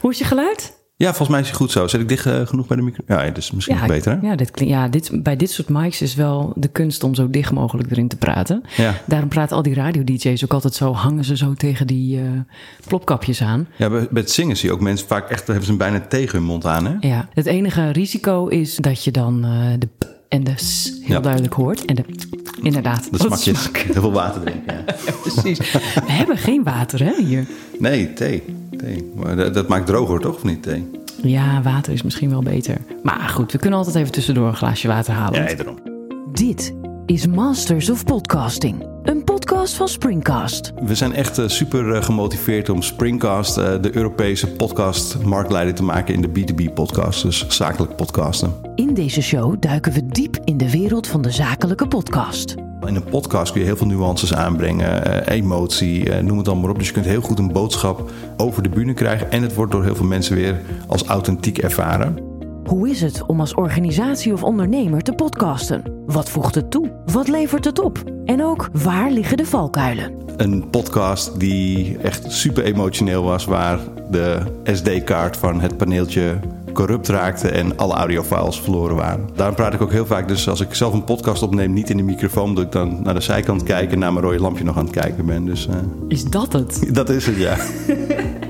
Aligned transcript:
Hoe 0.00 0.10
is 0.10 0.18
je 0.18 0.24
geluid? 0.24 0.78
Ja, 0.96 1.06
volgens 1.06 1.28
mij 1.28 1.40
is 1.40 1.46
hij 1.46 1.56
goed 1.56 1.70
zo. 1.70 1.86
Zet 1.86 2.00
ik 2.00 2.08
dicht 2.08 2.26
eh, 2.26 2.46
genoeg 2.46 2.66
bij 2.66 2.76
de 2.76 2.82
micro? 2.82 3.02
Ja, 3.06 3.24
dat 3.26 3.36
is 3.36 3.50
misschien 3.50 3.74
Ja, 3.76 3.80
nog 3.80 3.90
beter, 3.90 4.18
hè? 4.20 4.26
Ja, 4.28 4.34
dit, 4.36 4.50
ja 4.54 4.88
dit, 4.88 5.22
bij 5.22 5.36
dit 5.36 5.50
soort 5.50 5.68
mics 5.68 6.02
is 6.02 6.14
wel 6.14 6.52
de 6.56 6.68
kunst 6.68 7.02
om 7.04 7.14
zo 7.14 7.30
dicht 7.30 7.52
mogelijk 7.52 7.90
erin 7.90 8.08
te 8.08 8.16
praten. 8.16 8.62
Ja. 8.76 8.94
Daarom 9.06 9.28
praten 9.28 9.56
al 9.56 9.62
die 9.62 9.74
radio-dj's 9.74 10.44
ook 10.44 10.52
altijd 10.52 10.74
zo, 10.74 10.92
hangen 10.92 11.24
ze 11.24 11.36
zo 11.36 11.54
tegen 11.54 11.86
die 11.86 12.18
eh, 12.18 12.24
plopkapjes 12.86 13.42
aan. 13.42 13.68
Ja, 13.76 13.90
bij, 13.90 14.06
bij 14.10 14.22
het 14.22 14.30
zingen 14.30 14.56
zie 14.56 14.68
je 14.68 14.74
ook 14.74 14.80
mensen 14.80 15.06
vaak 15.06 15.30
echt, 15.30 15.46
hebben 15.46 15.64
ze 15.64 15.68
hem 15.70 15.78
bijna 15.78 16.00
tegen 16.00 16.38
hun 16.38 16.46
mond 16.46 16.64
aan, 16.66 16.86
hè? 16.86 16.94
Ja, 17.08 17.28
het 17.34 17.46
enige 17.46 17.90
risico 17.90 18.46
is 18.46 18.76
dat 18.76 19.04
je 19.04 19.10
dan 19.10 19.44
eh, 19.44 19.50
de 19.78 19.86
p 19.98 20.06
en 20.28 20.44
de 20.44 20.52
s 20.56 20.92
heel 21.02 21.14
Ja. 21.16 21.20
duidelijk 21.20 21.54
hoort. 21.54 21.84
En 21.84 21.94
de 21.94 22.04
inderdaad. 22.62 23.04
De 23.04 23.10
dat 23.10 23.20
smakjes. 23.20 23.62
smak. 23.62 23.76
Heel 23.76 24.00
veel 24.00 24.12
water 24.12 24.40
drinken, 24.40 24.74
ja. 24.74 24.94
Precies. 25.22 25.58
We 25.94 26.12
hebben 26.12 26.36
geen 26.36 26.62
water 26.62 27.04
hè, 27.04 27.24
hier. 27.24 27.46
Nee, 27.78 28.12
thee. 28.12 28.42
thee. 28.76 29.12
Maar 29.16 29.36
dat, 29.36 29.54
dat 29.54 29.68
maakt 29.68 29.86
droger, 29.86 30.20
toch? 30.20 30.34
Of 30.34 30.44
niet 30.44 30.62
thee? 30.62 30.90
Ja, 31.22 31.62
water 31.62 31.92
is 31.92 32.02
misschien 32.02 32.30
wel 32.30 32.42
beter. 32.42 32.76
Maar 33.02 33.28
goed, 33.28 33.52
we 33.52 33.58
kunnen 33.58 33.78
altijd 33.78 33.96
even 33.96 34.12
tussendoor 34.12 34.46
een 34.46 34.56
glaasje 34.56 34.88
water 34.88 35.12
halen. 35.14 35.48
Ja, 35.48 35.54
daarom. 35.54 35.78
Dit 36.32 36.74
is 37.10 37.26
Masters 37.26 37.90
of 37.90 38.04
Podcasting. 38.04 38.86
Een 39.02 39.24
podcast 39.24 39.74
van 39.74 39.88
Springcast. 39.88 40.72
We 40.82 40.94
zijn 40.94 41.14
echt 41.14 41.38
eh, 41.38 41.48
super 41.48 41.94
eh, 41.94 42.02
gemotiveerd 42.02 42.68
om 42.68 42.82
Springcast 42.82 43.56
eh, 43.56 43.82
de 43.82 43.96
Europese 43.96 44.48
podcast 44.48 45.22
marktleider 45.24 45.74
te 45.74 45.82
maken 45.82 46.14
in 46.14 46.20
de 46.20 46.28
B2B-podcast. 46.28 47.22
Dus 47.22 47.48
zakelijk 47.48 47.96
podcasten. 47.96 48.52
In 48.74 48.94
deze 48.94 49.22
show 49.22 49.54
duiken 49.60 49.92
we 49.92 50.06
diep 50.06 50.38
in 50.44 50.56
de 50.56 50.70
wereld 50.70 51.06
van 51.06 51.22
de 51.22 51.30
zakelijke 51.30 51.88
podcast. 51.88 52.54
In 52.86 52.94
een 52.94 53.04
podcast 53.04 53.52
kun 53.52 53.60
je 53.60 53.66
heel 53.66 53.76
veel 53.76 53.86
nuances 53.86 54.34
aanbrengen, 54.34 55.26
emotie, 55.28 56.12
noem 56.12 56.38
het 56.38 56.46
allemaal 56.46 56.64
maar 56.64 56.70
op. 56.70 56.78
Dus 56.78 56.86
je 56.86 56.92
kunt 56.92 57.06
heel 57.06 57.20
goed 57.20 57.38
een 57.38 57.52
boodschap 57.52 58.10
over 58.36 58.62
de 58.62 58.68
bühne 58.68 58.94
krijgen. 58.94 59.30
En 59.30 59.42
het 59.42 59.54
wordt 59.54 59.72
door 59.72 59.84
heel 59.84 59.96
veel 59.96 60.06
mensen 60.06 60.34
weer 60.34 60.60
als 60.86 61.04
authentiek 61.04 61.58
ervaren. 61.58 62.29
Hoe 62.70 62.88
is 62.88 63.00
het 63.00 63.22
om 63.26 63.40
als 63.40 63.54
organisatie 63.54 64.32
of 64.32 64.42
ondernemer 64.42 65.02
te 65.02 65.12
podcasten? 65.12 65.82
Wat 66.06 66.30
voegt 66.30 66.54
het 66.54 66.70
toe? 66.70 66.92
Wat 67.12 67.28
levert 67.28 67.64
het 67.64 67.78
op? 67.78 68.04
En 68.24 68.44
ook, 68.44 68.68
waar 68.72 69.10
liggen 69.10 69.36
de 69.36 69.46
valkuilen? 69.46 70.12
Een 70.36 70.70
podcast 70.70 71.40
die 71.40 71.98
echt 71.98 72.32
super 72.32 72.64
emotioneel 72.64 73.22
was, 73.22 73.44
waar 73.44 73.78
de 74.10 74.40
SD-kaart 74.64 75.36
van 75.36 75.60
het 75.60 75.76
paneeltje 75.76 76.38
corrupt 76.72 77.08
raakte 77.08 77.48
en 77.48 77.76
alle 77.76 77.94
audiofiles 77.94 78.60
verloren 78.60 78.96
waren. 78.96 79.28
Daarom 79.34 79.54
praat 79.54 79.74
ik 79.74 79.82
ook 79.82 79.92
heel 79.92 80.06
vaak, 80.06 80.28
dus 80.28 80.48
als 80.48 80.60
ik 80.60 80.74
zelf 80.74 80.92
een 80.92 81.04
podcast 81.04 81.42
opneem, 81.42 81.72
niet 81.72 81.90
in 81.90 81.96
de 81.96 82.02
microfoon, 82.02 82.54
dat 82.54 82.64
ik 82.64 82.72
dan 82.72 83.02
naar 83.02 83.14
de 83.14 83.20
zijkant 83.20 83.62
kijk 83.62 83.92
en 83.92 83.98
naar 83.98 84.12
mijn 84.12 84.24
rode 84.24 84.40
lampje 84.40 84.64
nog 84.64 84.76
aan 84.76 84.84
het 84.84 84.94
kijken 84.94 85.26
ben. 85.26 85.44
Dus 85.44 85.66
eh, 85.68 85.74
Is 86.08 86.24
dat 86.24 86.52
het? 86.52 86.88
dat 86.94 87.08
is 87.08 87.26
het, 87.26 87.36
ja. 87.36 87.56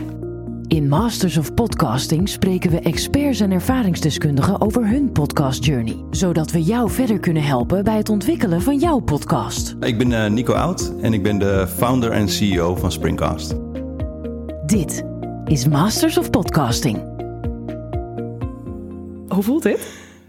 In 0.70 0.88
Masters 0.88 1.36
of 1.36 1.54
Podcasting 1.54 2.28
spreken 2.28 2.70
we 2.70 2.80
experts 2.80 3.40
en 3.40 3.50
ervaringsdeskundigen 3.50 4.60
over 4.60 4.88
hun 4.88 5.12
podcast 5.12 5.64
journey. 5.64 6.04
Zodat 6.10 6.50
we 6.50 6.62
jou 6.62 6.90
verder 6.90 7.20
kunnen 7.20 7.42
helpen 7.42 7.84
bij 7.84 7.96
het 7.96 8.08
ontwikkelen 8.08 8.62
van 8.62 8.78
jouw 8.78 8.98
podcast. 8.98 9.76
Ik 9.80 9.98
ben 9.98 10.12
eh, 10.12 10.30
Nico 10.30 10.52
Oud 10.52 10.92
en 11.02 11.12
ik 11.12 11.22
ben 11.22 11.38
de 11.38 11.66
founder 11.76 12.10
en 12.10 12.28
CEO 12.28 12.76
van 12.76 12.92
Springcast. 12.92 13.54
Dit 14.66 15.04
is 15.44 15.68
Masters 15.68 16.18
of 16.18 16.30
Podcasting. 16.30 16.98
Hoe 19.28 19.42
voelt 19.42 19.62
dit? 19.62 19.88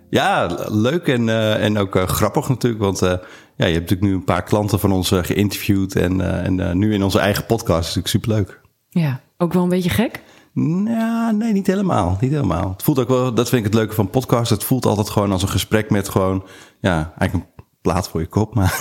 Ja, 0.09 0.57
leuk 0.69 1.07
en, 1.07 1.29
eh, 1.29 1.63
en 1.63 1.77
ook 1.77 1.95
eh, 1.95 2.07
grappig 2.07 2.49
natuurlijk. 2.49 2.83
Want 2.83 3.01
eh, 3.01 3.13
ja, 3.61 3.67
je 3.67 3.73
hebt 3.73 3.89
natuurlijk 3.89 4.01
nu 4.01 4.13
een 4.13 4.23
paar 4.23 4.43
klanten 4.43 4.79
van 4.79 4.91
ons 4.91 5.09
geïnterviewd. 5.13 5.95
En, 5.95 6.21
eh, 6.21 6.45
en 6.45 6.59
eh, 6.59 6.73
nu 6.73 6.93
in 6.93 7.03
onze 7.03 7.19
eigen 7.19 7.45
podcast 7.45 7.89
is 7.89 7.95
natuurlijk 7.95 8.07
superleuk. 8.07 8.60
Ja, 8.93 9.21
ook 9.37 9.53
wel 9.53 9.63
een 9.63 9.69
beetje 9.69 9.89
gek? 9.89 10.21
Nou, 10.53 11.33
nee, 11.33 11.53
niet 11.53 11.67
helemaal. 11.67 12.17
Niet 12.19 12.31
helemaal. 12.31 12.69
Het 12.69 12.83
voelt 12.83 12.99
ook 12.99 13.07
wel, 13.07 13.33
dat 13.33 13.49
vind 13.49 13.65
ik 13.65 13.71
het 13.71 13.79
leuke 13.79 13.93
van 13.93 14.09
podcast. 14.09 14.49
Het 14.49 14.63
voelt 14.63 14.85
altijd 14.85 15.09
gewoon 15.09 15.31
als 15.31 15.41
een 15.41 15.47
gesprek 15.49 15.89
met 15.89 16.09
gewoon, 16.09 16.43
ja, 16.79 17.13
eigenlijk 17.17 17.33
een 17.33 17.60
plaat 17.81 18.09
voor 18.09 18.21
je 18.21 18.27
kop, 18.27 18.55
maar 18.55 18.79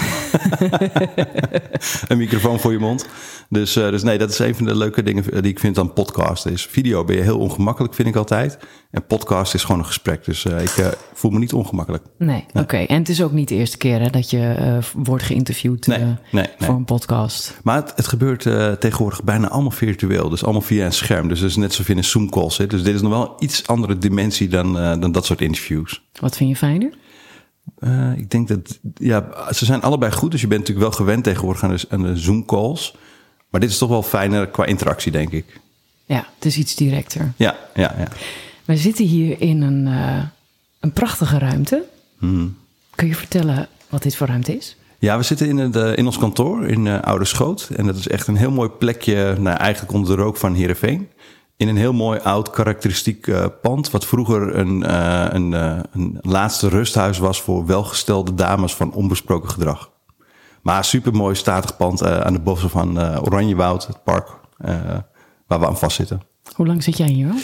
een 2.09 2.19
microfoon 2.19 2.61
voor 2.61 2.73
je 2.73 2.79
mond. 2.79 3.07
Dus, 3.49 3.77
eh, 3.77 3.91
dus 3.91 4.03
nee, 4.03 4.19
dat 4.19 4.31
is 4.31 4.39
een 4.39 4.55
van 4.55 4.67
de 4.67 4.77
leuke 4.77 5.03
dingen 5.03 5.43
die 5.43 5.51
ik 5.51 5.59
vind 5.59 5.79
aan 5.79 5.93
podcast. 5.93 6.47
Is 6.47 6.67
video 6.67 7.05
ben 7.05 7.17
je 7.17 7.23
heel 7.23 7.39
ongemakkelijk, 7.39 7.95
vind 7.95 8.09
ik 8.09 8.17
altijd. 8.17 8.59
En 8.91 9.07
podcast 9.07 9.55
is 9.55 9.65
gewoon 9.65 9.81
een 9.81 9.87
gesprek. 9.87 10.25
Dus 10.25 10.45
eh, 10.45 10.63
ik 10.63 10.77
eh, 10.77 10.87
voel 11.15 11.31
me 11.31 11.39
niet 11.39 11.53
ongemakkelijk. 11.53 12.05
Nee, 12.19 12.45
oké. 12.53 12.77
En 12.77 12.99
het 12.99 13.09
is 13.09 13.23
ook 13.23 13.33
niet 13.33 13.49
de 13.49 13.55
eerste 13.55 13.77
keer 13.77 14.01
hè, 14.01 14.11
dat 14.11 14.31
je 14.31 14.79
wordt 14.95 15.25
geïnterviewd 15.25 15.87
Nee, 15.87 15.99
nee, 15.99 16.17
nee. 16.33 16.47
voor 16.59 16.75
een 16.75 16.85
podcast. 16.85 17.61
Maar 17.63 17.77
het, 17.77 17.93
het 17.97 18.07
gebeurt 18.07 18.43
tegenwoordig 18.81 19.25
bijna 19.25 19.49
allemaal 19.49 19.71
virtueel. 19.71 20.29
Dus 20.29 20.45
allemaal 20.45 20.63
via 20.63 20.85
een 20.85 20.93
scherm. 20.93 21.29
Dus 21.29 21.41
dat 21.41 21.49
is 21.49 21.57
net 21.57 21.75
je 21.75 21.85
in 21.87 21.97
een 21.97 22.05
Zoom-call 22.05 22.51
zit. 22.51 22.71
Dus 22.71 22.83
dit 22.83 22.95
is 22.95 23.01
nog 23.03 23.11
wel 23.11 23.37
iets 23.39 23.67
andere 23.67 23.99
dimensie 23.99 24.49
dan, 24.49 24.73
dan 25.01 25.13
dat 25.13 25.27
soort 25.27 25.41
interviews. 25.41 26.03
Wat 26.21 26.37
vind 26.37 26.51
je 26.51 26.57
fijner? 26.57 26.93
Eh, 27.79 28.17
ik 28.17 28.31
denk 28.31 28.49
dat, 28.49 28.79
ja, 28.95 29.53
ze 29.53 29.65
zijn 29.65 29.83
allebei 29.83 30.13
goed. 30.13 30.31
Dus 30.31 30.41
je 30.41 30.47
bent 30.47 30.61
natuurlijk 30.61 30.87
wel 30.89 30.97
gewend 30.97 31.25
tegenwoordig 31.25 31.63
aan 31.63 31.77
de, 31.77 31.87
aan 31.89 32.03
de 32.03 32.17
Zoom-calls. 32.17 32.95
Maar 33.51 33.61
dit 33.61 33.71
is 33.71 33.79
toch 33.79 33.89
wel 33.89 34.03
fijner 34.03 34.49
qua 34.49 34.65
interactie, 34.65 35.13
denk 35.13 35.33
ik. 35.33 35.61
Ja, 36.05 36.27
het 36.35 36.45
is 36.45 36.57
iets 36.57 36.75
directer. 36.75 37.33
Ja, 37.37 37.57
ja, 37.75 37.95
ja. 37.99 38.09
Wij 38.65 38.77
zitten 38.77 39.05
hier 39.05 39.41
in 39.41 39.63
een, 39.63 39.87
eh, 39.87 40.23
een 40.81 40.93
prachtige 40.93 41.39
ruimte. 41.39 41.85
Hmm. 42.19 42.57
Kun 42.95 43.07
je 43.07 43.15
vertellen 43.15 43.69
wat 43.89 44.03
dit 44.03 44.17
voor 44.17 44.27
ruimte 44.27 44.57
is? 44.57 44.77
Ja, 44.99 45.17
we 45.17 45.23
zitten 45.23 45.49
in, 45.49 45.57
het, 45.57 45.77
eh, 45.77 45.97
in 45.97 46.07
ons 46.07 46.19
kantoor 46.19 46.67
in 46.67 46.87
eh, 46.87 47.01
Oude 47.01 47.25
Schoot. 47.25 47.71
En 47.77 47.87
dat 47.87 47.97
is 47.97 48.09
echt 48.09 48.27
een 48.27 48.37
heel 48.37 48.51
mooi 48.51 48.69
plekje, 48.69 49.37
nou, 49.39 49.57
eigenlijk 49.57 49.93
onder 49.93 50.17
de 50.17 50.23
rook 50.23 50.37
van 50.37 50.55
Heerenveen. 50.55 51.09
In 51.61 51.69
een 51.69 51.77
heel 51.77 51.93
mooi 51.93 52.21
oud 52.21 52.51
karakteristiek 52.51 53.27
eh, 53.27 53.47
pand. 53.63 53.91
Wat 53.91 54.07
vroeger 54.07 54.57
een, 54.57 54.83
eh, 54.83 55.27
een, 55.31 55.55
eh, 55.55 55.79
een 55.93 56.19
laatste 56.21 56.69
rusthuis 56.69 57.19
was 57.19 57.43
voor 57.43 57.67
welgestelde 57.67 58.35
dames 58.35 58.75
van 58.75 58.93
onbesproken 58.93 59.51
gedrag. 59.51 59.91
Maar 60.63 60.85
super 60.85 61.13
mooi 61.13 61.35
statig 61.35 61.77
pand 61.77 62.03
aan 62.05 62.33
de 62.33 62.41
bossen 62.41 62.71
van 62.71 62.99
Oranjewoud, 62.99 63.87
het 63.87 64.05
park 64.05 64.29
waar 65.47 65.61
we 65.61 65.67
aan 65.67 65.79
vastzitten. 65.79 66.23
Hoe 66.55 66.67
lang 66.67 66.83
zit 66.83 66.97
jij 66.97 67.09
hier 67.09 67.31
al? 67.31 67.39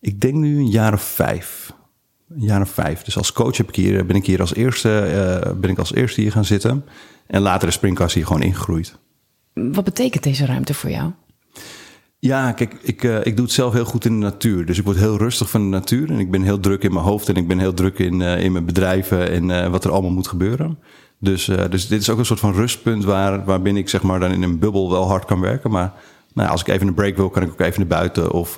Ik 0.00 0.20
denk 0.20 0.34
nu 0.34 0.58
een 0.58 0.70
jaar 0.70 0.92
of 0.92 1.02
vijf. 1.02 1.72
Een 2.28 2.42
jaar 2.42 2.60
of 2.60 2.70
vijf. 2.70 3.02
Dus 3.02 3.16
als 3.16 3.32
coach 3.32 3.56
heb 3.56 3.68
ik 3.68 3.76
hier, 3.76 4.06
ben 4.06 4.16
ik 4.16 4.26
hier 4.26 4.40
als 4.40 4.54
eerste, 4.54 5.54
ben 5.60 5.70
ik 5.70 5.78
als 5.78 5.94
eerste 5.94 6.20
hier 6.20 6.32
gaan 6.32 6.44
zitten. 6.44 6.84
En 7.26 7.40
later 7.42 7.68
is 7.68 7.74
Springcast 7.74 8.14
hier 8.14 8.26
gewoon 8.26 8.42
ingegroeid. 8.42 8.98
Wat 9.52 9.84
betekent 9.84 10.22
deze 10.22 10.46
ruimte 10.46 10.74
voor 10.74 10.90
jou? 10.90 11.12
Ja, 12.26 12.52
kijk, 12.52 12.76
ik, 12.82 13.04
eh, 13.04 13.16
ik 13.22 13.36
doe 13.36 13.44
het 13.44 13.54
zelf 13.54 13.72
heel 13.72 13.84
goed 13.84 14.04
in 14.04 14.20
de 14.20 14.26
natuur. 14.26 14.66
Dus 14.66 14.78
ik 14.78 14.84
word 14.84 14.96
heel 14.96 15.16
rustig 15.16 15.50
van 15.50 15.60
de 15.60 15.66
natuur. 15.66 16.10
En 16.10 16.18
ik 16.18 16.30
ben 16.30 16.42
heel 16.42 16.60
druk 16.60 16.82
in 16.82 16.92
mijn 16.92 17.04
hoofd. 17.04 17.28
En 17.28 17.34
ik 17.34 17.48
ben 17.48 17.58
heel 17.58 17.74
druk 17.74 17.98
in, 17.98 18.22
eh, 18.22 18.44
in 18.44 18.52
mijn 18.52 18.64
bedrijven 18.64 19.30
en 19.30 19.50
eh, 19.50 19.70
wat 19.70 19.84
er 19.84 19.90
allemaal 19.90 20.10
moet 20.10 20.28
gebeuren. 20.28 20.78
Dus, 21.18 21.50
dus 21.70 21.88
dit 21.88 22.00
is 22.00 22.10
ook 22.10 22.18
een 22.18 22.26
soort 22.26 22.40
van 22.40 22.54
rustpunt 22.54 23.04
waar, 23.04 23.44
waarbinnen 23.44 23.82
ik 23.82 23.88
zeg 23.88 24.02
maar 24.02 24.20
dan 24.20 24.30
in 24.30 24.42
een 24.42 24.58
bubbel 24.58 24.90
wel 24.90 25.08
hard 25.08 25.24
kan 25.24 25.40
werken. 25.40 25.70
Maar 25.70 25.92
nou, 26.34 26.50
als 26.50 26.60
ik 26.60 26.68
even 26.68 26.86
een 26.86 26.94
break 26.94 27.16
wil, 27.16 27.30
kan 27.30 27.42
ik 27.42 27.50
ook 27.50 27.60
even 27.60 27.78
naar 27.78 27.98
buiten. 27.98 28.32
Of 28.32 28.56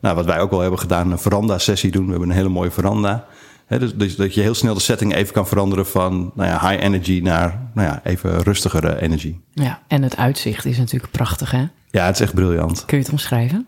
nou, 0.00 0.14
wat 0.14 0.24
wij 0.24 0.40
ook 0.40 0.50
wel 0.50 0.60
hebben 0.60 0.78
gedaan, 0.78 1.10
een 1.10 1.18
veranda-sessie 1.18 1.90
doen. 1.90 2.04
We 2.04 2.10
hebben 2.10 2.28
een 2.28 2.36
hele 2.36 2.48
mooie 2.48 2.70
veranda. 2.70 3.26
Dus, 3.68 3.94
dus 3.94 4.16
dat 4.16 4.34
je 4.34 4.40
heel 4.40 4.54
snel 4.54 4.74
de 4.74 4.80
setting 4.80 5.14
even 5.14 5.32
kan 5.32 5.46
veranderen 5.46 5.86
van 5.86 6.32
nou 6.34 6.48
ja, 6.50 6.68
high 6.68 6.84
energy 6.84 7.20
naar 7.22 7.70
nou 7.74 7.88
ja, 7.88 8.00
even 8.04 8.42
rustigere 8.42 9.00
energie. 9.00 9.40
Ja, 9.52 9.82
en 9.88 10.02
het 10.02 10.16
uitzicht 10.16 10.64
is 10.64 10.78
natuurlijk 10.78 11.12
prachtig, 11.12 11.50
hè? 11.50 11.64
Ja, 11.90 12.06
het 12.06 12.14
is 12.14 12.20
echt 12.20 12.34
briljant. 12.34 12.84
Kun 12.84 12.98
je 12.98 13.02
het 13.02 13.12
omschrijven? 13.12 13.66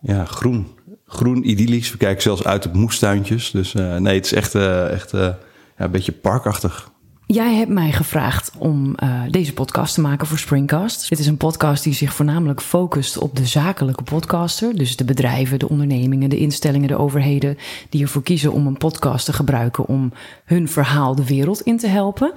Ja, 0.00 0.24
groen. 0.24 0.66
Groen, 1.06 1.50
idyllisch. 1.50 1.90
We 1.90 1.96
kijken 1.96 2.22
zelfs 2.22 2.44
uit 2.44 2.66
op 2.66 2.72
moestuintjes. 2.72 3.50
Dus 3.50 3.74
eh, 3.74 3.96
nee, 3.96 4.14
het 4.14 4.24
is 4.24 4.32
echt, 4.32 4.54
eh, 4.54 4.90
echt 4.90 5.12
eh, 5.12 5.20
ja, 5.20 5.38
een 5.76 5.90
beetje 5.90 6.12
parkachtig. 6.12 6.90
Jij 7.32 7.54
hebt 7.54 7.70
mij 7.70 7.92
gevraagd 7.92 8.52
om 8.58 8.94
eh, 8.94 9.22
deze 9.30 9.52
podcast 9.52 9.94
te 9.94 10.00
maken 10.00 10.26
voor 10.26 10.38
Springcast. 10.38 11.08
Dit 11.08 11.18
is 11.18 11.26
een 11.26 11.36
podcast 11.36 11.84
die 11.84 11.92
zich 11.92 12.14
voornamelijk 12.14 12.60
focust 12.60 13.18
op 13.18 13.36
de 13.36 13.46
zakelijke 13.46 14.02
podcaster. 14.02 14.76
Dus 14.76 14.96
de 14.96 15.04
bedrijven, 15.04 15.58
de 15.58 15.68
ondernemingen, 15.68 16.30
de 16.30 16.36
instellingen, 16.36 16.88
de 16.88 16.98
overheden... 16.98 17.58
die 17.88 18.02
ervoor 18.02 18.22
kiezen 18.22 18.52
om 18.52 18.66
een 18.66 18.76
podcast 18.76 19.24
te 19.24 19.32
gebruiken... 19.32 19.86
om 19.86 20.12
hun 20.44 20.68
verhaal 20.68 21.14
de 21.14 21.26
wereld 21.26 21.60
in 21.60 21.78
te 21.78 21.86
helpen. 21.86 22.32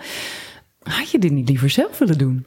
Had 0.83 1.09
je 1.09 1.19
dit 1.19 1.31
niet 1.31 1.49
liever 1.49 1.69
zelf 1.69 1.97
willen 1.97 2.17
doen? 2.17 2.45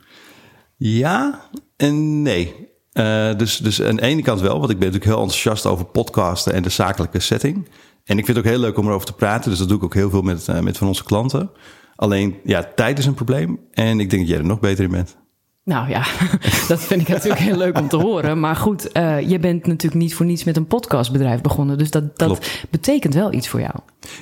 Ja 0.76 1.42
en 1.76 2.22
nee. 2.22 2.54
Eh, 2.92 3.36
dus, 3.36 3.56
dus 3.56 3.82
aan 3.82 3.96
de 3.96 4.02
ene 4.02 4.22
kant 4.22 4.40
wel, 4.40 4.58
want 4.58 4.70
ik 4.70 4.78
ben 4.78 4.86
natuurlijk 4.86 5.14
heel 5.14 5.22
enthousiast 5.22 5.66
over 5.66 5.84
podcasten 5.84 6.52
en 6.52 6.62
de 6.62 6.70
zakelijke 6.70 7.20
setting. 7.20 7.68
En 8.04 8.18
ik 8.18 8.24
vind 8.24 8.36
het 8.36 8.46
ook 8.46 8.52
heel 8.52 8.60
leuk 8.60 8.78
om 8.78 8.86
erover 8.86 9.06
te 9.06 9.12
praten. 9.12 9.50
Dus 9.50 9.58
dat 9.58 9.68
doe 9.68 9.76
ik 9.76 9.84
ook 9.84 9.94
heel 9.94 10.10
veel 10.10 10.22
met, 10.22 10.48
eh, 10.48 10.60
met 10.60 10.78
van 10.78 10.86
onze 10.86 11.04
klanten. 11.04 11.50
Alleen, 11.98 12.34
ja, 12.44 12.68
tijd 12.74 12.98
is 12.98 13.06
een 13.06 13.14
probleem. 13.14 13.58
En 13.72 14.00
ik 14.00 14.10
denk 14.10 14.22
dat 14.22 14.30
jij 14.30 14.38
er 14.38 14.46
nog 14.46 14.60
beter 14.60 14.84
in 14.84 14.90
bent. 14.90 15.16
Nou 15.64 15.88
ja, 15.88 16.06
dat 16.68 16.80
vind 16.80 17.00
ik 17.00 17.08
natuurlijk 17.08 17.40
heel 17.40 17.56
leuk 17.56 17.78
om 17.78 17.88
te 17.88 17.96
horen. 17.96 18.40
Maar 18.40 18.56
goed, 18.56 18.92
eh, 18.92 19.20
je 19.28 19.38
bent 19.38 19.66
natuurlijk 19.66 20.02
niet 20.02 20.14
voor 20.14 20.26
niets 20.26 20.44
met 20.44 20.56
een 20.56 20.66
podcastbedrijf 20.66 21.40
begonnen. 21.40 21.78
Dus 21.78 21.90
dat, 21.90 22.18
dat 22.18 22.28
Klopt. 22.28 22.66
betekent 22.70 23.14
wel 23.14 23.32
iets 23.32 23.48
voor 23.48 23.60
jou. 23.60 23.74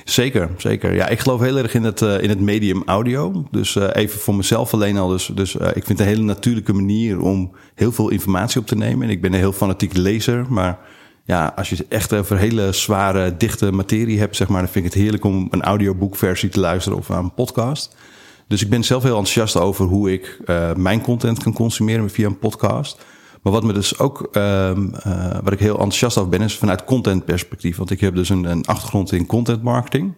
Zeker, 0.03 0.49
zeker. 0.57 0.95
Ja, 0.95 1.07
ik 1.07 1.19
geloof 1.19 1.39
heel 1.39 1.57
erg 1.57 1.73
in 1.73 1.83
het, 1.83 2.01
eh, 2.01 2.21
in 2.21 2.29
het 2.29 2.39
medium 2.39 2.83
audio. 2.85 3.45
Dus 3.51 3.75
eh, 3.75 3.89
even 3.93 4.19
voor 4.19 4.35
mezelf 4.35 4.73
alleen 4.73 4.97
al. 4.97 5.07
Dus, 5.07 5.25
dus 5.25 5.55
ik 5.55 5.85
vind 5.85 5.87
het 5.87 5.99
een 5.99 6.05
hele 6.05 6.23
natuurlijke 6.23 6.73
manier 6.73 7.19
om 7.19 7.51
heel 7.75 7.91
veel 7.91 8.09
informatie 8.09 8.61
op 8.61 8.67
te 8.67 8.75
nemen. 8.75 9.07
En 9.07 9.13
ik 9.13 9.21
ben 9.21 9.33
een 9.33 9.39
heel 9.39 9.53
fanatiek 9.53 9.97
lezer, 9.97 10.45
maar 10.49 10.79
ja, 11.27 11.53
als 11.55 11.69
je 11.69 11.85
echt 11.89 12.13
over 12.13 12.37
hele 12.37 12.71
zware, 12.71 13.37
dichte 13.37 13.71
materie 13.71 14.19
hebt, 14.19 14.35
zeg 14.35 14.47
maar, 14.47 14.61
dan 14.61 14.71
vind 14.71 14.85
ik 14.85 14.91
het 14.91 15.01
heerlijk 15.01 15.23
om 15.23 15.47
een 15.51 15.61
audioboekversie 15.61 16.49
te 16.49 16.59
luisteren 16.59 16.97
of 16.97 17.11
aan 17.11 17.23
een 17.23 17.33
podcast. 17.33 17.95
Dus 18.47 18.61
ik 18.61 18.69
ben 18.69 18.83
zelf 18.83 19.03
heel 19.03 19.17
enthousiast 19.17 19.57
over 19.57 19.85
hoe 19.85 20.11
ik 20.11 20.39
uh, 20.45 20.73
mijn 20.73 21.01
content 21.01 21.43
kan 21.43 21.53
consumeren 21.53 22.09
via 22.09 22.27
een 22.27 22.39
podcast. 22.39 23.05
Maar 23.41 23.53
wat 23.53 23.63
me 23.63 23.73
dus 23.73 23.99
ook, 23.99 24.29
um, 24.31 24.93
uh, 25.07 25.37
wat 25.43 25.53
ik 25.53 25.59
heel 25.59 25.73
enthousiast 25.73 26.17
over 26.17 26.29
ben, 26.29 26.41
is 26.41 26.57
vanuit 26.57 26.83
content 26.83 27.25
perspectief. 27.25 27.77
Want 27.77 27.91
ik 27.91 27.99
heb 27.99 28.15
dus 28.15 28.29
een, 28.29 28.43
een 28.43 28.65
achtergrond 28.65 29.11
in 29.11 29.25
content 29.25 29.63
marketing. 29.63 30.13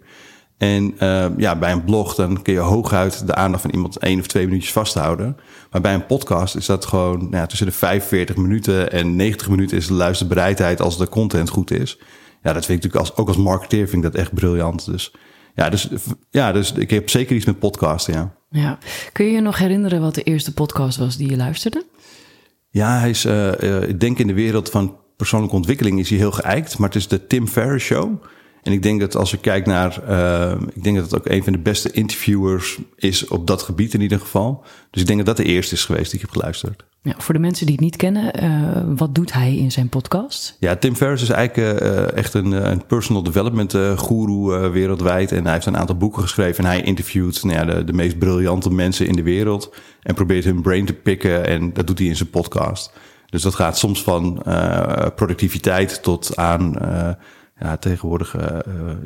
En 0.59 0.95
uh, 1.03 1.25
ja, 1.37 1.55
bij 1.55 1.71
een 1.71 1.83
blog 1.83 2.15
dan 2.15 2.41
kun 2.41 2.53
je 2.53 2.59
hooguit 2.59 3.27
de 3.27 3.35
aandacht 3.35 3.61
van 3.61 3.71
iemand 3.71 3.97
één 3.97 4.19
of 4.19 4.27
twee 4.27 4.45
minuutjes 4.45 4.71
vasthouden. 4.71 5.37
Maar 5.71 5.81
bij 5.81 5.93
een 5.93 6.05
podcast 6.05 6.55
is 6.55 6.65
dat 6.65 6.85
gewoon 6.85 7.17
nou 7.17 7.35
ja, 7.35 7.45
tussen 7.45 7.67
de 7.67 7.73
45 7.73 8.35
minuten 8.35 8.91
en 8.91 9.15
90 9.15 9.49
minuten 9.49 9.77
is 9.77 9.87
de 9.87 9.93
luisterbereidheid 9.93 10.81
als 10.81 10.97
de 10.97 11.09
content 11.09 11.49
goed 11.49 11.71
is. 11.71 11.97
Ja, 12.43 12.53
dat 12.53 12.65
vind 12.65 12.77
ik 12.77 12.83
natuurlijk 12.83 12.95
als, 12.95 13.15
ook 13.15 13.27
als 13.27 13.37
marketeer 13.37 13.87
vind 13.87 14.05
ik 14.05 14.11
dat 14.11 14.21
echt 14.21 14.33
briljant. 14.33 14.85
Dus 14.85 15.11
ja, 15.55 15.69
dus, 15.69 15.89
ja, 16.29 16.51
dus 16.51 16.71
ik 16.71 16.89
heb 16.89 17.09
zeker 17.09 17.35
iets 17.35 17.45
met 17.45 17.59
podcasten, 17.59 18.13
ja. 18.13 18.33
Ja. 18.49 18.77
Kun 19.11 19.25
je 19.25 19.31
je 19.31 19.41
nog 19.41 19.57
herinneren 19.57 20.01
wat 20.01 20.15
de 20.15 20.23
eerste 20.23 20.53
podcast 20.53 20.97
was 20.97 21.17
die 21.17 21.29
je 21.29 21.37
luisterde? 21.37 21.85
Ja, 22.69 22.99
hij 22.99 23.09
is, 23.09 23.25
uh, 23.25 23.51
uh, 23.61 23.81
ik 23.81 23.99
denk 23.99 24.19
in 24.19 24.27
de 24.27 24.33
wereld 24.33 24.69
van 24.69 24.97
persoonlijke 25.17 25.55
ontwikkeling 25.55 25.99
is 25.99 26.09
hij 26.09 26.17
heel 26.17 26.31
geëikt. 26.31 26.77
Maar 26.77 26.87
het 26.87 26.97
is 26.97 27.07
de 27.07 27.27
Tim 27.27 27.47
Ferriss 27.47 27.85
Show. 27.85 28.23
En 28.63 28.71
ik 28.71 28.83
denk 28.83 28.99
dat 28.99 29.15
als 29.15 29.33
ik 29.33 29.41
kijk 29.41 29.65
naar, 29.65 30.01
uh, 30.09 30.61
ik 30.73 30.83
denk 30.83 30.95
dat 30.95 31.05
het 31.05 31.15
ook 31.15 31.27
een 31.27 31.43
van 31.43 31.53
de 31.53 31.59
beste 31.59 31.91
interviewers 31.91 32.77
is 32.95 33.27
op 33.27 33.47
dat 33.47 33.61
gebied 33.61 33.93
in 33.93 34.01
ieder 34.01 34.19
geval. 34.19 34.63
Dus 34.91 35.01
ik 35.01 35.07
denk 35.07 35.25
dat 35.25 35.35
dat 35.35 35.45
de 35.45 35.51
eerste 35.51 35.75
is 35.75 35.85
geweest 35.85 36.11
die 36.11 36.19
ik 36.19 36.21
heb 36.21 36.29
geluisterd. 36.29 36.83
Ja, 37.01 37.13
voor 37.17 37.33
de 37.33 37.39
mensen 37.39 37.65
die 37.65 37.75
het 37.75 37.83
niet 37.83 37.95
kennen, 37.95 38.43
uh, 38.43 38.97
wat 38.97 39.15
doet 39.15 39.33
hij 39.33 39.55
in 39.55 39.71
zijn 39.71 39.89
podcast? 39.89 40.57
Ja, 40.59 40.75
Tim 40.75 40.95
Ferriss 40.95 41.23
is 41.23 41.29
eigenlijk 41.29 41.81
uh, 41.81 42.11
echt 42.11 42.33
een, 42.33 42.71
een, 42.71 42.85
personal 42.85 43.23
development 43.23 43.71
guru 43.95 44.69
wereldwijd. 44.69 45.31
En 45.31 45.43
hij 45.43 45.53
heeft 45.53 45.65
een 45.65 45.77
aantal 45.77 45.97
boeken 45.97 46.21
geschreven 46.21 46.63
en 46.63 46.69
hij 46.69 46.81
interviewt 46.81 47.43
nou 47.43 47.57
ja, 47.57 47.65
de, 47.65 47.83
de 47.83 47.93
meest 47.93 48.17
briljante 48.17 48.71
mensen 48.71 49.07
in 49.07 49.15
de 49.15 49.23
wereld. 49.23 49.73
En 50.01 50.15
probeert 50.15 50.43
hun 50.43 50.61
brain 50.61 50.85
te 50.85 50.93
pikken 50.93 51.45
en 51.45 51.73
dat 51.73 51.87
doet 51.87 51.99
hij 51.99 52.07
in 52.07 52.15
zijn 52.15 52.29
podcast. 52.29 52.93
Dus 53.29 53.41
dat 53.41 53.55
gaat 53.55 53.77
soms 53.77 54.03
van 54.03 54.43
productiviteit 55.15 56.03
tot 56.03 56.35
aan 56.35 56.77
ja, 57.59 57.77
tegenwoordig 57.77 58.35
uh, 58.35 58.57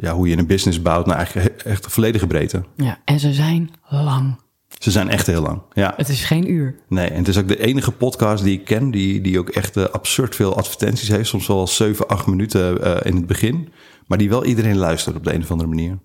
ja, 0.02 0.14
hoe 0.14 0.28
je 0.28 0.38
een 0.38 0.48
business 0.48 0.82
bouwt, 0.82 1.06
nou 1.06 1.18
eigenlijk 1.18 1.62
echt 1.62 1.88
volledige 1.88 2.28
breedte. 2.28 2.64
Ja, 2.76 3.00
en 3.06 3.20
ze 3.20 3.34
zijn 3.34 3.72
lang. 3.90 4.42
Ze 4.80 4.92
zijn 4.92 5.10
echt 5.10 5.28
heel 5.28 5.42
lang, 5.42 5.62
ja. 5.74 5.94
Het 5.98 6.10
is 6.10 6.24
geen 6.24 6.52
uur. 6.52 6.76
Nee, 6.88 7.08
en 7.08 7.18
het 7.18 7.28
is 7.28 7.38
ook 7.38 7.48
de 7.48 7.60
enige 7.60 7.92
podcast 7.92 8.44
die 8.44 8.60
ik 8.60 8.66
ken 8.66 8.92
die, 8.92 9.22
die 9.22 9.40
ook 9.40 9.50
echt 9.50 9.78
uh, 9.78 9.84
absurd 9.84 10.36
veel 10.36 10.56
advertenties 10.58 11.08
heeft. 11.08 11.30
Soms 11.30 11.48
wel 11.48 11.68
7, 11.68 12.08
8 12.08 12.28
minuten 12.28 12.88
uh, 12.88 12.96
in 13.04 13.16
het 13.16 13.28
begin. 13.28 13.70
Maar 14.08 14.18
die 14.18 14.30
wel 14.30 14.46
iedereen 14.46 14.78
luistert 14.78 15.16
op 15.16 15.24
de 15.24 15.34
een 15.34 15.42
of 15.42 15.52
andere 15.52 15.70
manier. 15.70 15.98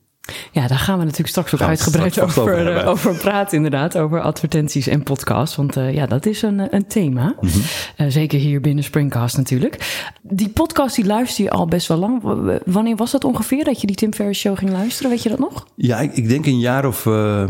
Ja, 0.53 0.67
daar 0.67 0.79
gaan 0.79 0.99
we 0.99 1.05
natuurlijk 1.05 1.31
straks 1.31 1.55
ook 1.55 1.61
uitgebreid 1.61 2.13
straks 2.13 2.39
over, 2.39 2.53
over, 2.53 2.83
uh, 2.83 2.89
over, 2.89 3.15
praten, 3.15 3.57
inderdaad. 3.57 3.99
Over 3.99 4.21
advertenties 4.21 4.87
en 4.87 5.03
podcasts. 5.03 5.57
Want 5.57 5.77
uh, 5.77 5.95
ja, 5.95 6.07
dat 6.07 6.27
is 6.27 6.43
een, 6.43 6.75
een 6.75 6.87
thema. 6.87 7.35
Mm 7.41 7.49
-hmm. 7.49 7.63
uh, 8.07 8.13
zeker 8.13 8.39
hier 8.39 8.61
binnen 8.61 8.85
Springcast 8.85 9.37
natuurlijk. 9.37 10.07
Die 10.23 10.49
podcast 10.49 10.97
die 10.97 11.07
luister 11.07 11.45
je 11.45 11.51
al 11.51 11.67
best 11.67 11.89
wel 11.89 11.97
lang. 11.97 12.23
Wanneer 12.65 12.97
was 12.97 13.11
dat 13.11 13.25
ongeveer 13.25 13.65
dat 13.65 13.81
je 13.81 13.87
die 13.87 13.97
Tim 13.97 14.15
Ferriss 14.15 14.41
show 14.41 14.59
ging 14.59 14.71
luisteren? 14.71 15.11
Weet 15.11 15.23
je 15.23 15.29
dat 15.29 15.39
nog? 15.39 15.67
Ja, 15.75 15.99
ik, 15.99 16.17
ik 16.17 16.29
denk 16.29 16.47
een 16.47 16.59
jaar 16.59 16.87
of 16.87 17.07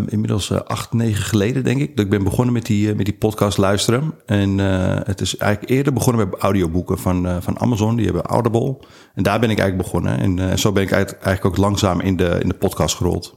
inmiddels 0.07 0.53
acht, 0.53 0.93
negen 0.93 1.25
geleden, 1.25 1.65
denk 1.65 1.81
ik. 1.81 1.97
Dat 1.97 2.05
ik 2.05 2.11
ben 2.11 2.25
begonnen 2.25 2.55
met 2.55 2.67
die, 2.67 2.95
met 2.95 3.05
die 3.05 3.15
podcast 3.15 3.59
luisteren. 3.59 4.15
En 4.27 4.59
het 4.59 5.21
is 5.21 5.37
eigenlijk 5.37 5.73
eerder 5.73 5.93
begonnen 5.93 6.29
met 6.29 6.41
audioboeken 6.41 6.99
van, 6.99 7.43
van 7.43 7.61
Amazon. 7.61 7.97
Die 7.97 8.05
hebben 8.05 8.23
Audible. 8.23 8.77
En 9.15 9.23
daar 9.23 9.41
ben 9.41 9.51
ik 9.51 9.59
eigenlijk 9.59 9.91
begonnen. 9.91 10.19
En 10.19 10.59
zo 10.59 10.73
ben 10.73 10.83
ik 10.83 10.91
eigenlijk 10.91 11.45
ook 11.45 11.57
langzaam 11.57 12.01
in 12.01 12.17
de, 12.17 12.39
in 12.43 12.49
de 12.49 12.55
podcast 12.55 12.68
podcast 12.69 12.97
gerold. 12.97 13.37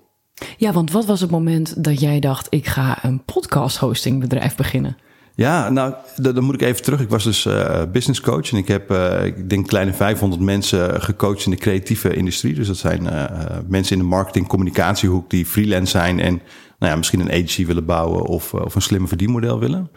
Ja, 0.57 0.71
want 0.71 0.91
wat 0.91 1.05
was 1.05 1.21
het 1.21 1.31
moment 1.31 1.83
dat 1.83 1.99
jij 1.99 2.19
dacht: 2.19 2.47
ik 2.49 2.67
ga 2.67 3.03
een 3.03 3.23
podcast 3.25 3.77
hostingbedrijf 3.77 4.55
beginnen? 4.55 4.97
Ja, 5.35 5.69
nou, 5.69 5.93
dan 6.15 6.43
moet 6.43 6.53
ik 6.53 6.61
even 6.61 6.83
terug. 6.83 6.99
Ik 6.99 7.09
was 7.09 7.23
dus 7.23 7.45
uh, 7.45 7.81
business 7.91 8.21
coach 8.21 8.51
en 8.51 8.57
ik 8.57 8.67
heb, 8.67 8.91
uh, 8.91 9.25
ik 9.25 9.49
denk, 9.49 9.67
kleine 9.67 9.93
500 9.93 10.41
mensen 10.41 11.01
gecoacht 11.01 11.45
in 11.45 11.51
de 11.51 11.57
creatieve 11.57 12.13
industrie. 12.13 12.53
Dus 12.53 12.67
dat 12.67 12.77
zijn 12.77 13.03
uh, 13.03 13.25
mensen 13.67 13.95
in 13.95 14.01
de 14.01 14.07
marketing, 14.07 14.47
communicatiehoek 14.47 15.29
die 15.29 15.45
freelance 15.45 15.91
zijn 15.91 16.19
en 16.19 16.33
nou 16.79 16.91
ja, 16.91 16.95
misschien 16.95 17.19
een 17.19 17.31
agency 17.31 17.65
willen 17.65 17.85
bouwen 17.85 18.23
of, 18.23 18.53
of 18.53 18.75
een 18.75 18.81
slimme 18.81 19.07
verdienmodel 19.07 19.59
willen. 19.59 19.91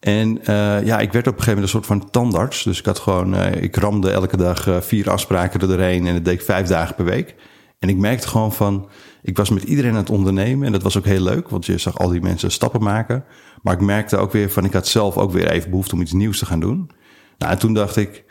En 0.00 0.40
ja, 0.84 0.98
ik 0.98 1.12
werd 1.12 1.26
op 1.26 1.38
een 1.38 1.42
gegeven 1.42 1.46
moment 1.46 1.62
een 1.62 1.68
soort 1.68 1.86
van 1.86 2.10
tandarts. 2.10 2.62
Dus 2.62 2.78
ik 2.78 2.86
had 2.86 2.98
gewoon, 2.98 3.36
ik 3.44 3.76
ramde 3.76 4.10
elke 4.10 4.36
dag 4.36 4.68
vier 4.80 5.10
afspraken 5.10 5.60
er 5.60 5.68
doorheen 5.68 6.06
en 6.06 6.14
dat 6.14 6.24
deed 6.24 6.34
ik 6.34 6.42
vijf 6.42 6.66
dagen 6.66 6.94
per 6.94 7.04
week. 7.04 7.34
En 7.82 7.88
ik 7.88 7.96
merkte 7.96 8.28
gewoon 8.28 8.52
van, 8.52 8.88
ik 9.22 9.36
was 9.36 9.50
met 9.50 9.62
iedereen 9.62 9.90
aan 9.90 9.96
het 9.96 10.10
ondernemen 10.10 10.66
en 10.66 10.72
dat 10.72 10.82
was 10.82 10.98
ook 10.98 11.04
heel 11.04 11.22
leuk, 11.22 11.48
want 11.48 11.66
je 11.66 11.78
zag 11.78 11.98
al 11.98 12.08
die 12.08 12.20
mensen 12.20 12.50
stappen 12.50 12.82
maken. 12.82 13.24
Maar 13.62 13.74
ik 13.74 13.80
merkte 13.80 14.16
ook 14.16 14.32
weer 14.32 14.50
van, 14.50 14.64
ik 14.64 14.72
had 14.72 14.86
zelf 14.86 15.16
ook 15.16 15.32
weer 15.32 15.50
even 15.50 15.70
behoefte 15.70 15.94
om 15.94 16.00
iets 16.00 16.12
nieuws 16.12 16.38
te 16.38 16.46
gaan 16.46 16.60
doen. 16.60 16.90
Nou, 17.38 17.52
en 17.52 17.58
toen 17.58 17.74
dacht 17.74 17.96
ik, 17.96 18.24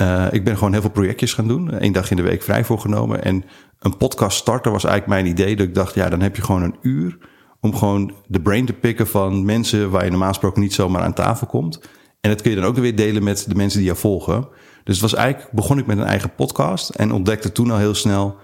uh, 0.00 0.26
ik 0.30 0.44
ben 0.44 0.56
gewoon 0.56 0.72
heel 0.72 0.80
veel 0.80 0.90
projectjes 0.90 1.34
gaan 1.34 1.48
doen, 1.48 1.70
één 1.70 1.92
dag 1.92 2.10
in 2.10 2.16
de 2.16 2.22
week 2.22 2.42
vrij 2.42 2.64
voorgenomen. 2.64 3.24
En 3.24 3.44
een 3.78 3.96
podcast 3.96 4.36
starten 4.38 4.72
was 4.72 4.84
eigenlijk 4.84 5.22
mijn 5.22 5.34
idee, 5.34 5.56
dat 5.56 5.66
ik 5.66 5.74
dacht, 5.74 5.94
ja, 5.94 6.08
dan 6.08 6.20
heb 6.20 6.36
je 6.36 6.42
gewoon 6.42 6.62
een 6.62 6.76
uur 6.82 7.18
om 7.60 7.76
gewoon 7.76 8.14
de 8.26 8.40
brain 8.40 8.66
te 8.66 8.72
pikken 8.72 9.06
van 9.06 9.44
mensen 9.44 9.90
waar 9.90 10.04
je 10.04 10.10
normaal 10.10 10.28
gesproken 10.28 10.60
niet 10.60 10.74
zomaar 10.74 11.02
aan 11.02 11.14
tafel 11.14 11.46
komt. 11.46 11.80
En 12.20 12.30
dat 12.30 12.42
kun 12.42 12.50
je 12.50 12.56
dan 12.56 12.66
ook 12.66 12.76
weer 12.76 12.96
delen 12.96 13.22
met 13.22 13.44
de 13.48 13.54
mensen 13.54 13.78
die 13.78 13.88
jou 13.88 14.00
volgen. 14.00 14.48
Dus 14.84 15.00
het 15.00 15.10
was 15.10 15.14
eigenlijk, 15.14 15.52
begon 15.52 15.78
ik 15.78 15.86
met 15.86 15.98
een 15.98 16.04
eigen 16.04 16.34
podcast 16.34 16.90
en 16.90 17.12
ontdekte 17.12 17.52
toen 17.52 17.70
al 17.70 17.78
heel 17.78 17.94
snel 17.94 18.36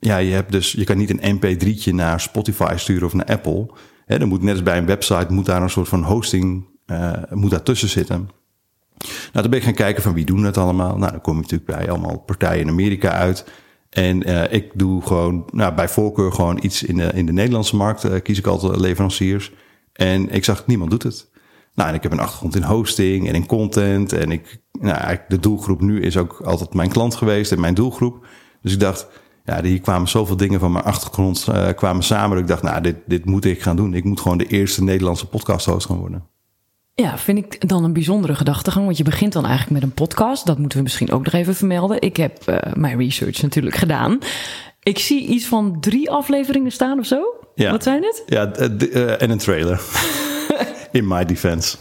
ja, 0.00 0.16
je, 0.16 0.32
hebt 0.32 0.52
dus, 0.52 0.72
je 0.72 0.84
kan 0.84 0.98
niet 0.98 1.10
een 1.10 1.38
mp3'tje 1.38 1.94
naar 1.94 2.20
Spotify 2.20 2.72
sturen 2.76 3.06
of 3.06 3.14
naar 3.14 3.26
Apple. 3.26 3.70
Dan 4.06 4.28
moet 4.28 4.42
net 4.42 4.52
als 4.52 4.62
bij 4.62 4.78
een 4.78 4.86
website, 4.86 5.32
moet 5.32 5.46
daar 5.46 5.62
een 5.62 5.70
soort 5.70 5.88
van 5.88 6.02
hosting 6.02 6.66
uh, 6.86 7.12
moet 7.30 7.50
daartussen 7.50 7.88
zitten. 7.88 8.28
Nou, 8.98 9.30
dan 9.32 9.50
ben 9.50 9.58
ik 9.58 9.64
gaan 9.64 9.74
kijken 9.74 10.02
van 10.02 10.14
wie 10.14 10.24
doen 10.24 10.42
dat 10.42 10.56
allemaal. 10.56 10.96
Nou, 10.96 11.10
dan 11.12 11.20
kom 11.20 11.34
je 11.34 11.40
natuurlijk 11.40 11.70
bij 11.70 11.90
allemaal 11.90 12.18
partijen 12.18 12.60
in 12.60 12.68
Amerika 12.68 13.10
uit. 13.10 13.44
En 13.90 14.28
uh, 14.28 14.52
ik 14.52 14.70
doe 14.74 15.02
gewoon, 15.02 15.48
nou, 15.52 15.74
bij 15.74 15.88
voorkeur 15.88 16.32
gewoon 16.32 16.58
iets 16.62 16.82
in 16.82 16.96
de, 16.96 17.10
in 17.14 17.26
de 17.26 17.32
Nederlandse 17.32 17.76
markt. 17.76 18.04
Uh, 18.04 18.20
kies 18.22 18.38
ik 18.38 18.46
altijd 18.46 18.80
leveranciers. 18.80 19.52
En 19.92 20.30
ik 20.30 20.44
zag, 20.44 20.66
niemand 20.66 20.90
doet 20.90 21.02
het. 21.02 21.30
Nou, 21.74 21.88
en 21.88 21.94
ik 21.94 22.02
heb 22.02 22.12
een 22.12 22.18
achtergrond 22.18 22.56
in 22.56 22.62
hosting 22.62 23.28
en 23.28 23.34
in 23.34 23.46
content. 23.46 24.12
En 24.12 24.30
ik, 24.30 24.62
nou, 24.80 25.18
de 25.28 25.40
doelgroep 25.40 25.80
nu 25.80 26.00
is 26.00 26.16
ook 26.16 26.40
altijd 26.44 26.74
mijn 26.74 26.88
klant 26.88 27.14
geweest 27.14 27.52
en 27.52 27.60
mijn 27.60 27.74
doelgroep. 27.74 28.26
Dus 28.64 28.72
ik 28.72 28.80
dacht, 28.80 29.06
ja, 29.44 29.62
hier 29.62 29.80
kwamen 29.80 30.08
zoveel 30.08 30.36
dingen 30.36 30.60
van 30.60 30.72
mijn 30.72 30.84
achtergrond 30.84 31.46
uh, 31.48 31.68
kwamen 31.76 32.02
samen. 32.02 32.30
Dat 32.30 32.38
ik 32.38 32.46
dacht, 32.46 32.62
nou, 32.62 32.80
dit, 32.80 32.96
dit 33.06 33.24
moet 33.24 33.44
ik 33.44 33.62
gaan 33.62 33.76
doen. 33.76 33.94
Ik 33.94 34.04
moet 34.04 34.20
gewoon 34.20 34.38
de 34.38 34.46
eerste 34.46 34.82
Nederlandse 34.82 35.26
podcast 35.26 35.66
host 35.66 35.86
gaan 35.86 35.98
worden. 35.98 36.24
Ja, 36.94 37.18
vind 37.18 37.38
ik 37.38 37.68
dan 37.68 37.84
een 37.84 37.92
bijzondere 37.92 38.34
gedachtegang. 38.34 38.84
Want 38.84 38.96
je 38.96 39.04
begint 39.04 39.32
dan 39.32 39.46
eigenlijk 39.46 39.72
met 39.72 39.82
een 39.82 39.94
podcast. 39.94 40.46
Dat 40.46 40.58
moeten 40.58 40.78
we 40.78 40.84
misschien 40.84 41.10
ook 41.12 41.24
nog 41.24 41.32
even 41.32 41.54
vermelden. 41.54 42.00
Ik 42.00 42.16
heb 42.16 42.38
uh, 42.48 42.56
mijn 42.74 42.98
research 42.98 43.42
natuurlijk 43.42 43.76
gedaan. 43.76 44.18
Ik 44.82 44.98
zie 44.98 45.26
iets 45.26 45.46
van 45.46 45.80
drie 45.80 46.10
afleveringen 46.10 46.72
staan 46.72 46.98
of 46.98 47.06
zo. 47.06 47.22
Ja. 47.54 47.70
Wat 47.70 47.82
zijn 47.82 48.02
het? 48.02 48.22
Ja, 48.26 48.58
uh, 48.58 49.22
en 49.22 49.30
een 49.30 49.38
trailer. 49.38 49.80
In 50.92 51.06
my 51.06 51.24
defense. 51.24 51.76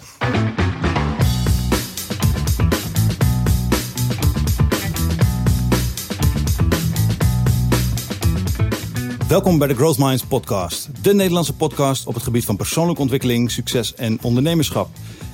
Welkom 9.34 9.58
bij 9.58 9.68
de 9.68 9.75
Growth 9.75 9.98
Minds 9.98 10.25
podcast, 10.25 11.04
de 11.04 11.13
Nederlandse 11.13 11.54
podcast 11.54 12.08
op 12.08 12.13
het 12.13 12.24
gebied 12.24 12.46
van 12.46 12.56
persoonlijke 12.56 13.02
ontwikkeling, 13.02 13.52
succes 13.52 13.96
en 13.96 14.18
ondernemerschap. 14.22 14.90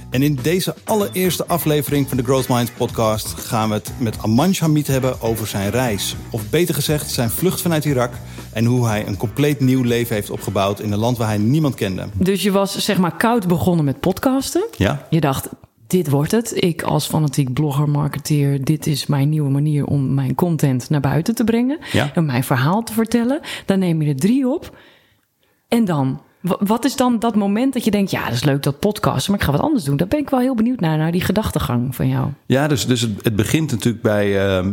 En 0.09 0.21
in 0.21 0.39
deze 0.41 0.75
allereerste 0.83 1.47
aflevering 1.47 2.07
van 2.07 2.17
de 2.17 2.23
Growth 2.23 2.47
Minds 2.47 2.71
podcast 2.71 3.27
gaan 3.27 3.69
we 3.69 3.75
het 3.75 3.91
met 3.99 4.17
Amanj 4.21 4.57
Hamid 4.59 4.87
hebben 4.87 5.21
over 5.21 5.47
zijn 5.47 5.69
reis. 5.69 6.15
Of 6.31 6.49
beter 6.49 6.75
gezegd, 6.75 7.11
zijn 7.11 7.29
vlucht 7.29 7.61
vanuit 7.61 7.85
Irak 7.85 8.13
en 8.53 8.65
hoe 8.65 8.87
hij 8.87 9.07
een 9.07 9.17
compleet 9.17 9.59
nieuw 9.59 9.83
leven 9.83 10.15
heeft 10.15 10.29
opgebouwd 10.29 10.79
in 10.79 10.91
een 10.91 10.99
land 10.99 11.17
waar 11.17 11.27
hij 11.27 11.37
niemand 11.37 11.75
kende. 11.75 12.07
Dus 12.13 12.43
je 12.43 12.51
was 12.51 12.77
zeg 12.77 12.97
maar 12.97 13.17
koud 13.17 13.47
begonnen 13.47 13.85
met 13.85 13.99
podcasten. 13.99 14.63
Ja. 14.77 15.07
Je 15.09 15.19
dacht, 15.19 15.49
dit 15.89 16.09
wordt 16.09 16.31
het. 16.31 16.63
Ik 16.63 16.81
als 16.81 17.07
fanatiek 17.07 17.53
blogger, 17.53 17.89
marketeer, 17.89 18.63
dit 18.63 18.87
is 18.87 19.05
mijn 19.05 19.29
nieuwe 19.29 19.49
manier 19.49 19.85
om 19.85 20.13
mijn 20.13 20.35
content 20.35 20.89
naar 20.89 20.99
buiten 20.99 21.35
te 21.35 21.43
brengen. 21.43 21.79
Ja. 21.91 22.11
En 22.13 22.25
mijn 22.25 22.43
verhaal 22.43 22.83
te 22.83 22.93
vertellen. 22.93 23.39
Dan 23.65 23.79
neem 23.79 24.01
je 24.01 24.09
er 24.09 24.15
drie 24.15 24.47
op. 24.47 24.77
En 25.67 25.85
dan? 25.85 26.21
Wat 26.41 26.85
is 26.85 26.95
dan 26.95 27.19
dat 27.19 27.35
moment 27.35 27.73
dat 27.73 27.83
je 27.83 27.91
denkt, 27.91 28.11
ja, 28.11 28.23
dat 28.23 28.33
is 28.33 28.43
leuk 28.43 28.63
dat 28.63 28.79
podcast, 28.79 29.29
maar 29.29 29.37
ik 29.37 29.43
ga 29.43 29.51
wat 29.51 29.61
anders 29.61 29.83
doen? 29.83 29.97
Daar 29.97 30.07
ben 30.07 30.19
ik 30.19 30.29
wel 30.29 30.39
heel 30.39 30.55
benieuwd 30.55 30.79
naar, 30.79 30.97
naar 30.97 31.11
die 31.11 31.21
gedachtegang 31.21 31.95
van 31.95 32.07
jou. 32.07 32.27
Ja, 32.45 32.67
dus, 32.67 32.85
dus 32.87 33.01
het, 33.01 33.23
het 33.23 33.35
begint 33.35 33.71
natuurlijk 33.71 34.03
bij, 34.03 34.59
uh, 34.59 34.65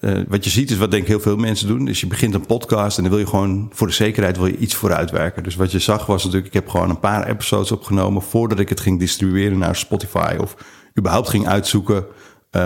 uh, 0.00 0.20
wat 0.28 0.44
je 0.44 0.50
ziet 0.50 0.70
is 0.70 0.76
wat 0.76 0.90
denk 0.90 1.02
ik 1.02 1.08
heel 1.08 1.20
veel 1.20 1.36
mensen 1.36 1.68
doen, 1.68 1.88
is 1.88 2.00
je 2.00 2.06
begint 2.06 2.34
een 2.34 2.46
podcast 2.46 2.96
en 2.96 3.02
dan 3.02 3.12
wil 3.12 3.20
je 3.20 3.26
gewoon 3.26 3.70
voor 3.72 3.86
de 3.86 3.92
zekerheid 3.92 4.36
wil 4.36 4.46
je 4.46 4.56
iets 4.56 4.74
vooruitwerken. 4.74 5.42
Dus 5.42 5.56
wat 5.56 5.72
je 5.72 5.78
zag 5.78 6.06
was 6.06 6.24
natuurlijk, 6.24 6.54
ik 6.54 6.60
heb 6.60 6.68
gewoon 6.68 6.90
een 6.90 7.00
paar 7.00 7.26
episodes 7.26 7.72
opgenomen 7.72 8.22
voordat 8.22 8.58
ik 8.58 8.68
het 8.68 8.80
ging 8.80 8.98
distribueren 8.98 9.58
naar 9.58 9.76
Spotify 9.76 10.36
of 10.40 10.56
überhaupt 10.98 11.28
ging 11.28 11.46
uitzoeken 11.46 12.04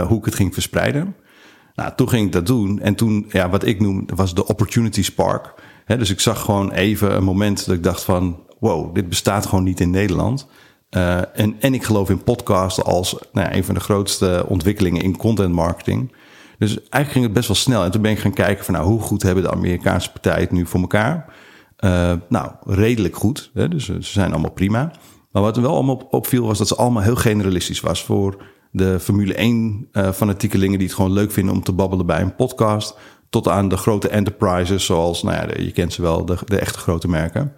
hoe 0.09 0.19
ik 0.19 0.25
het 0.25 0.35
ging 0.35 0.55
verspreiden. 0.55 1.15
Nou, 1.75 1.93
toen 1.97 2.09
ging 2.09 2.27
ik 2.27 2.33
dat 2.33 2.47
doen. 2.47 2.81
En 2.81 2.95
toen, 2.95 3.27
ja, 3.29 3.49
wat 3.49 3.65
ik 3.65 3.81
noem, 3.81 4.07
was 4.15 4.35
de 4.35 4.47
opportunity 4.47 5.03
spark. 5.03 5.55
Dus 5.87 6.11
ik 6.11 6.21
zag 6.21 6.41
gewoon 6.41 6.71
even 6.71 7.17
een 7.17 7.25
moment 7.25 7.67
dat 7.67 7.75
ik 7.75 7.83
dacht 7.83 8.05
van... 8.05 8.41
wow, 8.59 8.95
dit 8.95 9.09
bestaat 9.09 9.47
gewoon 9.47 9.65
niet 9.65 9.81
in 9.81 9.91
Nederland. 9.91 10.47
Uh, 10.91 11.39
en, 11.39 11.57
en 11.61 11.75
ik 11.75 11.85
geloof 11.85 12.11
in 12.11 12.23
podcasten 12.23 12.85
als 12.85 13.17
nou 13.33 13.49
ja, 13.49 13.57
een 13.57 13.65
van 13.65 13.75
de 13.75 13.81
grootste 13.81 14.45
ontwikkelingen 14.49 15.03
in 15.03 15.17
content 15.17 15.55
marketing. 15.55 16.13
Dus 16.59 16.71
eigenlijk 16.71 17.11
ging 17.11 17.25
het 17.25 17.33
best 17.33 17.47
wel 17.47 17.57
snel. 17.57 17.85
En 17.85 17.91
toen 17.91 18.03
ben 18.03 18.11
ik 18.11 18.19
gaan 18.19 18.33
kijken 18.33 18.65
van 18.65 18.75
nou, 18.75 18.87
hoe 18.87 19.01
goed 19.01 19.23
hebben 19.23 19.43
de 19.43 19.51
Amerikaanse 19.51 20.13
partijen 20.13 20.41
het 20.41 20.51
nu 20.51 20.67
voor 20.67 20.81
elkaar? 20.81 21.35
Uh, 21.81 22.13
nou, 22.29 22.51
redelijk 22.65 23.17
goed. 23.17 23.51
Hè? 23.55 23.69
Dus 23.69 23.85
ze 23.85 24.01
zijn 24.01 24.33
allemaal 24.33 24.51
prima. 24.51 24.91
Maar 25.33 25.43
wat 25.43 25.57
er 25.57 25.63
wel 25.63 25.75
allemaal 25.75 26.07
opviel 26.11 26.47
was 26.47 26.59
dat 26.59 26.69
ze 26.69 26.77
allemaal 26.77 27.03
heel 27.03 27.17
generalistisch 27.17 27.81
was 27.81 28.05
voor 28.05 28.43
de 28.71 29.01
Formule 29.01 29.35
1 29.35 29.89
uh, 29.93 30.13
fanatiekelingen 30.13 30.79
die 30.79 30.87
het 30.87 30.97
gewoon 30.97 31.13
leuk 31.13 31.33
vinden 31.33 31.55
om 31.55 31.63
te 31.63 31.73
babbelen 31.73 32.07
bij 32.07 32.21
een 32.21 32.35
podcast. 32.35 32.99
Tot 33.37 33.49
aan 33.49 33.69
de 33.69 33.77
grote 33.77 34.09
enterprises 34.09 34.85
zoals, 34.85 35.23
nou 35.23 35.37
ja, 35.37 35.63
je 35.63 35.73
kent 35.73 35.93
ze 35.93 36.03
wel, 36.03 36.25
de, 36.25 36.39
de 36.45 36.59
echte 36.59 36.79
grote 36.79 37.09
merken. 37.09 37.53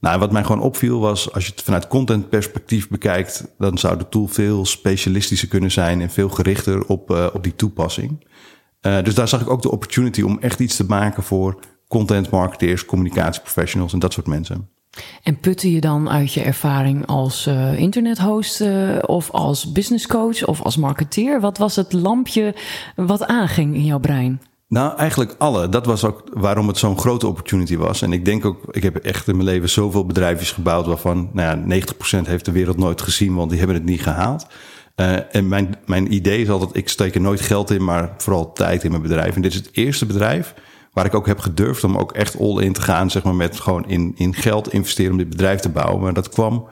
Nou, 0.00 0.18
wat 0.18 0.32
mij 0.32 0.42
gewoon 0.44 0.62
opviel 0.62 1.00
was, 1.00 1.32
als 1.32 1.46
je 1.46 1.50
het 1.50 1.62
vanuit 1.62 1.88
content 1.88 2.28
perspectief 2.28 2.88
bekijkt, 2.88 3.54
dan 3.58 3.78
zou 3.78 3.98
de 3.98 4.08
tool 4.08 4.26
veel 4.26 4.64
specialistischer 4.64 5.48
kunnen 5.48 5.70
zijn 5.70 6.00
en 6.00 6.10
veel 6.10 6.28
gerichter 6.28 6.84
op, 6.86 7.10
uh, 7.10 7.26
op 7.32 7.42
die 7.42 7.56
toepassing. 7.56 8.26
Uh, 8.82 9.02
dus 9.02 9.14
daar 9.14 9.28
zag 9.28 9.40
ik 9.40 9.50
ook 9.50 9.62
de 9.62 9.70
opportunity 9.70 10.22
om 10.22 10.38
echt 10.40 10.60
iets 10.60 10.76
te 10.76 10.84
maken 10.84 11.22
voor 11.22 11.60
content 11.88 12.30
marketeers, 12.30 12.84
communicatieprofessionals 12.84 13.92
en 13.92 13.98
dat 13.98 14.12
soort 14.12 14.26
mensen. 14.26 14.68
En 15.22 15.40
putte 15.40 15.72
je 15.72 15.80
dan 15.80 16.10
uit 16.10 16.32
je 16.32 16.42
ervaring 16.42 17.06
als 17.06 17.46
uh, 17.46 17.78
internethost 17.78 18.64
of 19.00 19.30
als 19.30 19.72
business 19.72 20.06
coach 20.06 20.44
of 20.44 20.62
als 20.62 20.76
marketeer? 20.76 21.40
Wat 21.40 21.58
was 21.58 21.76
het 21.76 21.92
lampje 21.92 22.54
wat 22.96 23.26
aanging 23.26 23.74
in 23.74 23.84
jouw 23.84 24.00
brein? 24.00 24.40
Nou, 24.68 24.96
eigenlijk 24.96 25.34
alle. 25.38 25.68
Dat 25.68 25.86
was 25.86 26.04
ook 26.04 26.22
waarom 26.32 26.68
het 26.68 26.78
zo'n 26.78 26.98
grote 26.98 27.26
opportunity 27.26 27.76
was. 27.76 28.02
En 28.02 28.12
ik 28.12 28.24
denk 28.24 28.44
ook, 28.44 28.58
ik 28.70 28.82
heb 28.82 28.96
echt 28.96 29.28
in 29.28 29.36
mijn 29.36 29.48
leven 29.48 29.68
zoveel 29.68 30.06
bedrijfjes 30.06 30.52
gebouwd 30.52 30.86
waarvan 30.86 31.30
nou 31.32 31.58
ja, 31.68 31.82
90% 32.22 32.26
heeft 32.26 32.44
de 32.44 32.52
wereld 32.52 32.76
nooit 32.76 33.02
gezien, 33.02 33.34
want 33.34 33.50
die 33.50 33.58
hebben 33.58 33.76
het 33.76 33.84
niet 33.84 34.02
gehaald. 34.02 34.46
Uh, 34.96 35.34
en 35.34 35.48
mijn, 35.48 35.76
mijn 35.86 36.14
idee 36.14 36.42
is 36.42 36.50
altijd, 36.50 36.76
ik 36.76 36.88
steek 36.88 37.14
er 37.14 37.20
nooit 37.20 37.40
geld 37.40 37.70
in, 37.70 37.84
maar 37.84 38.14
vooral 38.16 38.52
tijd 38.52 38.84
in 38.84 38.90
mijn 38.90 39.02
bedrijf. 39.02 39.34
En 39.34 39.42
dit 39.42 39.52
is 39.52 39.58
het 39.58 39.68
eerste 39.72 40.06
bedrijf 40.06 40.54
waar 40.92 41.04
ik 41.04 41.14
ook 41.14 41.26
heb 41.26 41.38
gedurfd 41.38 41.84
om 41.84 41.96
ook 41.96 42.12
echt 42.12 42.38
all 42.40 42.62
in 42.62 42.72
te 42.72 42.82
gaan, 42.82 43.10
zeg 43.10 43.22
maar, 43.22 43.34
met 43.34 43.60
gewoon 43.60 43.88
in, 43.88 44.12
in 44.16 44.34
geld 44.34 44.72
investeren 44.72 45.12
om 45.12 45.18
dit 45.18 45.28
bedrijf 45.28 45.60
te 45.60 45.68
bouwen. 45.68 46.02
Maar 46.02 46.14
dat 46.14 46.28
kwam 46.28 46.68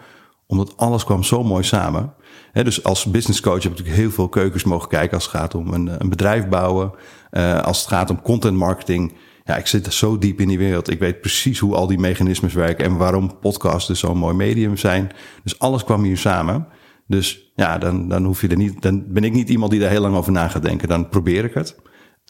omdat 0.46 0.76
alles 0.76 1.04
kwam 1.04 1.22
zo 1.22 1.42
mooi 1.42 1.64
samen. 1.64 2.14
He, 2.52 2.64
dus 2.64 2.84
als 2.84 3.04
business 3.04 3.40
coach 3.40 3.62
heb 3.62 3.72
ik 3.72 3.78
natuurlijk 3.78 3.96
heel 3.96 4.10
veel 4.10 4.28
keukens 4.28 4.64
mogen 4.64 4.88
kijken 4.88 5.14
als 5.14 5.24
het 5.24 5.34
gaat 5.34 5.54
om 5.54 5.72
een, 5.72 6.00
een 6.00 6.08
bedrijf 6.08 6.48
bouwen. 6.48 6.92
Uh, 7.36 7.60
als 7.60 7.78
het 7.78 7.88
gaat 7.88 8.10
om 8.10 8.22
content 8.22 8.56
marketing. 8.56 9.12
Ja, 9.44 9.56
ik 9.56 9.66
zit 9.66 9.92
zo 9.92 10.18
diep 10.18 10.40
in 10.40 10.48
die 10.48 10.58
wereld. 10.58 10.90
Ik 10.90 10.98
weet 10.98 11.20
precies 11.20 11.58
hoe 11.58 11.74
al 11.74 11.86
die 11.86 11.98
mechanismes 11.98 12.54
werken 12.54 12.84
en 12.84 12.96
waarom 12.96 13.38
podcasts 13.38 13.88
dus 13.88 13.98
zo'n 13.98 14.18
mooi 14.18 14.34
medium 14.34 14.76
zijn. 14.76 15.10
Dus 15.42 15.58
alles 15.58 15.84
kwam 15.84 16.02
hier 16.02 16.18
samen. 16.18 16.66
Dus 17.06 17.52
ja, 17.54 17.78
dan, 17.78 18.08
dan 18.08 18.24
hoef 18.24 18.40
je 18.40 18.48
er 18.48 18.56
niet. 18.56 18.82
Dan 18.82 19.04
ben 19.06 19.24
ik 19.24 19.32
niet 19.32 19.48
iemand 19.48 19.70
die 19.70 19.80
daar 19.80 19.90
heel 19.90 20.00
lang 20.00 20.16
over 20.16 20.32
na 20.32 20.48
gaat 20.48 20.62
denken. 20.62 20.88
Dan 20.88 21.08
probeer 21.08 21.44
ik 21.44 21.54
het. 21.54 21.76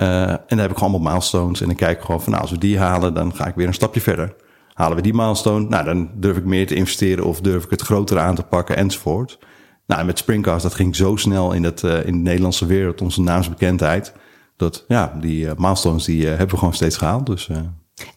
Uh, 0.03 0.31
en 0.31 0.45
dan 0.47 0.59
heb 0.59 0.71
ik 0.71 0.77
gewoon 0.77 0.93
allemaal 0.95 1.13
milestones. 1.13 1.61
En 1.61 1.67
dan 1.67 1.77
kijk 1.77 1.99
ik 1.99 2.05
gewoon 2.05 2.23
van, 2.23 2.31
nou, 2.31 2.43
als 2.43 2.53
we 2.53 2.59
die 2.59 2.79
halen, 2.79 3.15
dan 3.15 3.35
ga 3.35 3.47
ik 3.47 3.55
weer 3.55 3.67
een 3.67 3.75
stapje 3.75 4.01
verder. 4.01 4.35
Halen 4.73 4.97
we 4.97 5.03
die 5.03 5.15
milestone, 5.15 5.69
nou, 5.69 5.85
dan 5.85 6.11
durf 6.15 6.37
ik 6.37 6.45
meer 6.45 6.67
te 6.67 6.75
investeren 6.75 7.25
of 7.25 7.41
durf 7.41 7.65
ik 7.65 7.71
het 7.71 7.83
groter 7.83 8.19
aan 8.19 8.35
te 8.35 8.43
pakken 8.43 8.77
enzovoort. 8.77 9.39
Nou, 9.87 10.05
met 10.05 10.19
Springcast, 10.19 10.63
dat 10.63 10.75
ging 10.75 10.97
zo 10.97 11.17
snel 11.17 11.53
in, 11.53 11.65
het, 11.65 11.83
uh, 11.83 12.07
in 12.07 12.13
de 12.13 12.23
Nederlandse 12.23 12.67
wereld, 12.67 13.01
onze 13.01 13.23
naamsbekendheid. 13.23 14.15
Dat, 14.57 14.85
ja, 14.89 15.19
die 15.21 15.45
uh, 15.45 15.51
milestones, 15.57 16.05
die 16.05 16.27
hebben 16.27 16.49
we 16.49 16.57
gewoon 16.57 16.75
steeds 16.75 16.97
gehaald. 16.97 17.27
Dus, 17.27 17.49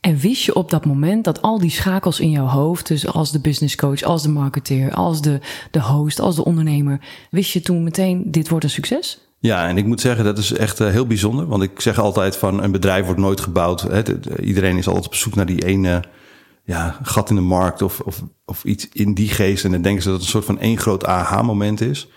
en 0.01 0.17
wist 0.17 0.43
je 0.43 0.55
op 0.55 0.69
dat 0.69 0.85
moment 0.85 1.23
dat 1.23 1.41
al 1.41 1.59
die 1.59 1.69
schakels 1.69 2.19
in 2.19 2.29
jouw 2.29 2.45
hoofd, 2.45 2.87
dus 2.87 3.07
als 3.07 3.31
de 3.31 3.39
business 3.39 3.75
coach, 3.75 4.01
als 4.01 4.23
de 4.23 4.29
marketeer, 4.29 4.93
als 4.93 5.21
de, 5.21 5.39
de 5.71 5.81
host, 5.81 6.19
als 6.19 6.35
de 6.35 6.45
ondernemer, 6.45 6.99
wist 7.31 7.51
je 7.51 7.61
toen 7.61 7.83
meteen, 7.83 8.31
dit 8.31 8.49
wordt 8.49 8.63
een 8.63 8.71
succes? 8.71 9.27
Ja, 9.39 9.67
en 9.67 9.77
ik 9.77 9.85
moet 9.85 10.01
zeggen, 10.01 10.25
dat 10.25 10.37
is 10.37 10.51
echt 10.51 10.79
heel 10.79 11.07
bijzonder. 11.07 11.47
Want 11.47 11.63
ik 11.63 11.81
zeg 11.81 11.99
altijd 11.99 12.37
van 12.37 12.63
een 12.63 12.71
bedrijf 12.71 13.05
wordt 13.05 13.19
nooit 13.19 13.41
gebouwd. 13.41 13.81
Hè, 13.81 14.01
iedereen 14.39 14.77
is 14.77 14.87
altijd 14.87 15.05
op 15.05 15.15
zoek 15.15 15.35
naar 15.35 15.45
die 15.45 15.65
ene 15.65 16.03
ja, 16.63 16.97
gat 17.01 17.29
in 17.29 17.35
de 17.35 17.41
markt 17.41 17.81
of, 17.81 17.99
of, 17.99 18.23
of 18.45 18.63
iets 18.63 18.89
in 18.93 19.13
die 19.13 19.29
geest. 19.29 19.65
En 19.65 19.71
dan 19.71 19.81
denken 19.81 20.03
ze 20.03 20.09
dat 20.09 20.17
het 20.17 20.25
een 20.25 20.31
soort 20.31 20.45
van 20.45 20.59
één 20.59 20.77
groot 20.77 21.05
aha-moment 21.05 21.81
is. 21.81 22.07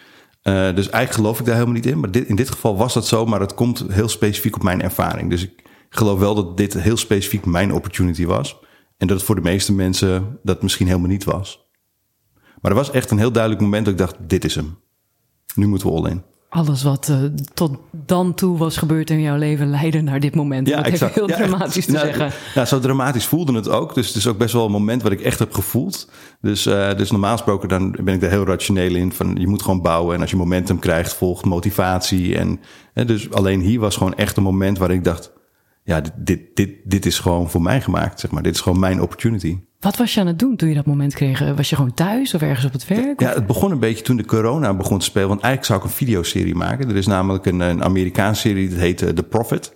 Uh, 0.42 0.54
dus 0.54 0.88
eigenlijk 0.88 1.12
geloof 1.12 1.38
ik 1.38 1.44
daar 1.44 1.54
helemaal 1.54 1.74
niet 1.74 1.86
in. 1.86 2.00
Maar 2.00 2.10
dit, 2.10 2.28
in 2.28 2.36
dit 2.36 2.50
geval 2.50 2.76
was 2.76 2.94
dat 2.94 3.06
zo, 3.06 3.26
maar 3.26 3.40
het 3.40 3.54
komt 3.54 3.84
heel 3.88 4.08
specifiek 4.08 4.56
op 4.56 4.62
mijn 4.62 4.82
ervaring. 4.82 5.30
Dus 5.30 5.42
ik 5.42 5.62
geloof 5.88 6.18
wel 6.18 6.34
dat 6.34 6.56
dit 6.56 6.74
heel 6.74 6.96
specifiek 6.96 7.44
mijn 7.44 7.72
opportunity 7.72 8.26
was. 8.26 8.58
En 8.96 9.06
dat 9.06 9.16
het 9.16 9.26
voor 9.26 9.34
de 9.34 9.40
meeste 9.40 9.72
mensen 9.72 10.38
dat 10.42 10.62
misschien 10.62 10.86
helemaal 10.86 11.08
niet 11.08 11.24
was. 11.24 11.68
Maar 12.60 12.70
er 12.70 12.78
was 12.78 12.90
echt 12.90 13.10
een 13.10 13.18
heel 13.18 13.32
duidelijk 13.32 13.62
moment 13.62 13.84
dat 13.84 13.94
ik 13.94 14.00
dacht, 14.00 14.16
dit 14.28 14.44
is 14.44 14.54
hem. 14.54 14.78
Nu 15.54 15.66
moeten 15.66 15.88
we 15.88 15.94
all 15.94 16.10
in 16.10 16.29
alles 16.50 16.82
wat 16.82 17.08
uh, 17.10 17.16
tot 17.54 17.78
dan 18.06 18.34
toe 18.34 18.58
was 18.58 18.76
gebeurd 18.76 19.10
in 19.10 19.20
jouw 19.20 19.36
leven 19.36 19.70
leidde 19.70 20.00
naar 20.00 20.20
dit 20.20 20.34
moment. 20.34 20.68
Ja, 20.68 20.76
dat 20.76 20.86
exact. 20.86 21.14
heel 21.14 21.26
dramatisch 21.26 21.84
te 21.84 21.92
nou, 21.92 22.06
zeggen. 22.06 22.30
Ja, 22.54 22.64
zo 22.64 22.78
dramatisch 22.78 23.24
voelde 23.24 23.54
het 23.54 23.68
ook. 23.68 23.94
Dus 23.94 24.06
het 24.06 24.16
is 24.16 24.26
ook 24.26 24.38
best 24.38 24.52
wel 24.52 24.64
een 24.64 24.70
moment 24.70 25.02
wat 25.02 25.12
ik 25.12 25.20
echt 25.20 25.38
heb 25.38 25.52
gevoeld. 25.52 26.10
Dus, 26.40 26.66
uh, 26.66 26.94
dus 26.94 27.10
normaal 27.10 27.32
gesproken 27.32 27.68
dan 27.68 27.96
ben 28.02 28.14
ik 28.14 28.22
er 28.22 28.30
heel 28.30 28.46
rationeel 28.46 28.94
in. 28.94 29.12
Van 29.12 29.36
je 29.36 29.46
moet 29.46 29.62
gewoon 29.62 29.82
bouwen. 29.82 30.14
En 30.14 30.20
als 30.20 30.30
je 30.30 30.36
momentum 30.36 30.78
krijgt, 30.78 31.14
volgt 31.14 31.44
motivatie. 31.44 32.36
En 32.36 32.60
uh, 32.94 33.06
dus 33.06 33.30
alleen 33.32 33.60
hier 33.60 33.80
was 33.80 33.96
gewoon 33.96 34.14
echt 34.14 34.36
een 34.36 34.42
moment 34.42 34.78
waar 34.78 34.90
ik 34.90 35.04
dacht... 35.04 35.32
Ja, 35.84 36.00
dit, 36.00 36.12
dit, 36.16 36.56
dit, 36.56 36.70
dit 36.84 37.06
is 37.06 37.18
gewoon 37.18 37.50
voor 37.50 37.62
mij 37.62 37.80
gemaakt, 37.80 38.20
zeg 38.20 38.30
maar. 38.30 38.42
Dit 38.42 38.54
is 38.54 38.60
gewoon 38.60 38.78
mijn 38.78 39.02
opportunity. 39.02 39.58
Wat 39.80 39.96
was 39.96 40.14
je 40.14 40.20
aan 40.20 40.26
het 40.26 40.38
doen 40.38 40.56
toen 40.56 40.68
je 40.68 40.74
dat 40.74 40.86
moment 40.86 41.14
kreeg? 41.14 41.54
Was 41.54 41.70
je 41.70 41.76
gewoon 41.76 41.94
thuis 41.94 42.34
of 42.34 42.42
ergens 42.42 42.66
op 42.66 42.72
het 42.72 42.86
werk? 42.86 43.20
Ja, 43.20 43.34
het 43.34 43.46
begon 43.46 43.70
een 43.70 43.78
beetje 43.78 44.04
toen 44.04 44.16
de 44.16 44.24
corona 44.24 44.74
begon 44.74 44.98
te 44.98 45.04
spelen. 45.04 45.28
Want 45.28 45.40
eigenlijk 45.40 45.72
zou 45.72 45.78
ik 45.78 45.84
een 45.84 46.06
videoserie 46.06 46.54
maken. 46.54 46.88
Er 46.88 46.96
is 46.96 47.06
namelijk 47.06 47.46
een, 47.46 47.60
een 47.60 47.84
Amerikaanse 47.84 48.40
serie, 48.40 48.68
dat 48.68 48.78
heet 48.78 49.02
uh, 49.02 49.08
The 49.08 49.22
Prophet. 49.22 49.74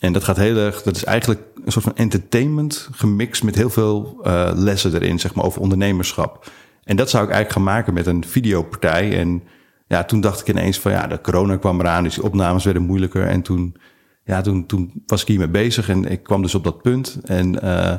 En 0.00 0.12
dat 0.12 0.24
gaat 0.24 0.36
heel 0.36 0.56
erg, 0.56 0.82
dat 0.82 0.96
is 0.96 1.04
eigenlijk 1.04 1.40
een 1.64 1.72
soort 1.72 1.84
van 1.84 1.96
entertainment 1.96 2.88
gemixt 2.92 3.42
met 3.42 3.54
heel 3.54 3.70
veel 3.70 4.20
uh, 4.22 4.50
lessen 4.54 4.94
erin, 4.94 5.18
zeg 5.18 5.34
maar, 5.34 5.44
over 5.44 5.60
ondernemerschap. 5.60 6.50
En 6.84 6.96
dat 6.96 7.10
zou 7.10 7.24
ik 7.24 7.30
eigenlijk 7.30 7.58
gaan 7.58 7.74
maken 7.74 7.94
met 7.94 8.06
een 8.06 8.24
videopartij. 8.24 9.18
En 9.18 9.42
ja, 9.86 10.04
toen 10.04 10.20
dacht 10.20 10.40
ik 10.40 10.48
ineens 10.48 10.80
van 10.80 10.92
ja, 10.92 11.06
de 11.06 11.20
corona 11.20 11.56
kwam 11.56 11.80
eraan, 11.80 12.02
dus 12.02 12.14
die 12.14 12.24
opnames 12.24 12.64
werden 12.64 12.82
moeilijker. 12.82 13.26
En 13.26 13.42
toen, 13.42 13.76
ja, 14.24 14.40
toen, 14.40 14.66
toen 14.66 15.02
was 15.06 15.20
ik 15.20 15.28
hiermee 15.28 15.48
bezig 15.48 15.88
en 15.88 16.04
ik 16.04 16.22
kwam 16.22 16.42
dus 16.42 16.54
op 16.54 16.64
dat 16.64 16.82
punt. 16.82 17.18
En 17.24 17.64
uh, 17.64 17.94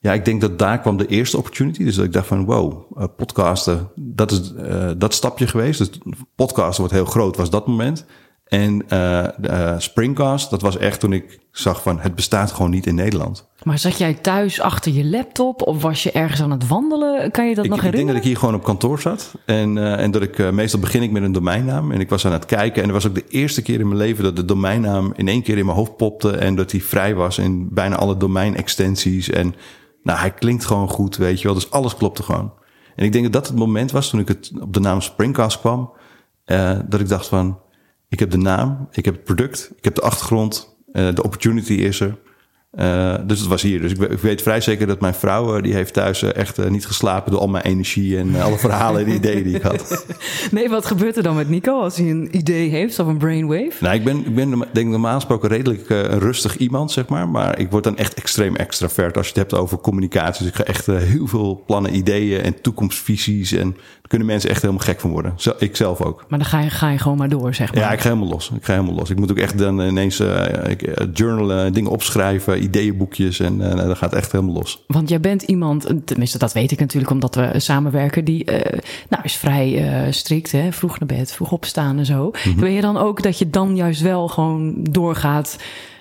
ja, 0.00 0.12
ik 0.12 0.24
denk 0.24 0.40
dat 0.40 0.58
daar 0.58 0.80
kwam 0.80 0.96
de 0.96 1.06
eerste 1.06 1.36
opportunity. 1.36 1.84
Dus 1.84 1.94
dat 1.94 2.04
ik 2.04 2.12
dacht 2.12 2.26
van 2.26 2.44
wow, 2.44 2.82
uh, 2.98 3.04
podcasten, 3.16 3.88
dat 3.94 4.30
is 4.30 4.52
uh, 4.56 4.90
dat 4.96 5.14
stapje 5.14 5.46
geweest. 5.46 5.78
Dus 5.78 5.90
podcasten 6.34 6.80
wordt 6.80 6.94
heel 6.94 7.04
groot, 7.04 7.36
was 7.36 7.50
dat 7.50 7.66
moment. 7.66 8.06
En 8.44 8.84
uh, 8.92 9.78
Springcast, 9.78 10.50
dat 10.50 10.62
was 10.62 10.76
echt 10.76 11.00
toen 11.00 11.12
ik 11.12 11.38
zag 11.50 11.82
van 11.82 12.00
het 12.00 12.14
bestaat 12.14 12.52
gewoon 12.52 12.70
niet 12.70 12.86
in 12.86 12.94
Nederland. 12.94 13.48
Maar 13.62 13.78
zat 13.78 13.98
jij 13.98 14.14
thuis 14.14 14.60
achter 14.60 14.92
je 14.92 15.04
laptop 15.04 15.62
of 15.62 15.82
was 15.82 16.02
je 16.02 16.12
ergens 16.12 16.42
aan 16.42 16.50
het 16.50 16.68
wandelen? 16.68 17.30
Kan 17.30 17.48
je 17.48 17.54
dat 17.54 17.64
ik, 17.64 17.70
nog 17.70 17.80
herinneren? 17.80 17.90
Ik 17.90 17.96
denk 17.96 18.06
dat 18.06 18.16
ik 18.16 18.22
hier 18.22 18.36
gewoon 18.36 18.54
op 18.54 18.64
kantoor 18.64 19.00
zat. 19.00 19.34
En, 19.44 19.78
en 19.98 20.10
dat 20.10 20.22
ik 20.22 20.52
meestal 20.52 20.80
begin 20.80 21.02
ik 21.02 21.10
met 21.10 21.22
een 21.22 21.32
domeinnaam. 21.32 21.92
En 21.92 22.00
ik 22.00 22.08
was 22.08 22.26
aan 22.26 22.32
het 22.32 22.46
kijken. 22.46 22.82
En 22.82 22.88
dat 22.88 23.02
was 23.02 23.06
ook 23.06 23.14
de 23.14 23.28
eerste 23.28 23.62
keer 23.62 23.80
in 23.80 23.88
mijn 23.88 24.00
leven 24.00 24.24
dat 24.24 24.36
de 24.36 24.44
domeinnaam 24.44 25.12
in 25.16 25.28
één 25.28 25.42
keer 25.42 25.58
in 25.58 25.64
mijn 25.64 25.76
hoofd 25.76 25.96
popte. 25.96 26.30
En 26.30 26.54
dat 26.54 26.70
die 26.70 26.84
vrij 26.84 27.14
was 27.14 27.38
in 27.38 27.68
bijna 27.70 27.96
alle 27.96 28.16
domeinextensies. 28.16 29.30
En 29.30 29.54
nou, 30.02 30.18
hij 30.18 30.34
klinkt 30.34 30.64
gewoon 30.66 30.88
goed, 30.88 31.16
weet 31.16 31.40
je 31.40 31.44
wel. 31.44 31.54
Dus 31.54 31.70
alles 31.70 31.96
klopte 31.96 32.22
gewoon. 32.22 32.52
En 32.96 33.04
ik 33.04 33.12
denk 33.12 33.24
dat 33.24 33.32
dat 33.32 33.46
het 33.46 33.56
moment 33.56 33.90
was 33.90 34.10
toen 34.10 34.20
ik 34.20 34.28
het 34.28 34.52
op 34.60 34.72
de 34.72 34.80
naam 34.80 35.00
Springcast 35.00 35.60
kwam. 35.60 35.92
Uh, 36.46 36.78
dat 36.88 37.00
ik 37.00 37.08
dacht 37.08 37.26
van, 37.26 37.58
ik 38.08 38.18
heb 38.18 38.30
de 38.30 38.38
naam, 38.38 38.88
ik 38.90 39.04
heb 39.04 39.14
het 39.14 39.24
product, 39.24 39.72
ik 39.76 39.84
heb 39.84 39.94
de 39.94 40.00
achtergrond, 40.00 40.76
uh, 40.92 41.14
de 41.14 41.22
opportunity 41.22 41.72
is 41.72 42.00
er. 42.00 42.18
Uh, 42.78 43.14
dus 43.26 43.38
het 43.38 43.48
was 43.48 43.62
hier. 43.62 43.80
Dus 43.80 43.92
ik, 43.92 44.00
ik, 44.00 44.18
weet 44.18 44.42
vrij 44.42 44.60
zeker 44.60 44.86
dat 44.86 45.00
mijn 45.00 45.14
vrouw, 45.14 45.56
uh, 45.56 45.62
die 45.62 45.74
heeft 45.74 45.92
thuis 45.92 46.22
uh, 46.22 46.34
echt 46.34 46.68
niet 46.68 46.86
geslapen 46.86 47.32
door 47.32 47.40
al 47.40 47.48
mijn 47.48 47.64
energie 47.64 48.18
en 48.18 48.40
alle 48.40 48.58
verhalen 48.58 49.06
en 49.06 49.12
ideeën 49.12 49.42
die 49.42 49.54
ik 49.54 49.62
had. 49.62 49.88
Nee, 50.50 50.68
wat 50.68 50.86
gebeurt 50.86 51.16
er 51.16 51.22
dan 51.22 51.36
met 51.36 51.48
Nico 51.48 51.80
als 51.80 51.96
hij 51.96 52.10
een 52.10 52.36
idee 52.36 52.68
heeft 52.68 52.98
of 52.98 53.06
een 53.06 53.18
brainwave? 53.18 53.72
Nou, 53.80 53.94
ik 53.94 54.04
ben, 54.04 54.18
ik 54.18 54.34
ben 54.34 54.50
denk 54.50 54.76
ik 54.76 54.86
normaal 54.86 55.14
gesproken 55.14 55.48
redelijk 55.48 55.88
een 55.88 56.18
rustig 56.18 56.56
iemand, 56.56 56.92
zeg 56.92 57.08
maar. 57.08 57.28
Maar 57.28 57.58
ik 57.58 57.70
word 57.70 57.84
dan 57.84 57.96
echt 57.96 58.14
extreem 58.14 58.56
extravert 58.56 59.16
als 59.16 59.26
je 59.26 59.32
het 59.32 59.50
hebt 59.50 59.62
over 59.62 59.78
communicatie. 59.78 60.42
Dus 60.42 60.52
ik 60.52 60.58
ga 60.58 60.64
echt 60.64 60.86
heel 60.86 61.26
veel 61.26 61.62
plannen, 61.66 61.96
ideeën 61.96 62.42
en 62.42 62.60
toekomstvisies. 62.60 63.52
En 63.52 63.76
kunnen 64.10 64.28
mensen 64.28 64.50
echt 64.50 64.62
helemaal 64.62 64.84
gek 64.84 65.00
van 65.00 65.10
worden. 65.10 65.32
Zo, 65.36 65.52
ik 65.58 65.76
zelf 65.76 66.00
ook. 66.00 66.24
Maar 66.28 66.38
dan 66.38 66.48
ga 66.48 66.60
je, 66.60 66.70
ga 66.70 66.90
je 66.90 66.98
gewoon 66.98 67.18
maar 67.18 67.28
door, 67.28 67.54
zeg 67.54 67.74
maar. 67.74 67.82
Ja, 67.82 67.92
ik 67.92 68.00
ga 68.00 68.08
helemaal 68.08 68.28
los. 68.28 68.50
Ik 68.56 68.64
ga 68.64 68.72
helemaal 68.72 68.94
los. 68.94 69.10
Ik 69.10 69.18
moet 69.18 69.30
ook 69.30 69.38
echt 69.38 69.58
dan 69.58 69.80
ineens 69.80 70.20
uh, 70.20 70.44
journalen, 71.12 71.72
dingen 71.72 71.90
opschrijven, 71.90 72.62
ideeënboekjes. 72.62 73.40
En 73.40 73.60
uh, 73.60 73.76
dat 73.76 73.96
gaat 73.96 74.14
echt 74.14 74.32
helemaal 74.32 74.54
los. 74.54 74.84
Want 74.86 75.08
jij 75.08 75.20
bent 75.20 75.42
iemand, 75.42 75.86
tenminste 76.04 76.38
dat 76.38 76.52
weet 76.52 76.70
ik 76.70 76.78
natuurlijk 76.78 77.10
omdat 77.12 77.34
we 77.34 77.52
samenwerken, 77.56 78.24
die 78.24 78.44
nou, 79.08 79.22
is 79.22 79.36
vrij 79.36 80.06
strikt. 80.10 80.52
Hè? 80.52 80.72
Vroeg 80.72 80.98
naar 80.98 81.18
bed, 81.18 81.32
vroeg 81.32 81.52
opstaan 81.52 81.98
en 81.98 82.06
zo. 82.06 82.30
Mm 82.44 82.56
Ben 82.56 82.72
je 82.72 82.80
dan 82.80 82.96
ook 82.96 83.22
dat 83.22 83.38
je 83.38 83.50
dan 83.50 83.76
juist 83.76 84.00
wel 84.00 84.28
gewoon 84.28 84.74
doorgaat, 84.82 85.58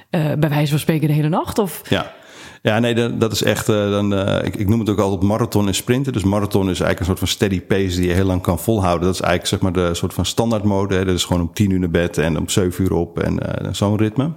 bij 0.09 0.49
wijze 0.49 0.69
van 0.69 0.79
spreken, 0.79 1.07
de 1.07 1.13
hele 1.13 1.29
nacht? 1.29 1.59
Of? 1.59 1.81
Ja. 1.89 2.13
Ja, 2.61 2.79
nee, 2.79 3.17
dat 3.17 3.31
is 3.31 3.43
echt. 3.43 3.69
Uh, 3.69 3.89
dan, 3.91 4.13
uh, 4.13 4.37
ik, 4.43 4.55
ik, 4.55 4.67
noem 4.67 4.79
het 4.79 4.89
ook 4.89 4.99
altijd 4.99 5.21
marathon 5.21 5.67
en 5.67 5.75
sprinten. 5.75 6.13
Dus 6.13 6.23
marathon 6.23 6.61
is 6.61 6.79
eigenlijk 6.79 6.99
een 6.99 7.05
soort 7.05 7.19
van 7.19 7.27
steady 7.27 7.61
pace 7.61 7.99
die 7.99 8.07
je 8.07 8.13
heel 8.13 8.25
lang 8.25 8.41
kan 8.41 8.59
volhouden. 8.59 9.05
Dat 9.05 9.13
is 9.13 9.21
eigenlijk 9.21 9.49
zeg 9.49 9.59
maar 9.61 9.83
de 9.85 9.93
soort 9.93 10.13
van 10.13 10.25
standaardmode. 10.25 11.05
Dat 11.05 11.15
is 11.15 11.23
gewoon 11.23 11.41
om 11.41 11.53
tien 11.53 11.71
uur 11.71 11.79
naar 11.79 11.89
bed 11.89 12.17
en 12.17 12.37
om 12.37 12.49
zeven 12.49 12.83
uur 12.83 12.93
op 12.93 13.19
en 13.19 13.33
uh, 13.33 13.73
zo'n 13.73 13.97
ritme. 13.97 14.31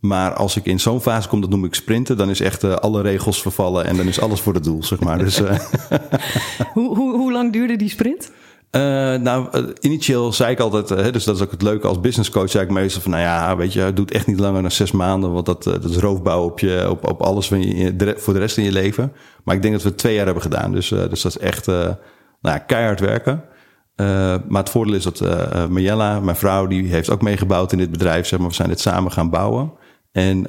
Maar 0.00 0.34
als 0.34 0.56
ik 0.56 0.64
in 0.64 0.80
zo'n 0.80 1.00
fase 1.00 1.28
kom, 1.28 1.40
dat 1.40 1.50
noem 1.50 1.64
ik 1.64 1.74
sprinten, 1.74 2.16
dan 2.16 2.30
is 2.30 2.40
echt 2.40 2.80
alle 2.80 3.02
regels 3.02 3.42
vervallen 3.42 3.84
en 3.84 3.96
dan 3.96 4.06
is 4.06 4.20
alles 4.20 4.40
voor 4.40 4.54
het 4.54 4.64
doel, 4.64 4.82
zeg 4.82 5.00
maar. 5.00 5.18
Dus, 5.18 5.38
hoe, 6.74 6.96
hoe, 6.96 7.16
hoe 7.16 7.32
lang 7.32 7.52
duurde 7.52 7.76
die 7.76 7.88
sprint? 7.88 8.30
Uh, 8.70 8.82
nou, 9.14 9.48
uh, 9.58 9.68
initieel 9.80 10.32
zei 10.32 10.52
ik 10.52 10.60
altijd, 10.60 10.90
uh, 10.90 11.12
dus 11.12 11.24
dat 11.24 11.36
is 11.36 11.42
ook 11.42 11.50
het 11.50 11.62
leuke 11.62 11.86
als 11.86 12.00
business 12.00 12.30
coach, 12.30 12.50
zei 12.50 12.64
ik 12.64 12.70
meestal 12.70 13.02
van, 13.02 13.10
nou 13.10 13.22
ja, 13.22 13.56
weet 13.56 13.72
je, 13.72 13.92
doe 13.92 14.04
het 14.04 14.14
echt 14.14 14.26
niet 14.26 14.40
langer 14.40 14.62
dan 14.62 14.70
zes 14.70 14.92
maanden, 14.92 15.32
want 15.32 15.46
dat, 15.46 15.84
is 15.84 15.96
roofbouw 15.96 16.44
op, 16.44 16.58
je, 16.58 16.90
op, 16.90 17.08
op 17.08 17.22
alles 17.22 17.48
van 17.48 17.76
je, 17.76 18.14
voor 18.16 18.32
de 18.32 18.38
rest 18.38 18.58
in 18.58 18.64
je 18.64 18.72
leven. 18.72 19.12
Maar 19.44 19.54
ik 19.54 19.62
denk 19.62 19.74
dat 19.74 19.82
we 19.82 19.88
het 19.88 19.98
twee 19.98 20.14
jaar 20.14 20.24
hebben 20.24 20.42
gedaan, 20.42 20.72
dus, 20.72 20.88
dus 20.88 21.22
dat 21.22 21.36
is 21.36 21.38
echt 21.38 21.66
nou 21.66 21.96
ja, 22.40 22.58
keihard 22.58 23.00
werken. 23.00 23.44
maar 24.48 24.62
het 24.62 24.70
voordeel 24.70 24.94
is 24.94 25.04
dat 25.04 25.20
Marjella, 25.68 26.20
mijn 26.20 26.36
vrouw, 26.36 26.66
die 26.66 26.88
heeft 26.88 27.10
ook 27.10 27.22
meegebouwd 27.22 27.72
in 27.72 27.78
dit 27.78 27.90
bedrijf, 27.90 28.26
zeg 28.26 28.38
maar, 28.38 28.48
we 28.48 28.54
zijn 28.54 28.68
dit 28.68 28.80
samen 28.80 29.12
gaan 29.12 29.30
bouwen. 29.30 29.72
En 30.12 30.46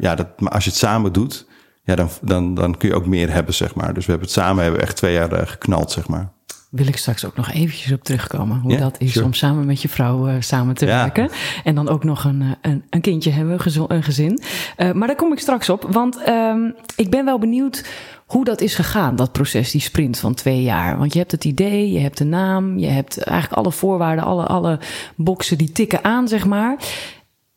ja, 0.00 0.14
dat, 0.14 0.40
maar 0.40 0.52
als 0.52 0.64
je 0.64 0.70
het 0.70 0.78
samen 0.78 1.12
doet, 1.12 1.46
ja, 1.84 1.94
dan, 1.94 2.08
dan, 2.22 2.54
dan 2.54 2.76
kun 2.76 2.88
je 2.88 2.94
ook 2.94 3.06
meer 3.06 3.32
hebben, 3.32 3.54
zeg 3.54 3.74
maar. 3.74 3.94
Dus 3.94 4.04
we 4.04 4.10
hebben 4.10 4.28
het 4.28 4.38
samen 4.38 4.62
hebben 4.62 4.82
echt 4.82 4.96
twee 4.96 5.12
jaar 5.12 5.46
geknald, 5.46 5.90
zeg 5.90 6.08
maar 6.08 6.36
wil 6.68 6.86
ik 6.86 6.96
straks 6.96 7.24
ook 7.24 7.36
nog 7.36 7.50
eventjes 7.50 7.92
op 7.92 8.04
terugkomen. 8.04 8.60
Hoe 8.60 8.76
dat 8.76 8.96
is 8.98 9.20
om 9.20 9.32
samen 9.32 9.66
met 9.66 9.82
je 9.82 9.88
vrouw 9.88 10.28
uh, 10.28 10.34
samen 10.38 10.74
te 10.74 10.86
werken. 10.86 11.30
En 11.64 11.74
dan 11.74 11.88
ook 11.88 12.04
nog 12.04 12.24
een, 12.24 12.42
eh, 12.42 12.48
een, 12.60 12.84
een 12.90 13.00
kindje 13.00 13.30
hebben, 13.30 13.58
een 13.88 14.02
gezin. 14.02 14.40
Uh, 14.76 14.92
maar 14.92 15.06
daar 15.06 15.16
kom 15.16 15.32
ik 15.32 15.38
straks 15.38 15.68
op. 15.68 15.86
Want 15.90 16.28
um, 16.28 16.74
ik 16.96 17.10
ben 17.10 17.24
wel 17.24 17.38
benieuwd 17.38 17.84
hoe 18.26 18.44
dat 18.44 18.60
is 18.60 18.74
gegaan, 18.74 19.16
dat 19.16 19.32
proces, 19.32 19.70
die 19.70 19.80
sprint 19.80 20.18
van 20.18 20.34
twee 20.34 20.62
jaar. 20.62 20.98
Want 20.98 21.12
je 21.12 21.18
hebt 21.18 21.32
het 21.32 21.44
idee, 21.44 21.92
je 21.92 21.98
hebt 21.98 22.18
de 22.18 22.24
naam, 22.24 22.78
je 22.78 22.86
hebt 22.86 23.18
eigenlijk 23.18 23.60
alle 23.60 23.72
voorwaarden, 23.72 24.24
alle, 24.24 24.46
alle 24.46 24.78
boxen 25.16 25.58
die 25.58 25.72
tikken 25.72 26.04
aan, 26.04 26.28
zeg 26.28 26.46
maar. 26.46 26.76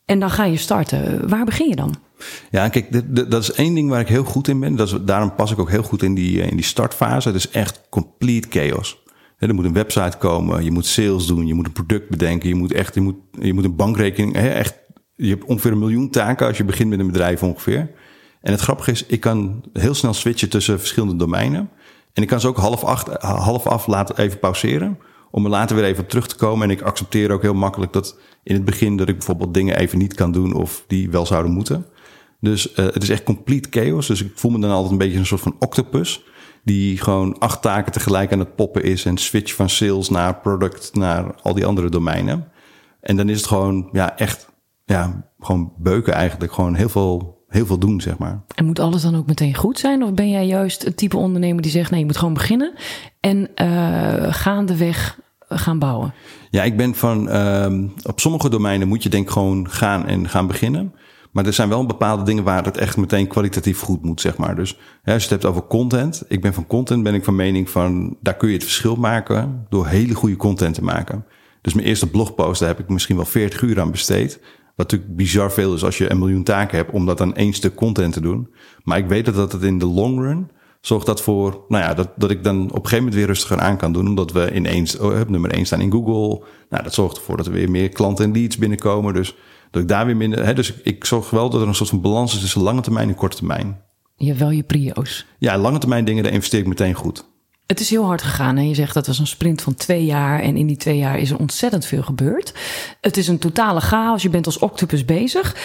En 0.04 0.20
dan 0.20 0.30
ga 0.30 0.44
je 0.44 0.56
starten. 0.56 1.28
Waar 1.28 1.44
begin 1.44 1.68
je 1.68 1.76
dan? 1.76 1.94
Ja, 2.50 2.68
kijk, 2.68 2.86
dat 3.30 3.42
is 3.42 3.52
één 3.52 3.74
ding 3.74 3.90
waar 3.90 4.00
ik 4.00 4.08
heel 4.08 4.24
goed 4.24 4.48
in 4.48 4.60
ben. 4.60 4.76
Dat 4.76 4.86
is, 4.86 4.94
daarom 5.00 5.34
pas 5.34 5.50
ik 5.50 5.58
ook 5.58 5.70
heel 5.70 5.82
goed 5.82 6.02
in 6.02 6.14
die, 6.14 6.42
in 6.42 6.56
die 6.56 6.64
startfase. 6.64 7.28
Het 7.28 7.36
is 7.36 7.50
echt 7.50 7.80
complete 7.88 8.48
chaos 8.50 9.01
er 9.48 9.54
moet 9.54 9.64
een 9.64 9.72
website 9.72 10.18
komen, 10.18 10.64
je 10.64 10.70
moet 10.70 10.86
sales 10.86 11.26
doen, 11.26 11.46
je 11.46 11.54
moet 11.54 11.66
een 11.66 11.72
product 11.72 12.08
bedenken, 12.08 12.48
je 12.48 12.54
moet 12.54 12.72
echt, 12.72 12.94
je 12.94 13.00
moet, 13.00 13.16
je 13.40 13.52
moet 13.54 13.64
een 13.64 13.76
bankrekening, 13.76 14.34
echt, 14.36 14.74
je 15.16 15.28
hebt 15.28 15.44
ongeveer 15.44 15.72
een 15.72 15.78
miljoen 15.78 16.10
taken 16.10 16.46
als 16.46 16.56
je 16.56 16.64
begint 16.64 16.90
met 16.90 16.98
een 16.98 17.06
bedrijf 17.06 17.42
ongeveer. 17.42 17.90
En 18.40 18.52
het 18.52 18.60
grappige 18.60 18.90
is, 18.90 19.06
ik 19.06 19.20
kan 19.20 19.64
heel 19.72 19.94
snel 19.94 20.14
switchen 20.14 20.48
tussen 20.48 20.78
verschillende 20.78 21.16
domeinen. 21.16 21.70
En 22.12 22.22
ik 22.22 22.28
kan 22.28 22.40
ze 22.40 22.48
ook 22.48 22.56
half, 22.56 22.84
acht, 22.84 23.22
half 23.22 23.66
af 23.66 23.86
laten 23.86 24.18
even 24.18 24.38
pauzeren. 24.38 24.98
Om 25.30 25.44
er 25.44 25.50
later 25.50 25.76
weer 25.76 25.84
even 25.84 26.02
op 26.02 26.08
terug 26.08 26.28
te 26.28 26.36
komen. 26.36 26.64
En 26.64 26.70
ik 26.70 26.82
accepteer 26.82 27.30
ook 27.30 27.42
heel 27.42 27.54
makkelijk 27.54 27.92
dat 27.92 28.18
in 28.42 28.54
het 28.54 28.64
begin 28.64 28.96
dat 28.96 29.08
ik 29.08 29.16
bijvoorbeeld 29.16 29.54
dingen 29.54 29.78
even 29.78 29.98
niet 29.98 30.14
kan 30.14 30.32
doen 30.32 30.54
of 30.54 30.84
die 30.86 31.10
wel 31.10 31.26
zouden 31.26 31.52
moeten. 31.52 31.86
Dus 32.40 32.70
uh, 32.70 32.76
het 32.76 33.02
is 33.02 33.08
echt 33.08 33.22
complete 33.22 33.68
chaos. 33.70 34.06
Dus 34.06 34.22
ik 34.22 34.32
voel 34.34 34.50
me 34.50 34.58
dan 34.58 34.70
altijd 34.70 34.92
een 34.92 34.98
beetje 34.98 35.18
een 35.18 35.26
soort 35.26 35.40
van 35.40 35.56
octopus 35.58 36.24
die 36.64 36.98
gewoon 36.98 37.38
acht 37.38 37.62
taken 37.62 37.92
tegelijk 37.92 38.32
aan 38.32 38.38
het 38.38 38.54
poppen 38.54 38.82
is 38.82 39.04
en 39.04 39.16
switch 39.16 39.54
van 39.54 39.68
sales 39.68 40.08
naar 40.08 40.40
product 40.40 40.94
naar 40.94 41.34
al 41.42 41.54
die 41.54 41.66
andere 41.66 41.88
domeinen. 41.88 42.50
En 43.00 43.16
dan 43.16 43.28
is 43.28 43.36
het 43.36 43.46
gewoon 43.46 43.88
ja, 43.92 44.16
echt 44.16 44.48
ja, 44.84 45.30
gewoon 45.38 45.72
beuken 45.78 46.12
eigenlijk. 46.12 46.52
Gewoon 46.52 46.74
heel 46.74 46.88
veel, 46.88 47.44
heel 47.48 47.66
veel 47.66 47.78
doen, 47.78 48.00
zeg 48.00 48.18
maar. 48.18 48.42
En 48.54 48.64
moet 48.64 48.78
alles 48.78 49.02
dan 49.02 49.16
ook 49.16 49.26
meteen 49.26 49.54
goed 49.54 49.78
zijn? 49.78 50.02
Of 50.02 50.14
ben 50.14 50.30
jij 50.30 50.46
juist 50.46 50.82
het 50.82 50.96
type 50.96 51.16
ondernemer 51.16 51.62
die 51.62 51.70
zegt 51.70 51.90
nee, 51.90 52.00
je 52.00 52.06
moet 52.06 52.16
gewoon 52.16 52.34
beginnen 52.34 52.74
en 53.20 53.50
uh, 53.62 54.32
gaandeweg 54.32 55.20
gaan 55.48 55.78
bouwen? 55.78 56.14
Ja, 56.50 56.62
ik 56.62 56.76
ben 56.76 56.94
van 56.94 57.36
um, 57.36 57.92
op 58.02 58.20
sommige 58.20 58.48
domeinen 58.48 58.88
moet 58.88 59.02
je 59.02 59.08
denk 59.08 59.24
ik 59.24 59.32
gewoon 59.32 59.70
gaan 59.70 60.06
en 60.06 60.28
gaan 60.28 60.46
beginnen. 60.46 60.94
Maar 61.32 61.46
er 61.46 61.52
zijn 61.52 61.68
wel 61.68 61.86
bepaalde 61.86 62.22
dingen 62.22 62.44
waar 62.44 62.64
het 62.64 62.76
echt 62.76 62.96
meteen 62.96 63.26
kwalitatief 63.26 63.80
goed 63.80 64.02
moet, 64.02 64.20
zeg 64.20 64.36
maar. 64.36 64.56
Dus 64.56 64.78
als 65.04 65.14
je 65.14 65.20
het 65.20 65.30
hebt 65.30 65.44
over 65.44 65.66
content. 65.66 66.22
Ik 66.28 66.40
ben 66.40 66.54
van 66.54 66.66
content, 66.66 67.02
ben 67.02 67.14
ik 67.14 67.24
van 67.24 67.36
mening 67.36 67.70
van... 67.70 68.16
daar 68.20 68.36
kun 68.36 68.48
je 68.48 68.54
het 68.54 68.62
verschil 68.62 68.96
maken 68.96 69.66
door 69.68 69.86
hele 69.86 70.14
goede 70.14 70.36
content 70.36 70.74
te 70.74 70.84
maken. 70.84 71.24
Dus 71.60 71.74
mijn 71.74 71.86
eerste 71.86 72.10
blogpost, 72.10 72.60
daar 72.60 72.68
heb 72.68 72.78
ik 72.78 72.88
misschien 72.88 73.16
wel 73.16 73.24
40 73.24 73.62
uur 73.62 73.80
aan 73.80 73.90
besteed. 73.90 74.40
Wat 74.76 74.90
natuurlijk 74.90 75.16
bizar 75.16 75.52
veel 75.52 75.74
is 75.74 75.84
als 75.84 75.98
je 75.98 76.10
een 76.10 76.18
miljoen 76.18 76.42
taken 76.42 76.76
hebt... 76.76 76.92
om 76.92 77.06
dat 77.06 77.20
aan 77.20 77.34
één 77.34 77.52
stuk 77.52 77.74
content 77.74 78.12
te 78.12 78.20
doen. 78.20 78.48
Maar 78.82 78.98
ik 78.98 79.06
weet 79.06 79.24
dat 79.24 79.52
het 79.52 79.62
in 79.62 79.78
de 79.78 79.86
long 79.86 80.20
run 80.20 80.50
zorgt 80.80 81.06
dat 81.06 81.22
voor, 81.22 81.64
nou 81.68 81.84
ja, 81.84 81.94
dat, 81.94 82.08
dat 82.16 82.30
ik 82.30 82.44
dan 82.44 82.62
op 82.62 82.68
een 82.68 82.74
gegeven 82.74 82.98
moment 82.98 83.14
weer 83.14 83.26
rustiger 83.26 83.58
aan 83.58 83.76
kan 83.76 83.92
doen. 83.92 84.08
Omdat 84.08 84.32
we 84.32 84.54
ineens 84.54 84.98
oh, 84.98 85.20
nummer 85.26 85.50
1 85.50 85.66
staan 85.66 85.80
in 85.80 85.92
Google. 85.92 86.44
Nou, 86.70 86.82
dat 86.82 86.94
zorgt 86.94 87.16
ervoor 87.16 87.36
dat 87.36 87.46
er 87.46 87.52
weer 87.52 87.70
meer 87.70 87.88
klanten 87.88 88.24
en 88.24 88.32
leads 88.32 88.56
binnenkomen. 88.56 89.14
Dus 89.14 89.36
dat 89.72 89.82
ik 89.82 89.88
daar 89.88 90.06
weer 90.06 90.16
minder. 90.16 90.44
Hè, 90.44 90.54
dus 90.54 90.72
ik 90.82 91.04
zorg 91.04 91.30
wel 91.30 91.50
dat 91.50 91.60
er 91.60 91.68
een 91.68 91.74
soort 91.74 91.88
van 91.88 92.00
balans 92.00 92.34
is 92.34 92.40
tussen 92.40 92.62
lange 92.62 92.80
termijn 92.80 93.08
en 93.08 93.14
korte 93.14 93.36
termijn. 93.36 93.80
Je 94.16 94.26
hebt 94.26 94.38
wel 94.38 94.50
je 94.50 94.62
prio's. 94.62 95.26
Ja, 95.38 95.58
lange 95.58 95.78
termijn 95.78 96.04
dingen, 96.04 96.22
daar 96.22 96.32
investeer 96.32 96.60
ik 96.60 96.66
meteen 96.66 96.94
goed. 96.94 97.30
Het 97.66 97.80
is 97.80 97.90
heel 97.90 98.04
hard 98.04 98.22
gegaan. 98.22 98.56
En 98.56 98.68
je 98.68 98.74
zegt 98.74 98.94
dat 98.94 99.06
was 99.06 99.18
een 99.18 99.26
sprint 99.26 99.62
van 99.62 99.74
twee 99.74 100.04
jaar. 100.04 100.40
En 100.40 100.56
in 100.56 100.66
die 100.66 100.76
twee 100.76 100.96
jaar 100.96 101.18
is 101.18 101.30
er 101.30 101.38
ontzettend 101.38 101.84
veel 101.84 102.02
gebeurd. 102.02 102.54
Het 103.00 103.16
is 103.16 103.28
een 103.28 103.38
totale 103.38 103.80
chaos. 103.80 104.22
Je 104.22 104.28
bent 104.28 104.46
als 104.46 104.58
octopus 104.58 105.04
bezig. 105.04 105.56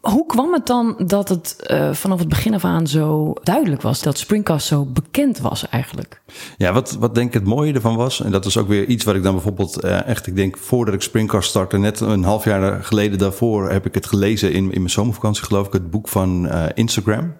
Hoe 0.00 0.26
kwam 0.26 0.52
het 0.52 0.66
dan 0.66 0.94
dat 1.06 1.28
het 1.28 1.56
uh, 1.66 1.92
vanaf 1.92 2.18
het 2.18 2.28
begin 2.28 2.54
af 2.54 2.64
aan 2.64 2.86
zo 2.86 3.32
duidelijk 3.42 3.82
was? 3.82 4.02
Dat 4.02 4.18
Springcast 4.18 4.66
zo 4.66 4.84
bekend 4.84 5.38
was 5.38 5.68
eigenlijk? 5.68 6.22
Ja, 6.56 6.72
wat, 6.72 6.96
wat 7.00 7.14
denk 7.14 7.28
ik 7.28 7.34
het 7.34 7.44
mooie 7.44 7.72
ervan 7.72 7.96
was. 7.96 8.20
En 8.20 8.30
dat 8.30 8.44
is 8.44 8.56
ook 8.56 8.68
weer 8.68 8.86
iets 8.86 9.04
wat 9.04 9.14
ik 9.14 9.22
dan 9.22 9.34
bijvoorbeeld 9.34 9.84
uh, 9.84 10.06
echt... 10.06 10.26
Ik 10.26 10.36
denk 10.36 10.58
voordat 10.58 10.94
ik 10.94 11.02
Springcast 11.02 11.48
startte, 11.48 11.78
net 11.78 12.00
een 12.00 12.24
half 12.24 12.44
jaar 12.44 12.84
geleden 12.84 13.18
daarvoor... 13.18 13.70
heb 13.70 13.86
ik 13.86 13.94
het 13.94 14.06
gelezen 14.06 14.52
in, 14.52 14.72
in 14.72 14.80
mijn 14.80 14.90
zomervakantie 14.90 15.44
geloof 15.44 15.66
ik. 15.66 15.72
Het 15.72 15.90
boek 15.90 16.08
van 16.08 16.46
uh, 16.46 16.64
Instagram. 16.74 17.32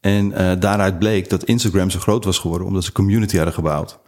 En 0.00 0.30
uh, 0.30 0.52
daaruit 0.58 0.98
bleek 0.98 1.30
dat 1.30 1.44
Instagram 1.44 1.90
zo 1.90 1.98
groot 1.98 2.24
was 2.24 2.38
geworden 2.38 2.66
omdat 2.66 2.84
ze 2.84 2.92
community 2.92 3.36
hadden 3.36 3.54
gebouwd. 3.54 3.98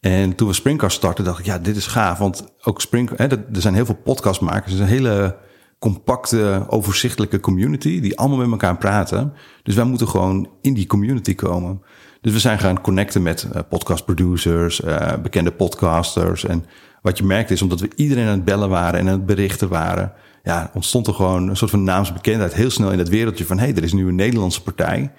En 0.00 0.34
toen 0.34 0.48
we 0.48 0.54
Springcast 0.54 0.96
startten, 0.96 1.24
dacht 1.24 1.38
ik, 1.38 1.44
ja, 1.44 1.58
dit 1.58 1.76
is 1.76 1.86
gaaf. 1.86 2.18
Want 2.18 2.44
ook 2.62 2.80
Spring, 2.80 3.10
hè, 3.16 3.26
er 3.26 3.60
zijn 3.60 3.74
heel 3.74 3.84
veel 3.84 4.00
podcastmakers. 4.04 4.72
Er 4.72 4.72
is 4.72 4.78
een 4.78 4.94
hele 4.94 5.36
compacte, 5.78 6.64
overzichtelijke 6.68 7.40
community 7.40 8.00
die 8.00 8.18
allemaal 8.18 8.38
met 8.38 8.50
elkaar 8.50 8.78
praten. 8.78 9.32
Dus 9.62 9.74
wij 9.74 9.84
moeten 9.84 10.08
gewoon 10.08 10.48
in 10.60 10.74
die 10.74 10.86
community 10.86 11.34
komen. 11.34 11.82
Dus 12.20 12.32
we 12.32 12.38
zijn 12.38 12.58
gaan 12.58 12.80
connecten 12.80 13.22
met 13.22 13.46
uh, 13.54 13.60
podcast 13.68 14.04
producers, 14.04 14.80
uh, 14.80 15.12
bekende 15.22 15.52
podcasters. 15.52 16.44
En 16.44 16.64
wat 17.02 17.18
je 17.18 17.24
merkt 17.24 17.50
is, 17.50 17.62
omdat 17.62 17.80
we 17.80 17.90
iedereen 17.96 18.26
aan 18.26 18.30
het 18.30 18.44
bellen 18.44 18.68
waren 18.68 19.00
en 19.00 19.06
aan 19.06 19.12
het 19.12 19.26
berichten 19.26 19.68
waren, 19.68 20.12
ja, 20.44 20.70
ontstond 20.74 21.06
er 21.06 21.14
gewoon 21.14 21.48
een 21.48 21.56
soort 21.56 21.70
van 21.70 21.84
naamsbekendheid 21.84 22.54
heel 22.54 22.70
snel 22.70 22.90
in 22.90 22.98
het 22.98 23.08
wereldje 23.08 23.44
van 23.44 23.58
hé, 23.58 23.64
hey, 23.64 23.74
er 23.74 23.82
is 23.82 23.92
nu 23.92 24.08
een 24.08 24.14
Nederlandse 24.14 24.62
partij 24.62 25.10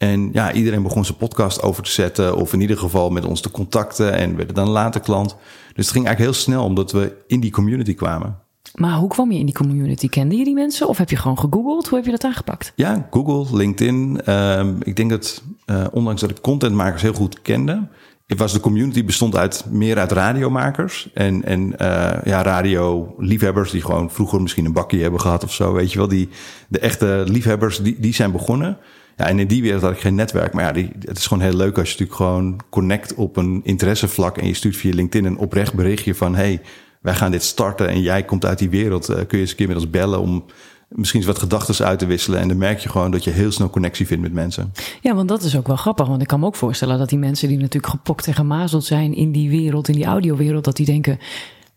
en 0.00 0.30
ja, 0.32 0.52
iedereen 0.52 0.82
begon 0.82 1.04
zijn 1.04 1.16
podcast 1.16 1.62
over 1.62 1.82
te 1.82 1.90
zetten. 1.90 2.36
Of 2.36 2.52
in 2.52 2.60
ieder 2.60 2.78
geval 2.78 3.10
met 3.10 3.24
ons 3.24 3.40
te 3.40 3.50
contacten. 3.50 4.12
En 4.12 4.36
werden 4.36 4.54
dan 4.54 4.68
later 4.68 5.00
klant. 5.00 5.36
Dus 5.74 5.86
het 5.86 5.94
ging 5.94 6.06
eigenlijk 6.06 6.18
heel 6.18 6.42
snel 6.42 6.64
omdat 6.64 6.92
we 6.92 7.16
in 7.26 7.40
die 7.40 7.50
community 7.50 7.94
kwamen. 7.94 8.38
Maar 8.74 8.96
hoe 8.96 9.08
kwam 9.08 9.32
je 9.32 9.38
in 9.38 9.44
die 9.44 9.54
community? 9.54 10.08
Kende 10.08 10.36
je 10.36 10.44
die 10.44 10.54
mensen? 10.54 10.88
Of 10.88 10.98
heb 10.98 11.10
je 11.10 11.16
gewoon 11.16 11.38
gegoogeld? 11.38 11.88
Hoe 11.88 11.98
heb 11.98 12.06
je 12.06 12.10
dat 12.10 12.24
aangepakt? 12.24 12.72
Ja, 12.74 13.08
Google, 13.10 13.56
LinkedIn. 13.56 14.20
Um, 14.32 14.76
ik 14.82 14.96
denk 14.96 15.10
dat, 15.10 15.42
uh, 15.66 15.86
ondanks 15.92 16.20
dat 16.20 16.30
ik 16.30 16.40
contentmakers 16.40 17.02
heel 17.02 17.12
goed 17.12 17.42
kende... 17.42 17.88
Was 18.36 18.52
de 18.52 18.60
community 18.60 19.04
bestond 19.04 19.36
uit 19.36 19.64
meer 19.70 19.98
uit 19.98 20.12
radiomakers 20.12 21.08
en, 21.14 21.44
en 21.44 21.60
uh, 21.62 21.76
ja, 22.24 22.42
radio-liefhebbers 22.42 23.70
die 23.70 23.82
gewoon 23.82 24.10
vroeger 24.10 24.42
misschien 24.42 24.64
een 24.64 24.72
bakje 24.72 25.02
hebben 25.02 25.20
gehad 25.20 25.44
of 25.44 25.52
zo. 25.52 25.72
Weet 25.72 25.92
je 25.92 25.98
wel, 25.98 26.08
die, 26.08 26.28
de 26.68 26.78
echte 26.78 27.24
liefhebbers, 27.26 27.78
die, 27.78 27.96
die 28.00 28.14
zijn 28.14 28.32
begonnen. 28.32 28.78
Ja, 29.16 29.26
en 29.26 29.38
in 29.38 29.46
die 29.46 29.62
wereld 29.62 29.82
had 29.82 29.92
ik 29.92 30.00
geen 30.00 30.14
netwerk. 30.14 30.52
Maar 30.52 30.64
ja, 30.64 30.72
die, 30.72 30.90
het 31.00 31.18
is 31.18 31.26
gewoon 31.26 31.42
heel 31.42 31.56
leuk 31.56 31.78
als 31.78 31.92
je 31.92 31.98
natuurlijk 31.98 32.16
gewoon 32.16 32.60
connect 32.70 33.14
op 33.14 33.36
een 33.36 33.60
interessevlak. 33.64 34.38
En 34.38 34.46
je 34.46 34.54
stuurt 34.54 34.76
via 34.76 34.94
LinkedIn 34.94 35.30
een 35.30 35.38
oprecht 35.38 35.74
berichtje 35.74 36.14
van... 36.14 36.34
hey, 36.34 36.60
wij 37.00 37.14
gaan 37.14 37.30
dit 37.30 37.42
starten 37.42 37.88
en 37.88 38.00
jij 38.00 38.24
komt 38.24 38.44
uit 38.44 38.58
die 38.58 38.70
wereld. 38.70 39.10
Uh, 39.10 39.16
kun 39.16 39.26
je 39.30 39.38
eens 39.38 39.50
een 39.50 39.56
keer 39.56 39.68
met 39.68 39.76
ons 39.76 39.90
bellen 39.90 40.20
om 40.20 40.44
misschien 40.90 41.20
eens 41.20 41.28
wat 41.28 41.38
gedachten 41.38 41.86
uit 41.86 41.98
te 41.98 42.06
wisselen. 42.06 42.40
En 42.40 42.48
dan 42.48 42.56
merk 42.58 42.78
je 42.78 42.88
gewoon 42.88 43.10
dat 43.10 43.24
je 43.24 43.30
heel 43.30 43.52
snel 43.52 43.70
connectie 43.70 44.06
vindt 44.06 44.22
met 44.22 44.32
mensen. 44.32 44.72
Ja, 45.00 45.14
want 45.14 45.28
dat 45.28 45.42
is 45.42 45.56
ook 45.56 45.66
wel 45.66 45.76
grappig. 45.76 46.06
Want 46.06 46.22
ik 46.22 46.26
kan 46.26 46.40
me 46.40 46.46
ook 46.46 46.56
voorstellen 46.56 46.98
dat 46.98 47.08
die 47.08 47.18
mensen 47.18 47.48
die 47.48 47.56
natuurlijk 47.56 47.92
gepokt 47.92 48.26
en 48.26 48.34
gemazeld 48.34 48.84
zijn 48.84 49.14
in 49.14 49.32
die 49.32 49.50
wereld, 49.50 49.88
in 49.88 49.94
die 49.94 50.04
audiowereld, 50.04 50.64
dat 50.64 50.76
die 50.76 50.86
denken: 50.86 51.18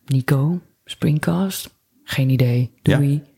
Nico, 0.05 0.59
Springcast, 0.85 1.69
geen 2.03 2.29
idee. 2.29 2.71
Doei. 2.81 3.11
Ja. 3.11 3.31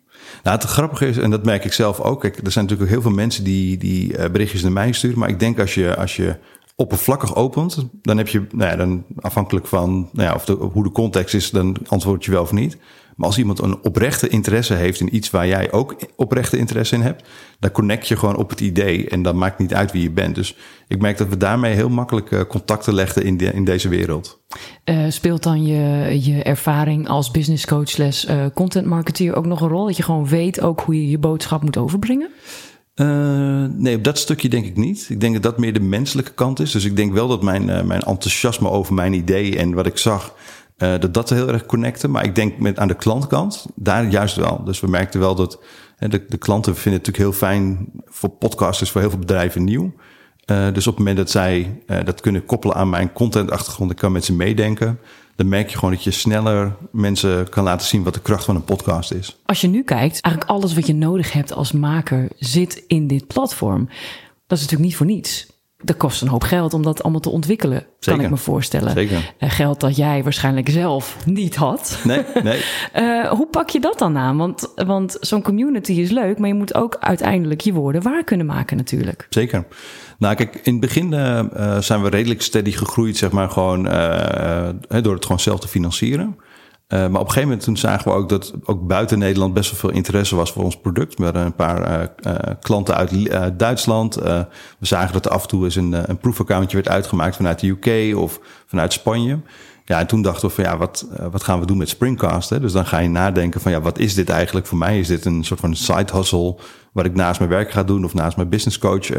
Nou, 0.43 0.57
het 0.57 0.65
grappige 0.65 1.07
is, 1.07 1.17
en 1.17 1.31
dat 1.31 1.45
merk 1.45 1.65
ik 1.65 1.73
zelf 1.73 1.99
ook. 1.99 2.21
Kijk, 2.21 2.38
er 2.45 2.51
zijn 2.51 2.65
natuurlijk 2.65 2.81
ook 2.81 2.97
heel 2.97 3.09
veel 3.09 3.17
mensen 3.17 3.43
die, 3.43 3.77
die 3.77 4.17
uh, 4.17 4.25
berichtjes 4.29 4.61
naar 4.61 4.71
mij 4.71 4.91
sturen. 4.91 5.19
Maar 5.19 5.29
ik 5.29 5.39
denk 5.39 5.59
als 5.59 5.73
je, 5.73 5.95
als 5.95 6.15
je 6.15 6.38
oppervlakkig 6.75 7.35
opent, 7.35 7.88
dan 8.01 8.17
heb 8.17 8.27
je, 8.27 8.45
nou 8.51 8.71
ja, 8.71 8.75
dan 8.75 9.05
afhankelijk 9.19 9.67
van 9.67 10.09
nou 10.11 10.29
ja, 10.29 10.35
of 10.35 10.45
de, 10.45 10.53
hoe 10.53 10.83
de 10.83 10.91
context 10.91 11.35
is, 11.35 11.49
dan 11.49 11.75
antwoord 11.88 12.25
je 12.25 12.31
wel 12.31 12.41
of 12.41 12.51
niet. 12.51 12.77
Maar 13.15 13.28
als 13.28 13.38
iemand 13.38 13.62
een 13.62 13.84
oprechte 13.84 14.28
interesse 14.28 14.73
heeft 14.73 14.99
in 14.99 15.15
iets 15.15 15.30
waar 15.30 15.47
jij 15.47 15.71
ook 15.71 15.95
oprechte 16.15 16.58
interesse 16.58 16.95
in 16.95 17.01
hebt, 17.01 17.28
dan 17.60 17.71
connect 17.71 18.08
je 18.08 18.17
gewoon 18.17 18.36
op 18.36 18.49
het 18.49 18.62
idee 18.62 19.10
en 19.10 19.21
dan 19.21 19.38
maakt 19.38 19.60
niet 19.60 19.73
uit 19.73 19.91
wie 19.91 20.01
je 20.01 20.12
bent. 20.12 20.36
Dus 20.36 20.56
ik 20.88 21.01
merk 21.01 21.17
dat 21.17 21.28
we 21.28 21.38
daarmee 21.38 21.73
heel 21.73 21.89
makkelijk 21.89 22.32
eh, 22.32 22.41
contacten 22.47 22.93
legden 22.93 23.23
in, 23.23 23.38
de, 23.38 23.54
in 23.54 23.65
deze 23.65 23.89
wereld. 23.89 24.39
Uh, 24.86 25.06
speelt 25.10 25.43
dan 25.43 25.65
je, 25.65 26.17
je 26.23 26.43
ervaring 26.43 27.08
als 27.08 27.32
business 27.32 27.65
coach 27.65 27.97
les 27.97 28.25
uh, 28.25 28.45
content 28.54 28.86
marketeer 28.86 29.36
ook 29.36 29.45
nog 29.45 29.62
een 29.62 29.69
rol? 29.69 29.86
Dat 29.86 29.97
je 29.97 30.04
gewoon 30.04 30.28
weet 30.28 30.62
ook 30.62 30.82
hoe 30.82 30.95
je 30.95 31.10
je 31.10 31.17
boodschap 31.17 31.63
moet 31.63 31.78
overbrengen? 31.78 32.30
Uh, 32.95 33.65
nee, 33.75 33.95
op 33.95 34.04
dat 34.04 34.17
stukje 34.17 34.49
denk 34.49 34.65
ik 34.65 34.78
niet. 34.78 35.06
Ik 35.10 35.19
denk 35.19 35.34
dat 35.34 35.43
dat 35.43 35.58
meer 35.58 35.73
de 35.73 35.80
menselijke 35.80 36.34
kant 36.34 36.60
is. 36.60 36.71
Dus 36.71 36.86
ik 36.86 36.95
denk 36.95 37.13
wel 37.13 37.28
dat 37.28 37.43
mijn, 37.43 37.62
uh, 37.62 37.82
mijn 37.82 38.01
enthousiasme 38.01 38.69
over 38.69 38.93
mijn 38.93 39.13
idee 39.13 39.58
en 39.58 39.73
wat 39.73 39.86
ik 39.86 39.97
zag, 39.97 40.36
uh, 40.77 40.99
dat 40.99 41.13
dat 41.13 41.29
heel 41.29 41.47
erg 41.47 41.65
connecten. 41.65 42.11
Maar 42.11 42.23
ik 42.23 42.35
denk 42.35 42.57
met 42.57 42.79
aan 42.79 42.88
de 42.88 42.95
klantkant, 42.95 43.65
daar 43.75 44.09
juist 44.09 44.35
wel. 44.35 44.63
Dus 44.63 44.79
we 44.79 44.88
merkten 44.88 45.19
wel 45.19 45.35
dat 45.35 45.59
de, 45.97 46.25
de 46.27 46.38
klanten 46.38 46.75
vinden 46.75 47.01
het 47.01 47.07
natuurlijk 47.07 47.39
heel 47.39 47.47
fijn 47.47 47.88
voor 48.05 48.29
podcasters, 48.29 48.91
voor 48.91 49.01
heel 49.01 49.09
veel 49.09 49.19
bedrijven 49.19 49.63
nieuw. 49.63 49.93
dus 50.45 50.88
op 50.88 50.95
het 50.95 50.97
moment 50.97 51.17
dat 51.17 51.29
zij 51.29 51.81
dat 52.05 52.21
kunnen 52.21 52.45
koppelen 52.45 52.75
aan 52.75 52.89
mijn 52.89 53.13
contentachtergrond, 53.13 53.91
ik 53.91 53.97
kan 53.97 54.11
met 54.11 54.25
ze 54.25 54.33
meedenken 54.33 54.99
dan 55.35 55.47
merk 55.47 55.69
je 55.69 55.77
gewoon 55.77 55.93
dat 55.93 56.03
je 56.03 56.11
sneller 56.11 56.75
mensen 56.91 57.49
kan 57.49 57.63
laten 57.63 57.88
zien 57.88 58.03
wat 58.03 58.13
de 58.13 58.21
kracht 58.21 58.45
van 58.45 58.55
een 58.55 58.63
podcast 58.63 59.11
is. 59.11 59.38
Als 59.45 59.61
je 59.61 59.67
nu 59.67 59.83
kijkt, 59.83 60.21
eigenlijk 60.21 60.53
alles 60.53 60.73
wat 60.73 60.88
je 60.88 60.93
nodig 60.93 61.31
hebt 61.33 61.53
als 61.53 61.71
maker 61.71 62.27
zit 62.38 62.83
in 62.88 63.07
dit 63.07 63.27
platform. 63.27 63.85
Dat 64.47 64.57
is 64.57 64.63
natuurlijk 64.63 64.89
niet 64.89 64.95
voor 64.95 65.05
niets. 65.05 65.47
Dat 65.83 65.97
kost 65.97 66.21
een 66.21 66.27
hoop 66.27 66.43
geld 66.43 66.73
om 66.73 66.83
dat 66.83 67.03
allemaal 67.03 67.21
te 67.21 67.29
ontwikkelen, 67.29 67.85
kan 67.99 68.21
ik 68.21 68.29
me 68.29 68.38
voorstellen. 68.38 68.91
Zeker. 68.91 69.33
Uh, 69.39 69.49
geld 69.49 69.79
dat 69.79 69.95
jij 69.95 70.23
waarschijnlijk 70.23 70.69
zelf 70.69 71.17
niet 71.25 71.55
had. 71.55 71.99
Nee, 72.03 72.23
nee. 72.43 72.63
uh, 72.95 73.27
hoe 73.38 73.47
pak 73.47 73.69
je 73.69 73.79
dat 73.79 73.99
dan 73.99 74.17
aan? 74.17 74.38
Want, 74.38 74.73
want 74.75 75.17
zo'n 75.19 75.41
community 75.41 75.91
is 75.91 76.11
leuk, 76.11 76.39
maar 76.39 76.47
je 76.47 76.53
moet 76.53 76.75
ook 76.75 76.97
uiteindelijk 76.99 77.61
je 77.61 77.73
woorden 77.73 78.01
waar 78.01 78.23
kunnen 78.23 78.45
maken 78.45 78.77
natuurlijk. 78.77 79.27
Zeker. 79.29 79.65
Nou, 80.17 80.35
kijk, 80.35 80.55
in 80.63 80.71
het 80.71 80.81
begin 80.81 81.11
uh, 81.11 81.79
zijn 81.79 82.01
we 82.01 82.09
redelijk 82.09 82.41
steady 82.41 82.71
gegroeid, 82.71 83.17
zeg 83.17 83.31
maar, 83.31 83.49
gewoon 83.49 83.85
uh, 83.85 84.69
door 85.01 85.13
het 85.13 85.25
gewoon 85.25 85.39
zelf 85.39 85.59
te 85.59 85.67
financieren. 85.67 86.38
Maar 86.88 87.06
op 87.06 87.13
een 87.13 87.19
gegeven 87.19 87.41
moment 87.41 87.63
toen 87.63 87.78
zagen 87.78 88.12
we 88.12 88.17
ook 88.17 88.30
dat 88.30 88.54
ook 88.63 88.88
buiten 88.88 89.19
Nederland 89.19 89.54
best 89.54 89.71
wel 89.71 89.80
veel 89.80 89.89
interesse 89.89 90.36
was 90.36 90.52
voor 90.52 90.63
ons 90.63 90.78
product. 90.78 91.17
We 91.17 91.24
hadden 91.24 91.45
een 91.45 91.56
paar 91.56 92.10
klanten 92.62 92.95
uit 92.95 93.60
Duitsland. 93.60 94.15
we 94.15 94.45
zagen 94.80 95.13
dat 95.13 95.26
er 95.26 95.32
af 95.32 95.41
en 95.41 95.48
toe 95.48 95.63
eens 95.63 95.76
een, 95.76 96.10
een 96.10 96.17
proefaccountje 96.17 96.76
werd 96.76 96.89
uitgemaakt 96.89 97.36
vanuit 97.36 97.60
de 97.60 97.67
UK 97.67 98.17
of 98.17 98.39
vanuit 98.65 98.93
Spanje. 98.93 99.39
Ja, 99.86 100.00
en 100.00 100.08
toen 100.08 100.21
dachten 100.21 100.48
we 100.48 100.54
van 100.54 100.63
ja, 100.63 100.78
wat, 100.78 101.08
wat 101.32 101.43
gaan 101.43 101.60
we 101.60 101.65
doen 101.65 101.78
met 101.78 101.89
Springcast? 101.89 102.50
Hè? 102.50 102.60
Dus 102.60 102.71
dan 102.71 102.86
ga 102.86 103.00
je 103.00 103.10
nadenken 103.10 103.62
van 103.62 103.71
ja, 103.71 103.82
wat 103.82 104.00
is 104.00 104.13
dit 104.13 104.30
eigenlijk 104.30 104.67
voor 104.67 104.78
mij? 104.78 105.00
Is 105.00 105.08
dit 105.08 105.26
een 105.26 105.43
soort 105.43 105.60
van 105.60 105.76
side 105.76 106.13
hustle 106.13 106.56
wat 106.91 107.06
ik 107.06 107.15
naast 107.15 107.39
mijn 107.39 107.52
werk 107.52 107.71
ga 107.71 107.84
doen 107.84 108.06
of 108.06 108.13
naast 108.13 108.38
mijn 108.38 108.50
business 108.50 108.78
coach 108.78 109.10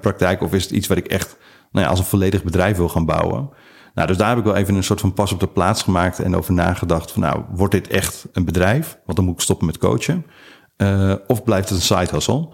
praktijk? 0.00 0.42
Of 0.42 0.52
is 0.52 0.62
het 0.62 0.72
iets 0.72 0.86
wat 0.86 0.96
ik 0.96 1.06
echt 1.06 1.36
nou 1.72 1.84
ja, 1.84 1.90
als 1.90 1.98
een 1.98 2.04
volledig 2.04 2.42
bedrijf 2.42 2.76
wil 2.76 2.88
gaan 2.88 3.06
bouwen? 3.06 3.50
Nou, 3.96 4.08
dus 4.08 4.16
daar 4.16 4.28
heb 4.28 4.38
ik 4.38 4.44
wel 4.44 4.54
even 4.54 4.74
een 4.74 4.84
soort 4.84 5.00
van 5.00 5.12
pas 5.12 5.32
op 5.32 5.40
de 5.40 5.46
plaats 5.46 5.82
gemaakt 5.82 6.18
en 6.18 6.36
over 6.36 6.52
nagedacht 6.52 7.12
van 7.12 7.22
nou, 7.22 7.42
wordt 7.50 7.72
dit 7.72 7.88
echt 7.88 8.26
een 8.32 8.44
bedrijf? 8.44 8.98
Want 9.04 9.16
dan 9.16 9.26
moet 9.26 9.34
ik 9.34 9.40
stoppen 9.40 9.66
met 9.66 9.78
coachen. 9.78 10.26
Uh, 10.76 11.14
of 11.26 11.44
blijft 11.44 11.68
het 11.68 11.78
een 11.78 11.84
side 11.84 12.10
hustle? 12.10 12.48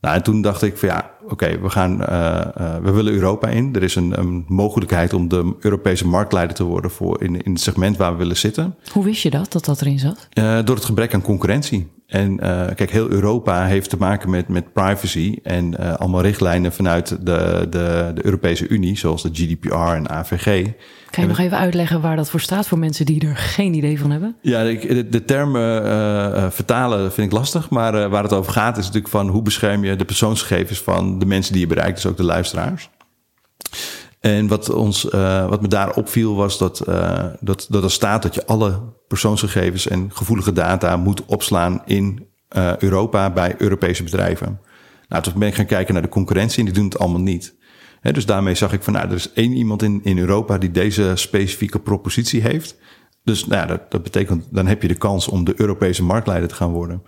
Nou, 0.00 0.14
en 0.16 0.22
toen 0.22 0.42
dacht 0.42 0.62
ik 0.62 0.78
van 0.78 0.88
ja, 0.88 1.10
oké, 1.26 1.44
okay, 1.44 1.60
we 1.60 1.70
gaan, 1.70 2.00
uh, 2.00 2.40
uh, 2.60 2.76
we 2.82 2.90
willen 2.90 3.12
Europa 3.12 3.48
in. 3.48 3.74
Er 3.74 3.82
is 3.82 3.94
een, 3.94 4.18
een, 4.18 4.44
mogelijkheid 4.48 5.12
om 5.12 5.28
de 5.28 5.54
Europese 5.60 6.06
marktleider 6.06 6.56
te 6.56 6.64
worden 6.64 6.90
voor 6.90 7.22
in, 7.22 7.42
in 7.42 7.52
het 7.52 7.60
segment 7.60 7.96
waar 7.96 8.12
we 8.12 8.18
willen 8.18 8.36
zitten. 8.36 8.74
Hoe 8.92 9.04
wist 9.04 9.22
je 9.22 9.30
dat, 9.30 9.52
dat 9.52 9.64
dat 9.64 9.80
erin 9.80 9.98
zat? 9.98 10.28
Uh, 10.34 10.58
door 10.64 10.76
het 10.76 10.84
gebrek 10.84 11.14
aan 11.14 11.22
concurrentie. 11.22 11.94
En 12.06 12.36
kijk, 12.74 12.90
heel 12.90 13.10
Europa 13.10 13.64
heeft 13.64 13.90
te 13.90 13.96
maken 13.96 14.30
met, 14.30 14.48
met 14.48 14.72
privacy 14.72 15.38
en 15.42 15.98
allemaal 15.98 16.20
richtlijnen 16.20 16.72
vanuit 16.72 17.08
de, 17.08 17.66
de, 17.70 18.10
de 18.14 18.24
Europese 18.24 18.68
Unie, 18.68 18.98
zoals 18.98 19.22
de 19.22 19.30
GDPR 19.32 19.74
en 19.74 20.10
AVG. 20.10 20.72
Kan 21.10 21.24
je 21.24 21.28
nog 21.28 21.38
even 21.38 21.58
uitleggen 21.58 22.00
waar 22.00 22.16
dat 22.16 22.30
voor 22.30 22.40
staat 22.40 22.68
voor 22.68 22.78
mensen 22.78 23.06
die 23.06 23.28
er 23.28 23.36
geen 23.36 23.74
idee 23.74 24.00
van 24.00 24.10
hebben? 24.10 24.36
Ja, 24.40 24.64
de, 24.64 25.08
de 25.08 25.24
term 25.24 25.56
uh, 25.56 26.50
vertalen 26.50 27.12
vind 27.12 27.26
ik 27.26 27.38
lastig. 27.38 27.70
Maar 27.70 28.08
waar 28.08 28.22
het 28.22 28.32
over 28.32 28.52
gaat 28.52 28.76
is 28.76 28.84
natuurlijk 28.84 29.12
van 29.12 29.28
hoe 29.28 29.42
bescherm 29.42 29.84
je 29.84 29.96
de 29.96 30.04
persoonsgegevens 30.04 30.78
van 30.78 31.15
de 31.18 31.26
mensen 31.26 31.52
die 31.52 31.62
je 31.62 31.68
bereikt, 31.68 31.94
dus 31.94 32.06
ook 32.06 32.16
de 32.16 32.24
luisteraars. 32.24 32.90
En 34.20 34.48
wat, 34.48 34.70
ons, 34.70 35.02
wat 35.48 35.60
me 35.60 35.68
daar 35.68 35.94
opviel 35.94 36.34
was 36.34 36.58
dat, 36.58 36.82
dat, 37.40 37.66
dat 37.68 37.84
er 37.84 37.90
staat 37.90 38.22
dat 38.22 38.34
je 38.34 38.46
alle 38.46 38.82
persoonsgegevens 39.08 39.88
en 39.88 40.10
gevoelige 40.12 40.52
data 40.52 40.96
moet 40.96 41.24
opslaan 41.24 41.82
in 41.84 42.28
Europa 42.78 43.30
bij 43.30 43.54
Europese 43.58 44.02
bedrijven. 44.02 44.60
Nou, 45.08 45.22
toen 45.22 45.38
ben 45.38 45.48
ik 45.48 45.54
gaan 45.54 45.66
kijken 45.66 45.94
naar 45.94 46.02
de 46.02 46.08
concurrentie 46.08 46.58
en 46.58 46.64
die 46.64 46.74
doen 46.74 46.84
het 46.84 46.98
allemaal 46.98 47.20
niet 47.20 47.56
dus 48.12 48.26
daarmee 48.26 48.54
zag 48.54 48.72
ik 48.72 48.82
van, 48.82 48.92
nou, 48.92 49.08
er 49.08 49.14
is 49.14 49.32
één 49.32 49.52
iemand 49.52 49.82
in, 49.82 50.00
in 50.02 50.18
Europa 50.18 50.58
die 50.58 50.70
deze 50.70 51.12
specifieke 51.14 51.78
propositie 51.78 52.40
heeft. 52.40 52.76
Dus 53.24 53.46
nou 53.46 53.60
ja, 53.60 53.66
dat, 53.66 53.90
dat 53.90 54.02
betekent, 54.02 54.48
dan 54.50 54.66
heb 54.66 54.82
je 54.82 54.88
de 54.88 54.94
kans 54.94 55.28
om 55.28 55.44
de 55.44 55.54
Europese 55.56 56.02
marktleider 56.02 56.48
te 56.48 56.54
gaan 56.54 56.70
worden. 56.70 57.02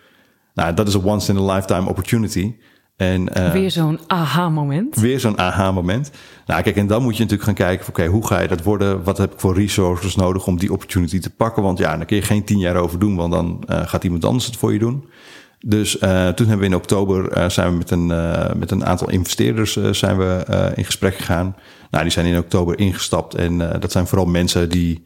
Nou, 0.55 0.75
dat 0.75 0.89
is 0.89 0.95
een 0.95 1.05
once 1.05 1.33
in 1.33 1.39
a 1.39 1.55
lifetime 1.55 1.89
opportunity. 1.89 2.57
En, 2.99 3.29
uh, 3.39 3.53
weer 3.53 3.71
zo'n 3.71 4.01
aha-moment. 4.07 4.97
Weer 4.97 5.21
zo'n 5.21 5.39
aha-moment. 5.39 6.11
Nou, 6.47 6.63
kijk, 6.63 6.77
en 6.77 6.87
dan 6.87 7.03
moet 7.03 7.17
je 7.17 7.23
natuurlijk 7.23 7.49
gaan 7.49 7.67
kijken: 7.67 7.89
oké, 7.89 8.01
okay, 8.01 8.13
hoe 8.13 8.27
ga 8.27 8.41
je 8.41 8.49
dat 8.49 8.63
worden? 8.63 9.05
Wat 9.05 9.19
heb 9.19 9.33
ik 9.33 9.41
voor 9.41 9.55
resources 9.55 10.17
nodig 10.17 10.47
om 10.47 10.59
die 10.59 10.73
opportunity 10.73 11.19
te 11.19 11.31
pakken? 11.31 11.63
Want 11.63 11.79
ja, 11.79 11.97
daar 11.97 12.07
kun 12.07 12.17
je 12.17 12.23
geen 12.23 12.45
tien 12.45 12.59
jaar 12.59 12.77
over 12.77 12.99
doen, 12.99 13.17
want 13.17 13.33
dan 13.33 13.65
uh, 13.71 13.87
gaat 13.87 14.05
iemand 14.05 14.25
anders 14.25 14.47
het 14.47 14.57
voor 14.57 14.73
je 14.73 14.79
doen. 14.79 15.09
Dus 15.59 15.95
uh, 15.95 16.29
toen 16.29 16.47
hebben 16.47 16.59
we 16.59 16.75
in 16.75 16.75
oktober 16.75 17.51
zijn 17.51 17.71
we 17.71 17.77
met 17.77 17.91
een, 17.91 18.07
met 18.59 18.71
een 18.71 18.85
aantal 18.85 19.11
investeerders 19.11 19.77
zijn 19.91 20.19
we 20.19 20.45
in 20.75 20.85
gesprek 20.85 21.15
gegaan. 21.15 21.57
Nou, 21.91 22.03
die 22.03 22.13
zijn 22.13 22.27
in 22.27 22.39
oktober 22.39 22.79
ingestapt 22.79 23.35
en 23.35 23.59
dat 23.59 23.93
zijn 23.93 24.07
vooral 24.07 24.27
mensen 24.27 24.69
die 24.69 25.03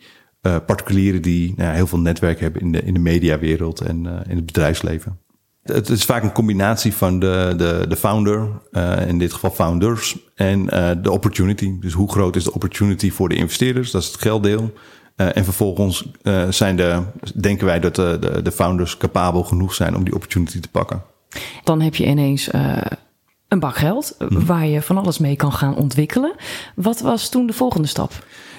particulieren 0.67 1.23
die 1.23 1.55
nou, 1.57 1.75
heel 1.75 1.87
veel 1.87 1.99
netwerk 1.99 2.41
hebben 2.41 2.61
in 2.61 2.73
de, 2.73 2.83
in 2.83 2.95
de 2.95 3.01
mediawereld 3.01 3.81
en 3.81 4.07
in 4.29 4.37
het 4.37 4.47
bedrijfsleven. 4.47 5.19
Het 5.63 5.89
is 5.89 6.05
vaak 6.05 6.23
een 6.23 6.33
combinatie 6.33 6.95
van 6.95 7.19
de, 7.19 7.55
de, 7.57 7.85
de 7.89 7.97
founder, 7.97 8.49
in 9.07 9.19
dit 9.19 9.33
geval 9.33 9.51
founders, 9.51 10.19
en 10.35 10.65
de 11.03 11.11
opportunity. 11.11 11.79
Dus 11.81 11.93
hoe 11.93 12.11
groot 12.11 12.37
is 12.37 12.45
de 12.45 12.55
opportunity 12.55 13.11
voor 13.11 13.29
de 13.29 13.35
investeerders? 13.35 13.91
Dat 13.91 14.03
is 14.03 14.09
het 14.09 14.21
gelddeel. 14.21 14.73
Uh, 15.17 15.37
en 15.37 15.45
vervolgens 15.45 16.07
uh, 16.23 16.51
zijn 16.51 16.77
de, 16.77 17.03
denken 17.35 17.67
wij 17.67 17.81
dat 17.81 17.95
de, 17.95 18.17
de, 18.21 18.43
de, 18.43 18.53
founders 18.53 18.97
capabel 18.97 19.43
genoeg 19.43 19.75
zijn 19.75 19.97
om 19.97 20.05
die 20.05 20.15
opportunity 20.15 20.61
te 20.61 20.69
pakken. 20.69 21.03
Dan 21.65 21.81
heb 21.81 21.95
je 21.95 22.07
ineens 22.07 22.49
uh, 22.49 22.77
een 23.49 23.61
bak 23.61 23.77
geld 23.77 24.17
mm. 24.19 24.47
waar 24.47 24.67
je 24.67 24.83
van 24.83 24.99
alles 24.99 25.19
mee 25.19 25.37
kan 25.37 25.53
gaan 25.53 25.77
ontwikkelen. 25.77 26.35
Wat 26.75 27.01
was 27.01 27.29
toen 27.29 27.47
de 27.47 27.53
volgende 27.53 27.89
stap? 27.89 28.13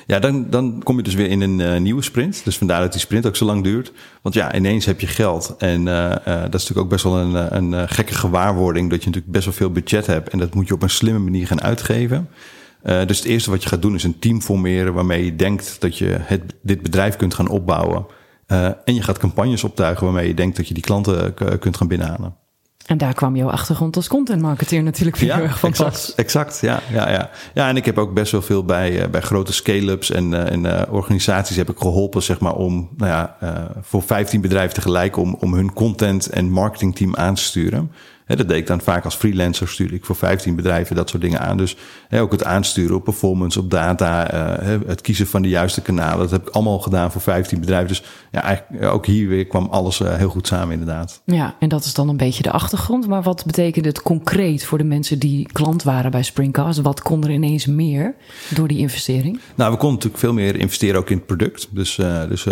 Ja, 0.06 0.20
dan, 0.20 0.50
dan 0.50 0.82
kom 0.84 0.98
je 0.98 1.04
dus 1.04 1.14
weer 1.14 1.30
in 1.30 1.42
een 1.42 1.84
nieuwe 1.84 2.02
sprint. 2.02 2.42
Dus 2.44 2.58
vandaar 2.58 2.82
dat 2.82 2.92
die 2.92 3.02
sprint 3.02 3.26
ook 3.26 3.36
zo 3.36 3.46
lang 3.46 3.64
duurt. 3.64 3.92
Want 4.22 4.36
ja, 4.36 4.56
ineens 4.56 4.86
heb 4.86 5.00
je 5.00 5.08
geld. 5.08 5.56
En 5.58 5.86
dat 5.86 6.26
is 6.26 6.52
natuurlijk 6.52 6.80
ook 6.80 6.90
best 6.90 7.04
wel 7.04 7.18
een, 7.18 7.56
een 7.56 7.90
gekke 7.90 8.14
gewaarwording. 8.14 8.90
Dat 8.90 9.00
je 9.00 9.06
natuurlijk 9.06 9.34
best 9.34 9.46
wel 9.46 9.54
veel 9.54 9.72
budget 9.72 10.06
hebt. 10.06 10.30
En 10.30 10.40
dat 10.40 10.54
moet 10.54 10.68
je 10.68 10.74
op 10.74 10.82
een 10.82 10.90
slimme 10.90 11.20
manier 11.20 11.48
gaan 11.48 11.62
uitgeven. 11.62 12.30
Uh, 12.84 13.06
dus 13.06 13.18
het 13.18 13.28
eerste 13.28 13.50
wat 13.50 13.64
je 13.64 13.70
gaat 13.70 13.82
doen 13.82 13.96
is 13.96 14.04
een 14.04 14.20
team 14.20 14.42
formeren 14.42 14.94
waarmee 14.94 15.26
je 15.26 15.36
denkt 15.36 15.82
dat 15.82 15.98
je 15.98 16.18
het, 16.20 16.42
dit 16.62 16.82
bedrijf 16.82 17.16
kunt 17.16 17.34
gaan 17.34 17.48
opbouwen. 17.48 18.06
Uh, 18.48 18.66
en 18.66 18.96
je 18.96 19.02
gaat 19.02 19.18
campagnes 19.18 19.64
optuigen 19.64 20.06
waarmee 20.06 20.28
je 20.28 20.34
denkt 20.34 20.58
dat 20.58 20.68
je 20.68 20.74
die 20.74 20.84
klanten 20.84 21.34
kunt 21.60 21.78
gaan 21.78 21.88
binnenhalen. 21.88 22.36
En 22.86 22.98
daar 22.98 23.14
kwam 23.14 23.36
jouw 23.36 23.50
achtergrond 23.50 23.96
als 23.96 24.08
content 24.08 24.42
marketeer 24.42 24.84
natuurlijk 24.84 25.18
weer 25.18 25.30
ja, 25.30 25.42
erg 25.42 25.60
van 25.60 25.70
exact, 25.70 25.92
pas. 25.92 26.16
Exact, 26.16 26.60
ja, 26.62 26.80
ja, 26.92 27.10
ja. 27.10 27.30
Ja, 27.54 27.68
en 27.68 27.78
ik 27.78 27.86
heb 27.86 27.98
ook 27.98 28.14
best 28.14 28.32
wel 28.32 28.42
veel 28.42 28.66
bij, 28.66 29.04
uh, 29.04 29.08
bij 29.08 29.22
grote 29.22 29.54
scale-ups 29.54 30.12
en, 30.12 30.50
en 30.50 30.90
organisaties 30.90 31.56
heb 31.56 31.70
ik 31.70 31.78
geholpen, 31.78 32.24
zeg 32.24 32.40
maar, 32.40 32.56
om 32.56 32.90
nou 32.98 33.12
ja, 33.12 33.38
voor 33.82 34.02
15 34.02 34.42
bedrijven 34.42 34.74
tegelijk 34.74 35.18
om, 35.18 35.36
om 35.40 35.54
hun 35.54 35.74
content 35.74 36.28
en 36.28 36.50
marketingteam 36.50 37.16
aan 37.16 37.36
te 37.36 37.42
sturen. 37.42 37.92
dat 38.26 38.48
deed 38.48 38.58
ik 38.58 38.68
dan 38.68 38.82
vaak 38.82 39.06
als 39.06 39.16
freelancer, 39.16 39.68
stuur 39.68 39.94
ik 39.94 40.06
voor 40.06 40.16
15 40.16 40.56
bedrijven 40.56 40.96
dat 40.96 41.10
soort 41.10 41.22
dingen 41.22 41.40
aan. 41.40 41.58
Dus 41.58 41.76
ook 42.22 42.32
het 42.32 42.44
aansturen 42.44 42.96
op 42.96 43.04
performance, 43.04 43.60
op 43.60 43.72
data, 43.72 44.30
eh, 44.30 44.80
het 44.86 45.02
kiezen 45.02 45.28
van 45.28 45.42
de 45.42 45.50
juiste 45.50 45.82
kanalen. 45.82 46.18
Dat 46.18 46.32
heb 46.32 46.48
ik 46.48 46.54
allemaal 46.54 46.80
gedaan 46.80 47.12
voor 47.12 47.22
15 47.22 47.60
bedrijven. 47.60 47.88
Dus 47.88 48.04
ja, 48.32 48.42
eigenlijk 48.42 48.94
ook 48.94 49.06
hier 49.06 49.28
weer 49.28 49.46
kwam 49.46 49.68
alles 49.72 50.00
eh, 50.00 50.16
heel 50.16 50.30
goed 50.30 50.48
samen 50.48 50.72
inderdaad. 50.72 51.22
Ja, 51.26 51.56
en 51.60 51.70
dat 51.70 51.86
is 51.86 51.94
dan 51.94 52.10
een 52.10 52.18
beetje 52.18 52.44
de 52.44 52.52
achtergrond. 52.52 53.08
Maar 53.08 53.22
wat 53.22 53.44
betekent 53.46 53.86
het 53.86 54.02
concreet 54.02 54.66
voor 54.66 54.78
de 54.78 54.84
mensen 54.84 55.20
die 55.20 55.48
klant 55.52 55.84
waren 55.84 56.12
bij 56.12 56.24
Springcast? 56.24 56.82
Wat 56.82 57.02
kon 57.02 57.24
er 57.24 57.32
ineens 57.32 57.66
meer 57.66 58.16
door 58.50 58.68
die 58.68 58.78
investering? 58.78 59.40
Nou, 59.56 59.72
we 59.72 59.78
konden 59.78 59.96
natuurlijk 59.96 60.24
veel 60.24 60.34
meer 60.34 60.56
investeren 60.56 61.00
ook 61.00 61.10
in 61.10 61.18
het 61.18 61.26
product. 61.26 61.68
Dus, 61.72 61.98
uh, 61.98 62.28
dus 62.28 62.44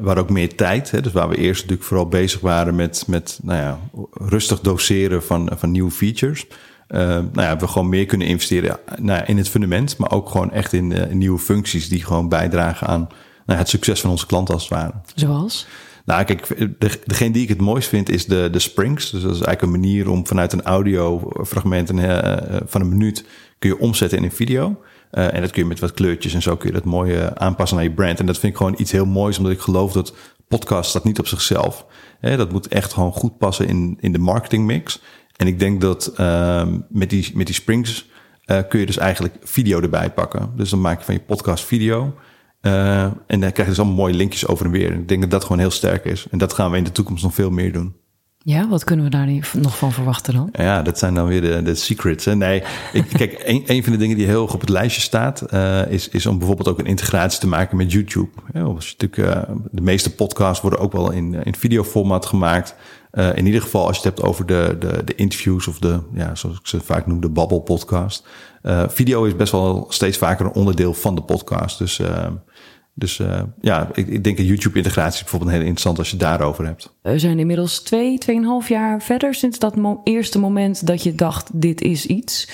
waar 0.00 0.18
ook 0.18 0.30
meer 0.30 0.56
tijd. 0.56 0.90
Hè? 0.90 1.00
Dus 1.00 1.12
waar 1.12 1.28
we 1.28 1.36
eerst 1.36 1.60
natuurlijk 1.60 1.88
vooral 1.88 2.08
bezig 2.08 2.40
waren 2.40 2.74
met, 2.74 3.04
met 3.06 3.38
nou 3.42 3.60
ja, 3.60 3.78
rustig 4.12 4.60
doseren 4.60 5.22
van, 5.22 5.50
van 5.54 5.70
nieuwe 5.70 5.90
features. 5.90 6.46
Uh, 6.88 6.98
nou 7.00 7.28
ja, 7.34 7.56
we 7.56 7.68
gewoon 7.68 7.88
meer 7.88 8.06
kunnen 8.06 8.26
investeren 8.26 8.78
nou 8.98 9.18
ja, 9.18 9.26
in 9.26 9.36
het 9.36 9.48
fundament, 9.48 9.96
maar 9.98 10.10
ook 10.10 10.30
gewoon 10.30 10.52
echt 10.52 10.72
in, 10.72 10.92
in 10.92 11.18
nieuwe 11.18 11.38
functies 11.38 11.88
die 11.88 12.04
gewoon 12.04 12.28
bijdragen 12.28 12.86
aan 12.86 13.08
nou, 13.46 13.58
het 13.58 13.68
succes 13.68 14.00
van 14.00 14.10
onze 14.10 14.26
klanten 14.26 14.54
als 14.54 14.62
het 14.62 14.72
ware. 14.72 14.92
Zoals? 15.14 15.66
Nou, 16.04 16.24
kijk, 16.24 16.48
de, 16.78 17.00
degene 17.04 17.32
die 17.32 17.42
ik 17.42 17.48
het 17.48 17.60
mooist 17.60 17.88
vind 17.88 18.08
is 18.08 18.26
de, 18.26 18.48
de 18.52 18.58
Springs. 18.58 19.10
Dus 19.10 19.22
dat 19.22 19.30
is 19.30 19.40
eigenlijk 19.40 19.62
een 19.62 19.80
manier 19.80 20.10
om 20.10 20.26
vanuit 20.26 20.52
een 20.52 20.62
audiofragment 20.62 21.88
een, 21.88 21.98
uh, 21.98 22.56
van 22.66 22.80
een 22.80 22.88
minuut 22.88 23.24
kun 23.58 23.70
je 23.70 23.78
omzetten 23.78 24.18
in 24.18 24.24
een 24.24 24.32
video. 24.32 24.80
Uh, 25.12 25.34
en 25.34 25.40
dat 25.40 25.50
kun 25.50 25.62
je 25.62 25.68
met 25.68 25.80
wat 25.80 25.92
kleurtjes 25.92 26.34
en 26.34 26.42
zo 26.42 26.56
kun 26.56 26.68
je 26.68 26.74
dat 26.74 26.84
mooi 26.84 27.30
aanpassen 27.34 27.76
naar 27.76 27.86
je 27.86 27.92
brand. 27.92 28.20
En 28.20 28.26
dat 28.26 28.38
vind 28.38 28.52
ik 28.52 28.58
gewoon 28.58 28.74
iets 28.78 28.92
heel 28.92 29.06
moois, 29.06 29.38
omdat 29.38 29.52
ik 29.52 29.60
geloof 29.60 29.92
dat 29.92 30.14
podcast 30.48 30.90
staat 30.90 31.04
niet 31.04 31.18
op 31.18 31.26
zichzelf. 31.26 31.86
Hè, 32.20 32.36
dat 32.36 32.52
moet 32.52 32.68
echt 32.68 32.92
gewoon 32.92 33.12
goed 33.12 33.38
passen 33.38 33.68
in, 33.68 33.96
in 34.00 34.12
de 34.12 34.18
marketingmix. 34.18 35.00
En 35.36 35.46
ik 35.46 35.58
denk 35.58 35.80
dat 35.80 36.12
uh, 36.20 36.66
met, 36.88 37.10
die, 37.10 37.30
met 37.34 37.46
die 37.46 37.54
Springs 37.54 38.08
uh, 38.46 38.58
kun 38.68 38.80
je 38.80 38.86
dus 38.86 38.96
eigenlijk 38.96 39.36
video 39.42 39.80
erbij 39.80 40.10
pakken. 40.10 40.52
Dus 40.56 40.70
dan 40.70 40.80
maak 40.80 40.98
je 40.98 41.04
van 41.04 41.14
je 41.14 41.20
podcast 41.20 41.64
video. 41.64 42.14
Uh, 42.62 43.02
en 43.02 43.16
dan 43.26 43.38
krijg 43.38 43.56
je 43.56 43.64
dus 43.64 43.78
allemaal 43.78 43.96
mooie 43.96 44.14
linkjes 44.14 44.46
over 44.46 44.66
en 44.66 44.72
weer. 44.72 44.92
En 44.92 45.00
ik 45.00 45.08
denk 45.08 45.20
dat 45.20 45.30
dat 45.30 45.42
gewoon 45.42 45.58
heel 45.58 45.70
sterk 45.70 46.04
is. 46.04 46.26
En 46.30 46.38
dat 46.38 46.52
gaan 46.52 46.70
we 46.70 46.76
in 46.76 46.84
de 46.84 46.92
toekomst 46.92 47.22
nog 47.22 47.34
veel 47.34 47.50
meer 47.50 47.72
doen. 47.72 47.94
Ja, 48.46 48.68
wat 48.68 48.84
kunnen 48.84 49.04
we 49.04 49.10
daar 49.10 49.28
nog 49.52 49.78
van 49.78 49.92
verwachten 49.92 50.34
dan? 50.34 50.48
Ja, 50.52 50.82
dat 50.82 50.98
zijn 50.98 51.14
dan 51.14 51.26
weer 51.26 51.40
de, 51.40 51.62
de 51.62 51.74
secrets. 51.74 52.24
Hè? 52.24 52.36
Nee, 52.36 52.62
ik, 52.92 53.08
kijk, 53.08 53.42
een, 53.44 53.82
van 53.82 53.92
de 53.92 53.98
dingen 53.98 54.16
die 54.16 54.26
heel 54.26 54.38
hoog 54.38 54.54
op 54.54 54.60
het 54.60 54.68
lijstje 54.68 55.00
staat, 55.00 55.44
uh, 55.54 55.90
is, 55.90 56.08
is 56.08 56.26
om 56.26 56.38
bijvoorbeeld 56.38 56.68
ook 56.68 56.78
een 56.78 56.86
integratie 56.86 57.40
te 57.40 57.46
maken 57.46 57.76
met 57.76 57.92
YouTube. 57.92 58.28
Ja, 58.52 58.62
natuurlijk, 58.62 59.16
uh, 59.16 59.42
de 59.70 59.80
meeste 59.80 60.14
podcasts 60.14 60.60
worden 60.60 60.80
ook 60.80 60.92
wel 60.92 61.10
in, 61.10 61.34
in 61.34 61.54
videoformat 61.54 62.26
gemaakt. 62.26 62.74
In 63.34 63.46
ieder 63.46 63.62
geval 63.62 63.86
als 63.86 63.96
je 63.96 64.02
het 64.02 64.16
hebt 64.16 64.28
over 64.28 64.46
de, 64.46 64.76
de, 64.78 65.04
de 65.04 65.14
interviews 65.14 65.66
of 65.66 65.78
de, 65.78 66.00
ja, 66.14 66.34
zoals 66.34 66.58
ik 66.58 66.66
ze 66.66 66.80
vaak 66.80 67.06
noem, 67.06 67.20
de 67.20 67.28
babbel 67.28 67.58
podcast. 67.58 68.26
video 68.88 69.24
is 69.24 69.36
best 69.36 69.52
wel 69.52 69.86
steeds 69.88 70.18
vaker 70.18 70.46
een 70.46 70.52
onderdeel 70.52 70.94
van 70.94 71.14
de 71.14 71.22
podcast. 71.22 71.78
Dus 71.78 72.00
dus 72.94 73.18
uh, 73.18 73.42
ja, 73.60 73.88
ik, 73.92 74.06
ik, 74.06 74.24
denk 74.24 74.38
een 74.38 74.44
YouTube-integratie 74.44 75.14
is 75.14 75.20
bijvoorbeeld 75.20 75.50
heel 75.50 75.60
interessant 75.60 75.98
als 75.98 76.10
je 76.10 76.16
daarover 76.16 76.66
hebt. 76.66 76.94
We 77.02 77.18
zijn 77.18 77.38
inmiddels 77.38 77.80
twee, 77.80 78.18
tweeënhalf 78.18 78.68
jaar 78.68 79.02
verder 79.02 79.34
sinds 79.34 79.58
dat 79.58 79.76
mo 79.76 80.00
eerste 80.04 80.38
moment 80.38 80.86
dat 80.86 81.02
je 81.02 81.14
dacht: 81.14 81.50
dit 81.52 81.80
is 81.80 82.06
iets. 82.06 82.48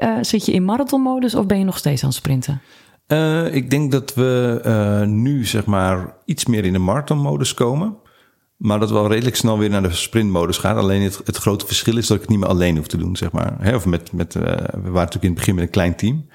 Uh, 0.00 0.16
zit 0.20 0.46
je 0.46 0.52
in 0.52 0.64
marathonmodus 0.64 1.34
of 1.34 1.46
ben 1.46 1.58
je 1.58 1.64
nog 1.64 1.78
steeds 1.78 2.02
aan 2.02 2.08
het 2.08 2.18
sprinten? 2.18 2.60
Uh, 3.08 3.54
ik 3.54 3.70
denk 3.70 3.92
dat 3.92 4.14
we 4.14 5.04
nu 5.06 5.44
zeg 5.44 5.64
maar 5.64 6.14
iets 6.24 6.46
meer 6.46 6.64
in 6.64 6.72
de 6.72 6.78
marathonmodus 6.78 7.54
komen. 7.54 7.96
Maar 8.56 8.80
dat 8.80 8.90
wel 8.90 9.08
redelijk 9.08 9.36
snel 9.36 9.58
weer 9.58 9.70
naar 9.70 9.82
de 9.82 9.92
sprintmodus 9.92 10.58
gaat. 10.58 10.76
Alleen 10.76 11.02
het, 11.02 11.20
het 11.24 11.36
grote 11.36 11.66
verschil 11.66 11.96
is 11.96 12.06
dat 12.06 12.16
ik 12.16 12.22
het 12.22 12.30
niet 12.30 12.40
meer 12.40 12.48
alleen 12.48 12.76
hoef 12.76 12.86
te 12.86 12.96
doen, 12.96 13.16
zeg 13.16 13.32
maar. 13.32 13.74
Of 13.74 13.86
met, 13.86 14.12
met, 14.12 14.34
we 14.34 14.40
waren 14.70 14.92
natuurlijk 14.92 15.22
in 15.22 15.28
het 15.28 15.38
begin 15.38 15.54
met 15.54 15.64
een 15.64 15.70
klein 15.70 15.96
team. 15.96 16.26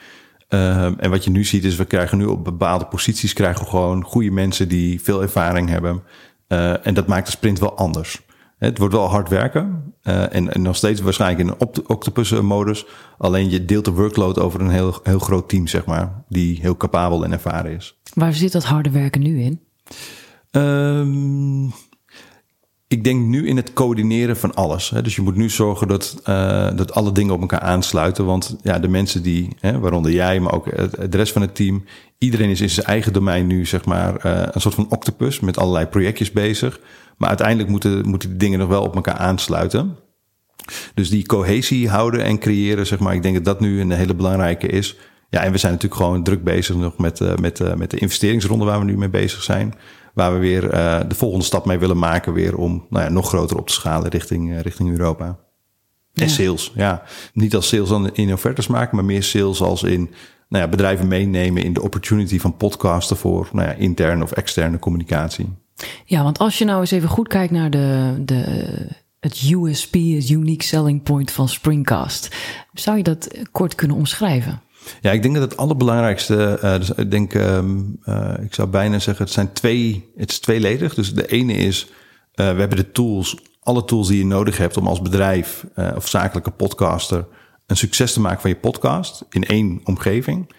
Uh, 0.54 0.86
en 1.04 1.10
wat 1.10 1.24
je 1.24 1.30
nu 1.30 1.44
ziet 1.44 1.64
is, 1.64 1.76
we 1.76 1.86
krijgen 1.86 2.18
nu 2.18 2.26
op 2.26 2.44
bepaalde 2.44 2.86
posities 2.86 3.34
krijgen 3.34 3.64
we 3.64 3.70
gewoon 3.70 4.04
goede 4.04 4.32
mensen 4.32 4.68
die 4.68 5.02
veel 5.02 5.22
ervaring 5.22 5.70
hebben. 5.70 6.04
Uh, 6.48 6.88
en 6.88 6.94
dat 6.94 7.08
maakt 7.08 7.26
de 7.26 7.32
sprint 7.32 7.60
wel 7.60 7.78
anders. 7.78 8.22
Het 8.58 8.78
wordt 8.78 8.94
wel 8.94 9.10
hard 9.10 9.30
werken 9.30 9.94
uh, 10.04 10.36
en, 10.36 10.54
en, 10.54 10.62
nog 10.62 10.76
steeds 10.76 11.02
waarschijnlijk 11.02 11.42
in 11.42 11.48
een 11.48 11.86
octopus-modus. 11.88 12.86
Alleen 13.18 13.50
je 13.50 13.66
deelt 13.66 13.86
de 13.86 13.92
workload 13.92 14.40
over 14.40 14.62
een 14.62 14.70
heel, 14.70 15.00
heel 15.04 15.20
groot 15.20 15.50
team, 15.50 15.68
zeg 15.68 15.86
maar, 15.86 16.24
die 16.30 16.60
heel 16.62 16.78
capabel 16.78 17.24
en 17.24 17.32
ervaren 17.32 17.76
is. 17.76 18.00
Waar 18.14 18.34
zit 18.34 18.52
dat 18.52 18.64
harde 18.64 18.90
werken 18.90 19.22
nu 19.22 19.42
in? 19.42 19.62
Um, 20.52 21.74
ik 22.92 23.04
denk 23.04 23.26
nu 23.26 23.48
in 23.48 23.56
het 23.56 23.74
coördineren 23.74 24.38
van 24.38 24.54
alles. 24.54 24.90
Hè. 24.90 25.02
Dus 25.02 25.16
je 25.16 25.22
moet 25.22 25.36
nu 25.36 25.50
zorgen 25.50 25.88
dat, 25.88 26.22
uh, 26.30 26.70
dat 26.76 26.94
alle 26.94 27.12
dingen 27.12 27.34
op 27.34 27.42
elkaar 27.42 27.60
aansluiten. 27.60 28.26
Want 28.26 28.56
ja, 28.62 28.80
de 28.80 28.88
mensen 28.88 29.24
die, 29.24 29.56
hè, 29.60 29.80
waaronder 29.80 30.12
jij, 30.12 30.40
maar 30.40 30.54
ook 30.54 30.66
de 31.12 31.18
rest 31.18 31.34
van 31.34 31.42
het 31.42 31.56
team, 31.56 31.84
iedereen 32.18 32.50
is 32.50 32.62
in 32.62 32.70
zijn 32.70 32.86
eigen 32.86 33.14
domein 33.14 33.48
nu, 33.48 33.66
zeg 33.66 33.86
maar, 33.86 34.26
uh, 34.26 34.42
een 34.52 34.62
soort 34.62 34.76
van 34.76 34.90
octopus 34.90 35.40
met 35.40 35.58
allerlei 35.58 35.86
projectjes 35.86 36.32
bezig. 36.32 36.80
Maar 37.18 37.30
uiteindelijk 37.30 37.70
moeten, 37.70 38.10
moeten 38.10 38.30
die 38.30 38.38
dingen 38.38 38.60
nog 38.60 38.68
wel 38.68 38.84
op 38.84 38.96
elkaar 38.96 39.18
aansluiten. 39.18 39.98
Dus 40.94 41.10
die 41.10 41.26
cohesie 41.26 41.90
houden 41.90 42.24
en 42.24 42.40
creëren, 42.40 42.88
zeg 42.88 43.00
maar, 43.00 43.14
ik 43.14 43.24
denk 43.24 43.36
dat 43.36 43.46
dat 43.46 43.60
nu 43.60 43.82
een 43.82 43.92
hele 43.92 44.16
belangrijke 44.16 44.68
is. 44.68 44.98
Ja, 45.30 45.44
en 45.44 45.52
we 45.52 45.58
zijn 45.58 45.72
natuurlijk 45.74 46.02
gewoon 46.02 46.24
druk 46.24 46.44
bezig 46.44 46.76
nog 46.76 46.98
met, 46.98 47.20
uh, 47.20 47.36
met, 47.36 47.78
met 47.78 47.92
de 47.92 47.98
investeringsronde 47.98 48.66
waar 48.66 48.80
we 48.80 48.86
nu 48.86 48.98
mee 48.98 49.10
bezig 49.10 49.44
zijn 49.44 49.74
waar 50.14 50.34
we 50.34 50.40
weer 50.40 50.64
uh, 50.64 51.00
de 51.08 51.16
volgende 51.16 51.46
stap 51.46 51.66
mee 51.66 51.80
willen 51.80 51.98
maken, 51.98 52.34
weer 52.34 52.58
om 52.58 52.86
nou 52.90 53.06
ja, 53.06 53.12
nog 53.12 53.28
groter 53.28 53.58
op 53.58 53.68
te 53.68 53.74
schalen 53.74 54.10
richting, 54.10 54.50
uh, 54.50 54.60
richting 54.60 54.90
Europa. 54.90 55.40
En 56.14 56.30
sales, 56.30 56.72
ja. 56.76 57.04
Niet 57.34 57.56
als 57.56 57.68
sales 57.68 57.90
dan 57.90 58.14
in 58.14 58.34
offertes 58.34 58.68
maken, 58.68 58.96
maar 58.96 59.06
meer 59.06 59.24
sales 59.24 59.62
als 59.62 59.84
in 59.84 60.10
nou 60.48 60.64
ja, 60.64 60.70
bedrijven 60.70 61.08
meenemen 61.08 61.64
in 61.64 61.74
de 61.74 61.82
opportunity 61.82 62.40
van 62.40 62.58
podcasten 62.58 63.18
voor 63.18 63.50
nou 63.54 63.68
ja, 63.68 63.74
interne 63.74 64.24
of 64.24 64.32
externe 64.32 64.80
communicatie. 64.80 65.50
Ja, 66.06 66.24
want 66.24 66.40
als 66.40 66.58
je 66.58 66.66
nou 66.66 66.80
eens 66.80 66.92
even 66.92 67.10
goed 67.10 67.28
kijkt 67.28 67.52
naar 67.52 67.70
de, 67.70 68.16
de, 68.26 68.44
het 69.20 69.42
USP, 69.52 69.94
het 69.94 70.30
Unique 70.30 70.64
Selling 70.64 71.04
Point 71.04 71.32
van 71.32 71.50
Springcast, 71.50 72.36
zou 72.74 72.98
je 72.98 73.04
dat 73.04 73.38
kort 73.52 73.76
kunnen 73.76 73.98
omschrijven? 73.98 74.62
Ja, 75.02 75.12
ik 75.12 75.22
denk 75.22 75.34
dat 75.34 75.44
het 75.44 75.58
allerbelangrijkste, 75.58 76.60
uh, 76.64 76.78
dus 76.78 76.92
ik 76.92 77.12
denk, 77.12 77.34
um, 77.34 78.00
uh, 78.06 78.34
ik 78.42 78.54
zou 78.54 78.68
bijna 78.68 79.00
zeggen, 79.00 79.26
het 79.26 79.34
zijn 79.34 79.54
twee, 79.54 80.12
het 80.16 80.32
is 80.32 80.40
tweeledig. 80.40 80.94
Dus 80.94 81.14
de 81.14 81.28
ene 81.28 81.54
is, 81.54 81.86
uh, 81.86 81.92
we 82.36 82.60
hebben 82.60 82.78
de 82.78 82.92
tools, 82.92 83.38
alle 83.60 83.86
tools 83.86 84.08
die 84.08 84.18
je 84.18 84.26
nodig 84.26 84.58
hebt 84.58 84.78
om 84.78 84.88
als 84.88 85.02
bedrijf 85.02 85.66
of 85.96 86.08
zakelijke 86.08 86.52
podcaster 86.52 87.26
een 87.66 87.78
succes 87.78 88.14
te 88.14 88.20
maken 88.20 88.42
van 88.42 88.50
je 88.50 88.56
podcast 88.56 89.26
in 89.30 89.44
één 89.44 89.82
omgeving. 89.84 90.50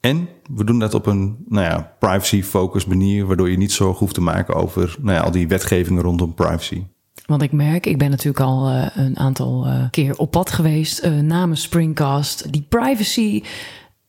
En 0.00 0.28
we 0.54 0.64
doen 0.64 0.78
dat 0.78 0.94
op 0.94 1.06
een 1.06 1.44
nou 1.48 1.66
ja, 1.66 1.96
privacy-focused 1.98 2.88
manier, 2.88 3.26
waardoor 3.26 3.50
je 3.50 3.56
niet 3.56 3.72
zorgen 3.72 3.98
hoeft 3.98 4.14
te 4.14 4.20
maken 4.20 4.54
over 4.54 4.96
nou 5.00 5.16
ja, 5.16 5.22
al 5.22 5.30
die 5.30 5.48
wetgevingen 5.48 6.02
rondom 6.02 6.34
privacy. 6.34 6.84
Want 7.32 7.44
ik 7.44 7.52
merk, 7.52 7.86
ik 7.86 7.98
ben 7.98 8.10
natuurlijk 8.10 8.44
al 8.44 8.70
uh, 8.70 8.86
een 8.94 9.18
aantal 9.18 9.66
uh, 9.66 9.84
keer 9.90 10.16
op 10.16 10.30
pad 10.30 10.50
geweest 10.50 11.04
uh, 11.04 11.20
namens 11.20 11.62
Springcast. 11.62 12.52
Die 12.52 12.66
privacy, 12.68 13.42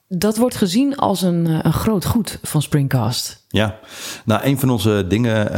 dat 0.07 0.37
wordt 0.37 0.55
gezien 0.55 0.95
als 0.95 1.21
een, 1.21 1.65
een 1.65 1.73
groot 1.73 2.05
goed 2.05 2.39
van 2.41 2.61
Springcast. 2.61 3.45
Ja, 3.47 3.79
nou 4.25 4.43
een 4.43 4.59
van 4.59 4.69
onze 4.69 5.05
dingen, 5.07 5.49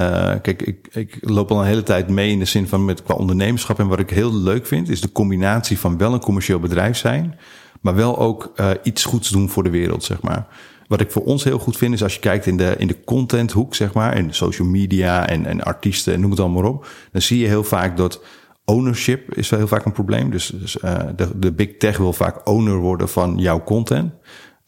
kijk, 0.42 0.62
ik, 0.62 0.88
ik 0.92 1.18
loop 1.22 1.52
al 1.52 1.60
een 1.60 1.66
hele 1.66 1.84
tijd 1.84 2.10
mee 2.10 2.32
in 2.32 2.40
de 2.40 2.46
zin 2.46 2.68
van 2.68 2.86
met 2.86 3.04
qua 3.04 3.14
ondernemerschap. 3.14 3.80
En 3.80 3.88
wat 3.88 4.00
ik 4.00 4.10
heel 4.10 4.34
leuk 4.34 4.68
vind, 4.68 4.90
is 4.90 5.02
de 5.02 5.12
combinatie 5.12 5.80
van 5.80 5.98
wel 5.98 6.14
een 6.14 6.20
commercieel 6.20 6.60
bedrijf 6.60 6.98
zijn, 6.98 7.40
maar 7.82 7.96
wel 7.96 8.18
ook 8.18 8.54
iets 8.84 9.04
goeds 9.04 9.30
doen 9.30 9.50
voor 9.50 9.64
de 9.64 9.70
wereld, 9.70 10.04
zeg 10.04 10.22
maar. 10.22 10.48
Wat 10.88 11.02
ik 11.02 11.12
voor 11.12 11.24
ons 11.24 11.44
heel 11.44 11.60
goed 11.60 11.78
vind, 11.78 11.94
is 11.94 12.04
als 12.04 12.14
je 12.14 12.20
kijkt 12.20 12.46
in 12.46 12.58
de, 12.58 12.76
in 12.78 12.88
de 12.88 13.04
contenthoek, 13.04 13.76
zeg 13.76 13.94
maar, 13.94 14.18
in 14.18 14.34
social 14.34 14.68
media 14.68 15.28
en, 15.28 15.46
en 15.46 15.64
artiesten 15.64 16.14
en 16.14 16.20
noem 16.20 16.32
het 16.32 16.40
allemaal 16.40 16.72
op, 16.72 16.88
dan 17.12 17.22
zie 17.22 17.40
je 17.40 17.48
heel 17.48 17.64
vaak 17.64 17.98
dat 17.98 18.22
ownership 18.66 19.34
is 19.34 19.50
wel 19.50 19.60
heel 19.60 19.68
vaak 19.68 19.86
een 19.86 19.92
probleem. 19.92 20.32
Dus, 20.32 20.48
dus 20.48 20.78
uh, 20.84 20.98
de, 21.16 21.40
de 21.40 21.52
big 21.52 21.78
tech 21.78 21.98
wil 21.98 22.14
vaak 22.14 22.48
owner 22.48 22.78
worden 22.78 23.10
van 23.10 23.38
jouw 23.38 23.64
content, 23.64 24.12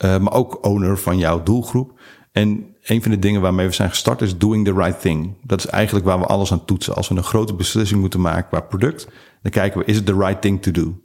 uh, 0.05 0.17
maar 0.17 0.33
ook 0.33 0.65
owner 0.65 0.97
van 0.97 1.17
jouw 1.17 1.43
doelgroep. 1.43 1.99
En 2.31 2.75
een 2.83 3.01
van 3.01 3.11
de 3.11 3.19
dingen 3.19 3.41
waarmee 3.41 3.67
we 3.67 3.73
zijn 3.73 3.89
gestart 3.89 4.21
is 4.21 4.37
doing 4.37 4.65
the 4.65 4.73
right 4.73 5.01
thing. 5.01 5.33
Dat 5.43 5.59
is 5.59 5.65
eigenlijk 5.65 6.05
waar 6.05 6.19
we 6.19 6.25
alles 6.25 6.51
aan 6.51 6.65
toetsen. 6.65 6.95
Als 6.95 7.07
we 7.07 7.15
een 7.15 7.23
grote 7.23 7.53
beslissing 7.53 7.99
moeten 7.99 8.21
maken 8.21 8.47
qua 8.47 8.59
product, 8.59 9.07
dan 9.41 9.51
kijken 9.51 9.79
we, 9.79 9.85
is 9.85 9.97
it 9.97 10.05
the 10.05 10.17
right 10.17 10.41
thing 10.41 10.61
to 10.61 10.71
do? 10.71 11.01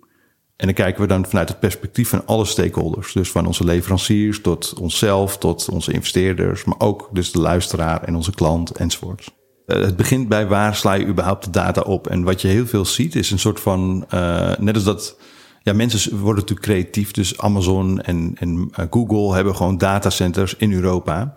En 0.62 0.68
dan 0.68 0.77
kijken 0.77 1.03
we 1.03 1.09
dan 1.09 1.27
vanuit 1.27 1.48
het 1.48 1.61
perspectief 1.61 2.09
van 2.09 2.27
alle 2.27 2.44
stakeholders. 2.44 3.12
Dus 3.12 3.31
van 3.31 3.46
onze 3.46 3.64
leveranciers 3.64 4.40
tot 4.40 4.75
onszelf, 4.81 5.38
tot 5.38 5.68
onze 5.68 5.92
investeerders, 5.92 6.64
maar 6.64 6.79
ook 6.79 7.09
dus 7.12 7.33
de 7.33 7.40
luisteraar 7.40 8.03
en 8.03 8.14
onze 8.14 8.31
klant 8.35 8.70
enzovoorts. 8.70 9.31
Uh, 9.66 9.81
het 9.81 9.96
begint 9.96 10.29
bij 10.29 10.46
waar 10.46 10.75
sla 10.77 10.92
je 10.92 11.07
überhaupt 11.07 11.44
de 11.44 11.51
data 11.51 11.81
op? 11.81 12.07
En 12.07 12.22
wat 12.22 12.40
je 12.40 12.48
heel 12.48 12.66
veel 12.66 12.85
ziet 12.85 13.14
is 13.14 13.31
een 13.31 13.38
soort 13.38 13.61
van, 13.61 14.05
uh, 14.14 14.57
net 14.59 14.75
als 14.75 14.85
dat, 14.85 15.18
ja, 15.62 15.72
mensen 15.72 16.18
worden 16.18 16.40
natuurlijk 16.40 16.68
creatief. 16.68 17.11
Dus 17.11 17.38
Amazon 17.38 18.01
en, 18.01 18.33
en 18.38 18.70
uh, 18.79 18.87
Google 18.90 19.35
hebben 19.35 19.57
gewoon 19.57 19.79
datacenters 19.79 20.57
in 20.57 20.72
Europa. 20.72 21.35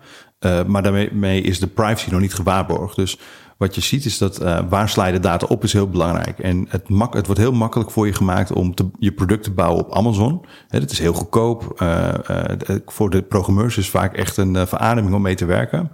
maar 0.66 0.82
daarmee 0.82 1.40
is 1.40 1.58
de 1.58 1.66
privacy 1.66 2.10
nog 2.10 2.20
niet 2.20 2.34
gewaarborgd. 2.34 2.96
Dus 2.96 3.18
wat 3.56 3.74
je 3.74 3.80
ziet 3.80 4.04
is 4.04 4.18
dat 4.18 4.42
uh, 4.42 4.58
waar 4.68 4.88
sla 4.88 5.06
je 5.06 5.12
de 5.12 5.20
data 5.20 5.46
op 5.46 5.64
is 5.64 5.72
heel 5.72 5.88
belangrijk. 5.88 6.38
En 6.38 6.66
het, 6.68 6.88
mak 6.88 7.14
het 7.14 7.26
wordt 7.26 7.40
heel 7.40 7.52
makkelijk 7.52 7.90
voor 7.90 8.06
je 8.06 8.12
gemaakt 8.12 8.52
om 8.52 8.74
te, 8.74 8.90
je 8.98 9.12
product 9.12 9.42
te 9.42 9.52
bouwen 9.52 9.84
op 9.84 9.94
Amazon. 9.94 10.44
Het 10.68 10.90
is 10.90 10.98
heel 10.98 11.12
goedkoop. 11.12 11.80
Uh, 11.82 12.14
uh, 12.30 12.76
voor 12.86 13.10
de 13.10 13.22
programmeurs 13.22 13.76
is 13.76 13.90
vaak 13.90 14.16
echt 14.16 14.36
een 14.36 14.66
verademing 14.66 15.14
om 15.14 15.22
mee 15.22 15.34
te 15.34 15.44
werken. 15.44 15.90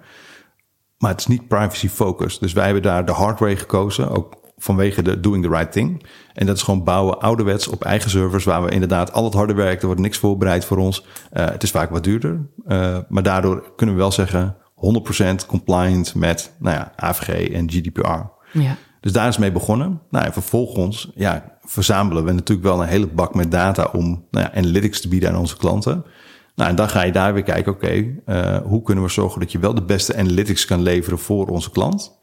Maar 0.98 1.10
het 1.10 1.20
is 1.20 1.26
niet 1.26 1.48
privacy 1.48 1.88
focused. 1.88 2.40
Dus 2.40 2.52
wij 2.52 2.64
hebben 2.64 2.82
daar 2.82 3.04
de 3.04 3.12
hard 3.12 3.38
way 3.38 3.56
gekozen. 3.56 4.10
Ook 4.10 4.40
vanwege 4.56 5.02
de 5.02 5.20
doing 5.20 5.44
the 5.44 5.50
right 5.50 5.72
thing. 5.72 6.06
En 6.32 6.46
dat 6.46 6.56
is 6.56 6.62
gewoon 6.62 6.84
bouwen 6.84 7.20
ouderwets 7.20 7.68
op 7.68 7.84
eigen 7.84 8.10
servers, 8.10 8.44
waar 8.44 8.62
we 8.62 8.70
inderdaad 8.70 9.12
al 9.12 9.24
het 9.24 9.34
harde 9.34 9.54
werk, 9.54 9.80
er 9.80 9.86
wordt 9.86 10.00
niks 10.00 10.18
voorbereid 10.18 10.64
voor 10.64 10.76
ons. 10.76 11.06
Het 11.30 11.62
is 11.62 11.70
vaak 11.70 11.90
wat 11.90 12.04
duurder, 12.04 12.48
maar 13.08 13.22
daardoor 13.22 13.72
kunnen 13.76 13.94
we 13.94 14.00
wel 14.00 14.12
zeggen 14.12 14.56
100% 15.42 15.46
compliant 15.46 16.14
met 16.14 16.52
nou 16.58 16.76
ja, 16.76 16.92
AVG 16.96 17.48
en 17.48 17.70
GDPR. 17.70 18.20
Ja. 18.52 18.76
Dus 19.00 19.12
daar 19.12 19.28
is 19.28 19.38
mee 19.38 19.52
begonnen. 19.52 20.00
Nou, 20.10 20.24
en 20.24 20.32
vervolgens 20.32 21.10
ja, 21.14 21.58
verzamelen 21.60 22.24
we 22.24 22.32
natuurlijk 22.32 22.66
wel 22.68 22.82
een 22.82 22.88
hele 22.88 23.06
bak 23.06 23.34
met 23.34 23.50
data 23.50 23.88
om 23.92 24.26
nou 24.30 24.46
ja, 24.46 24.54
analytics 24.54 25.00
te 25.00 25.08
bieden 25.08 25.30
aan 25.30 25.38
onze 25.38 25.56
klanten. 25.56 26.04
Nou, 26.54 26.70
en 26.70 26.76
dan 26.76 26.88
ga 26.88 27.02
je 27.02 27.12
daar 27.12 27.34
weer 27.34 27.42
kijken, 27.42 27.72
oké, 27.72 27.84
okay, 27.84 28.22
uh, 28.26 28.66
hoe 28.66 28.82
kunnen 28.82 29.04
we 29.04 29.10
zorgen 29.10 29.40
dat 29.40 29.52
je 29.52 29.58
wel 29.58 29.74
de 29.74 29.84
beste 29.84 30.16
analytics 30.16 30.64
kan 30.64 30.82
leveren 30.82 31.18
voor 31.18 31.46
onze 31.46 31.70
klant. 31.70 32.18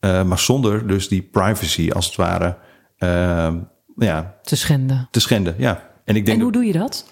Uh, 0.00 0.22
maar 0.22 0.38
zonder 0.38 0.86
dus 0.86 1.08
die 1.08 1.22
privacy 1.22 1.90
als 1.90 2.06
het 2.06 2.16
ware 2.16 2.56
uh, 2.98 3.54
ja, 3.96 4.34
te 4.42 4.56
schenden. 4.56 5.08
Te 5.10 5.20
schenden, 5.20 5.54
ja. 5.58 5.90
En, 6.04 6.16
ik 6.16 6.26
denk 6.26 6.36
en 6.36 6.42
hoe 6.42 6.52
doe 6.52 6.64
je 6.64 6.72
dat? 6.72 7.06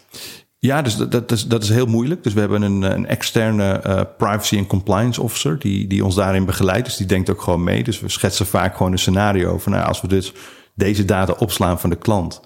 Ja, 0.63 0.83
dus 0.83 0.97
dat, 0.97 1.13
dat, 1.13 1.33
is, 1.33 1.47
dat 1.47 1.63
is 1.63 1.69
heel 1.69 1.87
moeilijk. 1.87 2.23
Dus 2.23 2.33
we 2.33 2.41
hebben 2.41 2.63
een, 2.63 2.83
een 2.83 3.07
externe 3.07 3.83
uh, 3.87 4.01
privacy 4.19 4.57
en 4.57 4.67
compliance 4.67 5.23
officer 5.23 5.59
die, 5.59 5.87
die 5.87 6.05
ons 6.05 6.15
daarin 6.15 6.45
begeleidt. 6.45 6.87
Dus 6.87 6.97
die 6.97 7.07
denkt 7.07 7.31
ook 7.31 7.43
gewoon 7.43 7.65
mee. 7.65 7.85
Dus 7.85 8.01
we 8.01 8.09
schetsen 8.09 8.47
vaak 8.47 8.77
gewoon 8.77 8.93
een 8.93 8.99
scenario 8.99 9.59
van 9.59 9.73
nou, 9.73 9.87
als 9.87 10.01
we 10.01 10.09
dus 10.09 10.33
deze 10.75 11.05
data 11.05 11.33
opslaan 11.39 11.81
van 11.81 11.91
de 11.91 11.97
klant, 11.97 12.41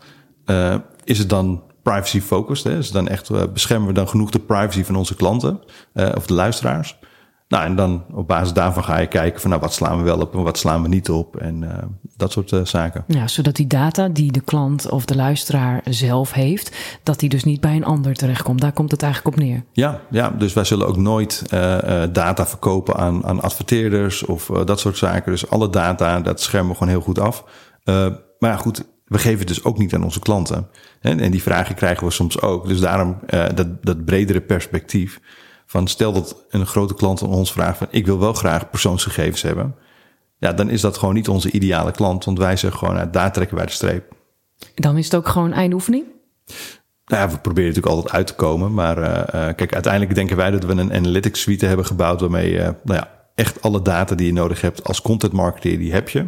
uh, 0.46 0.74
is 1.04 1.18
het 1.18 1.28
dan 1.28 1.62
privacy 1.82 2.20
focused? 2.20 2.64
Hè? 2.64 2.76
Dus 2.76 2.90
dan 2.90 3.08
echt 3.08 3.30
uh, 3.30 3.42
beschermen 3.52 3.88
we 3.88 3.94
dan 3.94 4.08
genoeg 4.08 4.30
de 4.30 4.40
privacy 4.40 4.84
van 4.84 4.96
onze 4.96 5.14
klanten 5.14 5.60
of 5.94 6.26
de 6.26 6.34
luisteraars? 6.34 6.98
Nou, 7.48 7.64
en 7.64 7.76
dan 7.76 8.04
op 8.12 8.28
basis 8.28 8.52
daarvan 8.52 8.84
ga 8.84 8.98
je 8.98 9.06
kijken 9.06 9.40
van 9.40 9.50
nou, 9.50 9.62
wat 9.62 9.74
slaan 9.74 9.98
we 9.98 10.04
wel 10.04 10.20
op 10.20 10.34
en 10.34 10.42
wat 10.42 10.58
slaan 10.58 10.82
we 10.82 10.88
niet 10.88 11.10
op 11.10 11.36
en 11.36 11.62
uh, 11.62 11.70
dat 12.16 12.32
soort 12.32 12.52
uh, 12.52 12.64
zaken. 12.64 13.04
Ja, 13.06 13.28
zodat 13.28 13.56
die 13.56 13.66
data 13.66 14.08
die 14.08 14.32
de 14.32 14.40
klant 14.40 14.90
of 14.90 15.04
de 15.04 15.16
luisteraar 15.16 15.80
zelf 15.84 16.32
heeft, 16.32 16.76
dat 17.02 17.20
die 17.20 17.28
dus 17.28 17.44
niet 17.44 17.60
bij 17.60 17.76
een 17.76 17.84
ander 17.84 18.14
terechtkomt. 18.14 18.60
Daar 18.60 18.72
komt 18.72 18.90
het 18.90 19.02
eigenlijk 19.02 19.36
op 19.36 19.42
neer. 19.42 19.64
Ja, 19.72 20.00
ja 20.10 20.30
dus 20.30 20.52
wij 20.52 20.64
zullen 20.64 20.86
ook 20.86 20.96
nooit 20.96 21.42
uh, 21.54 22.02
data 22.12 22.46
verkopen 22.46 22.96
aan, 22.96 23.26
aan 23.26 23.40
adverteerders 23.40 24.24
of 24.24 24.46
dat 24.46 24.80
soort 24.80 24.96
zaken. 24.96 25.32
Dus 25.32 25.50
alle 25.50 25.70
data, 25.70 26.20
dat 26.20 26.40
schermen 26.40 26.70
we 26.70 26.76
gewoon 26.76 26.92
heel 26.92 27.02
goed 27.02 27.18
af. 27.18 27.44
maar 28.38 28.58
goed, 28.58 28.84
we 29.04 29.18
geven 29.18 29.38
het 29.38 29.48
dus 29.48 29.64
ook 29.64 29.78
niet 29.78 29.94
aan 29.94 30.04
onze 30.04 30.20
klanten. 30.20 30.68
En 31.00 31.30
die 31.30 31.42
vragen 31.42 31.74
krijgen 31.74 32.06
we 32.06 32.12
soms 32.12 32.40
ook. 32.40 32.68
Dus 32.68 32.80
daarom 32.80 33.18
dat, 33.54 33.66
dat 33.82 34.04
bredere 34.04 34.40
perspectief. 34.40 35.20
Van 35.66 35.88
stel 35.88 36.12
dat 36.12 36.44
een 36.50 36.66
grote 36.66 36.94
klant 36.94 37.22
aan 37.22 37.28
ons 37.28 37.52
vraagt 37.52 37.78
van 37.78 37.86
ik 37.90 38.06
wil 38.06 38.18
wel 38.18 38.32
graag 38.32 38.70
persoonsgegevens 38.70 39.42
hebben. 39.42 39.74
Ja, 40.38 40.52
dan 40.52 40.70
is 40.70 40.80
dat 40.80 40.98
gewoon 40.98 41.14
niet 41.14 41.28
onze 41.28 41.50
ideale 41.50 41.90
klant. 41.90 42.24
Want 42.24 42.38
wij 42.38 42.56
zeggen 42.56 42.78
gewoon, 42.78 42.94
nou, 42.94 43.10
daar 43.10 43.32
trekken 43.32 43.56
wij 43.56 43.66
de 43.66 43.72
streep. 43.72 44.12
Dan 44.74 44.96
is 44.96 45.04
het 45.04 45.14
ook 45.14 45.28
gewoon 45.28 45.52
eindoefening? 45.52 46.04
Nou 47.06 47.22
ja, 47.22 47.30
we 47.30 47.38
proberen 47.38 47.68
natuurlijk 47.68 47.94
altijd 47.94 48.14
uit 48.14 48.26
te 48.26 48.34
komen. 48.34 48.74
Maar 48.74 48.98
uh, 48.98 49.54
kijk, 49.54 49.72
uiteindelijk 49.74 50.14
denken 50.14 50.36
wij 50.36 50.50
dat 50.50 50.64
we 50.64 50.72
een 50.72 50.92
analytics 50.92 51.40
suite 51.40 51.66
hebben 51.66 51.86
gebouwd... 51.86 52.20
waarmee 52.20 52.52
uh, 52.52 52.62
nou 52.62 52.98
ja, 52.98 53.26
echt 53.34 53.62
alle 53.62 53.82
data 53.82 54.14
die 54.14 54.26
je 54.26 54.32
nodig 54.32 54.60
hebt 54.60 54.84
als 54.84 55.02
content 55.02 55.32
marketeer, 55.32 55.78
die 55.78 55.92
heb 55.92 56.08
je. 56.08 56.26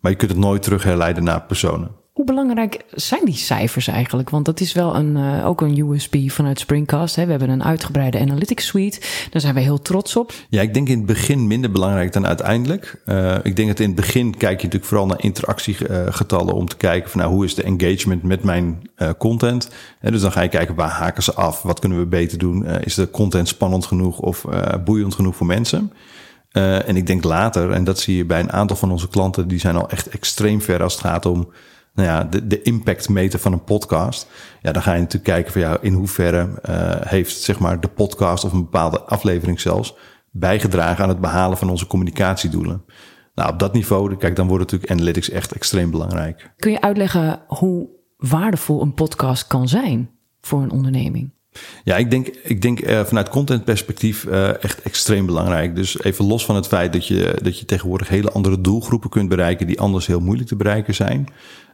Maar 0.00 0.10
je 0.10 0.16
kunt 0.16 0.30
het 0.30 0.40
nooit 0.40 0.62
terug 0.62 0.82
herleiden 0.82 1.24
naar 1.24 1.42
personen. 1.42 1.90
Hoe 2.20 2.28
belangrijk 2.28 2.84
zijn 2.90 3.24
die 3.24 3.36
cijfers 3.36 3.88
eigenlijk? 3.88 4.30
Want 4.30 4.44
dat 4.44 4.60
is 4.60 4.72
wel 4.72 4.96
een, 4.96 5.16
uh, 5.16 5.46
ook 5.46 5.60
een 5.60 5.78
USP 5.78 6.16
vanuit 6.26 6.60
Springcast. 6.60 7.16
Hè. 7.16 7.24
We 7.24 7.30
hebben 7.30 7.48
een 7.48 7.64
uitgebreide 7.64 8.20
analytics 8.20 8.66
suite. 8.66 9.00
Daar 9.30 9.40
zijn 9.40 9.54
we 9.54 9.60
heel 9.60 9.82
trots 9.82 10.16
op. 10.16 10.32
Ja, 10.48 10.62
ik 10.62 10.74
denk 10.74 10.88
in 10.88 10.96
het 10.96 11.06
begin 11.06 11.46
minder 11.46 11.70
belangrijk 11.70 12.12
dan 12.12 12.26
uiteindelijk. 12.26 13.02
Uh, 13.06 13.36
ik 13.42 13.56
denk 13.56 13.68
dat 13.68 13.80
in 13.80 13.86
het 13.86 13.96
begin 13.96 14.36
kijk 14.36 14.56
je 14.56 14.64
natuurlijk 14.64 14.84
vooral 14.84 15.06
naar 15.06 15.22
interactiegetallen 15.22 16.54
om 16.54 16.68
te 16.68 16.76
kijken 16.76 17.10
van 17.10 17.20
nou, 17.20 17.32
hoe 17.32 17.44
is 17.44 17.54
de 17.54 17.62
engagement 17.62 18.22
met 18.22 18.42
mijn 18.42 18.90
uh, 18.96 19.10
content. 19.18 19.70
En 20.00 20.12
dus 20.12 20.20
dan 20.20 20.32
ga 20.32 20.40
je 20.40 20.48
kijken 20.48 20.74
waar 20.74 20.90
haken 20.90 21.22
ze 21.22 21.34
af? 21.34 21.62
Wat 21.62 21.80
kunnen 21.80 21.98
we 21.98 22.06
beter 22.06 22.38
doen? 22.38 22.66
is 22.66 22.94
de 22.94 23.10
content 23.10 23.48
spannend 23.48 23.86
genoeg 23.86 24.18
of 24.18 24.44
boeiend 24.84 25.14
genoeg 25.14 25.36
voor 25.36 25.46
mensen? 25.46 25.92
en 26.52 26.96
ik 26.96 27.06
denk 27.06 27.24
later, 27.24 27.70
en 27.70 27.84
dat 27.84 27.98
zie 27.98 28.16
je 28.16 28.24
bij 28.24 28.40
een 28.40 28.52
aantal 28.52 28.76
van 28.76 28.90
onze 28.90 29.08
klanten, 29.08 29.48
die 29.48 29.58
zijn 29.58 29.76
al 29.76 29.88
echt 29.88 30.08
extreem 30.08 30.60
ver 30.62 30.82
als 30.82 30.92
het 30.92 31.02
gaat 31.02 31.26
om 31.26 31.48
nou 31.94 32.08
ja, 32.08 32.24
de, 32.24 32.46
de 32.46 32.62
impact 32.62 33.08
meten 33.08 33.40
van 33.40 33.52
een 33.52 33.64
podcast. 33.64 34.28
Ja, 34.62 34.72
dan 34.72 34.82
ga 34.82 34.92
je 34.92 34.98
natuurlijk 34.98 35.32
kijken 35.32 35.52
van 35.52 35.60
ja, 35.60 35.78
in 35.80 35.92
hoeverre 35.92 36.48
uh, 36.68 36.90
heeft 37.00 37.40
zeg 37.40 37.58
maar 37.58 37.80
de 37.80 37.88
podcast 37.88 38.44
of 38.44 38.52
een 38.52 38.62
bepaalde 38.62 39.00
aflevering 39.00 39.60
zelfs 39.60 39.94
bijgedragen 40.30 41.02
aan 41.02 41.08
het 41.08 41.20
behalen 41.20 41.58
van 41.58 41.70
onze 41.70 41.86
communicatiedoelen. 41.86 42.84
Nou, 43.34 43.52
op 43.52 43.58
dat 43.58 43.72
niveau, 43.72 44.16
kijk, 44.16 44.36
dan 44.36 44.46
wordt 44.46 44.62
natuurlijk 44.62 44.92
analytics 44.92 45.30
echt 45.30 45.52
extreem 45.52 45.90
belangrijk. 45.90 46.52
Kun 46.56 46.72
je 46.72 46.80
uitleggen 46.80 47.42
hoe 47.46 47.88
waardevol 48.16 48.82
een 48.82 48.94
podcast 48.94 49.46
kan 49.46 49.68
zijn 49.68 50.10
voor 50.40 50.62
een 50.62 50.70
onderneming? 50.70 51.30
Ja, 51.84 51.96
ik 51.96 52.10
denk, 52.10 52.26
ik 52.26 52.62
denk 52.62 52.80
uh, 52.80 53.00
vanuit 53.00 53.28
contentperspectief 53.28 54.24
uh, 54.24 54.64
echt 54.64 54.82
extreem 54.82 55.26
belangrijk. 55.26 55.74
Dus 55.76 56.02
even 56.02 56.26
los 56.26 56.44
van 56.44 56.54
het 56.56 56.66
feit 56.66 56.92
dat 56.92 57.06
je, 57.06 57.38
dat 57.42 57.58
je 57.58 57.64
tegenwoordig 57.64 58.08
hele 58.08 58.30
andere 58.30 58.60
doelgroepen 58.60 59.10
kunt 59.10 59.28
bereiken 59.28 59.66
die 59.66 59.80
anders 59.80 60.06
heel 60.06 60.20
moeilijk 60.20 60.48
te 60.48 60.56
bereiken 60.56 60.94
zijn. 60.94 61.26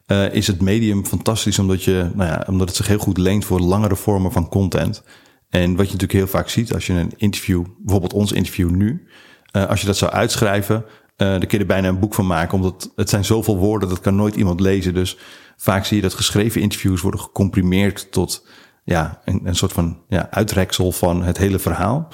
Uh, 0.06 0.34
is 0.34 0.46
het 0.46 0.60
medium 0.60 1.06
fantastisch 1.06 1.58
omdat, 1.58 1.82
je, 1.82 2.10
nou 2.14 2.30
ja, 2.30 2.44
omdat 2.48 2.68
het 2.68 2.76
zich 2.76 2.86
heel 2.86 2.98
goed 2.98 3.18
leent 3.18 3.44
voor 3.44 3.60
langere 3.60 3.96
vormen 3.96 4.32
van 4.32 4.48
content. 4.48 5.02
En 5.48 5.68
wat 5.76 5.86
je 5.86 5.92
natuurlijk 5.92 6.12
heel 6.12 6.26
vaak 6.26 6.48
ziet 6.48 6.74
als 6.74 6.86
je 6.86 6.92
een 6.92 7.12
interview, 7.16 7.64
bijvoorbeeld 7.78 8.12
ons 8.12 8.32
interview 8.32 8.70
nu, 8.70 9.06
uh, 9.52 9.66
als 9.66 9.80
je 9.80 9.86
dat 9.86 9.96
zou 9.96 10.12
uitschrijven, 10.12 10.76
uh, 10.76 11.28
dan 11.28 11.46
kun 11.46 11.58
je 11.58 11.66
bijna 11.66 11.88
een 11.88 11.98
boek 11.98 12.14
van 12.14 12.26
maken, 12.26 12.56
omdat 12.56 12.92
het 12.96 13.10
zijn 13.10 13.24
zoveel 13.24 13.56
woorden, 13.56 13.88
dat 13.88 14.00
kan 14.00 14.16
nooit 14.16 14.36
iemand 14.36 14.60
lezen. 14.60 14.94
Dus 14.94 15.18
vaak 15.56 15.84
zie 15.84 15.96
je 15.96 16.02
dat 16.02 16.14
geschreven 16.14 16.60
interviews 16.60 17.00
worden 17.00 17.20
gecomprimeerd 17.20 18.12
tot 18.12 18.46
ja, 18.84 19.20
een, 19.24 19.40
een 19.44 19.56
soort 19.56 19.72
van 19.72 19.98
ja, 20.08 20.30
uitreksel 20.30 20.92
van 20.92 21.22
het 21.22 21.38
hele 21.38 21.58
verhaal. 21.58 22.08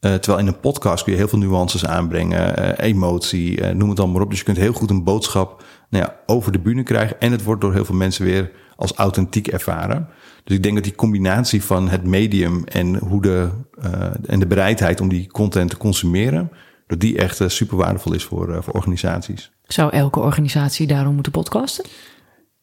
Terwijl 0.00 0.38
in 0.38 0.46
een 0.46 0.60
podcast 0.60 1.04
kun 1.04 1.12
je 1.12 1.18
heel 1.18 1.28
veel 1.28 1.38
nuances 1.38 1.86
aanbrengen, 1.86 2.78
emotie, 2.78 3.64
noem 3.64 3.88
het 3.88 3.96
dan 3.96 4.12
maar 4.12 4.22
op. 4.22 4.30
Dus 4.30 4.38
je 4.38 4.44
kunt 4.44 4.56
heel 4.56 4.72
goed 4.72 4.90
een 4.90 5.04
boodschap 5.04 5.64
nou 5.96 6.08
ja, 6.08 6.16
over 6.26 6.52
de 6.52 6.58
bühne 6.58 6.82
krijgen. 6.82 7.20
En 7.20 7.32
het 7.32 7.42
wordt 7.42 7.60
door 7.60 7.72
heel 7.72 7.84
veel 7.84 7.94
mensen 7.94 8.24
weer 8.24 8.50
als 8.76 8.92
authentiek 8.92 9.48
ervaren. 9.48 10.08
Dus 10.44 10.56
ik 10.56 10.62
denk 10.62 10.74
dat 10.74 10.84
die 10.84 10.94
combinatie 10.94 11.62
van 11.62 11.88
het 11.88 12.04
medium 12.04 12.64
en, 12.64 12.96
hoe 12.96 13.22
de, 13.22 13.48
en 14.26 14.40
de 14.40 14.46
bereidheid 14.46 15.00
om 15.00 15.08
die 15.08 15.26
content 15.26 15.70
te 15.70 15.76
consumeren, 15.76 16.50
dat 16.86 17.00
die 17.00 17.18
echt 17.18 17.40
super 17.46 17.76
waardevol 17.76 18.14
is 18.14 18.24
voor, 18.24 18.62
voor 18.62 18.74
organisaties. 18.74 19.50
Zou 19.64 19.92
elke 19.92 20.20
organisatie 20.20 20.86
daarom 20.86 21.14
moeten 21.14 21.32
podcasten? 21.32 21.84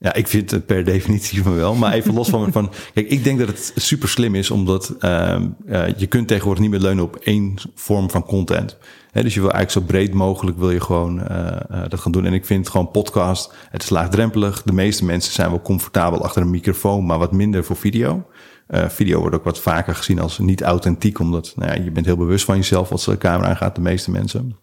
Ja, 0.03 0.13
ik 0.13 0.27
vind 0.27 0.51
het 0.51 0.65
per 0.65 0.83
definitie 0.93 1.43
van 1.43 1.55
wel. 1.55 1.75
Maar 1.75 1.93
even 1.93 2.13
los 2.13 2.29
van, 2.29 2.51
van. 2.51 2.71
Kijk, 2.93 3.09
ik 3.09 3.23
denk 3.23 3.39
dat 3.39 3.47
het 3.47 3.71
super 3.75 4.09
slim 4.09 4.35
is, 4.35 4.51
omdat 4.51 4.95
uh, 4.99 5.39
uh, 5.65 5.87
je 5.97 6.07
kunt 6.07 6.27
tegenwoordig 6.27 6.61
niet 6.63 6.71
meer 6.71 6.79
leunen 6.79 7.03
op 7.03 7.15
één 7.15 7.55
vorm 7.75 8.09
van 8.09 8.25
content. 8.25 8.77
Dus 9.11 9.33
je 9.33 9.41
wil 9.41 9.51
eigenlijk 9.51 9.87
zo 9.87 9.93
breed 9.93 10.13
mogelijk 10.13 10.57
wil 10.57 10.71
je 10.71 10.81
gewoon 10.81 11.19
uh, 11.19 11.57
dat 11.87 11.99
gaan 11.99 12.11
doen. 12.11 12.25
En 12.25 12.33
ik 12.33 12.45
vind 12.45 12.69
gewoon 12.69 12.91
podcast, 12.91 13.53
het 13.69 13.83
is 13.83 13.89
laagdrempelig. 13.89 14.63
De 14.63 14.73
meeste 14.73 15.05
mensen 15.05 15.33
zijn 15.33 15.49
wel 15.49 15.61
comfortabel 15.61 16.23
achter 16.23 16.41
een 16.41 16.49
microfoon, 16.49 17.05
maar 17.05 17.19
wat 17.19 17.31
minder 17.31 17.63
voor 17.63 17.75
video. 17.75 18.25
video 18.69 19.19
wordt 19.19 19.35
ook 19.35 19.43
wat 19.43 19.59
vaker 19.59 19.95
gezien 19.95 20.19
als 20.19 20.39
niet 20.39 20.61
authentiek, 20.61 21.19
omdat 21.19 21.53
nou 21.55 21.71
ja, 21.71 21.83
je 21.83 21.91
bent 21.91 22.05
heel 22.05 22.17
bewust 22.17 22.45
van 22.45 22.55
jezelf 22.55 22.91
als 22.91 23.05
de 23.05 23.17
camera 23.17 23.49
aangaat, 23.49 23.75
de 23.75 23.81
meeste 23.81 24.11
mensen. 24.11 24.55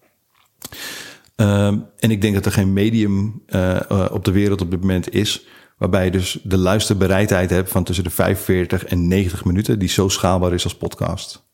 Ehm, 1.41 1.77
en 1.99 2.11
ik 2.11 2.21
denk 2.21 2.33
dat 2.33 2.45
er 2.45 2.51
geen 2.51 2.73
medium 2.73 3.43
uh, 3.47 4.05
op 4.11 4.25
de 4.25 4.31
wereld 4.31 4.61
op 4.61 4.71
dit 4.71 4.79
moment 4.79 5.13
is. 5.13 5.45
Waarbij 5.77 6.05
je 6.05 6.11
dus 6.11 6.39
de 6.43 6.57
luisterbereidheid 6.57 7.49
hebt 7.49 7.69
van 7.69 7.83
tussen 7.83 8.03
de 8.03 8.09
45 8.09 8.85
en 8.85 9.07
90 9.07 9.45
minuten. 9.45 9.79
Die 9.79 9.89
zo 9.89 10.09
schaalbaar 10.09 10.53
is 10.53 10.63
als 10.63 10.77
podcast. 10.77 11.45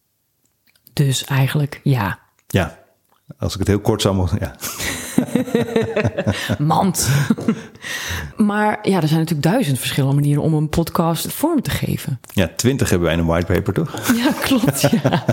Dus 0.93 1.23
eigenlijk 1.23 1.79
ja. 1.83 2.19
Ja, 2.47 2.79
als 3.37 3.53
ik 3.53 3.59
het 3.59 3.67
heel 3.67 3.79
kort 3.79 4.01
zou 4.01 4.15
mogen. 4.15 4.37
Ja. 4.41 4.55
Mand. 6.57 7.09
maar 8.37 8.79
ja, 8.81 9.01
er 9.01 9.07
zijn 9.07 9.19
natuurlijk 9.19 9.49
duizend 9.49 9.79
verschillende 9.79 10.15
manieren 10.15 10.43
om 10.43 10.53
een 10.53 10.69
podcast 10.69 11.33
vorm 11.33 11.61
te 11.61 11.69
geven. 11.69 12.19
Ja, 12.33 12.49
twintig 12.55 12.89
hebben 12.89 13.07
wij 13.07 13.17
in 13.17 13.23
een 13.23 13.29
whitepaper, 13.29 13.73
toch? 13.73 13.91
Ja, 14.17 14.31
klopt. 14.41 14.81
Ja. 14.81 15.25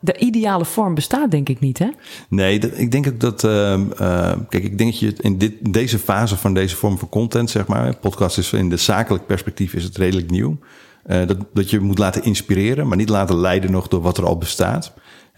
De 0.00 0.18
ideale 0.18 0.64
vorm 0.64 0.94
bestaat 0.94 1.30
denk 1.30 1.48
ik 1.48 1.60
niet, 1.60 1.78
hè? 1.78 1.88
Nee, 2.28 2.58
dat, 2.58 2.70
ik 2.74 2.90
denk 2.90 3.06
ook 3.06 3.20
dat... 3.20 3.44
Uh, 3.44 3.78
uh, 4.00 4.32
kijk, 4.48 4.64
ik 4.64 4.78
denk 4.78 4.90
dat 4.90 5.00
je 5.00 5.14
in, 5.20 5.38
dit, 5.38 5.52
deze 5.72 5.98
fase 5.98 6.36
van 6.36 6.54
deze 6.54 6.76
vorm 6.76 6.98
van 6.98 7.08
content, 7.08 7.50
zeg 7.50 7.66
maar... 7.66 7.96
podcast 7.96 8.38
is 8.38 8.52
in 8.52 8.68
de 8.68 8.76
zakelijk 8.76 9.26
perspectief 9.26 9.74
is 9.74 9.84
het 9.84 9.96
redelijk 9.96 10.30
nieuw... 10.30 10.58
Uh, 11.06 11.26
dat, 11.26 11.36
dat 11.52 11.70
je 11.70 11.80
moet 11.80 11.98
laten 11.98 12.22
inspireren, 12.22 12.88
maar 12.88 12.96
niet 12.96 13.08
laten 13.08 13.36
leiden 13.36 13.70
nog 13.70 13.88
door 13.88 14.00
wat 14.00 14.18
er 14.18 14.26
al 14.26 14.38
bestaat. 14.38 14.92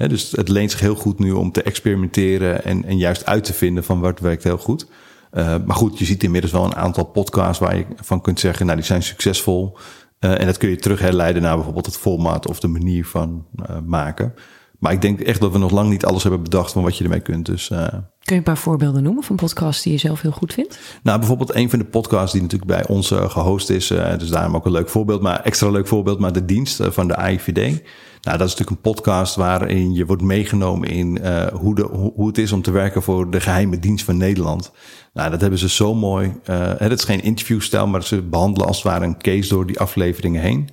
Dus 0.06 0.30
het 0.30 0.48
leent 0.48 0.70
zich 0.70 0.80
heel 0.80 0.94
goed 0.94 1.18
nu 1.18 1.32
om 1.32 1.52
te 1.52 1.62
experimenteren 1.62 2.64
en, 2.64 2.84
en 2.84 2.98
juist 2.98 3.26
uit 3.26 3.44
te 3.44 3.52
vinden 3.52 3.84
van 3.84 4.00
wat 4.00 4.20
werkt 4.20 4.44
heel 4.44 4.58
goed. 4.58 4.86
Uh, 5.32 5.54
maar 5.66 5.76
goed, 5.76 5.98
je 5.98 6.04
ziet 6.04 6.22
inmiddels 6.22 6.52
wel 6.52 6.64
een 6.64 6.76
aantal 6.76 7.04
podcasts 7.04 7.58
waar 7.58 7.76
je 7.76 7.86
van 7.96 8.20
kunt 8.20 8.40
zeggen, 8.40 8.64
nou 8.64 8.78
die 8.78 8.86
zijn 8.86 9.02
succesvol. 9.02 9.76
Uh, 10.20 10.40
en 10.40 10.46
dat 10.46 10.56
kun 10.56 10.68
je 10.68 10.76
terug 10.76 11.00
herleiden 11.00 11.42
naar 11.42 11.54
bijvoorbeeld 11.54 11.86
het 11.86 11.96
format 11.96 12.48
of 12.48 12.60
de 12.60 12.68
manier 12.68 13.06
van 13.06 13.46
maken. 13.86 14.34
Maar 14.78 14.92
ik 14.92 15.02
denk 15.02 15.20
echt 15.20 15.40
dat 15.40 15.52
we 15.52 15.58
nog 15.58 15.70
lang 15.70 15.90
niet 15.90 16.04
alles 16.04 16.22
hebben 16.22 16.42
bedacht 16.42 16.72
van 16.72 16.82
wat 16.82 16.96
je 16.96 17.04
ermee 17.04 17.20
kunt. 17.20 17.46
Dus, 17.46 17.70
uh... 17.70 17.86
Kun 17.88 18.00
je 18.24 18.34
een 18.34 18.42
paar 18.42 18.58
voorbeelden 18.58 19.02
noemen 19.02 19.22
van 19.22 19.36
podcasts 19.36 19.82
die 19.82 19.92
je 19.92 19.98
zelf 19.98 20.20
heel 20.20 20.30
goed 20.30 20.52
vindt? 20.52 20.78
Nou, 21.02 21.18
bijvoorbeeld 21.18 21.54
een 21.54 21.70
van 21.70 21.78
de 21.78 21.84
podcasts 21.84 22.32
die 22.32 22.42
natuurlijk 22.42 22.70
bij 22.70 22.86
ons 22.86 23.08
gehost 23.08 23.70
is. 23.70 23.86
Dus 24.18 24.28
daarom 24.28 24.56
ook 24.56 24.64
een 24.64 24.72
leuk 24.72 24.88
voorbeeld, 24.88 25.22
maar 25.22 25.40
extra 25.40 25.70
leuk 25.70 25.86
voorbeeld. 25.86 26.18
Maar 26.18 26.32
de 26.32 26.44
dienst 26.44 26.80
van 26.82 27.08
de 27.08 27.16
AIVD. 27.16 27.82
Nou, 28.22 28.38
dat 28.38 28.46
is 28.46 28.54
natuurlijk 28.54 28.70
een 28.70 28.92
podcast 28.92 29.34
waarin 29.34 29.94
je 29.94 30.06
wordt 30.06 30.22
meegenomen 30.22 30.88
in 30.88 31.26
hoe, 31.52 31.74
de, 31.74 31.82
hoe 32.14 32.26
het 32.26 32.38
is 32.38 32.52
om 32.52 32.62
te 32.62 32.70
werken 32.70 33.02
voor 33.02 33.30
de 33.30 33.40
geheime 33.40 33.78
dienst 33.78 34.04
van 34.04 34.16
Nederland. 34.16 34.72
Nou, 35.12 35.30
dat 35.30 35.40
hebben 35.40 35.58
ze 35.58 35.68
zo 35.68 35.94
mooi. 35.94 36.34
het 36.78 36.92
is 36.92 37.04
geen 37.04 37.22
interviewstijl, 37.22 37.86
maar 37.86 38.02
ze 38.02 38.22
behandelen 38.22 38.66
als 38.66 38.76
het 38.76 38.86
ware 38.86 39.04
een 39.04 39.18
case 39.18 39.48
door 39.48 39.66
die 39.66 39.80
afleveringen 39.80 40.42
heen 40.42 40.70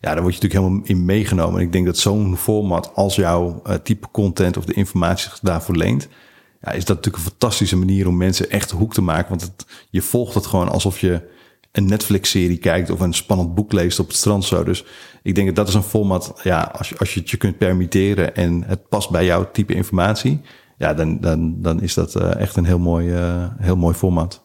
ja, 0.00 0.12
daar 0.14 0.22
word 0.22 0.34
je 0.34 0.40
natuurlijk 0.42 0.70
helemaal 0.70 0.88
in 0.88 1.04
meegenomen. 1.04 1.60
En 1.60 1.66
ik 1.66 1.72
denk 1.72 1.86
dat 1.86 1.98
zo'n 1.98 2.36
format 2.36 2.94
als 2.94 3.14
jouw 3.14 3.62
uh, 3.66 3.74
type 3.74 4.06
content 4.10 4.56
of 4.56 4.64
de 4.64 4.72
informatie 4.72 5.30
daarvoor 5.42 5.76
leent, 5.76 6.08
ja, 6.62 6.72
is 6.72 6.84
dat 6.84 6.96
natuurlijk 6.96 7.24
een 7.24 7.30
fantastische 7.30 7.76
manier 7.76 8.08
om 8.08 8.16
mensen 8.16 8.50
echt 8.50 8.70
hoek 8.70 8.94
te 8.94 9.02
maken. 9.02 9.28
Want 9.28 9.42
het, 9.42 9.66
je 9.90 10.02
volgt 10.02 10.34
het 10.34 10.46
gewoon 10.46 10.68
alsof 10.68 11.00
je 11.00 11.20
een 11.76 11.86
Netflix-serie 11.86 12.56
kijkt 12.56 12.90
of 12.90 13.00
een 13.00 13.14
spannend 13.14 13.54
boek 13.54 13.72
leest 13.72 13.98
op 13.98 14.06
het 14.06 14.16
strand 14.16 14.44
zo. 14.44 14.64
Dus 14.64 14.84
ik 15.22 15.34
denk 15.34 15.46
dat 15.46 15.56
dat 15.56 15.68
is 15.68 15.74
een 15.74 15.82
format, 15.82 16.40
ja, 16.42 16.72
als 16.78 16.88
je, 16.88 16.98
als 16.98 17.14
je 17.14 17.20
het 17.20 17.30
je 17.30 17.36
kunt 17.36 17.58
permitteren 17.58 18.36
en 18.36 18.64
het 18.66 18.88
past 18.88 19.10
bij 19.10 19.24
jouw 19.24 19.50
type 19.52 19.74
informatie, 19.74 20.40
ja, 20.78 20.94
dan, 20.94 21.20
dan, 21.20 21.62
dan 21.62 21.82
is 21.82 21.94
dat 21.94 22.14
uh, 22.14 22.34
echt 22.34 22.56
een 22.56 22.64
heel 22.64 22.78
mooi, 22.78 23.08
uh, 23.08 23.44
heel 23.58 23.76
mooi 23.76 23.94
format. 23.94 24.44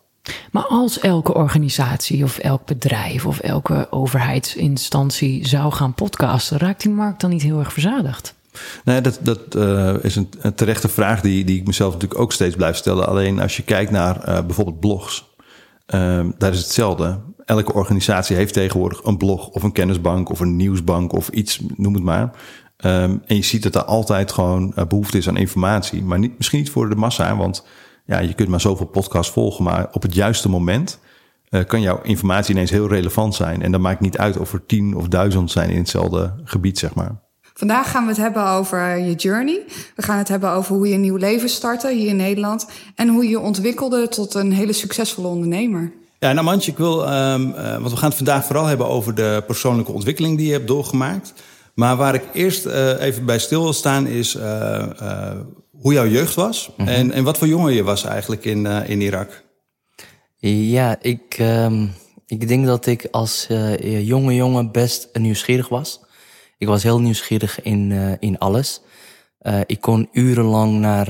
Maar 0.52 0.66
als 0.66 1.00
elke 1.00 1.34
organisatie 1.34 2.24
of 2.24 2.38
elk 2.38 2.66
bedrijf 2.66 3.26
of 3.26 3.40
elke 3.40 3.88
overheidsinstantie 3.90 5.48
zou 5.48 5.72
gaan 5.72 5.94
podcasten, 5.94 6.58
raakt 6.58 6.82
die 6.82 6.92
markt 6.92 7.22
dan 7.22 7.30
niet 7.30 7.42
heel 7.42 7.60
erg 7.60 7.74
verzadigd? 7.74 8.36
Nee, 8.84 9.02
dat, 9.02 9.20
dat 9.22 9.56
uh, 9.56 9.94
is 10.02 10.16
een, 10.16 10.30
een, 10.42 10.54
terechte 10.54 10.90
vraag 10.90 11.22
die, 11.22 11.44
die 11.44 11.60
ik 11.60 11.68
mezelf 11.68 11.94
natuurlijk 11.94 12.22
ook 12.22 12.34
steeds 12.34 12.56
blijf 12.56 12.76
stellen. 12.76 13.08
Alleen 13.08 13.40
als 13.40 13.58
je 13.58 13.64
kijkt 13.64 13.92
naar 13.92 14.30
uh, 14.30 14.46
bijvoorbeeld 14.46 14.80
blogs, 14.80 15.31
uh, 15.96 16.26
daar 16.38 16.52
is 16.52 16.60
hetzelfde. 16.60 17.20
Elke 17.46 17.74
organisatie 17.74 18.36
heeft 18.36 18.54
tegenwoordig 18.54 19.04
een 19.04 19.18
blog 19.18 19.48
of 19.48 19.64
een 19.64 19.72
kennisbank 19.72 20.30
of 20.30 20.40
een 20.40 20.56
nieuwsbank 20.56 21.14
of 21.14 21.30
iets, 21.30 21.62
noem 21.76 21.94
het 21.94 22.04
maar. 22.04 22.24
Um, 22.86 23.22
en 23.26 23.36
je 23.36 23.42
ziet 23.42 23.64
dat 23.64 23.76
er 23.76 23.84
altijd 23.84 24.32
gewoon 24.32 24.74
behoefte 24.88 25.18
is 25.18 25.28
aan 25.28 25.38
informatie. 25.38 26.04
Maar 26.04 26.20
niet, 26.20 26.38
misschien 26.38 26.60
niet 26.60 26.70
voor 26.70 26.90
de 26.90 26.96
massa, 26.96 27.36
want 27.36 27.66
ja, 28.06 28.20
je 28.20 28.34
kunt 28.34 28.50
maar 28.50 28.62
zoveel 28.62 28.86
podcasts 28.86 29.34
volgen, 29.34 29.64
maar 29.64 29.88
op 29.92 30.02
het 30.02 30.14
juiste 30.14 30.50
moment 30.50 31.00
uh, 31.50 31.64
kan 31.64 31.82
jouw 31.82 32.02
informatie 32.02 32.54
ineens 32.54 32.72
heel 32.72 32.88
relevant 32.88 33.36
zijn. 33.36 33.62
En 33.62 33.72
dat 33.72 33.82
maakt 33.82 34.00
niet 34.00 34.18
uit 34.18 34.38
of 34.38 34.54
er 34.54 34.66
tien 34.66 34.96
of 34.96 35.08
duizend 35.08 35.52
zijn 35.52 35.70
in 35.70 35.78
hetzelfde 35.78 36.34
gebied, 36.44 36.80
zeg 36.80 36.94
maar. 36.94 37.31
Vandaag 37.62 37.92
gaan 37.92 38.04
we 38.04 38.10
het 38.10 38.18
hebben 38.18 38.48
over 38.48 38.98
je 38.98 39.16
journey. 39.16 39.62
We 39.96 40.02
gaan 40.02 40.18
het 40.18 40.28
hebben 40.28 40.52
over 40.52 40.76
hoe 40.76 40.88
je 40.88 40.94
een 40.94 41.02
nieuw 41.02 41.16
leven 41.16 41.50
startte 41.50 41.94
hier 41.94 42.08
in 42.08 42.16
Nederland. 42.16 42.68
En 42.96 43.08
hoe 43.08 43.30
je 43.30 43.40
ontwikkelde 43.40 44.08
tot 44.08 44.34
een 44.34 44.54
hele 44.54 44.74
succesvolle 44.74 45.28
ondernemer. 45.28 45.92
Ja, 46.20 46.34
nou 46.34 46.46
Mantje, 46.46 46.72
ik 46.72 46.78
wil, 46.78 47.02
um, 47.02 47.50
uh, 47.50 47.72
want 47.72 47.90
we 47.90 47.98
gaan 47.98 48.08
het 48.08 48.18
vandaag 48.18 48.46
vooral 48.46 48.66
hebben 48.66 48.88
over 48.88 49.16
de 49.16 49.44
persoonlijke 49.48 49.92
ontwikkeling 49.92 50.38
die 50.38 50.46
je 50.46 50.52
hebt 50.52 50.68
doorgemaakt. 50.68 51.34
Maar 51.74 51.96
waar 51.96 52.14
ik 52.14 52.24
eerst 52.34 52.66
uh, 52.66 53.02
even 53.02 53.26
bij 53.26 53.40
stil 53.40 53.64
wil 53.64 53.74
staan 53.74 54.08
is 54.08 54.38
hoe 55.72 55.94
jouw 55.94 56.08
jeugd 56.08 56.36
was 56.36 56.70
mm 56.78 56.86
-hmm. 56.86 56.94
en, 56.94 57.12
en 57.12 57.24
wat 57.24 57.38
voor 57.38 57.48
jongen 57.48 57.74
je 57.74 57.84
was 57.84 58.04
eigenlijk 58.04 58.46
in, 58.46 58.66
uh, 58.66 58.90
in 58.90 59.02
Irak. 59.02 59.44
Ja, 60.38 60.98
ik, 61.02 61.38
uh, 61.40 61.72
ik 62.26 62.48
denk 62.48 62.66
dat 62.66 62.86
ik 62.86 63.08
als 63.12 63.48
uh, 63.52 64.08
jonge 64.08 64.36
jongen 64.36 64.72
best 64.72 65.10
nieuwsgierig 65.14 65.70
was. 65.70 66.00
Ik 66.62 66.68
was 66.68 66.84
heel 66.84 67.00
nieuwsgierig 67.00 67.62
in, 67.62 67.90
uh, 67.90 68.12
in 68.20 68.38
alles. 68.38 68.82
ik 69.66 69.82
kon 69.82 70.10
urenlang 70.12 70.80
naar 70.80 71.08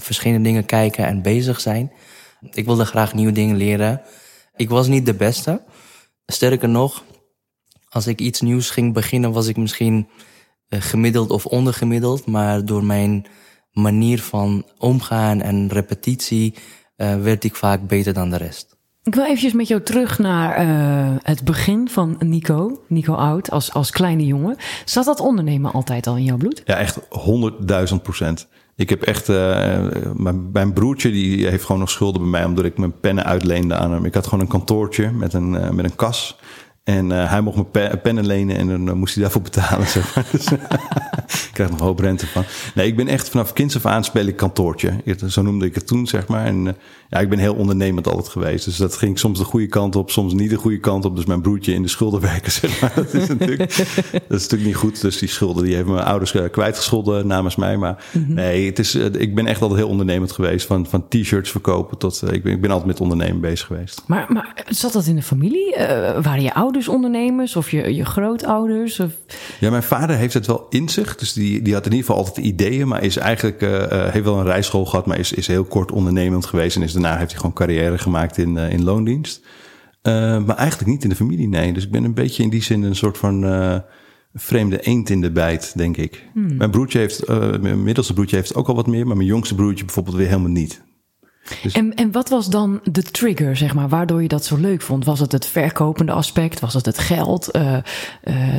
verschillende 0.00 0.44
dingen 0.44 0.64
kijken 0.64 1.06
en 1.06 1.22
bezig 1.22 1.60
zijn. 1.60 1.92
Ik 2.52 2.64
wilde 2.64 2.84
graag 2.84 3.14
nieuwe 3.14 3.32
dingen 3.32 3.56
leren. 3.56 4.00
Ik 4.56 4.68
was 4.68 4.86
niet 4.86 5.06
de 5.06 5.14
beste. 5.14 5.62
Sterker 6.26 6.68
nog, 6.68 7.04
als 7.88 8.06
ik 8.06 8.20
iets 8.20 8.40
nieuws 8.40 8.70
ging 8.70 8.92
beginnen, 8.92 9.32
was 9.32 9.46
ik 9.46 9.56
misschien 9.56 10.08
gemiddeld 10.68 11.30
of 11.30 11.46
ondergemiddeld. 11.46 12.26
Maar 12.26 12.64
door 12.64 12.84
mijn 12.84 13.26
manier 13.72 14.22
van 14.22 14.66
omgaan 14.78 15.40
en 15.40 15.68
repetitie 15.68 16.54
werd 16.96 17.44
ik 17.44 17.56
vaak 17.56 17.86
beter 17.86 18.12
dan 18.12 18.30
de 18.30 18.36
rest. 18.36 18.77
Ik 19.08 19.14
wil 19.14 19.24
eventjes 19.24 19.52
met 19.52 19.68
jou 19.68 19.82
terug 19.82 20.18
naar 20.18 20.66
uh, 20.66 21.16
het 21.22 21.44
begin 21.44 21.88
van 21.88 22.16
Nico, 22.18 22.82
Nico 22.86 23.14
Oud, 23.14 23.50
als, 23.50 23.72
als 23.72 23.90
kleine 23.90 24.26
jongen. 24.26 24.56
Zat 24.84 25.04
dat 25.04 25.20
ondernemen 25.20 25.72
altijd 25.72 26.06
al 26.06 26.16
in 26.16 26.24
jouw 26.24 26.36
bloed? 26.36 26.62
Ja, 26.64 26.76
echt 26.76 26.98
honderdduizend 27.08 28.02
procent. 28.02 28.48
Ik 28.76 28.88
heb 28.88 29.02
echt, 29.02 29.28
uh, 29.28 29.36
mijn, 30.14 30.50
mijn, 30.52 30.72
broertje 30.72 31.10
die 31.10 31.46
heeft 31.46 31.64
gewoon 31.64 31.80
nog 31.80 31.90
schulden 31.90 32.20
bij 32.20 32.30
mij 32.30 32.44
omdat 32.44 32.64
ik 32.64 32.78
mijn 32.78 33.00
pennen 33.00 33.24
uitleende 33.24 33.74
aan 33.74 33.92
hem. 33.92 34.04
Ik 34.04 34.14
had 34.14 34.24
gewoon 34.24 34.40
een 34.40 34.50
kantoortje 34.50 35.10
met 35.10 35.32
een, 35.32 35.54
uh, 35.54 35.70
met 35.70 35.84
een 35.84 35.96
kas. 35.96 36.38
En 36.84 37.10
hij 37.10 37.40
mocht 37.40 37.70
pe 37.70 37.98
pennen 38.02 38.26
lenen 38.26 38.56
en 38.56 38.84
dan 38.86 38.98
moest 38.98 39.14
hij 39.14 39.22
daarvoor 39.22 39.42
betalen. 39.42 39.86
Zeg 39.96 40.14
maar. 40.14 40.26
dus, 40.30 40.46
ik 41.48 41.50
krijg 41.52 41.70
nog 41.70 41.80
een 41.80 41.86
hoop 41.86 41.98
rente 41.98 42.26
van. 42.26 42.44
Nee, 42.74 42.86
ik 42.86 42.96
ben 42.96 43.08
echt 43.08 43.28
vanaf 43.28 43.52
kinds 43.52 43.76
af 43.76 43.86
aan 43.86 44.04
speel 44.04 44.26
ik 44.26 44.36
kantoortje. 44.36 45.02
Zo 45.26 45.42
noemde 45.42 45.66
ik 45.66 45.74
het 45.74 45.86
toen, 45.86 46.06
zeg 46.06 46.26
maar. 46.26 46.44
En 46.44 46.76
ja, 47.10 47.18
ik 47.18 47.28
ben 47.28 47.38
heel 47.38 47.54
ondernemend 47.54 48.08
altijd 48.08 48.28
geweest. 48.28 48.64
Dus 48.64 48.76
dat 48.76 48.96
ging 48.96 49.18
soms 49.18 49.38
de 49.38 49.44
goede 49.44 49.66
kant 49.66 49.96
op, 49.96 50.10
soms 50.10 50.32
niet 50.32 50.50
de 50.50 50.56
goede 50.56 50.78
kant 50.78 51.04
op. 51.04 51.16
Dus 51.16 51.24
mijn 51.24 51.40
broertje 51.40 51.72
in 51.72 51.82
de 51.82 51.88
schulden 51.88 52.20
werken, 52.20 52.52
zeg 52.60 52.80
maar. 52.80 52.92
Dat 52.94 53.14
is 53.14 53.28
natuurlijk, 53.28 53.76
dat 54.28 54.38
is 54.38 54.42
natuurlijk 54.42 54.64
niet 54.64 54.74
goed. 54.74 55.00
Dus 55.00 55.18
die 55.18 55.28
schulden, 55.28 55.64
die 55.64 55.74
hebben 55.74 55.94
mijn 55.94 56.06
ouders 56.06 56.34
kwijtgescholden 56.50 57.26
namens 57.26 57.56
mij. 57.56 57.76
Maar 57.76 58.04
mm 58.12 58.24
-hmm. 58.24 58.34
nee, 58.34 58.66
het 58.66 58.78
is, 58.78 58.94
ik 58.94 59.34
ben 59.34 59.46
echt 59.46 59.62
altijd 59.62 59.80
heel 59.80 59.88
ondernemend 59.88 60.32
geweest. 60.32 60.66
Van, 60.66 60.86
van 60.86 61.08
t-shirts 61.08 61.50
verkopen 61.50 61.98
tot, 61.98 62.22
ik, 62.32 62.42
ben, 62.42 62.52
ik 62.52 62.60
ben 62.60 62.70
altijd 62.70 62.88
met 62.88 63.00
ondernemen 63.00 63.40
bezig 63.40 63.66
geweest. 63.66 64.02
Maar, 64.06 64.26
maar 64.28 64.64
zat 64.68 64.92
dat 64.92 65.06
in 65.06 65.16
de 65.16 65.22
familie? 65.22 65.76
waren 66.22 66.42
je 66.42 66.54
ouders 66.54 66.88
ondernemers 66.88 67.56
of 67.56 67.70
je, 67.70 67.94
je 67.94 68.04
grootouders? 68.04 69.00
Of... 69.00 69.10
Ja, 69.60 69.70
mijn 69.70 69.82
vader 69.82 70.16
heeft 70.16 70.34
het 70.34 70.46
wel 70.46 70.66
in 70.70 70.88
zich. 70.88 71.16
Dus 71.16 71.32
die, 71.32 71.62
die 71.62 71.74
had 71.74 71.86
in 71.86 71.92
ieder 71.92 72.06
geval 72.06 72.24
altijd 72.24 72.46
ideeën, 72.46 72.88
maar 72.88 73.02
is 73.02 73.16
eigenlijk, 73.16 73.62
uh, 73.62 73.84
heeft 73.88 74.24
wel 74.24 74.38
een 74.38 74.44
rijschool 74.44 74.84
gehad, 74.84 75.06
maar 75.06 75.18
is, 75.18 75.32
is 75.32 75.46
heel 75.46 75.64
kort 75.64 75.92
ondernemend 75.92 76.46
geweest. 76.46 76.76
En 76.76 76.82
is, 76.82 76.97
daarna 77.00 77.18
heeft 77.18 77.30
hij 77.30 77.40
gewoon 77.40 77.54
carrière 77.54 77.98
gemaakt 77.98 78.38
in, 78.38 78.56
uh, 78.56 78.72
in 78.72 78.84
loondienst. 78.84 79.46
Uh, 80.02 80.12
maar 80.44 80.56
eigenlijk 80.56 80.90
niet 80.90 81.02
in 81.02 81.08
de 81.08 81.14
familie, 81.14 81.48
nee. 81.48 81.72
Dus 81.72 81.84
ik 81.84 81.90
ben 81.90 82.04
een 82.04 82.14
beetje 82.14 82.42
in 82.42 82.50
die 82.50 82.62
zin 82.62 82.82
een 82.82 82.96
soort 82.96 83.18
van 83.18 83.42
vreemde 84.34 84.80
eend 84.80 85.10
in 85.10 85.20
de 85.20 85.32
bijt, 85.32 85.72
denk 85.76 85.96
ik. 85.96 86.28
Hmm. 86.32 86.56
Mijn 86.56 86.70
broertje 86.70 86.98
heeft, 86.98 87.28
mijn 87.60 87.82
middelste 87.82 88.12
broertje 88.12 88.36
heeft 88.36 88.54
ook 88.54 88.68
al 88.68 88.74
wat 88.74 88.86
meer, 88.86 89.06
maar 89.06 89.16
mijn 89.16 89.28
jongste 89.28 89.54
broertje 89.54 89.84
bijvoorbeeld 89.84 90.16
weer 90.16 90.26
helemaal 90.26 90.50
niet. 90.50 90.82
Dus... 91.62 91.72
En, 91.72 91.94
en 91.94 92.12
wat 92.12 92.28
was 92.28 92.46
dan 92.46 92.80
de 92.82 93.02
trigger, 93.02 93.56
zeg 93.56 93.74
maar, 93.74 93.88
waardoor 93.88 94.22
je 94.22 94.28
dat 94.28 94.44
zo 94.44 94.56
leuk 94.56 94.82
vond? 94.82 95.04
Was 95.04 95.20
het 95.20 95.32
het 95.32 95.46
verkopende 95.46 96.12
aspect? 96.12 96.60
Was 96.60 96.74
het 96.74 96.86
het 96.86 96.98
geld? 96.98 97.56
Uh, 97.56 97.72
uh, 97.72 97.82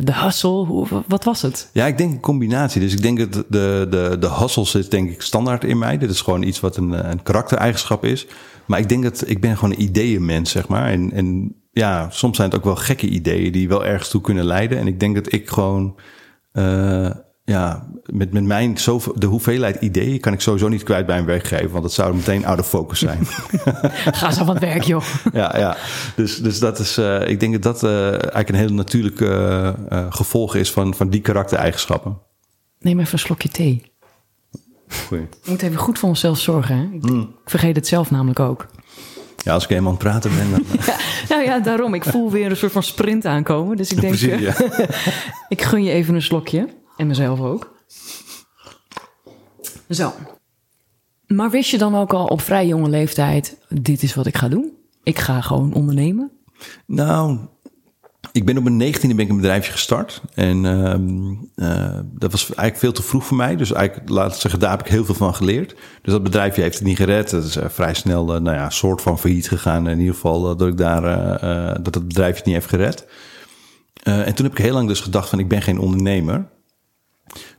de 0.04 0.14
hustle? 0.14 0.66
Hoe, 0.66 0.88
wat 1.08 1.24
was 1.24 1.42
het? 1.42 1.70
Ja, 1.74 1.86
ik 1.86 1.98
denk 1.98 2.12
een 2.12 2.20
combinatie. 2.20 2.82
Dus 2.82 2.94
ik 2.94 3.02
denk 3.02 3.18
dat 3.18 3.34
de, 3.34 3.88
de, 3.90 4.18
de 4.20 4.34
hustle 4.34 4.66
zit 4.66 4.92
denk 4.92 5.10
ik 5.10 5.22
standaard 5.22 5.64
in 5.64 5.78
mij. 5.78 5.98
Dit 5.98 6.10
is 6.10 6.22
gewoon 6.22 6.44
iets 6.44 6.60
wat 6.60 6.78
een, 6.78 7.10
een 7.10 7.24
karaktereigenschap 7.24 8.06
is. 8.06 8.28
Maar 8.66 8.80
ik 8.80 8.90
denk 8.90 9.04
dat 9.04 9.24
ik 9.28 9.42
ben 9.42 9.58
gewoon 9.58 9.74
een 9.74 9.82
ideeënmens, 9.82 10.52
zeg 10.52 10.68
maar. 10.68 10.90
En, 10.90 11.12
en 11.12 11.56
ja, 11.72 12.08
soms 12.10 12.36
zijn 12.36 12.50
het 12.50 12.58
ook 12.58 12.66
wel 12.66 12.76
gekke 12.76 13.08
ideeën 13.08 13.52
die 13.52 13.68
wel 13.68 13.86
ergens 13.86 14.10
toe 14.10 14.22
kunnen 14.22 14.46
leiden. 14.46 14.78
En 14.78 14.88
ik 14.88 15.00
denk 15.00 15.16
dat 15.16 15.34
ik 15.34 15.50
gewoon... 15.50 16.00
Uh, 16.54 17.10
ja, 17.50 17.88
met, 18.06 18.32
met 18.32 18.44
mijn 18.44 18.78
zoveel, 18.78 19.14
de 19.20 19.26
hoeveelheid 19.26 19.82
ideeën 19.82 20.20
kan 20.20 20.34
ik 20.34 20.42
sowieso 20.42 20.68
niet 20.68 20.84
kwijt 20.84 21.06
bij 21.06 21.18
een 21.18 21.26
werkgever, 21.26 21.70
want 21.70 21.84
dat 21.84 21.94
zou 21.94 22.16
meteen 22.16 22.46
out 22.46 22.60
of 22.60 22.68
focus 22.68 23.00
zijn. 23.00 23.26
Ga 24.20 24.32
zo 24.32 24.46
van 24.46 24.54
het 24.54 24.64
werk, 24.64 24.84
joh. 24.84 25.04
ja, 25.34 25.58
ja. 25.58 25.78
Dus, 26.16 26.38
dus 26.38 26.60
dat 26.60 26.80
is, 26.80 26.98
uh, 26.98 27.28
ik 27.28 27.40
denk 27.40 27.54
dat 27.54 27.64
dat 27.64 27.84
uh, 27.84 28.12
eigenlijk 28.12 28.50
een 28.50 28.56
heel 28.56 28.74
natuurlijk 28.74 29.20
uh, 29.20 29.70
gevolg 30.10 30.56
is 30.56 30.72
van, 30.72 30.94
van 30.94 31.10
die 31.10 31.22
karaktereigenschappen. 31.22 32.18
Neem 32.80 33.00
even 33.00 33.14
een 33.14 33.20
slokje 33.20 33.50
thee. 33.50 33.92
Goeie. 35.08 35.28
We 35.44 35.50
moeten 35.50 35.68
even 35.68 35.80
goed 35.80 36.00
voor 36.00 36.10
onszelf 36.10 36.40
zorgen. 36.40 36.76
Hè? 36.76 36.84
Ik, 36.84 37.10
mm. 37.10 37.22
ik 37.22 37.50
vergeet 37.50 37.76
het 37.76 37.88
zelf 37.88 38.12
namelijk 38.12 38.40
ook. 38.40 38.68
Ja, 39.38 39.54
als 39.54 39.64
ik 39.64 39.70
eenmaal 39.70 39.92
aan 39.92 39.98
het 39.98 40.04
praten 40.04 40.32
ben. 40.36 40.52
Dan... 40.52 40.64
ja, 40.86 40.96
nou 41.30 41.44
ja, 41.44 41.60
daarom. 41.60 41.94
Ik 41.94 42.04
voel 42.04 42.32
weer 42.32 42.50
een 42.50 42.58
soort 42.58 42.72
van 42.72 42.84
sprint 42.84 43.26
aankomen. 43.26 43.78
Dus 43.78 43.92
ik 43.92 44.02
denk, 44.02 44.18
Precies, 44.18 44.40
ja. 44.40 44.54
ik 45.48 45.62
gun 45.62 45.84
je 45.84 45.92
even 45.92 46.16
een 46.16 46.22
slokje. 46.22 46.68
En 47.00 47.08
mezelf 47.08 47.40
ook. 47.40 47.76
Zo. 49.90 50.14
Maar 51.28 51.50
wist 51.50 51.70
je 51.70 51.78
dan 51.78 51.96
ook 51.96 52.14
al 52.14 52.26
op 52.26 52.42
vrij 52.42 52.68
jonge 52.68 52.90
leeftijd: 52.90 53.58
dit 53.70 54.04
is 54.04 54.16
wat 54.16 54.26
ik 54.26 54.38
ga 54.38 54.48
doen? 54.48 54.72
Ik 55.04 55.20
ga 55.20 55.42
gewoon 55.42 55.74
ondernemen? 55.74 56.32
Nou, 56.86 57.38
ik 58.32 58.46
ben 58.46 58.58
op 58.58 58.64
mijn 58.64 58.78
negentiende 58.78 59.16
ben 59.16 59.26
ik 59.26 59.32
een 59.32 59.38
bedrijfje 59.38 59.72
gestart. 59.72 60.22
En 60.34 60.66
ehm, 60.66 61.34
eh, 61.56 62.00
dat 62.04 62.32
was 62.32 62.46
eigenlijk 62.46 62.78
veel 62.78 62.92
te 62.92 63.04
vroeg 63.04 63.26
voor 63.26 63.38
mij. 63.38 63.56
Dus 63.56 63.72
eigenlijk, 63.72 64.10
laat 64.10 64.34
ik 64.34 64.42
zeggen, 64.42 64.60
daar 64.60 64.72
heb 64.72 64.82
ik 64.82 64.88
heel 64.88 65.06
veel 65.06 65.16
van 65.16 65.36
geleerd. 65.36 65.76
Dus 66.02 66.14
dat 66.14 66.24
bedrijfje 66.24 66.62
heeft 66.62 66.78
het 66.78 66.88
niet 66.88 66.98
gered. 66.98 67.30
Dat 67.30 67.44
is 67.44 67.56
eh, 67.56 67.70
vrij 67.70 67.94
snel, 67.94 68.36
uh, 68.36 68.42
nou 68.42 68.58
ja, 68.58 68.70
soort 68.70 69.02
van 69.02 69.20
failliet 69.20 69.48
gegaan. 69.48 69.88
In 69.88 70.00
ieder 70.00 70.14
geval 70.14 70.56
dat 70.56 70.68
ik 70.68 70.78
daar, 70.78 71.02
dat 71.84 71.96
het 71.96 72.08
bedrijfje 72.08 72.38
het 72.38 72.46
niet 72.46 72.56
heeft 72.56 72.70
gered. 72.70 73.08
en 74.04 74.36
toen 74.36 74.46
heb 74.46 74.58
ik 74.58 74.64
heel 74.64 74.74
lang 74.74 74.88
dus 74.88 75.02
gedacht 75.02 75.30
van, 75.30 75.40
ik 75.40 75.48
ben 75.48 75.62
geen 75.62 75.80
ondernemer. 75.80 76.58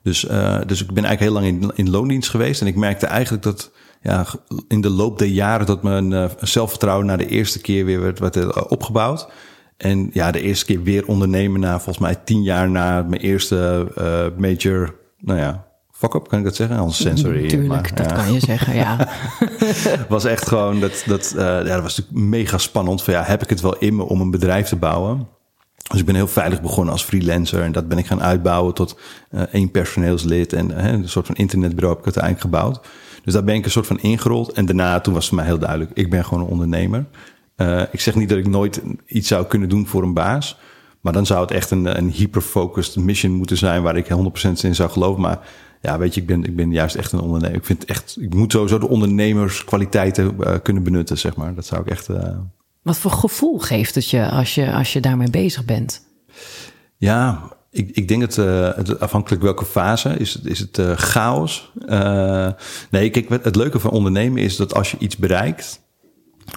Dus, 0.02 0.20
dus 0.66 0.82
ik 0.82 0.92
ben 0.92 1.04
eigenlijk 1.04 1.20
heel 1.20 1.32
lang 1.32 1.46
in, 1.46 1.72
in 1.74 1.90
loondienst 1.90 2.30
geweest. 2.30 2.60
En 2.60 2.66
ik 2.66 2.76
merkte 2.76 3.06
eigenlijk 3.06 3.42
dat 3.42 3.70
ja, 4.02 4.26
in 4.68 4.80
de 4.80 4.90
loop 4.90 5.18
der 5.18 5.28
jaren 5.28 5.66
dat 5.66 5.82
mijn 5.82 6.30
zelfvertrouwen 6.40 7.06
na 7.06 7.16
de 7.16 7.26
eerste 7.26 7.60
keer 7.60 7.84
weer 7.84 8.00
werd, 8.00 8.18
werd 8.18 8.68
opgebouwd. 8.68 9.28
En 9.80 10.10
ja, 10.12 10.30
de 10.30 10.40
eerste 10.40 10.64
keer 10.64 10.82
weer 10.82 11.06
ondernemen 11.06 11.60
na 11.60 11.74
volgens 11.74 11.98
mij 11.98 12.14
tien 12.24 12.42
jaar 12.42 12.70
na 12.70 13.02
mijn 13.02 13.20
eerste 13.20 13.88
uh, 13.98 14.38
major, 14.38 14.94
nou 15.18 15.38
ja, 15.38 15.66
fuck-up, 15.90 16.28
kan 16.28 16.38
ik 16.38 16.44
dat 16.44 16.56
zeggen? 16.56 16.76
Als 16.76 17.00
sensory. 17.00 17.48
Tuurlijk, 17.48 17.96
dat 17.96 18.12
kan 18.12 18.32
je 18.32 18.40
zeggen, 18.40 18.74
ja. 18.74 19.08
was 20.08 20.24
echt 20.24 20.48
gewoon, 20.48 20.80
dat, 20.80 21.02
dat, 21.06 21.34
ja, 21.36 21.62
dat 21.62 21.82
was 21.82 21.96
natuurlijk 21.96 22.26
mega 22.28 22.58
spannend. 22.58 23.02
Van 23.02 23.14
ja, 23.14 23.22
heb 23.22 23.42
ik 23.42 23.48
het 23.48 23.60
wel 23.60 23.76
in 23.76 23.96
me 23.96 24.02
om 24.02 24.20
een 24.20 24.30
bedrijf 24.30 24.68
te 24.68 24.76
bouwen? 24.76 25.28
Dus 25.90 26.00
ik 26.00 26.06
ben 26.06 26.14
heel 26.14 26.26
veilig 26.26 26.62
begonnen 26.62 26.92
als 26.92 27.02
freelancer. 27.02 27.62
En 27.62 27.72
dat 27.72 27.88
ben 27.88 27.98
ik 27.98 28.06
gaan 28.06 28.22
uitbouwen 28.22 28.74
tot 28.74 28.98
uh, 29.30 29.40
één 29.40 29.70
personeelslid. 29.70 30.52
En 30.52 30.84
een 30.92 31.08
soort 31.08 31.26
van 31.26 31.34
internetbureau 31.34 31.96
heb 31.96 32.06
ik 32.06 32.14
uiteindelijk 32.14 32.42
gebouwd. 32.42 32.80
Dus 33.24 33.32
daar 33.32 33.44
ben 33.44 33.54
ik 33.54 33.64
een 33.64 33.70
soort 33.70 33.86
van 33.86 34.00
ingerold. 34.00 34.52
En 34.52 34.66
daarna, 34.66 35.00
toen 35.00 35.14
was 35.14 35.24
het 35.24 35.34
mij 35.34 35.44
heel 35.44 35.58
duidelijk, 35.58 35.90
ik 35.94 36.10
ben 36.10 36.24
gewoon 36.24 36.44
een 36.44 36.50
ondernemer. 36.50 37.04
Uh, 37.56 37.82
ik 37.90 38.00
zeg 38.00 38.14
niet 38.14 38.28
dat 38.28 38.38
ik 38.38 38.48
nooit 38.48 38.82
iets 39.06 39.28
zou 39.28 39.46
kunnen 39.46 39.68
doen 39.68 39.86
voor 39.86 40.02
een 40.02 40.14
baas. 40.14 40.58
Maar 41.00 41.12
dan 41.12 41.26
zou 41.26 41.40
het 41.40 41.50
echt 41.50 41.70
een, 41.70 41.98
een 41.98 42.10
hyper-focused 42.10 42.96
mission 42.96 43.32
moeten 43.32 43.56
zijn 43.56 43.82
waar 43.82 43.96
ik 43.96 44.08
100% 44.08 44.12
in 44.62 44.74
zou 44.74 44.90
geloven. 44.90 45.20
Maar 45.20 45.38
ja, 45.80 45.98
weet 45.98 46.14
je, 46.14 46.20
ik 46.20 46.26
ben, 46.26 46.44
ik 46.44 46.56
ben 46.56 46.72
juist 46.72 46.94
echt 46.94 47.12
een 47.12 47.20
ondernemer. 47.20 47.56
Ik 47.56 47.64
vind 47.64 47.84
echt, 47.84 48.16
ik 48.20 48.34
moet 48.34 48.52
sowieso 48.52 48.78
de 48.78 48.88
ondernemerskwaliteiten 48.88 50.36
kunnen 50.62 50.82
benutten, 50.82 51.18
zeg 51.18 51.36
maar. 51.36 51.54
Dat 51.54 51.66
zou 51.66 51.80
ik 51.80 51.90
echt. 51.90 52.08
Wat 52.82 52.98
voor 52.98 53.10
gevoel 53.10 53.58
geeft 53.58 53.94
het 53.94 54.10
je 54.10 54.28
als 54.28 54.54
je, 54.54 54.72
als 54.72 54.92
je 54.92 55.00
daarmee 55.00 55.30
bezig 55.30 55.64
bent? 55.64 56.02
Ja, 56.96 57.42
ik, 57.70 57.90
ik 57.90 58.08
denk 58.08 58.20
het, 58.22 58.36
uh, 58.36 58.74
het 58.74 59.00
afhankelijk 59.00 59.42
welke 59.42 59.64
fase 59.64 60.08
is, 60.08 60.40
is 60.40 60.58
het 60.58 60.78
uh, 60.78 60.92
chaos. 60.96 61.72
Uh, 61.86 62.48
nee, 62.90 63.10
kijk, 63.10 63.28
het 63.42 63.56
leuke 63.56 63.80
van 63.80 63.90
ondernemen 63.90 64.42
is 64.42 64.56
dat 64.56 64.74
als 64.74 64.90
je 64.90 64.96
iets 64.98 65.16
bereikt, 65.16 65.80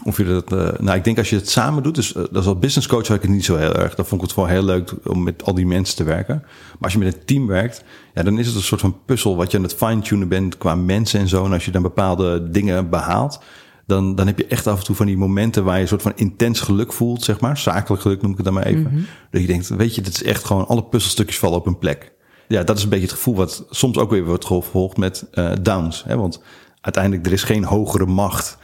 of 0.03 0.17
je 0.17 0.25
dat, 0.25 0.49
nou, 0.79 0.97
ik 0.97 1.03
denk 1.03 1.17
als 1.17 1.29
je 1.29 1.35
het 1.35 1.49
samen 1.49 1.83
doet, 1.83 1.95
dus 1.95 2.11
dat 2.11 2.35
is 2.35 2.45
als 2.45 2.59
business 2.59 2.87
coach 2.87 3.07
had 3.07 3.15
ik 3.15 3.21
het 3.21 3.31
niet 3.31 3.45
zo 3.45 3.55
heel 3.55 3.75
erg. 3.75 3.95
Dan 3.95 4.05
vond 4.05 4.21
ik 4.21 4.27
het 4.27 4.35
wel 4.35 4.45
heel 4.45 4.63
leuk 4.63 4.93
om 5.03 5.23
met 5.23 5.43
al 5.43 5.53
die 5.53 5.65
mensen 5.65 5.95
te 5.95 6.03
werken. 6.03 6.41
Maar 6.43 6.77
als 6.79 6.93
je 6.93 6.99
met 6.99 7.13
een 7.13 7.25
team 7.25 7.47
werkt, 7.47 7.83
ja, 8.13 8.23
dan 8.23 8.39
is 8.39 8.47
het 8.47 8.55
een 8.55 8.61
soort 8.61 8.81
van 8.81 8.97
puzzel 9.05 9.35
wat 9.35 9.51
je 9.51 9.57
aan 9.57 9.63
het 9.63 9.73
fine-tunen 9.73 10.27
bent 10.27 10.57
qua 10.57 10.75
mensen 10.75 11.19
en 11.19 11.27
zo. 11.27 11.45
En 11.45 11.53
als 11.53 11.65
je 11.65 11.71
dan 11.71 11.81
bepaalde 11.81 12.49
dingen 12.49 12.89
behaalt, 12.89 13.39
dan, 13.85 14.15
dan 14.15 14.27
heb 14.27 14.37
je 14.37 14.47
echt 14.47 14.67
af 14.67 14.79
en 14.79 14.85
toe 14.85 14.95
van 14.95 15.05
die 15.05 15.17
momenten 15.17 15.63
waar 15.63 15.75
je 15.75 15.81
een 15.81 15.87
soort 15.87 16.01
van 16.01 16.11
intens 16.15 16.59
geluk 16.59 16.93
voelt, 16.93 17.23
zeg 17.23 17.39
maar. 17.39 17.57
Zakelijk 17.57 18.01
geluk 18.01 18.21
noem 18.21 18.31
ik 18.31 18.37
het 18.37 18.45
dan 18.45 18.53
maar 18.53 18.65
even. 18.65 18.81
Mm 18.81 18.87
-hmm. 18.87 19.05
Dat 19.31 19.41
je 19.41 19.47
denkt, 19.47 19.69
weet 19.69 19.95
je, 19.95 20.01
dit 20.01 20.13
is 20.13 20.23
echt 20.23 20.43
gewoon 20.43 20.67
alle 20.67 20.83
puzzelstukjes 20.83 21.39
vallen 21.39 21.57
op 21.57 21.65
een 21.65 21.77
plek. 21.77 22.11
Ja, 22.47 22.63
dat 22.63 22.77
is 22.77 22.83
een 22.83 22.89
beetje 22.89 23.05
het 23.05 23.15
gevoel 23.15 23.35
wat 23.35 23.65
soms 23.69 23.97
ook 23.97 24.09
weer 24.09 24.25
wordt 24.25 24.45
gevolgd 24.45 24.97
met 24.97 25.27
uh, 25.33 25.51
downs. 25.61 26.03
Hè? 26.03 26.17
Want 26.17 26.41
uiteindelijk, 26.81 27.25
er 27.25 27.31
is 27.31 27.43
geen 27.43 27.63
hogere 27.63 28.05
macht 28.05 28.57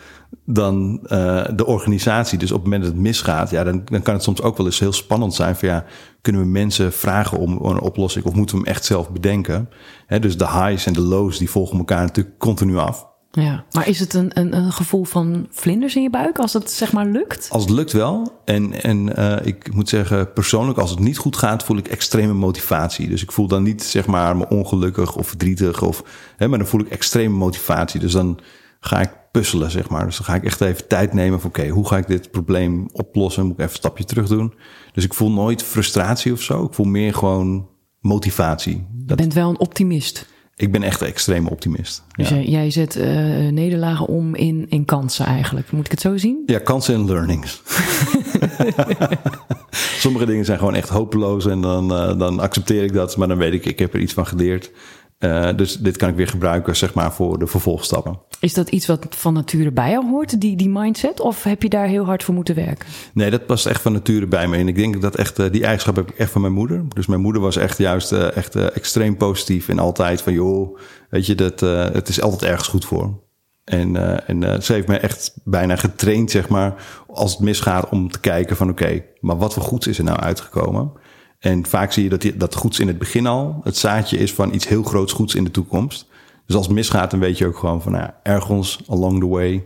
dan 0.45 0.99
uh, 1.03 1.45
de 1.55 1.65
organisatie. 1.65 2.37
Dus 2.37 2.51
op 2.51 2.55
het 2.55 2.63
moment 2.63 2.83
dat 2.83 2.91
het 2.91 3.01
misgaat, 3.01 3.49
ja, 3.49 3.63
dan, 3.63 3.81
dan 3.85 4.01
kan 4.01 4.13
het 4.13 4.23
soms 4.23 4.41
ook 4.41 4.57
wel 4.57 4.65
eens 4.65 4.79
heel 4.79 4.93
spannend 4.93 5.33
zijn. 5.33 5.55
Van 5.55 5.67
ja, 5.67 5.85
kunnen 6.21 6.41
we 6.41 6.47
mensen 6.47 6.93
vragen 6.93 7.37
om 7.37 7.51
een 7.51 7.79
oplossing 7.79 8.25
of 8.25 8.33
moeten 8.33 8.55
we 8.55 8.61
hem 8.61 8.73
echt 8.73 8.85
zelf 8.85 9.11
bedenken? 9.11 9.69
He, 10.05 10.19
dus 10.19 10.37
de 10.37 10.47
highs 10.47 10.85
en 10.85 10.93
de 10.93 11.01
lows 11.01 11.37
die 11.37 11.49
volgen 11.49 11.77
elkaar 11.77 12.01
natuurlijk 12.01 12.37
continu 12.37 12.77
af. 12.77 13.07
Ja, 13.31 13.65
maar 13.71 13.87
is 13.87 13.99
het 13.99 14.13
een, 14.13 14.31
een, 14.33 14.55
een, 14.55 14.71
gevoel 14.71 15.03
van 15.03 15.47
vlinders 15.49 15.95
in 15.95 16.01
je 16.01 16.09
buik 16.09 16.39
als 16.39 16.53
het 16.53 16.71
zeg 16.71 16.91
maar 16.91 17.05
lukt? 17.05 17.47
Als 17.51 17.63
het 17.63 17.71
lukt 17.71 17.91
wel. 17.91 18.41
En, 18.45 18.81
en 18.81 19.19
uh, 19.19 19.35
ik 19.43 19.73
moet 19.73 19.89
zeggen, 19.89 20.33
persoonlijk, 20.33 20.77
als 20.77 20.89
het 20.89 20.99
niet 20.99 21.17
goed 21.17 21.37
gaat, 21.37 21.63
voel 21.63 21.77
ik 21.77 21.87
extreme 21.87 22.33
motivatie. 22.33 23.09
Dus 23.09 23.23
ik 23.23 23.31
voel 23.31 23.47
dan 23.47 23.63
niet 23.63 23.83
zeg 23.83 24.05
maar 24.05 24.37
me 24.37 24.49
ongelukkig 24.49 25.15
of 25.15 25.27
verdrietig, 25.27 25.81
of, 25.81 26.03
hè, 26.37 26.47
maar 26.47 26.59
dan 26.59 26.67
voel 26.67 26.81
ik 26.81 26.89
extreme 26.89 27.35
motivatie. 27.35 27.99
Dus 27.99 28.11
dan 28.11 28.39
ga 28.79 29.01
ik 29.01 29.11
puzzelen, 29.31 29.71
zeg 29.71 29.89
maar. 29.89 30.05
Dus 30.05 30.17
dan 30.17 30.25
ga 30.25 30.35
ik 30.35 30.43
echt 30.43 30.61
even 30.61 30.87
tijd 30.87 31.13
nemen 31.13 31.39
van... 31.39 31.49
oké, 31.49 31.59
okay, 31.59 31.71
hoe 31.71 31.87
ga 31.87 31.97
ik 31.97 32.07
dit 32.07 32.31
probleem 32.31 32.89
oplossen? 32.91 33.43
Moet 33.43 33.53
ik 33.53 33.59
even 33.59 33.71
een 33.71 33.77
stapje 33.77 34.03
terug 34.03 34.27
doen? 34.27 34.53
Dus 34.93 35.03
ik 35.03 35.13
voel 35.13 35.31
nooit 35.31 35.63
frustratie 35.63 36.31
of 36.31 36.41
zo. 36.41 36.63
Ik 36.63 36.73
voel 36.73 36.85
meer 36.85 37.13
gewoon 37.13 37.67
motivatie. 37.99 38.87
Je 39.05 39.15
bent 39.15 39.33
wel 39.33 39.49
een 39.49 39.59
optimist. 39.59 40.25
Ik 40.59 40.71
ben 40.71 40.83
echt 40.83 41.01
een 41.01 41.07
extreme 41.07 41.49
optimist. 41.49 42.03
Dus 42.15 42.29
ja. 42.29 42.35
jij, 42.35 42.45
jij 42.45 42.71
zet 42.71 42.97
uh, 42.97 43.05
nederlagen 43.49 44.05
om 44.05 44.35
in, 44.35 44.65
in 44.69 44.85
kansen 44.85 45.25
eigenlijk. 45.25 45.71
Moet 45.71 45.85
ik 45.85 45.91
het 45.91 46.01
zo 46.01 46.17
zien? 46.17 46.43
Ja, 46.45 46.59
kansen 46.59 46.93
en 46.93 47.05
learnings. 47.05 47.61
Sommige 50.03 50.25
dingen 50.25 50.45
zijn 50.45 50.57
gewoon 50.57 50.75
echt 50.75 50.89
hopeloos 50.89 51.45
en 51.45 51.61
dan, 51.61 51.91
uh, 51.91 52.19
dan 52.19 52.39
accepteer 52.39 52.83
ik 52.83 52.93
dat. 52.93 53.17
Maar 53.17 53.27
dan 53.27 53.37
weet 53.37 53.53
ik, 53.53 53.65
ik 53.65 53.79
heb 53.79 53.93
er 53.93 53.99
iets 53.99 54.13
van 54.13 54.27
geleerd. 54.27 54.71
Uh, 55.19 55.49
dus 55.55 55.77
dit 55.77 55.97
kan 55.97 56.09
ik 56.09 56.15
weer 56.15 56.27
gebruiken, 56.27 56.75
zeg 56.75 56.93
maar, 56.93 57.13
voor 57.13 57.39
de 57.39 57.47
vervolgstappen. 57.47 58.19
Is 58.39 58.53
dat 58.53 58.69
iets 58.69 58.85
wat 58.85 59.07
van 59.09 59.33
nature 59.33 59.71
bij 59.71 59.91
jou 59.91 60.09
hoort, 60.09 60.41
die, 60.41 60.57
die 60.57 60.69
mindset? 60.69 61.19
Of 61.19 61.43
heb 61.43 61.61
je 61.63 61.69
daar 61.69 61.87
heel 61.87 62.05
hard 62.05 62.23
voor 62.23 62.33
moeten 62.33 62.55
werken? 62.55 62.87
Nee, 63.13 63.29
dat 63.29 63.45
past 63.45 63.65
echt 63.65 63.81
van 63.81 63.91
nature 63.91 64.27
bij 64.27 64.47
me. 64.47 64.57
En 64.57 64.67
ik 64.67 64.75
denk 64.75 65.01
dat 65.01 65.15
echt, 65.15 65.39
uh, 65.39 65.51
die 65.51 65.63
eigenschap 65.63 65.95
heb 65.95 66.09
ik 66.09 66.17
echt 66.17 66.31
van 66.31 66.41
mijn 66.41 66.53
moeder. 66.53 66.83
Dus 66.93 67.05
mijn 67.05 67.21
moeder 67.21 67.41
was 67.41 67.57
echt 67.57 67.77
juist 67.77 68.11
uh, 68.11 68.35
echt, 68.35 68.55
extreem 68.55 69.17
positief. 69.17 69.69
En 69.69 69.79
altijd 69.79 70.21
van, 70.21 70.33
joh, 70.33 70.77
weet 71.09 71.25
je, 71.25 71.35
dat, 71.35 71.59
het 71.93 72.07
is 72.07 72.21
altijd 72.21 72.51
ergens 72.51 72.67
goed 72.67 72.85
voor. 72.85 73.19
En, 73.63 73.95
en 74.27 74.63
ze 74.63 74.73
heeft 74.73 74.87
mij 74.87 74.99
echt 74.99 75.33
bijna 75.43 75.75
getraind, 75.75 76.31
zeg 76.31 76.49
maar, 76.49 76.83
als 77.07 77.31
het 77.31 77.39
misgaat, 77.39 77.89
om 77.89 78.11
te 78.11 78.19
kijken 78.19 78.55
van, 78.55 78.69
oké, 78.69 78.83
okay, 78.83 79.05
maar 79.19 79.37
wat 79.37 79.53
voor 79.53 79.63
goeds 79.63 79.87
is 79.87 79.97
er 79.97 80.03
nou 80.03 80.19
uitgekomen? 80.19 80.91
En 81.39 81.65
vaak 81.65 81.91
zie 81.91 82.03
je 82.03 82.09
dat 82.09 82.21
die, 82.21 82.37
dat 82.37 82.55
goeds 82.55 82.79
in 82.79 82.87
het 82.87 82.97
begin 82.97 83.27
al 83.27 83.59
het 83.63 83.77
zaadje 83.77 84.17
is 84.17 84.33
van 84.33 84.53
iets 84.53 84.67
heel 84.67 84.83
groots 84.83 85.13
goeds 85.13 85.35
in 85.35 85.43
de 85.43 85.51
toekomst. 85.51 86.05
Dus 86.45 86.55
als 86.55 86.65
het 86.65 86.75
misgaat, 86.75 87.11
dan 87.11 87.19
weet 87.19 87.37
je 87.37 87.47
ook 87.47 87.57
gewoon 87.57 87.81
van, 87.81 87.91
nou 87.91 88.09
ergens 88.23 88.79
along 88.87 89.19
the 89.19 89.27
way 89.27 89.65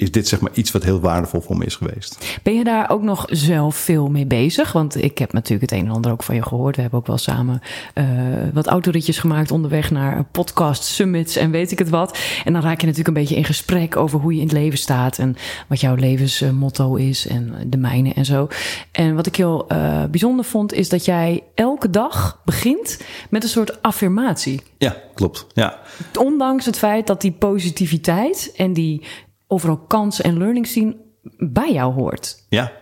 is 0.00 0.10
dit 0.10 0.28
zeg 0.28 0.40
maar 0.40 0.50
iets 0.54 0.70
wat 0.70 0.82
heel 0.82 1.00
waardevol 1.00 1.40
voor 1.40 1.56
me 1.56 1.64
is 1.64 1.76
geweest. 1.76 2.38
Ben 2.42 2.54
je 2.54 2.64
daar 2.64 2.90
ook 2.90 3.02
nog 3.02 3.26
zelf 3.30 3.76
veel 3.76 4.08
mee 4.08 4.26
bezig? 4.26 4.72
Want 4.72 5.02
ik 5.02 5.18
heb 5.18 5.32
natuurlijk 5.32 5.70
het 5.70 5.80
een 5.80 5.86
en 5.86 5.92
ander 5.92 6.12
ook 6.12 6.22
van 6.22 6.34
je 6.34 6.42
gehoord. 6.42 6.76
We 6.76 6.82
hebben 6.82 7.00
ook 7.00 7.06
wel 7.06 7.18
samen 7.18 7.60
uh, 7.94 8.04
wat 8.52 8.66
autoritjes 8.66 9.18
gemaakt 9.18 9.50
onderweg 9.50 9.90
naar 9.90 10.24
podcast 10.24 10.84
summits 10.84 11.36
en 11.36 11.50
weet 11.50 11.70
ik 11.70 11.78
het 11.78 11.88
wat. 11.88 12.18
En 12.44 12.52
dan 12.52 12.62
raak 12.62 12.80
je 12.80 12.86
natuurlijk 12.86 13.16
een 13.16 13.22
beetje 13.22 13.36
in 13.36 13.44
gesprek 13.44 13.96
over 13.96 14.20
hoe 14.20 14.34
je 14.34 14.40
in 14.40 14.46
het 14.46 14.56
leven 14.56 14.78
staat 14.78 15.18
en 15.18 15.36
wat 15.68 15.80
jouw 15.80 15.94
levensmotto 15.94 16.94
is 16.94 17.26
en 17.26 17.54
de 17.66 17.76
mijne 17.76 18.12
en 18.12 18.24
zo. 18.24 18.48
En 18.92 19.14
wat 19.14 19.26
ik 19.26 19.36
heel 19.36 19.66
uh, 19.72 20.04
bijzonder 20.04 20.44
vond 20.44 20.72
is 20.72 20.88
dat 20.88 21.04
jij 21.04 21.42
elke 21.54 21.90
dag 21.90 22.40
begint 22.44 23.00
met 23.30 23.42
een 23.42 23.48
soort 23.48 23.82
affirmatie. 23.82 24.60
Ja, 24.78 24.96
klopt. 25.14 25.46
Ja. 25.54 25.78
Ondanks 26.18 26.66
het 26.66 26.78
feit 26.78 27.06
dat 27.06 27.20
die 27.20 27.32
positiviteit 27.32 28.52
en 28.56 28.72
die 28.72 29.02
overal 29.50 29.78
kansen 29.78 30.24
en 30.24 30.38
learnings 30.38 30.72
zien 30.72 30.96
bij 31.36 31.72
jou 31.72 31.92
hoort. 31.92 32.44
Ja, 32.48 32.72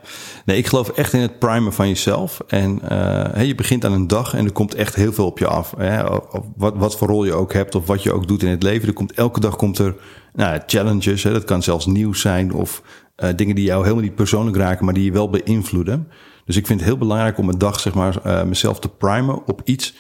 nee, 0.45 0.57
ik 0.57 0.67
geloof 0.67 0.89
echt 0.89 1.13
in 1.13 1.21
het 1.21 1.39
primen 1.39 1.73
van 1.73 1.89
jezelf. 1.89 2.41
En 2.47 2.81
uh, 2.93 3.45
je 3.45 3.55
begint 3.55 3.85
aan 3.85 3.93
een 3.93 4.07
dag 4.07 4.35
en 4.35 4.45
er 4.45 4.53
komt 4.53 4.75
echt 4.75 4.95
heel 4.95 5.13
veel 5.13 5.27
op 5.27 5.39
je 5.39 5.47
af. 5.47 5.75
Hè? 5.77 6.03
Wat, 6.57 6.77
wat 6.77 6.97
voor 6.97 7.09
rol 7.09 7.25
je 7.25 7.33
ook 7.33 7.53
hebt 7.53 7.75
of 7.75 7.87
wat 7.87 8.03
je 8.03 8.13
ook 8.13 8.29
doet 8.29 8.43
in 8.43 8.49
het 8.49 8.63
leven. 8.63 8.89
Er 8.89 8.95
komt, 8.95 9.13
elke 9.13 9.41
dag 9.41 9.57
komt 9.57 9.79
er 9.79 9.95
nou, 10.33 10.61
challenges. 10.67 11.23
Hè? 11.23 11.33
Dat 11.33 11.45
kan 11.45 11.63
zelfs 11.63 11.87
nieuws 11.87 12.21
zijn 12.21 12.53
of 12.53 12.83
uh, 13.17 13.29
dingen 13.37 13.55
die 13.55 13.65
jou 13.65 13.83
helemaal 13.83 14.05
niet 14.05 14.15
persoonlijk 14.15 14.57
raken, 14.57 14.85
maar 14.85 14.95
die 14.95 15.05
je 15.05 15.13
wel 15.13 15.31
beïnvloeden. 15.31 16.09
Dus 16.45 16.57
ik 16.57 16.67
vind 16.67 16.81
het 16.81 16.89
heel 16.89 16.99
belangrijk 16.99 17.39
om 17.39 17.49
een 17.49 17.59
dag 17.59 17.81
zeg 17.81 17.95
maar, 17.95 18.27
uh, 18.27 18.43
mezelf 18.43 18.81
te 18.81 18.89
primen 18.89 19.47
op 19.47 19.61
iets 19.65 19.95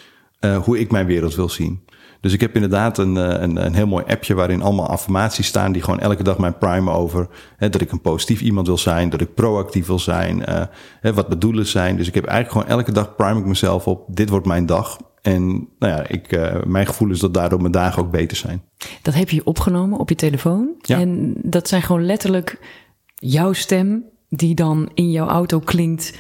hoe 0.65 0.79
ik 0.79 0.91
mijn 0.91 1.07
wereld 1.07 1.35
wil 1.35 1.49
zien. 1.49 1.85
Dus 2.21 2.33
ik 2.33 2.41
heb 2.41 2.55
inderdaad 2.55 2.99
een, 2.99 3.17
een, 3.17 3.65
een 3.65 3.75
heel 3.75 3.87
mooi 3.87 4.05
appje 4.09 4.35
waarin 4.35 4.63
allemaal 4.63 4.87
affirmaties 4.89 5.47
staan 5.47 5.73
die 5.73 5.83
gewoon 5.83 6.01
elke 6.01 6.23
dag 6.23 6.39
mijn 6.39 6.59
primen 6.59 6.93
over 6.93 7.29
hè, 7.57 7.69
dat 7.69 7.81
ik 7.81 7.93
een 7.93 8.01
positief 8.01 8.41
iemand 8.41 8.67
wil 8.67 8.79
zijn, 8.79 9.11
dat 9.11 9.21
ik 9.21 9.35
proactief 9.35 9.87
wil 9.87 9.99
zijn, 9.99 10.39
uh, 10.39 10.63
hè, 11.01 11.15
wat 11.15 11.29
mijn 11.29 11.41
doelen 11.41 11.67
zijn. 11.67 11.97
Dus 11.97 12.09
ik 12.09 12.15
heb 12.15 12.25
eigenlijk 12.25 12.59
gewoon 12.59 12.79
elke 12.79 12.93
dag 12.93 13.15
prime 13.15 13.41
ik 13.41 13.47
mezelf 13.47 13.87
op, 13.87 14.05
dit 14.09 14.29
wordt 14.29 14.47
mijn 14.47 14.67
dag. 14.67 14.99
En 15.23 15.69
nou 15.79 15.93
ja, 15.93 16.07
ik, 16.07 16.33
uh, 16.33 16.63
mijn 16.67 16.87
gevoel 16.87 17.11
is 17.11 17.21
dat 17.21 17.35
daardoor 17.35 17.61
mijn 17.61 17.73
dagen 17.73 18.03
ook 18.03 18.11
beter 18.11 18.37
zijn. 18.37 18.63
Dat 19.03 19.15
heb 19.15 19.31
je 19.31 19.45
opgenomen 19.45 19.99
op 19.99 20.09
je 20.09 20.15
telefoon. 20.15 20.75
Ja. 20.81 20.99
En 20.99 21.35
dat 21.43 21.69
zijn 21.69 21.83
gewoon 21.83 22.07
letterlijk 22.07 22.59
jouw 23.15 23.53
stem 23.53 24.05
die 24.29 24.55
dan 24.55 24.91
in 24.95 25.11
jouw 25.11 25.29
auto 25.29 25.59
klinkt. 25.59 26.19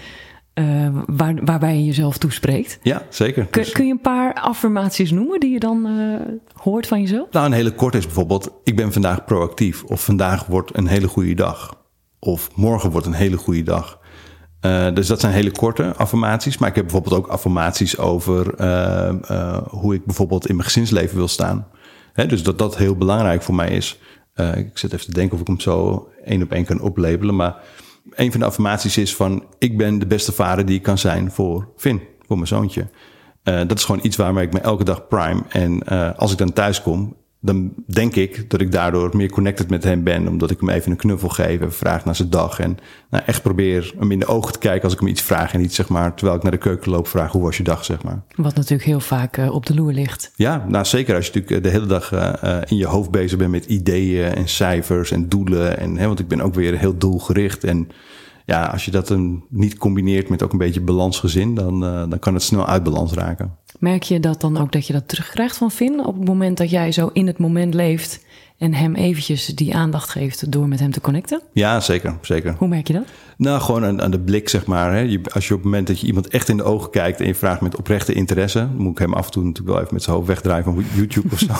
Uh, 0.59 0.89
waar, 1.07 1.45
waarbij 1.45 1.77
je 1.77 1.85
jezelf 1.85 2.19
toespreekt. 2.19 2.79
Ja, 2.83 3.03
zeker. 3.09 3.47
Kun, 3.47 3.73
kun, 3.73 3.87
je 3.87 3.93
een 3.93 4.01
paar 4.01 4.35
affirmaties 4.35 5.11
noemen 5.11 5.41
die 5.41 5.53
je 5.53 5.59
dan 5.59 5.87
uh, 5.87 6.21
hoort 6.53 6.87
van 6.87 7.01
jezelf? 7.01 7.31
Nou, 7.31 7.47
een 7.47 7.53
hele 7.53 7.75
kort 7.75 7.95
is 7.95 8.05
bijvoorbeeld: 8.05 8.51
ik 8.65 8.77
ben 8.77 8.93
vandaag 8.93 9.25
proactief. 9.25 9.85
Of 9.85 10.05
vandaag 10.05 10.47
wordt 10.47 10.77
een 10.77 10.87
hele 10.87 11.09
goede 11.09 11.35
dag. 11.35 11.83
Of 12.19 12.51
morgen 12.55 12.91
wordt 12.91 13.07
een 13.07 13.13
hele 13.13 13.37
goede 13.37 13.63
dag. 13.63 13.99
Uh, 14.61 14.95
dus 14.95 15.07
dat 15.07 15.21
zijn 15.21 15.33
hele 15.33 15.51
korte 15.51 15.95
affirmaties. 15.97 16.59
Maar 16.59 16.69
ik 16.69 16.75
heb 16.75 16.85
bijvoorbeeld 16.85 17.15
ook 17.15 17.27
affirmaties 17.27 17.99
over 17.99 18.55
hoe 19.71 19.95
ik 19.95 20.05
bijvoorbeeld 20.05 20.49
in 20.49 20.57
mijn 20.57 20.69
gezinsleven 20.69 21.17
wil 21.17 21.29
staan. 21.29 21.67
Hè, 22.13 22.27
dus 22.27 22.43
dat 22.43 22.59
dat 22.59 22.77
heel 22.77 22.97
belangrijk 22.97 23.43
voor 23.43 23.55
mij 23.55 23.69
is. 23.69 23.99
ik 24.55 24.79
zit 24.79 24.93
even 24.93 25.07
te 25.07 25.13
denken 25.13 25.35
of 25.35 25.41
ik 25.41 25.47
hem 25.47 25.61
zo 25.61 26.09
één 26.25 26.43
op 26.43 26.53
één 26.53 26.65
kan 26.65 26.81
oplabelen. 26.81 27.37
Maar 27.37 27.57
een 28.11 28.31
van 28.31 28.41
de 28.41 28.47
affirmaties 28.47 28.97
is 28.97 29.15
van... 29.15 29.45
ik 29.59 29.77
ben 29.77 29.99
de 29.99 30.07
beste 30.07 30.33
vader 30.33 30.67
die 30.67 30.77
ik 30.77 30.83
kan 30.83 30.99
zijn 30.99 31.31
voor 31.31 31.69
Finn, 31.77 32.01
voor 32.27 32.37
mijn 32.37 32.49
zoontje. 32.49 32.89
dat 33.43 33.79
is 33.79 33.85
gewoon 33.85 34.05
iets 34.05 34.17
waarmee 34.17 34.47
ik 34.47 34.53
me 34.53 34.61
elke 34.61 34.85
dag 34.85 35.09
prime. 35.09 35.43
En 35.49 35.83
als 36.17 36.33
ik 36.33 36.39
dan 36.39 36.53
thuis 36.53 36.83
kom, 36.83 37.17
dan 37.41 37.72
denk 37.86 38.14
ik 38.14 38.51
dat 38.51 38.61
ik 38.61 38.72
daardoor 38.72 39.16
meer 39.16 39.30
connected 39.30 39.70
met 39.70 39.84
hem 39.84 40.03
ben. 40.03 40.28
Omdat 40.28 40.51
ik 40.51 40.61
hem 40.61 40.68
even 40.68 40.91
een 40.91 40.97
knuffel 40.97 41.28
geef, 41.28 41.47
even 41.47 41.72
vraag 41.72 42.05
naar 42.05 42.16
zijn 42.16 42.30
dag. 42.30 42.61
En 42.61 42.78
nou, 43.11 43.24
echt 43.26 43.43
probeer 43.43 43.95
hem 43.99 44.11
in 44.11 44.18
de 44.18 44.26
ogen 44.26 44.53
te 44.53 44.59
kijken 44.59 44.82
als 44.82 44.93
ik 44.93 44.99
hem 44.99 45.09
iets 45.09 45.22
vraag. 45.22 45.53
En 45.53 45.61
niet 45.61 45.74
zeg 45.74 45.89
maar, 45.89 46.14
terwijl 46.14 46.36
ik 46.36 46.43
naar 46.43 46.53
de 46.53 46.59
keuken 46.59 46.91
loop, 46.91 47.09
vraag 47.09 47.32
hoe 47.32 47.43
was 47.43 47.57
je 47.57 47.62
dag, 47.62 47.84
zeg 47.84 48.03
maar. 48.03 48.22
Wat 48.34 48.55
natuurlijk 48.55 48.89
heel 48.89 49.01
vaak 49.01 49.36
uh, 49.36 49.55
op 49.55 49.66
de 49.66 49.74
loer 49.74 49.93
ligt. 49.93 50.32
Ja, 50.36 50.64
nou 50.68 50.84
zeker 50.84 51.14
als 51.14 51.26
je 51.26 51.32
natuurlijk 51.32 51.64
de 51.64 51.70
hele 51.70 51.86
dag 51.86 52.12
uh, 52.12 52.59
in 52.66 52.76
je 52.76 52.86
hoofd 52.86 53.11
bezig 53.11 53.39
bent 53.39 53.51
met 53.51 53.64
ideeën 53.64 54.34
en 54.34 54.49
cijfers 54.49 55.11
en 55.11 55.28
doelen. 55.28 55.78
En, 55.78 55.97
hè, 55.97 56.07
want 56.07 56.18
ik 56.18 56.28
ben 56.28 56.41
ook 56.41 56.55
weer 56.55 56.78
heel 56.78 56.99
doelgericht. 56.99 57.64
En 57.64 57.89
ja, 58.49 58.66
als 58.66 58.84
je 58.84 58.90
dat 58.90 59.09
dan 59.09 59.44
niet 59.49 59.78
combineert 59.78 60.28
met 60.28 60.42
ook 60.42 60.53
een 60.53 60.59
beetje 60.59 60.80
balansgezin, 60.80 61.55
dan, 61.55 61.84
uh, 61.84 62.05
dan 62.09 62.18
kan 62.18 62.34
het 62.34 62.42
snel 62.42 62.66
uit 62.66 62.82
balans 62.82 63.12
raken. 63.12 63.57
Merk 63.78 64.03
je 64.03 64.20
dat 64.20 64.40
dan 64.40 64.57
ook 64.57 64.72
dat 64.72 64.86
je 64.86 64.92
dat 64.92 65.09
terugkrijgt 65.09 65.57
van 65.57 65.70
Finn 65.70 66.07
op 66.07 66.14
het 66.14 66.24
moment 66.24 66.57
dat 66.57 66.70
jij 66.70 66.92
zo 66.92 67.11
in 67.12 67.26
het 67.26 67.38
moment 67.38 67.74
leeft 67.74 68.24
en 68.59 68.75
hem 68.75 68.95
eventjes 68.95 69.47
die 69.47 69.75
aandacht 69.75 70.11
geeft 70.11 70.53
door 70.53 70.69
met 70.69 70.81
hem 70.81 70.91
te 70.91 71.01
connecten? 71.01 71.43
Ja, 71.53 71.81
zeker. 71.81 72.17
zeker. 72.21 72.55
Hoe 72.59 72.69
merk 72.69 72.87
je 72.87 72.93
dat? 72.93 73.05
Nou, 73.39 73.61
gewoon 73.61 73.85
aan, 73.85 74.03
aan 74.03 74.11
de 74.11 74.21
blik, 74.21 74.49
zeg 74.49 74.67
maar. 74.67 74.93
Hè. 74.93 74.99
Je, 74.99 75.21
als 75.33 75.49
je 75.49 75.55
op 75.55 75.61
het 75.61 75.69
moment 75.69 75.87
dat 75.87 76.01
je 76.01 76.07
iemand 76.07 76.29
echt 76.29 76.49
in 76.49 76.57
de 76.57 76.63
ogen 76.63 76.91
kijkt 76.91 77.21
en 77.21 77.27
je 77.27 77.35
vraagt 77.35 77.61
met 77.61 77.77
oprechte 77.77 78.13
interesse, 78.13 78.59
dan 78.59 78.77
moet 78.77 78.93
ik 78.93 78.99
hem 78.99 79.15
af 79.15 79.27
en 79.27 79.33
toe 79.33 79.45
natuurlijk 79.45 79.71
wel 79.71 79.81
even 79.81 79.95
met 79.95 80.03
zijn 80.03 80.17
hoofd 80.17 80.29
wegdraaien 80.29 80.65
van 80.65 80.85
YouTube 80.95 81.29
of 81.33 81.39
zo. 81.39 81.53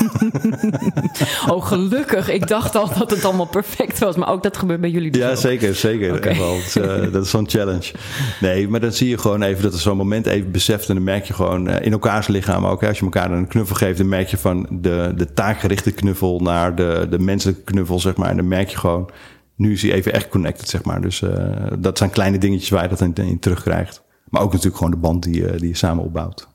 oh, 1.53 1.67
gelukkig. 1.67 2.31
Ik 2.31 2.49
dacht 2.49 2.77
al 2.77 2.91
dat 2.99 3.11
het 3.11 3.25
allemaal 3.25 3.47
perfect 3.47 3.99
was, 3.99 4.17
maar 4.17 4.29
ook 4.29 4.43
dat 4.43 4.57
gebeurt 4.57 4.81
bij 4.81 4.91
jullie. 4.91 5.11
Dus 5.11 5.23
ja, 5.23 5.35
zeker, 5.35 5.75
zeker. 5.75 6.15
Okay. 6.15 6.37
Wel, 6.37 6.55
dat, 6.55 6.65
is, 6.65 6.77
uh, 6.77 7.13
dat 7.13 7.25
is 7.25 7.31
zo'n 7.31 7.49
challenge. 7.49 7.93
Nee, 8.41 8.69
maar 8.69 8.81
dan 8.81 8.93
zie 8.93 9.09
je 9.09 9.19
gewoon 9.19 9.43
even 9.43 9.63
dat 9.63 9.73
er 9.73 9.81
zo'n 9.81 9.97
moment 9.97 10.27
even 10.27 10.51
beseft 10.51 10.89
en 10.89 10.95
dan 10.95 11.05
merk 11.05 11.25
je 11.25 11.35
gewoon 11.35 11.69
uh, 11.69 11.75
in 11.81 11.93
elkaars 11.93 12.27
lichaam 12.27 12.67
ook. 12.67 12.81
Hè. 12.81 12.89
Als 12.89 12.99
je 12.99 13.05
elkaar 13.05 13.31
een 13.31 13.47
knuffel 13.47 13.77
geeft, 13.77 13.99
dan 13.99 14.09
merk 14.09 14.29
je 14.29 14.37
van 14.37 14.67
de, 14.71 15.13
de 15.17 15.33
taakgerichte 15.33 15.91
knuffel 15.91 16.41
naar 16.41 16.75
de, 16.75 16.88
de 17.11 17.19
menselijke 17.19 17.63
knuffel, 17.63 18.01
zeg 18.01 18.17
maar. 18.17 18.31
En 18.31 18.37
dan 18.37 18.49
merk 18.49 18.69
je 18.69 18.77
gewoon 18.77 19.11
nu 19.59 19.73
is 19.73 19.83
hij 19.83 19.93
even 19.93 20.13
echt 20.13 20.29
connected, 20.29 20.69
zeg 20.69 20.85
maar. 20.85 21.01
Dus 21.01 21.21
uh, 21.21 21.31
dat 21.79 21.99
zijn 21.99 22.11
kleine 22.11 22.39
dingetjes 22.39 22.69
waar 22.69 22.83
je 22.83 22.97
dat 22.97 23.19
in, 23.19 23.39
terugkrijgt. 23.39 24.03
Maar 24.29 24.43
ook 24.43 24.51
natuurlijk 24.51 24.77
gewoon 24.77 24.93
de 24.93 24.99
band 24.99 25.23
die, 25.23 25.41
uh, 25.41 25.59
die 25.59 25.69
je 25.69 25.77
samen 25.77 26.05
opbouwt. 26.05 26.49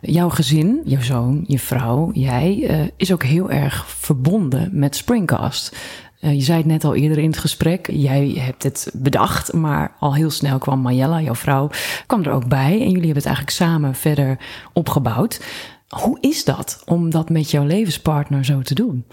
Jouw 0.00 0.28
gezin, 0.28 0.80
jouw 0.84 1.00
zoon, 1.00 1.44
je 1.46 1.58
vrouw, 1.58 2.10
jij 2.12 2.56
uh, 2.56 2.88
is 2.96 3.12
ook 3.12 3.22
heel 3.22 3.50
erg 3.50 3.88
verbonden 3.88 4.70
met 4.72 4.96
Springcast. 4.96 5.76
je 6.18 6.40
zei 6.40 6.58
het 6.58 6.66
net 6.66 6.84
al 6.84 6.94
eerder 6.94 7.18
in 7.18 7.30
het 7.30 7.38
gesprek. 7.38 7.90
Jij 7.90 8.28
hebt 8.28 8.62
het 8.62 8.90
bedacht, 8.94 9.52
maar 9.52 9.96
al 9.98 10.14
heel 10.14 10.30
snel 10.30 10.58
kwam 10.58 10.80
Mayella, 10.80 11.20
jouw 11.20 11.34
vrouw, 11.34 11.70
kwam 12.06 12.22
er 12.22 12.32
ook 12.32 12.48
bij. 12.48 12.72
En 12.72 12.90
jullie 12.90 12.92
hebben 12.92 13.14
het 13.14 13.26
eigenlijk 13.26 13.56
samen 13.56 13.94
verder 13.94 14.38
opgebouwd. 14.72 15.40
Hoe 15.88 16.18
is 16.20 16.44
dat 16.44 16.82
om 16.84 17.10
dat 17.10 17.30
met 17.30 17.50
jouw 17.50 17.64
levenspartner 17.64 18.44
zo 18.44 18.60
te 18.60 18.74
doen? 18.74 19.04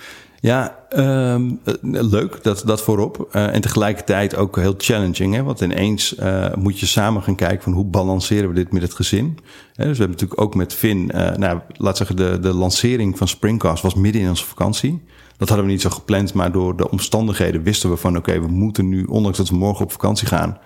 Ja, 0.41 0.85
um, 0.97 1.59
leuk, 1.81 2.43
dat, 2.43 2.63
dat 2.65 2.81
voorop. 2.81 3.29
Uh, 3.31 3.53
en 3.53 3.61
tegelijkertijd 3.61 4.35
ook 4.35 4.55
heel 4.55 4.73
challenging. 4.77 5.33
Hè? 5.33 5.43
Want 5.43 5.61
ineens 5.61 6.15
uh, 6.15 6.53
moet 6.55 6.79
je 6.79 6.85
samen 6.85 7.23
gaan 7.23 7.35
kijken 7.35 7.63
van 7.63 7.73
hoe 7.73 7.85
balanceren 7.85 8.49
we 8.49 8.55
dit 8.55 8.71
met 8.71 8.81
het 8.81 8.93
gezin. 8.93 9.35
Dus 9.35 9.43
we 9.75 9.83
hebben 9.83 10.09
natuurlijk 10.09 10.41
ook 10.41 10.55
met 10.55 10.73
Finn, 10.73 11.05
nou, 11.37 11.59
laat 11.77 11.97
zeggen, 11.97 12.15
de, 12.15 12.39
de 12.39 12.53
lancering 12.53 13.17
van 13.17 13.27
Springcast 13.27 13.83
was 13.83 13.93
midden 13.93 14.21
in 14.21 14.29
onze 14.29 14.45
vakantie. 14.45 15.03
Dat 15.37 15.47
hadden 15.47 15.65
we 15.65 15.71
niet 15.71 15.81
zo 15.81 15.89
gepland, 15.89 16.33
maar 16.33 16.51
door 16.51 16.77
de 16.77 16.89
omstandigheden 16.89 17.63
wisten 17.63 17.89
we 17.89 17.97
van 17.97 18.17
oké, 18.17 18.39
we 18.39 18.47
moeten 18.47 18.89
nu, 18.89 19.03
ondanks 19.03 19.37
dat 19.37 19.49
we 19.49 19.55
morgen 19.55 19.85
op 19.85 19.91
vakantie 19.91 20.27
gaan, 20.27 20.57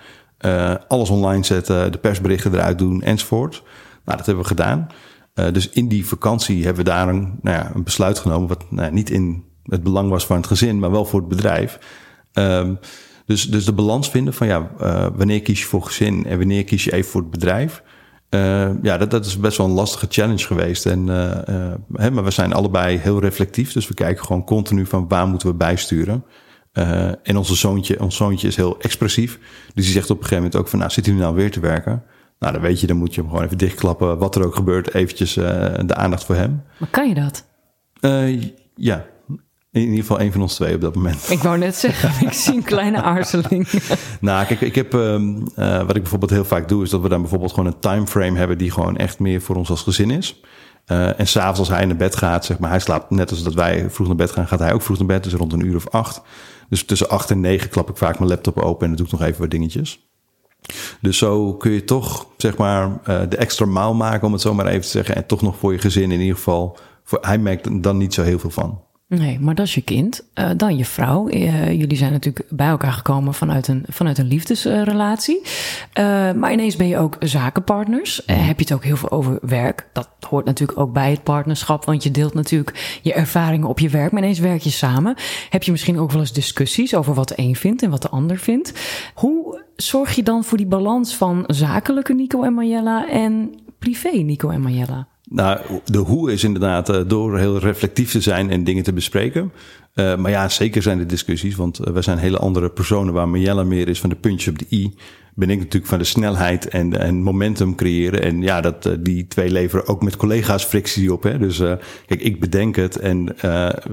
alles 0.88 1.10
online 1.10 1.44
zetten, 1.44 1.92
de 1.92 1.98
persberichten 1.98 2.54
eruit 2.54 2.78
doen 2.78 3.02
enzovoort. 3.02 3.62
Nou, 4.04 4.16
dat 4.16 4.26
hebben 4.26 4.44
we 4.44 4.50
gedaan. 4.50 4.86
dus 5.52 5.68
in 5.68 5.88
die 5.88 6.06
vakantie 6.06 6.64
hebben 6.64 6.84
we 6.84 6.90
daar 6.90 7.08
een, 7.08 7.38
nou 7.42 7.56
ja, 7.56 7.70
een 7.74 7.84
besluit 7.84 8.18
genomen, 8.18 8.48
wat 8.48 8.70
nou, 8.70 8.92
niet 8.92 9.10
in 9.10 9.44
het 9.64 9.82
belang 9.82 10.10
was 10.10 10.26
van 10.26 10.36
het 10.36 10.46
gezin, 10.46 10.78
maar 10.78 10.90
wel 10.90 11.04
voor 11.04 11.20
het 11.20 11.28
bedrijf. 11.28 11.78
Um, 12.32 12.78
dus, 13.26 13.50
dus 13.50 13.64
de 13.64 13.72
balans 13.72 14.10
vinden 14.10 14.34
van 14.34 14.46
ja, 14.46 14.70
uh, 14.80 15.06
wanneer 15.14 15.42
kies 15.42 15.60
je 15.60 15.66
voor 15.66 15.82
gezin 15.82 16.26
en 16.26 16.38
wanneer 16.38 16.64
kies 16.64 16.84
je 16.84 16.92
even 16.92 17.10
voor 17.10 17.20
het 17.20 17.30
bedrijf. 17.30 17.82
Uh, 18.30 18.70
ja, 18.82 18.98
dat, 18.98 19.10
dat 19.10 19.26
is 19.26 19.38
best 19.38 19.56
wel 19.56 19.66
een 19.66 19.72
lastige 19.72 20.06
challenge 20.08 20.44
geweest. 20.44 20.86
En, 20.86 21.06
uh, 21.06 21.74
hè, 21.92 22.10
maar 22.10 22.24
we 22.24 22.30
zijn 22.30 22.52
allebei 22.52 22.98
heel 22.98 23.20
reflectief, 23.20 23.72
dus 23.72 23.88
we 23.88 23.94
kijken 23.94 24.24
gewoon 24.24 24.44
continu 24.44 24.86
van 24.86 25.08
waar 25.08 25.26
moeten 25.26 25.48
we 25.48 25.54
bijsturen. 25.54 26.24
en 27.22 27.36
onze 27.36 27.54
zoontje, 27.54 28.00
ons 28.00 28.16
zoontje 28.16 28.48
is 28.48 28.56
heel 28.56 28.78
expressief. 28.80 29.38
Dus 29.74 29.84
die 29.84 29.92
zegt 29.92 30.10
op 30.10 30.16
een 30.16 30.22
gegeven 30.22 30.42
moment 30.42 30.60
ook 30.60 30.68
van, 30.68 30.78
nou, 30.78 30.90
zit 30.90 31.06
hij 31.06 31.14
nu 31.14 31.20
nou 31.20 31.34
weer 31.34 31.50
te 31.50 31.60
werken? 31.60 32.02
Nou, 32.38 32.52
dan 32.52 32.62
weet 32.62 32.80
je, 32.80 32.86
dan 32.86 32.96
moet 32.96 33.14
je 33.14 33.20
hem 33.20 33.30
gewoon 33.30 33.44
even 33.44 33.58
dichtklappen. 33.58 34.18
Wat 34.18 34.34
er 34.34 34.44
ook 34.44 34.54
gebeurt, 34.54 34.94
eventjes 34.94 35.32
de 35.34 35.94
aandacht 35.94 36.24
voor 36.24 36.34
hem. 36.34 36.62
Maar 36.78 36.88
kan 36.88 37.08
je 37.08 37.14
dat? 37.14 37.44
ja, 38.74 39.06
in 39.74 39.88
ieder 39.88 40.00
geval 40.00 40.20
een 40.20 40.32
van 40.32 40.40
ons 40.40 40.54
twee 40.54 40.74
op 40.74 40.80
dat 40.80 40.94
moment. 40.94 41.30
Ik 41.30 41.42
wou 41.42 41.58
net 41.58 41.76
zeggen, 41.76 42.10
ik 42.26 42.32
zie 42.32 42.54
een 42.54 42.62
kleine 42.62 43.02
aarzeling. 43.02 43.68
nou, 44.20 44.46
kijk, 44.46 44.60
ik 44.60 44.74
heb, 44.74 44.92
um, 44.92 45.46
uh, 45.56 45.78
wat 45.78 45.96
ik 45.96 46.02
bijvoorbeeld 46.02 46.30
heel 46.30 46.44
vaak 46.44 46.68
doe, 46.68 46.82
is 46.82 46.90
dat 46.90 47.00
we 47.00 47.08
dan 47.08 47.20
bijvoorbeeld 47.20 47.52
gewoon 47.52 47.66
een 47.66 47.78
timeframe 47.78 48.38
hebben 48.38 48.58
die 48.58 48.70
gewoon 48.70 48.96
echt 48.96 49.18
meer 49.18 49.40
voor 49.40 49.56
ons 49.56 49.70
als 49.70 49.82
gezin 49.82 50.10
is. 50.10 50.40
Uh, 50.86 51.20
en 51.20 51.26
s'avonds 51.26 51.58
als 51.58 51.68
hij 51.68 51.84
naar 51.84 51.96
bed 51.96 52.16
gaat, 52.16 52.44
zeg 52.44 52.58
maar, 52.58 52.70
hij 52.70 52.78
slaapt 52.78 53.10
net 53.10 53.30
als 53.30 53.42
dat 53.42 53.54
wij 53.54 53.90
vroeg 53.90 54.06
naar 54.06 54.16
bed 54.16 54.30
gaan, 54.30 54.46
gaat 54.46 54.58
hij 54.58 54.72
ook 54.72 54.82
vroeg 54.82 54.98
naar 54.98 55.06
bed, 55.06 55.24
dus 55.24 55.32
rond 55.32 55.52
een 55.52 55.66
uur 55.66 55.76
of 55.76 55.88
acht. 55.88 56.22
Dus 56.68 56.84
tussen 56.84 57.08
acht 57.08 57.30
en 57.30 57.40
negen 57.40 57.70
klap 57.70 57.90
ik 57.90 57.96
vaak 57.96 58.18
mijn 58.18 58.30
laptop 58.30 58.58
open 58.58 58.82
en 58.82 58.88
dan 58.88 58.96
doe 58.96 59.06
ik 59.06 59.12
nog 59.12 59.28
even 59.28 59.40
wat 59.40 59.50
dingetjes. 59.50 60.08
Dus 61.00 61.18
zo 61.18 61.54
kun 61.54 61.70
je 61.70 61.84
toch, 61.84 62.26
zeg 62.36 62.56
maar, 62.56 62.88
uh, 62.88 63.20
de 63.28 63.36
extra 63.36 63.66
maal 63.66 63.94
maken, 63.94 64.26
om 64.26 64.32
het 64.32 64.42
zo 64.42 64.54
maar 64.54 64.66
even 64.66 64.80
te 64.80 64.88
zeggen. 64.88 65.14
En 65.14 65.26
toch 65.26 65.42
nog 65.42 65.58
voor 65.58 65.72
je 65.72 65.78
gezin 65.78 66.10
in 66.10 66.20
ieder 66.20 66.36
geval. 66.36 66.78
Voor, 67.04 67.18
hij 67.20 67.38
merkt 67.38 67.66
er 67.66 67.80
dan 67.80 67.96
niet 67.96 68.14
zo 68.14 68.22
heel 68.22 68.38
veel 68.38 68.50
van. 68.50 68.82
Nee, 69.18 69.40
maar 69.40 69.54
dat 69.54 69.66
is 69.66 69.74
je 69.74 69.80
kind. 69.80 70.24
Uh, 70.34 70.50
dan 70.56 70.76
je 70.76 70.84
vrouw. 70.84 71.28
Uh, 71.28 71.72
jullie 71.72 71.96
zijn 71.96 72.12
natuurlijk 72.12 72.46
bij 72.50 72.66
elkaar 72.66 72.92
gekomen 72.92 73.34
vanuit 73.34 73.68
een, 73.68 73.84
vanuit 73.88 74.18
een 74.18 74.26
liefdesrelatie. 74.26 75.40
Uh, 75.42 76.32
maar 76.32 76.52
ineens 76.52 76.76
ben 76.76 76.86
je 76.86 76.98
ook 76.98 77.16
zakenpartners. 77.20 78.22
heb 78.26 78.58
je 78.58 78.64
het 78.64 78.72
ook 78.72 78.84
heel 78.84 78.96
veel 78.96 79.10
over 79.10 79.38
werk. 79.42 79.86
Dat 79.92 80.08
hoort 80.28 80.44
natuurlijk 80.44 80.78
ook 80.78 80.92
bij 80.92 81.10
het 81.10 81.22
partnerschap. 81.22 81.84
Want 81.84 82.02
je 82.02 82.10
deelt 82.10 82.34
natuurlijk 82.34 82.98
je 83.02 83.12
ervaringen 83.12 83.68
op 83.68 83.78
je 83.78 83.88
werk. 83.88 84.12
Maar 84.12 84.22
ineens 84.22 84.38
werk 84.38 84.62
je 84.62 84.70
samen. 84.70 85.14
Heb 85.50 85.62
je 85.62 85.70
misschien 85.70 85.98
ook 85.98 86.10
wel 86.10 86.20
eens 86.20 86.32
discussies 86.32 86.94
over 86.94 87.14
wat 87.14 87.28
de 87.28 87.34
een 87.36 87.56
vindt 87.56 87.82
en 87.82 87.90
wat 87.90 88.02
de 88.02 88.08
ander 88.08 88.38
vindt. 88.38 88.72
Hoe 89.14 89.62
zorg 89.76 90.14
je 90.14 90.22
dan 90.22 90.44
voor 90.44 90.58
die 90.58 90.66
balans 90.66 91.14
van 91.14 91.44
zakelijke 91.46 92.14
Nico 92.14 92.42
en 92.42 92.54
Mariella 92.54 93.08
en 93.08 93.54
privé 93.78 94.08
Nico 94.08 94.48
en 94.48 94.60
Mariella? 94.60 95.06
Nou, 95.30 95.60
de 95.84 95.98
hoe 95.98 96.32
is 96.32 96.44
inderdaad 96.44 96.90
uh, 96.90 97.00
door 97.06 97.38
heel 97.38 97.58
reflectief 97.58 98.10
te 98.10 98.20
zijn 98.20 98.50
en 98.50 98.64
dingen 98.64 98.82
te 98.82 98.92
bespreken. 98.92 99.52
Uh, 99.94 100.16
maar 100.16 100.30
ja, 100.30 100.48
zeker 100.48 100.82
zijn 100.82 100.98
er 100.98 101.06
discussies, 101.06 101.54
want 101.54 101.80
uh, 101.80 101.94
we 101.94 102.02
zijn 102.02 102.18
hele 102.18 102.38
andere 102.38 102.68
personen 102.68 103.14
waar 103.14 103.28
Marjella 103.28 103.62
meer 103.62 103.88
is 103.88 104.00
van 104.00 104.10
de 104.10 104.16
puntjes 104.16 104.52
op 104.52 104.58
de 104.58 104.66
i. 104.70 104.94
Ben 105.34 105.50
ik 105.50 105.58
natuurlijk 105.58 105.86
van 105.86 105.98
de 105.98 106.04
snelheid 106.04 106.68
en, 106.68 106.98
en 107.00 107.22
momentum 107.22 107.74
creëren. 107.74 108.22
En 108.22 108.42
ja, 108.42 108.60
dat, 108.60 108.90
die 109.00 109.26
twee 109.26 109.50
leveren 109.50 109.86
ook 109.86 110.02
met 110.02 110.16
collega's 110.16 110.64
frictie 110.64 111.12
op. 111.12 111.22
Hè? 111.22 111.38
Dus 111.38 111.58
kijk, 112.06 112.20
ik 112.20 112.40
bedenk 112.40 112.76
het 112.76 112.98
en 112.98 113.36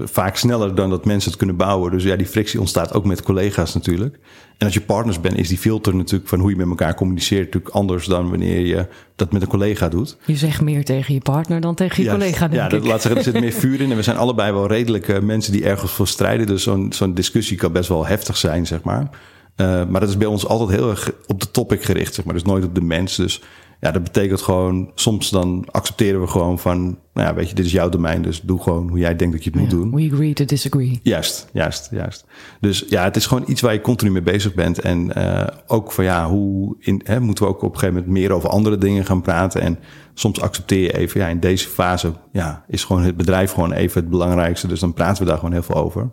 vaak 0.04 0.36
sneller 0.36 0.74
dan 0.74 0.90
dat 0.90 1.04
mensen 1.04 1.30
het 1.30 1.38
kunnen 1.38 1.56
bouwen. 1.56 1.90
Dus 1.90 2.02
ja, 2.02 2.16
die 2.16 2.26
frictie 2.26 2.60
ontstaat 2.60 2.94
ook 2.94 3.04
met 3.04 3.22
collega's 3.22 3.74
natuurlijk. 3.74 4.18
En 4.62 4.68
als 4.68 4.76
je 4.76 4.82
partners 4.84 5.20
bent, 5.20 5.38
is 5.38 5.48
die 5.48 5.58
filter 5.58 5.94
natuurlijk 5.94 6.28
van 6.28 6.38
hoe 6.38 6.50
je 6.50 6.56
met 6.56 6.68
elkaar 6.68 6.94
communiceert 6.94 7.44
natuurlijk 7.44 7.74
anders 7.74 8.06
dan 8.06 8.30
wanneer 8.30 8.66
je 8.66 8.86
dat 9.16 9.32
met 9.32 9.42
een 9.42 9.48
collega 9.48 9.88
doet. 9.88 10.16
Je 10.26 10.36
zegt 10.36 10.60
meer 10.60 10.84
tegen 10.84 11.14
je 11.14 11.20
partner 11.20 11.60
dan 11.60 11.74
tegen 11.74 12.04
je 12.04 12.10
collega. 12.10 12.48
Denk 12.48 12.62
ja, 12.62 12.68
dat 12.68 12.84
laat 12.84 13.02
zeggen, 13.02 13.20
er 13.20 13.32
zit 13.32 13.40
meer 13.40 13.52
vuur 13.62 13.80
in. 13.80 13.90
En 13.90 13.96
we 13.96 14.02
zijn 14.02 14.16
allebei 14.16 14.52
wel 14.52 14.66
redelijke 14.66 15.22
mensen 15.22 15.52
die 15.52 15.64
ergens 15.64 15.92
voor 15.92 16.08
strijden. 16.08 16.46
Dus 16.46 16.62
zo'n 16.62 16.92
zo'n 16.92 17.14
discussie 17.14 17.56
kan 17.56 17.72
best 17.72 17.88
wel 17.88 18.06
heftig 18.06 18.36
zijn, 18.36 18.66
zeg 18.66 18.82
maar. 18.82 19.10
Uh, 19.56 19.86
maar 19.86 20.00
dat 20.00 20.08
is 20.08 20.16
bij 20.16 20.26
ons 20.26 20.46
altijd 20.46 20.78
heel 20.78 20.90
erg 20.90 21.12
op 21.26 21.40
de 21.40 21.50
topic 21.50 21.82
gericht, 21.82 22.14
zeg 22.14 22.24
maar. 22.24 22.34
Dus 22.34 22.42
nooit 22.42 22.64
op 22.64 22.74
de 22.74 22.80
mens. 22.80 23.16
Dus 23.16 23.42
ja, 23.82 23.90
dat 23.90 24.02
betekent 24.02 24.40
gewoon, 24.40 24.90
soms 24.94 25.30
dan 25.30 25.66
accepteren 25.70 26.20
we 26.20 26.26
gewoon 26.26 26.58
van, 26.58 26.98
nou 27.14 27.28
ja, 27.28 27.34
weet 27.34 27.48
je, 27.48 27.54
dit 27.54 27.64
is 27.64 27.72
jouw 27.72 27.88
domein, 27.88 28.22
dus 28.22 28.40
doe 28.40 28.62
gewoon 28.62 28.88
hoe 28.88 28.98
jij 28.98 29.16
denkt 29.16 29.34
dat 29.34 29.44
je 29.44 29.50
het 29.50 29.60
moet 29.60 29.70
doen. 29.70 29.94
We 29.94 30.10
agree 30.12 30.32
to 30.32 30.44
disagree. 30.44 31.00
Juist, 31.02 31.48
juist, 31.52 31.88
juist. 31.90 32.24
Dus 32.60 32.84
ja, 32.88 33.04
het 33.04 33.16
is 33.16 33.26
gewoon 33.26 33.44
iets 33.46 33.60
waar 33.60 33.72
je 33.72 33.80
continu 33.80 34.10
mee 34.10 34.22
bezig 34.22 34.54
bent. 34.54 34.78
En 34.78 35.18
uh, 35.18 35.46
ook 35.66 35.92
van 35.92 36.04
ja, 36.04 36.28
hoe 36.28 36.76
in, 36.78 37.00
hè, 37.04 37.20
moeten 37.20 37.44
we 37.44 37.50
ook 37.50 37.62
op 37.62 37.72
een 37.72 37.78
gegeven 37.78 37.94
moment 37.94 38.12
meer 38.12 38.32
over 38.32 38.48
andere 38.48 38.78
dingen 38.78 39.04
gaan 39.04 39.22
praten. 39.22 39.60
En 39.60 39.78
soms 40.14 40.40
accepteer 40.40 40.82
je 40.82 40.98
even, 40.98 41.20
ja, 41.20 41.28
in 41.28 41.40
deze 41.40 41.68
fase 41.68 42.12
ja, 42.32 42.64
is 42.68 42.84
gewoon 42.84 43.02
het 43.02 43.16
bedrijf 43.16 43.52
gewoon 43.52 43.72
even 43.72 44.00
het 44.00 44.10
belangrijkste. 44.10 44.66
Dus 44.66 44.80
dan 44.80 44.94
praten 44.94 45.22
we 45.22 45.28
daar 45.28 45.38
gewoon 45.38 45.52
heel 45.52 45.62
veel 45.62 45.76
over. 45.84 46.10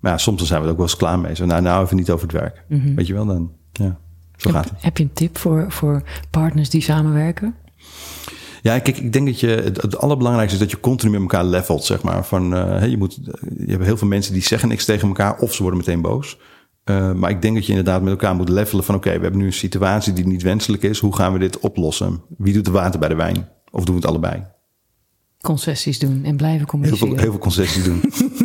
Maar 0.00 0.12
ja, 0.12 0.18
soms 0.18 0.38
dan 0.38 0.46
zijn 0.46 0.60
we 0.60 0.66
er 0.66 0.72
ook 0.72 0.78
wel 0.78 0.86
eens 0.86 0.96
klaar 0.96 1.18
mee. 1.18 1.34
Zo, 1.34 1.44
nou, 1.44 1.62
nou 1.62 1.84
even 1.84 1.96
niet 1.96 2.10
over 2.10 2.26
het 2.26 2.36
werk. 2.36 2.64
Mm 2.68 2.80
-hmm. 2.80 2.94
Weet 2.94 3.06
je 3.06 3.14
wel, 3.14 3.26
dan 3.26 3.52
ja. 3.72 3.98
Zo 4.36 4.50
gaat 4.50 4.70
het. 4.70 4.82
Heb 4.82 4.96
je 4.96 5.04
een 5.04 5.12
tip 5.12 5.38
voor, 5.38 5.64
voor 5.68 6.02
partners 6.30 6.70
die 6.70 6.80
samenwerken? 6.82 7.54
Ja, 8.62 8.78
kijk, 8.78 8.98
ik 8.98 9.12
denk 9.12 9.26
dat 9.26 9.40
je 9.40 9.48
het, 9.48 9.82
het 9.82 9.98
allerbelangrijkste 9.98 10.56
is 10.58 10.62
dat 10.62 10.70
je 10.70 10.80
continu 10.80 11.10
met 11.10 11.20
elkaar 11.20 11.44
levelt, 11.44 11.84
zeg 11.84 12.02
maar. 12.02 12.24
Van, 12.24 12.54
uh, 12.54 12.86
je, 12.86 12.96
moet, 12.96 13.18
je 13.58 13.70
hebt 13.70 13.84
heel 13.84 13.96
veel 13.96 14.08
mensen 14.08 14.32
die 14.32 14.42
zeggen 14.42 14.68
niks 14.68 14.84
tegen 14.84 15.08
elkaar 15.08 15.38
of 15.38 15.54
ze 15.54 15.62
worden 15.62 15.80
meteen 15.80 16.00
boos. 16.00 16.38
Uh, 16.84 17.12
maar 17.12 17.30
ik 17.30 17.42
denk 17.42 17.54
dat 17.54 17.64
je 17.64 17.70
inderdaad 17.70 18.02
met 18.02 18.10
elkaar 18.10 18.34
moet 18.34 18.48
levelen 18.48 18.84
van 18.84 18.94
oké, 18.94 19.06
okay, 19.06 19.18
we 19.18 19.22
hebben 19.22 19.40
nu 19.40 19.46
een 19.46 19.52
situatie 19.52 20.12
die 20.12 20.26
niet 20.26 20.42
wenselijk 20.42 20.82
is. 20.82 20.98
Hoe 20.98 21.16
gaan 21.16 21.32
we 21.32 21.38
dit 21.38 21.58
oplossen? 21.58 22.22
Wie 22.38 22.54
doet 22.54 22.64
de 22.64 22.70
water 22.70 23.00
bij 23.00 23.08
de 23.08 23.14
wijn? 23.14 23.48
Of 23.70 23.84
doen 23.84 23.94
we 23.94 24.00
het 24.00 24.10
allebei? 24.10 24.42
Concessies 25.40 25.98
doen 25.98 26.24
en 26.24 26.36
blijven 26.36 26.66
communiceren. 26.66 27.08
Heel 27.08 27.16
veel, 27.16 27.24
heel 27.24 27.32
veel 27.32 27.40
concessies 27.40 27.84
doen. 27.84 28.00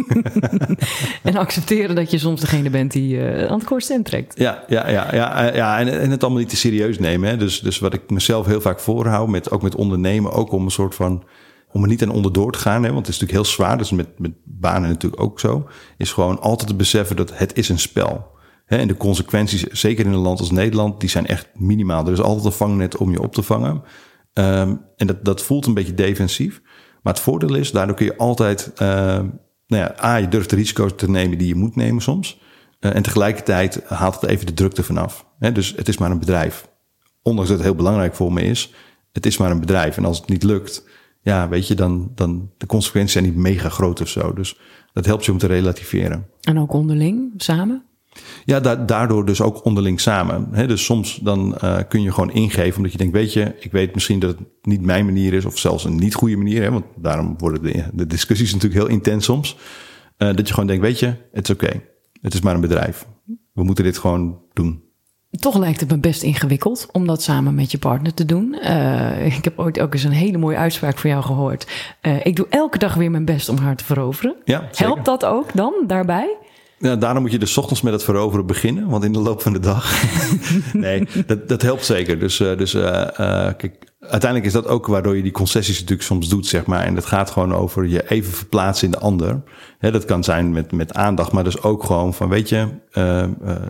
en 1.23 1.35
accepteren 1.35 1.95
dat 1.95 2.11
je 2.11 2.17
soms 2.17 2.41
degene 2.41 2.69
bent 2.69 2.91
die 2.91 3.15
uh, 3.15 3.45
aan 3.45 3.57
het 3.57 3.67
kortst 3.67 4.03
trekt. 4.03 4.39
Ja, 4.39 4.63
ja, 4.67 4.89
ja, 4.89 5.15
ja, 5.15 5.55
ja 5.55 5.79
en, 5.79 5.99
en 5.99 6.11
het 6.11 6.23
allemaal 6.23 6.41
niet 6.41 6.49
te 6.49 6.55
serieus 6.55 6.99
nemen. 6.99 7.29
Hè. 7.29 7.37
Dus, 7.37 7.59
dus 7.59 7.79
wat 7.79 7.93
ik 7.93 8.09
mezelf 8.09 8.45
heel 8.45 8.61
vaak 8.61 8.79
voorhoud, 8.79 9.27
met, 9.27 9.51
ook 9.51 9.61
met 9.61 9.75
ondernemen, 9.75 10.31
ook 10.31 10.51
om 10.51 10.63
een 10.63 10.71
soort 10.71 10.95
van 10.95 11.23
om 11.71 11.81
er 11.81 11.87
niet 11.87 12.03
aan 12.03 12.11
onderdoor 12.11 12.51
te 12.51 12.59
gaan, 12.59 12.83
hè, 12.83 12.91
want 12.91 13.05
het 13.05 13.15
is 13.15 13.19
natuurlijk 13.19 13.45
heel 13.45 13.55
zwaar, 13.55 13.77
dus 13.77 13.91
met, 13.91 14.19
met 14.19 14.31
banen 14.43 14.89
natuurlijk 14.89 15.21
ook 15.21 15.39
zo, 15.39 15.67
is 15.97 16.11
gewoon 16.11 16.39
altijd 16.39 16.69
te 16.69 16.75
beseffen 16.75 17.15
dat 17.15 17.37
het 17.37 17.57
is 17.57 17.69
een 17.69 17.79
spel. 17.79 18.27
Hè, 18.65 18.77
en 18.77 18.87
de 18.87 18.97
consequenties, 18.97 19.63
zeker 19.63 20.05
in 20.05 20.11
een 20.11 20.19
land 20.19 20.39
als 20.39 20.51
Nederland, 20.51 20.99
die 20.99 21.09
zijn 21.09 21.27
echt 21.27 21.49
minimaal. 21.53 22.05
Er 22.05 22.11
is 22.11 22.21
altijd 22.21 22.45
een 22.45 22.51
vangnet 22.51 22.97
om 22.97 23.11
je 23.11 23.21
op 23.21 23.33
te 23.33 23.43
vangen. 23.43 23.83
Um, 24.33 24.81
en 24.95 25.07
dat, 25.07 25.25
dat 25.25 25.41
voelt 25.41 25.65
een 25.65 25.73
beetje 25.73 25.93
defensief. 25.93 26.61
Maar 27.02 27.14
het 27.14 27.22
voordeel 27.22 27.56
is, 27.56 27.72
daardoor 27.72 27.95
kun 27.95 28.06
je 28.06 28.18
altijd, 28.18 28.72
uh, 28.74 28.80
nou 28.80 29.32
ja, 29.68 29.95
A, 30.04 30.16
je 30.16 30.28
durft 30.28 30.49
de 30.49 30.56
risico's 30.56 30.91
te 30.95 31.10
nemen 31.10 31.38
die 31.38 31.47
je 31.47 31.56
moet 31.56 31.76
nemen 31.76 32.02
soms. 32.02 32.39
Uh, 32.80 32.95
en 32.95 33.04
tegelijkertijd 33.04 33.84
haalt 33.88 34.22
het 34.22 34.30
even 34.30 34.45
de 34.45 34.54
drukte 34.54 34.84
vanaf. 34.84 35.26
Hè, 35.39 35.52
dus 35.52 35.74
het 35.76 35.88
is 35.88 35.97
maar 35.97 36.12
een 36.12 36.20
bedrijf. 36.20 36.68
Ondanks 37.22 37.49
dat 37.49 37.60
het 37.60 37.68
heel 37.68 37.78
belangrijk 37.78 38.16
voor 38.16 38.34
me 38.34 38.41
is, 38.41 38.74
het 39.12 39.26
is 39.26 39.38
maar 39.38 39.52
een 39.52 39.60
bedrijf. 39.60 39.97
En 39.97 40.06
als 40.06 40.18
het 40.18 40.30
niet 40.30 40.43
lukt, 40.43 40.88
ja, 41.22 41.49
weet 41.49 41.68
je, 41.68 41.76
dan, 41.76 42.12
dan 42.16 42.52
de 42.58 42.66
consequenties 42.66 43.14
zijn 43.14 43.26
niet 43.26 43.36
mega 43.36 43.70
groot 43.70 44.02
of 44.02 44.08
zo. 44.08 44.34
Dus 44.34 44.60
dat 44.93 45.06
helpt 45.06 45.26
je 45.26 45.32
om 45.32 45.38
te 45.38 45.47
relativeren. 45.47 46.28
En 46.41 46.60
ook 46.60 46.74
onderling, 46.74 47.34
samen? 47.38 47.86
Ja, 48.45 48.59
da 48.59 48.75
daardoor 48.75 49.25
dus 49.25 49.41
ook 49.41 49.65
onderling 49.65 49.99
samen. 49.99 50.47
He, 50.51 50.67
dus 50.67 50.85
soms 50.85 51.15
dan 51.15 51.57
uh, 51.63 51.77
kun 51.87 52.01
je 52.01 52.11
gewoon 52.11 52.31
ingeven, 52.31 52.77
omdat 52.77 52.91
je 52.91 52.97
denkt, 52.97 53.13
weet 53.13 53.33
je, 53.33 53.55
ik 53.59 53.71
weet 53.71 53.93
misschien 53.93 54.19
dat 54.19 54.29
het 54.29 54.47
niet 54.61 54.81
mijn 54.81 55.05
manier 55.05 55.33
is, 55.33 55.45
of 55.45 55.57
zelfs 55.57 55.83
een 55.83 55.95
niet 55.95 56.13
goede 56.13 56.37
manier, 56.37 56.61
hè, 56.61 56.71
want 56.71 56.85
daarom 56.95 57.35
worden 57.37 57.63
de, 57.63 57.83
de 57.93 58.07
discussies 58.07 58.53
natuurlijk 58.53 58.81
heel 58.81 58.91
intens 58.91 59.25
soms. 59.25 59.57
Uh, 60.17 60.33
dat 60.35 60.47
je 60.47 60.53
gewoon 60.53 60.69
denkt, 60.69 60.83
weet 60.83 60.99
je, 60.99 61.13
het 61.31 61.49
is 61.49 61.55
oké. 61.55 61.65
Okay. 61.65 61.85
Het 62.21 62.33
is 62.33 62.41
maar 62.41 62.55
een 62.55 62.61
bedrijf. 62.61 63.07
We 63.53 63.63
moeten 63.63 63.83
dit 63.83 63.97
gewoon 63.97 64.41
doen. 64.53 64.83
Toch 65.29 65.57
lijkt 65.57 65.79
het 65.79 65.89
me 65.89 65.97
best 65.97 66.23
ingewikkeld 66.23 66.87
om 66.91 67.07
dat 67.07 67.21
samen 67.21 67.55
met 67.55 67.71
je 67.71 67.77
partner 67.77 68.13
te 68.13 68.25
doen. 68.25 68.57
Uh, 68.63 69.25
ik 69.25 69.43
heb 69.43 69.59
ooit 69.59 69.79
ook 69.79 69.93
eens 69.93 70.03
een 70.03 70.11
hele 70.11 70.37
mooie 70.37 70.57
uitspraak 70.57 70.97
van 70.97 71.09
jou 71.09 71.23
gehoord. 71.23 71.67
Uh, 72.01 72.25
ik 72.25 72.35
doe 72.35 72.47
elke 72.49 72.77
dag 72.77 72.93
weer 72.93 73.11
mijn 73.11 73.25
best 73.25 73.49
om 73.49 73.57
haar 73.57 73.75
te 73.75 73.83
veroveren. 73.83 74.35
Ja, 74.45 74.67
Helpt 74.75 75.05
dat 75.05 75.25
ook 75.25 75.53
dan 75.53 75.73
daarbij? 75.87 76.37
Ja, 76.82 76.95
daarom 76.95 77.21
moet 77.21 77.32
je 77.32 77.39
dus 77.39 77.57
ochtends 77.57 77.82
met 77.82 77.93
het 77.93 78.03
veroveren 78.03 78.45
beginnen. 78.45 78.89
Want 78.89 79.03
in 79.03 79.13
de 79.13 79.19
loop 79.19 79.41
van 79.41 79.53
de 79.53 79.59
dag. 79.59 80.03
nee, 80.73 81.07
dat, 81.25 81.47
dat 81.47 81.61
helpt 81.61 81.86
zeker. 81.86 82.19
Dus, 82.19 82.39
uh, 82.39 82.57
dus 82.57 82.73
uh, 82.73 82.82
uh, 82.84 83.07
kijk, 83.57 83.75
uiteindelijk 83.99 84.45
is 84.45 84.53
dat 84.53 84.67
ook 84.67 84.88
waardoor 84.88 85.15
je 85.15 85.21
die 85.21 85.32
concessies 85.32 85.79
natuurlijk 85.79 86.07
soms 86.07 86.29
doet, 86.29 86.47
zeg 86.47 86.65
maar. 86.65 86.84
En 86.84 86.95
dat 86.95 87.05
gaat 87.05 87.29
gewoon 87.29 87.53
over 87.53 87.88
je 87.88 88.09
even 88.09 88.34
verplaatsen 88.34 88.86
in 88.86 88.91
de 88.91 88.99
ander. 88.99 89.41
Hè, 89.77 89.91
dat 89.91 90.05
kan 90.05 90.23
zijn 90.23 90.51
met, 90.51 90.71
met 90.71 90.93
aandacht, 90.93 91.32
maar 91.32 91.43
dus 91.43 91.61
ook 91.63 91.84
gewoon 91.84 92.13
van, 92.13 92.29
weet 92.29 92.49
je, 92.49 92.67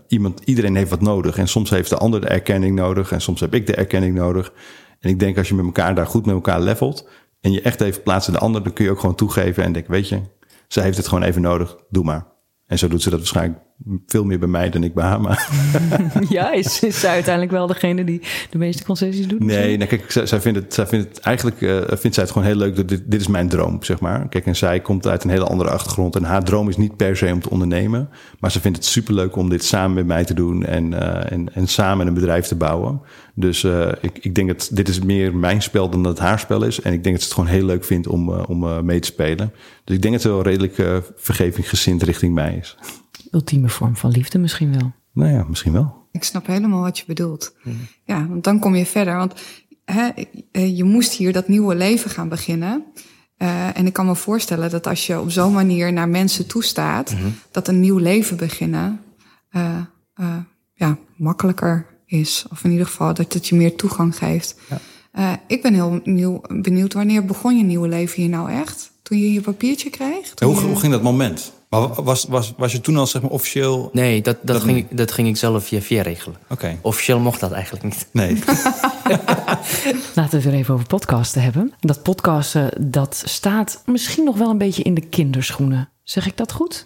iemand, 0.07 0.41
iedereen 0.43 0.76
heeft 0.76 0.89
wat 0.89 1.01
nodig. 1.01 1.38
En 1.38 1.47
soms 1.47 1.70
heeft 1.70 1.89
de 1.89 1.97
ander 1.97 2.22
de 2.22 2.28
erkenning 2.28 2.76
nodig. 2.76 3.12
En 3.12 3.22
soms 3.22 3.39
heb 3.39 3.53
ik 3.53 3.68
de 3.68 3.76
erkenning 3.76 4.16
nodig. 4.16 4.53
En 4.99 5.09
ik 5.09 5.20
denk 5.20 5.38
als 5.38 5.47
je 5.47 5.55
met 5.55 5.66
elkaar 5.66 5.95
daar 5.95 6.07
goed 6.07 6.26
met 6.26 6.36
elkaar 6.36 6.62
levelt. 6.62 7.07
En 7.41 7.51
je 7.51 7.62
echt 7.62 7.82
even 7.82 8.03
plaatst 8.03 8.28
in 8.28 8.34
de 8.34 8.39
ander, 8.39 8.64
dan 8.64 8.74
kun 8.74 8.86
je 8.86 8.91
ook 8.91 8.99
gewoon 8.99 9.16
toegeven 9.16 9.64
en 9.64 9.72
denk, 9.72 9.88
weet 9.88 10.09
je, 10.09 10.20
zij 10.68 10.84
heeft 10.84 10.97
het 10.97 11.07
gewoon 11.07 11.24
even 11.24 11.41
nodig. 11.41 11.76
Doe 11.89 12.03
maar. 12.03 12.31
En 12.72 12.78
zo 12.78 12.88
doet 12.88 13.01
ze 13.01 13.09
dat 13.09 13.19
waarschijnlijk 13.19 13.61
veel 14.06 14.24
meer 14.24 14.40
bij 14.40 14.48
mij 14.48 14.70
dan 14.70 14.84
ik 14.84 14.94
bij 14.94 15.04
haar. 15.04 15.22
Maar 15.22 15.50
ja, 16.30 16.52
is, 16.52 16.84
is 16.84 17.00
zij 17.00 17.12
uiteindelijk 17.12 17.54
wel 17.54 17.68
degene 17.68 18.04
die 18.04 18.22
de 18.50 18.58
meeste 18.58 18.84
concessies 18.84 19.28
doet? 19.28 19.44
Nee, 19.44 19.78
nee 19.78 19.88
kijk, 19.88 20.12
zij, 20.12 20.26
zij, 20.26 20.42
vindt 20.42 20.60
het, 20.60 20.74
zij 20.74 20.88
vindt 20.88 21.08
het 21.08 21.20
eigenlijk 21.20 21.62
uh, 21.62 21.82
vindt 21.88 22.16
zij 22.16 22.24
het 22.24 22.32
gewoon 22.32 22.48
heel 22.48 22.56
leuk. 22.56 22.76
Dat 22.76 22.88
dit, 22.88 23.02
dit 23.06 23.22
is 23.22 23.28
mijn 23.28 23.50
droom, 23.50 23.84
zeg 23.84 24.00
maar. 24.00 24.28
Kijk, 24.30 24.46
en 24.46 24.56
zij 24.56 24.80
komt 24.80 25.08
uit 25.08 25.24
een 25.24 25.30
hele 25.30 25.46
andere 25.46 25.70
achtergrond. 25.70 26.16
En 26.16 26.24
haar 26.24 26.44
droom 26.44 26.70
is 26.70 26.78
niet 26.78 26.96
per 26.96 27.18
se 27.18 27.32
om 27.34 27.42
te 27.42 27.50
ondernemen. 27.50 28.10
Maar 28.40 28.52
ze 28.52 28.62
vindt 28.62 28.78
het 28.78 28.86
superleuk 28.86 29.36
om 29.36 29.50
dit 29.50 29.64
samen 29.64 29.94
met 29.94 30.06
mij 30.06 30.24
te 30.24 30.34
doen. 30.34 30.66
En, 30.66 30.92
uh, 30.92 31.32
en, 31.32 31.54
en 31.54 31.68
samen 31.68 32.08
een 32.08 32.14
bedrijf 32.14 32.48
te 32.48 32.56
bouwen. 32.56 33.02
Dus 33.34 33.64
uh, 33.64 33.88
ik, 34.02 34.18
ik 34.22 34.36
denk 34.36 34.48
dat 34.48 34.70
dit 34.72 34.88
is 34.88 35.00
meer 35.00 35.36
mijn 35.36 35.62
spel 35.62 35.90
dan 35.90 36.04
dat 36.04 36.12
het 36.12 36.28
haar 36.28 36.40
spel 36.40 36.64
is. 36.64 36.82
En 36.82 36.94
ik 36.94 37.04
denk 37.04 37.16
dat 37.16 37.24
ze 37.24 37.30
het 37.30 37.40
gewoon 37.40 37.56
heel 37.56 37.66
leuk 37.66 37.84
vindt 37.84 38.08
om, 38.08 38.30
om 38.30 38.86
mee 38.86 39.00
te 39.00 39.08
spelen. 39.08 39.54
Dus 39.84 39.96
ik 39.96 40.02
denk 40.02 40.14
dat 40.14 40.24
ze 40.24 40.30
wel 40.30 40.42
redelijk 40.42 41.04
vergevinggezind 41.16 42.04
richting 42.04 42.34
mij 42.34 42.58
is 42.60 42.78
ultieme 43.32 43.70
vorm 43.70 43.96
van 43.96 44.12
liefde 44.12 44.40
misschien 44.40 44.80
wel. 44.80 44.92
Nou 45.14 45.32
ja, 45.32 45.46
misschien 45.48 45.72
wel. 45.72 46.08
Ik 46.12 46.24
snap 46.24 46.48
helemaal 46.48 46.82
wat 46.82 46.98
je 46.98 47.04
bedoelt. 47.08 47.56
Ja, 48.04 48.28
want 48.28 48.44
dan 48.44 48.60
kom 48.60 48.76
je 48.76 48.86
verder. 48.86 49.16
Want 49.16 49.34
hè, 49.86 50.10
je 50.52 50.84
moest 50.84 51.14
hier 51.14 51.34
dat 51.34 51.48
nieuwe 51.48 51.76
leven 51.76 52.10
gaan 52.10 52.30
beginnen. 52.30 52.84
Uh, 53.38 53.78
en 53.78 53.86
ik 53.86 53.94
kan 53.94 54.06
me 54.06 54.16
voorstellen 54.16 54.70
dat 54.70 54.88
als 54.88 55.08
je 55.08 55.20
op 55.20 55.32
zo'n 55.32 55.54
manier 55.54 55.94
naar 55.94 56.10
mensen 56.10 56.48
toestaat, 56.48 57.12
mm 57.12 57.18
-hmm. 57.20 57.34
dat 57.52 57.68
een 57.68 57.80
nieuw 57.80 57.98
leven 57.98 58.38
beginnen 58.38 59.02
uh, 59.52 59.78
uh, 60.20 60.36
ja, 60.74 60.98
makkelijker 61.16 61.86
is. 62.06 62.46
Of 62.52 62.64
in 62.64 62.72
ieder 62.72 62.86
geval 62.86 63.14
dat 63.14 63.34
het 63.34 63.48
je 63.48 63.56
meer 63.56 63.76
toegang 63.76 64.18
geeft. 64.18 64.56
Ja. 65.14 65.40
ik 65.48 65.62
ben 65.62 65.74
heel 65.74 66.00
nieuw, 66.04 66.42
benieuwd, 66.62 66.94
wanneer 66.94 67.26
begon 67.26 67.58
je 67.58 67.64
nieuwe 67.64 67.88
leven 67.88 68.22
hier 68.22 68.32
nou 68.32 68.52
echt? 68.52 68.92
Toen 69.04 69.20
je 69.20 69.34
je 69.34 69.42
papiertje 69.42 69.90
kreeg? 69.90 70.34
Hoe, 70.40 70.56
je... 70.56 70.62
hoe 70.62 70.80
ging 70.80 70.92
dat 70.92 71.04
moment? 71.04 71.54
Maar 71.72 72.03
was, 72.03 72.26
was, 72.26 72.53
was 72.57 72.72
je 72.72 72.82
toen 72.82 72.97
al 72.97 73.07
zeg 73.07 73.22
maar 73.22 73.32
officieel... 73.32 73.89
Nee, 73.93 74.22
dat, 74.22 74.38
dat, 74.41 74.55
dat 74.55 74.63
ging, 74.63 74.78
ik, 74.78 74.97
dat 74.97 75.11
ging 75.11 75.28
ik 75.28 75.38
zelf 75.38 75.65
via 75.65 75.82
via 75.82 76.01
regelen. 76.01 76.38
Oké. 76.43 76.53
Okay. 76.53 76.80
Officieel 76.82 77.19
mocht 77.19 77.39
dat 77.39 77.51
eigenlijk 77.51 77.84
niet. 77.84 78.07
Nee. 78.11 78.36
Laten 80.15 80.30
we 80.30 80.36
het 80.36 80.43
weer 80.43 80.53
even 80.53 80.74
over 80.74 80.88
podcasten 80.88 81.41
hebben. 81.41 81.74
Dat 81.80 82.03
podcasten, 82.03 82.91
dat 82.91 83.24
staat 83.26 83.82
misschien 83.86 84.24
nog 84.24 84.38
wel 84.38 84.49
een 84.49 84.57
beetje 84.57 84.84
in 84.84 84.93
de 84.93 85.01
kinderschoenen. 85.01 85.89
Zeg 86.03 86.28
ik 86.28 86.38
dat 86.38 86.51
goed? 86.51 86.86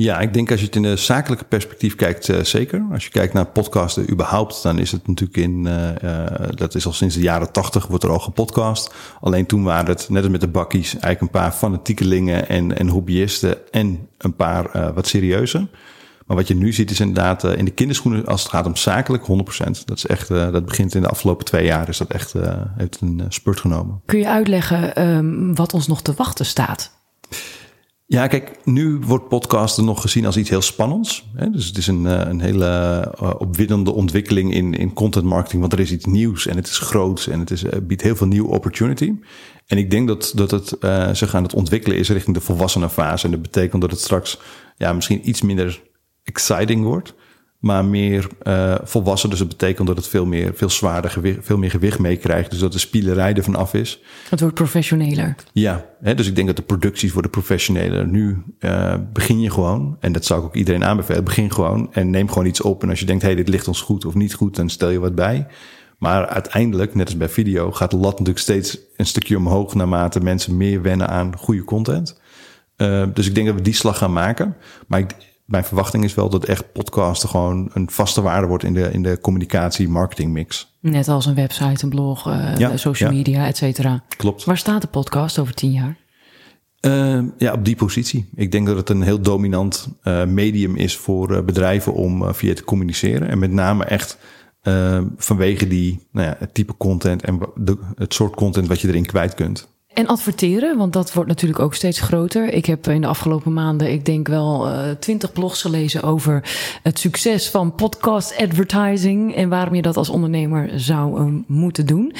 Ja, 0.00 0.20
ik 0.20 0.32
denk 0.32 0.50
als 0.50 0.60
je 0.60 0.66
het 0.66 0.76
in 0.76 0.82
de 0.82 0.96
zakelijke 0.96 1.44
perspectief 1.44 1.94
kijkt, 1.94 2.28
uh, 2.28 2.40
zeker. 2.42 2.86
Als 2.92 3.04
je 3.04 3.10
kijkt 3.10 3.32
naar 3.32 3.46
podcasten 3.46 4.10
überhaupt, 4.10 4.62
dan 4.62 4.78
is 4.78 4.92
het 4.92 5.06
natuurlijk 5.06 5.38
in, 5.38 5.64
uh, 5.64 5.88
uh, 6.04 6.48
dat 6.54 6.74
is 6.74 6.86
al 6.86 6.92
sinds 6.92 7.14
de 7.14 7.20
jaren 7.20 7.52
tachtig 7.52 7.86
wordt 7.86 8.04
er 8.04 8.10
al 8.10 8.18
gepodcast. 8.18 8.94
Alleen 9.20 9.46
toen 9.46 9.62
waren 9.62 9.88
het, 9.88 10.08
net 10.08 10.22
als 10.22 10.30
met 10.32 10.40
de 10.40 10.48
bakkies, 10.48 10.92
eigenlijk 10.92 11.20
een 11.20 11.40
paar 11.40 11.52
fanatiekelingen 11.52 12.48
en, 12.48 12.78
en 12.78 12.88
hobbyisten 12.88 13.72
en 13.72 14.08
een 14.18 14.34
paar 14.34 14.92
wat 14.94 15.06
serieuze. 15.06 15.68
Maar 16.26 16.36
wat 16.36 16.48
je 16.48 16.54
nu 16.54 16.72
ziet 16.72 16.90
is 16.90 17.00
inderdaad 17.00 17.44
in 17.44 17.64
de 17.64 17.70
kinderschoenen 17.70 18.26
als 18.26 18.42
het 18.42 18.50
gaat 18.50 18.66
om 18.66 18.76
zakelijk 18.76 19.22
100%. 19.22 19.26
Dat 19.84 19.96
is 19.96 20.06
echt, 20.06 20.28
dat 20.28 20.64
begint 20.64 20.94
in 20.94 21.02
de 21.02 21.08
afgelopen 21.08 21.44
twee 21.44 21.64
jaar, 21.64 21.88
is 21.88 21.98
dat 21.98 22.10
echt, 22.10 22.34
heeft 22.76 23.00
een 23.00 23.22
spurt 23.28 23.60
genomen. 23.60 24.00
Kun 24.06 24.18
je 24.18 24.28
uitleggen 24.28 25.08
um, 25.08 25.54
wat 25.54 25.74
ons 25.74 25.86
nog 25.86 26.02
te 26.02 26.14
wachten 26.16 26.46
staat? 26.46 26.96
Ja, 28.10 28.26
kijk, 28.26 28.50
nu 28.64 28.98
wordt 28.98 29.28
podcasten 29.28 29.84
nog 29.84 30.00
gezien 30.00 30.26
als 30.26 30.36
iets 30.36 30.48
heel 30.48 30.62
spannends. 30.62 31.28
Hè? 31.34 31.50
Dus 31.50 31.66
het 31.66 31.76
is 31.76 31.86
een, 31.86 32.04
een 32.04 32.40
hele 32.40 33.14
opwindende 33.38 33.92
ontwikkeling 33.92 34.54
in, 34.54 34.74
in 34.74 34.92
content 34.92 35.24
marketing, 35.24 35.60
want 35.60 35.72
er 35.72 35.80
is 35.80 35.92
iets 35.92 36.04
nieuws 36.04 36.46
en 36.46 36.56
het 36.56 36.66
is 36.66 36.78
groots 36.78 37.28
en 37.28 37.40
het 37.40 37.50
is, 37.50 37.62
biedt 37.82 38.02
heel 38.02 38.16
veel 38.16 38.26
nieuwe 38.26 38.48
opportunity. 38.48 39.14
En 39.66 39.78
ik 39.78 39.90
denk 39.90 40.08
dat, 40.08 40.32
dat 40.34 40.50
het 40.50 40.76
uh, 40.80 41.12
zich 41.12 41.34
aan 41.34 41.42
het 41.42 41.54
ontwikkelen 41.54 41.98
is 41.98 42.08
richting 42.08 42.36
de 42.36 42.42
volwassenen 42.42 42.90
fase. 42.90 43.24
En 43.24 43.30
dat 43.30 43.42
betekent 43.42 43.80
dat 43.80 43.90
het 43.90 44.00
straks 44.00 44.38
ja, 44.76 44.92
misschien 44.92 45.28
iets 45.28 45.42
minder 45.42 45.82
exciting 46.24 46.84
wordt 46.84 47.14
maar 47.58 47.84
meer 47.84 48.26
uh, 48.42 48.74
volwassen. 48.82 49.30
Dus 49.30 49.38
dat 49.38 49.48
betekent 49.48 49.86
dat 49.86 49.96
het 49.96 50.08
veel 50.08 50.26
meer, 50.26 50.52
veel 50.54 50.70
zwaarder 50.70 51.10
gewicht, 51.10 51.38
veel 51.42 51.58
meer 51.58 51.70
gewicht 51.70 51.98
meekrijgt. 51.98 52.50
Dus 52.50 52.58
dat 52.58 52.72
de 52.72 52.78
spielerij 52.78 53.34
ervan 53.34 53.56
af 53.56 53.74
is. 53.74 54.00
Het 54.30 54.40
wordt 54.40 54.54
professioneler. 54.54 55.34
Ja, 55.52 55.86
hè, 56.00 56.14
dus 56.14 56.26
ik 56.26 56.34
denk 56.34 56.46
dat 56.46 56.56
de 56.56 56.62
producties 56.62 57.12
worden 57.12 57.30
professioneler. 57.30 58.06
Nu 58.06 58.42
uh, 58.60 58.94
begin 59.12 59.40
je 59.40 59.50
gewoon, 59.50 59.96
en 60.00 60.12
dat 60.12 60.24
zou 60.24 60.40
ik 60.40 60.46
ook 60.46 60.54
iedereen 60.54 60.84
aanbevelen, 60.84 61.24
begin 61.24 61.52
gewoon 61.52 61.92
en 61.92 62.10
neem 62.10 62.28
gewoon 62.28 62.46
iets 62.46 62.60
op. 62.60 62.82
En 62.82 62.88
als 62.90 63.00
je 63.00 63.06
denkt, 63.06 63.22
hé, 63.22 63.28
hey, 63.28 63.36
dit 63.36 63.48
ligt 63.48 63.68
ons 63.68 63.80
goed 63.80 64.04
of 64.04 64.14
niet 64.14 64.34
goed, 64.34 64.56
dan 64.56 64.68
stel 64.68 64.90
je 64.90 64.98
wat 64.98 65.14
bij. 65.14 65.46
Maar 65.98 66.26
uiteindelijk, 66.26 66.94
net 66.94 67.06
als 67.06 67.16
bij 67.16 67.28
video, 67.28 67.72
gaat 67.72 67.90
de 67.90 67.96
lat 67.96 68.10
natuurlijk 68.10 68.38
steeds 68.38 68.78
een 68.96 69.06
stukje 69.06 69.36
omhoog 69.36 69.74
naarmate 69.74 70.20
mensen 70.20 70.56
meer 70.56 70.82
wennen 70.82 71.08
aan 71.08 71.36
goede 71.36 71.64
content. 71.64 72.20
Uh, 72.76 73.06
dus 73.14 73.26
ik 73.26 73.34
denk 73.34 73.46
dat 73.46 73.56
we 73.56 73.62
die 73.62 73.74
slag 73.74 73.98
gaan 73.98 74.12
maken. 74.12 74.56
Maar 74.86 74.98
ik, 74.98 75.14
mijn 75.48 75.64
verwachting 75.64 76.04
is 76.04 76.14
wel 76.14 76.28
dat 76.28 76.44
echt 76.44 76.72
podcasten 76.72 77.28
gewoon 77.28 77.70
een 77.72 77.90
vaste 77.90 78.22
waarde 78.22 78.46
wordt 78.46 78.64
in 78.64 78.74
de, 78.74 78.90
in 78.92 79.02
de 79.02 79.18
communicatie 79.20 79.88
marketing 79.88 80.32
mix. 80.32 80.78
Net 80.80 81.08
als 81.08 81.26
een 81.26 81.34
website, 81.34 81.84
een 81.84 81.90
blog, 81.90 82.28
uh, 82.28 82.56
ja, 82.56 82.76
social 82.76 83.10
ja. 83.10 83.16
media, 83.16 83.46
et 83.46 83.56
cetera. 83.56 84.04
Klopt. 84.16 84.44
Waar 84.44 84.58
staat 84.58 84.82
de 84.82 84.88
podcast 84.88 85.38
over 85.38 85.54
tien 85.54 85.72
jaar? 85.72 85.96
Uh, 86.80 87.22
ja, 87.38 87.52
op 87.52 87.64
die 87.64 87.76
positie. 87.76 88.28
Ik 88.34 88.52
denk 88.52 88.66
dat 88.66 88.76
het 88.76 88.88
een 88.90 89.02
heel 89.02 89.20
dominant 89.20 89.88
uh, 90.04 90.24
medium 90.24 90.76
is 90.76 90.96
voor 90.96 91.44
bedrijven 91.44 91.92
om 91.92 92.34
via 92.34 92.54
te 92.54 92.64
communiceren. 92.64 93.28
En 93.28 93.38
met 93.38 93.50
name 93.50 93.84
echt 93.84 94.18
Uh, 94.62 95.00
vanwege 95.16 95.68
die, 95.68 96.08
nou 96.12 96.26
ja, 96.26 96.36
het 96.38 96.54
type 96.54 96.76
content 96.76 97.22
en 97.22 97.40
de, 97.54 97.78
het 97.94 98.14
soort 98.14 98.34
content 98.34 98.68
wat 98.68 98.80
je 98.80 98.88
erin 98.88 99.06
kwijt 99.06 99.34
kunt. 99.34 99.68
En 99.94 100.06
adverteren, 100.06 100.76
want 100.76 100.92
dat 100.92 101.12
wordt 101.12 101.28
natuurlijk 101.28 101.60
ook 101.60 101.74
steeds 101.74 102.00
groter. 102.00 102.52
Ik 102.52 102.66
heb 102.66 102.88
in 102.88 103.00
de 103.00 103.06
afgelopen 103.06 103.52
maanden, 103.52 103.92
ik 103.92 104.04
denk 104.04 104.28
wel 104.28 104.68
uh, 104.68 104.90
twintig 104.90 105.32
blogs 105.32 105.60
gelezen 105.60 106.02
over 106.02 106.42
het 106.82 106.98
succes 106.98 107.48
van 107.48 107.74
podcast 107.74 108.36
advertising 108.36 109.34
en 109.34 109.48
waarom 109.48 109.74
je 109.74 109.82
dat 109.82 109.96
als 109.96 110.08
ondernemer 110.08 110.70
zou 110.80 111.20
uh, 111.20 111.40
moeten 111.46 111.86
doen. 111.86 112.12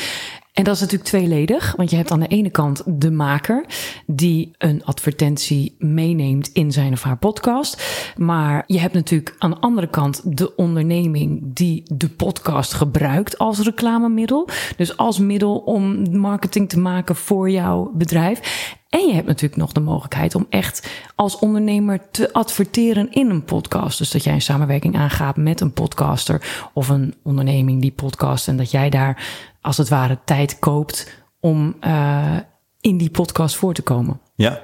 En 0.59 0.64
dat 0.64 0.74
is 0.74 0.80
natuurlijk 0.80 1.09
tweeledig, 1.09 1.74
want 1.76 1.90
je 1.90 1.96
hebt 1.96 2.11
aan 2.11 2.20
de 2.20 2.26
ene 2.26 2.50
kant 2.50 2.82
de 2.86 3.11
maker 3.11 3.64
die 4.06 4.50
een 4.59 4.84
advertentie 4.84 5.74
meeneemt 5.78 6.50
in 6.52 6.72
zijn 6.72 6.92
of 6.92 7.02
haar 7.02 7.16
podcast. 7.16 7.82
Maar 8.16 8.64
je 8.66 8.80
hebt 8.80 8.94
natuurlijk 8.94 9.34
aan 9.38 9.50
de 9.50 9.59
andere 9.61 9.86
kant 9.86 10.36
de 10.36 10.56
onderneming 10.56 11.40
die 11.42 11.82
de 11.92 12.09
podcast 12.09 12.72
gebruikt 12.72 13.38
als 13.38 13.59
reclamemiddel. 13.59 14.48
Dus 14.76 14.96
als 14.96 15.18
middel 15.18 15.56
om 15.56 16.16
marketing 16.18 16.68
te 16.68 16.78
maken 16.78 17.16
voor 17.16 17.50
jouw 17.50 17.90
bedrijf. 17.94 18.76
En 18.89 19.07
je 19.07 19.14
hebt 19.14 19.26
natuurlijk 19.26 19.61
nog 19.61 19.72
de 19.72 19.80
mogelijkheid 19.80 20.34
om 20.34 20.47
echt 20.51 20.91
als 21.14 21.39
ondernemer 21.39 22.11
te 22.11 22.32
adverteren 22.32 23.12
in 23.12 23.30
een 23.30 23.45
podcast. 23.45 23.99
Dus 23.99 24.11
dat 24.11 24.24
jij 24.24 24.34
een 24.34 24.41
samenwerking 24.41 24.97
aangaat 24.97 25.36
met 25.36 25.61
een 25.61 25.72
podcaster 25.72 26.68
of 26.74 26.89
een 26.89 27.14
onderneming 27.22 27.80
die 27.80 27.93
podcast. 27.93 28.49
En 28.49 28.57
dat 28.57 28.70
jij 28.70 28.91
daar 28.91 29.26
als 29.61 29.76
het 29.76 29.89
ware 29.89 30.18
tijd 30.24 30.59
koopt 30.59 31.22
om 31.41 31.76
uh, 31.86 32.36
in 32.80 32.99
die 32.99 33.11
podcast 33.11 33.57
voor 33.57 33.74
te 33.74 33.82
komen. 33.82 34.20
Ja. 34.34 34.62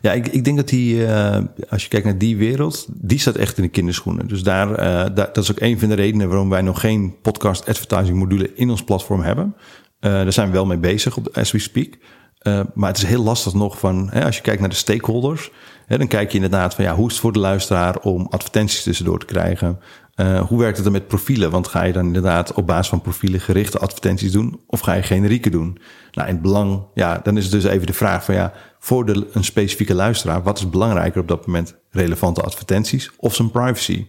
Ja, 0.00 0.12
ik, 0.12 0.26
ik 0.26 0.44
denk 0.44 0.56
dat 0.56 0.68
die, 0.68 0.94
uh, 0.96 1.38
als 1.68 1.82
je 1.82 1.88
kijkt 1.88 2.06
naar 2.06 2.18
die 2.18 2.36
wereld, 2.36 2.86
die 2.90 3.18
staat 3.18 3.36
echt 3.36 3.56
in 3.56 3.62
de 3.62 3.68
kinderschoenen. 3.68 4.28
Dus 4.28 4.42
daar, 4.42 4.70
uh, 4.70 4.76
daar, 4.76 5.14
dat 5.14 5.36
is 5.36 5.50
ook 5.50 5.60
een 5.60 5.78
van 5.78 5.88
de 5.88 5.94
redenen 5.94 6.28
waarom 6.28 6.48
wij 6.48 6.62
nog 6.62 6.80
geen 6.80 7.20
podcast 7.22 7.68
advertising 7.68 8.18
module 8.18 8.54
in 8.54 8.70
ons 8.70 8.84
platform 8.84 9.20
hebben. 9.20 9.56
daar 9.98 10.32
zijn 10.32 10.46
we 10.46 10.52
wel 10.52 10.66
mee 10.66 10.78
bezig 10.78 11.16
op 11.16 11.28
as 11.32 11.50
we 11.50 11.58
speak. 11.58 11.98
Uh, 12.44 12.60
maar 12.74 12.88
het 12.88 12.98
is 12.98 13.04
heel 13.04 13.22
lastig 13.22 13.54
nog 13.54 13.78
van, 13.78 14.08
hè, 14.10 14.24
als 14.24 14.36
je 14.36 14.42
kijkt 14.42 14.60
naar 14.60 14.68
de 14.68 14.74
stakeholders, 14.74 15.50
hè, 15.86 15.98
dan 15.98 16.06
kijk 16.06 16.28
je 16.30 16.34
inderdaad 16.34 16.74
van 16.74 16.84
ja, 16.84 16.94
hoe 16.94 17.06
is 17.06 17.12
het 17.12 17.20
voor 17.20 17.32
de 17.32 17.38
luisteraar 17.38 17.98
om 17.98 18.26
advertenties 18.30 18.82
tussendoor 18.82 19.18
te 19.18 19.26
krijgen? 19.26 19.78
Uh, 20.16 20.40
hoe 20.40 20.58
werkt 20.58 20.74
het 20.74 20.84
dan 20.84 20.92
met 20.92 21.06
profielen? 21.06 21.50
Want 21.50 21.68
ga 21.68 21.82
je 21.82 21.92
dan 21.92 22.06
inderdaad 22.06 22.52
op 22.52 22.66
basis 22.66 22.88
van 22.88 23.00
profielen 23.00 23.40
gerichte 23.40 23.78
advertenties 23.78 24.32
doen 24.32 24.60
of 24.66 24.80
ga 24.80 24.92
je 24.92 25.02
generieke 25.02 25.50
doen? 25.50 25.78
Nou, 26.12 26.28
in 26.28 26.34
het 26.34 26.42
belang, 26.42 26.82
ja, 26.94 27.20
dan 27.22 27.36
is 27.36 27.42
het 27.42 27.52
dus 27.52 27.64
even 27.64 27.86
de 27.86 27.92
vraag 27.92 28.24
van 28.24 28.34
ja, 28.34 28.52
voor 28.78 29.06
de, 29.06 29.28
een 29.32 29.44
specifieke 29.44 29.94
luisteraar, 29.94 30.42
wat 30.42 30.58
is 30.58 30.70
belangrijker 30.70 31.20
op 31.20 31.28
dat 31.28 31.46
moment? 31.46 31.76
Relevante 31.90 32.40
advertenties 32.40 33.10
of 33.16 33.34
zijn 33.34 33.50
privacy? 33.50 34.06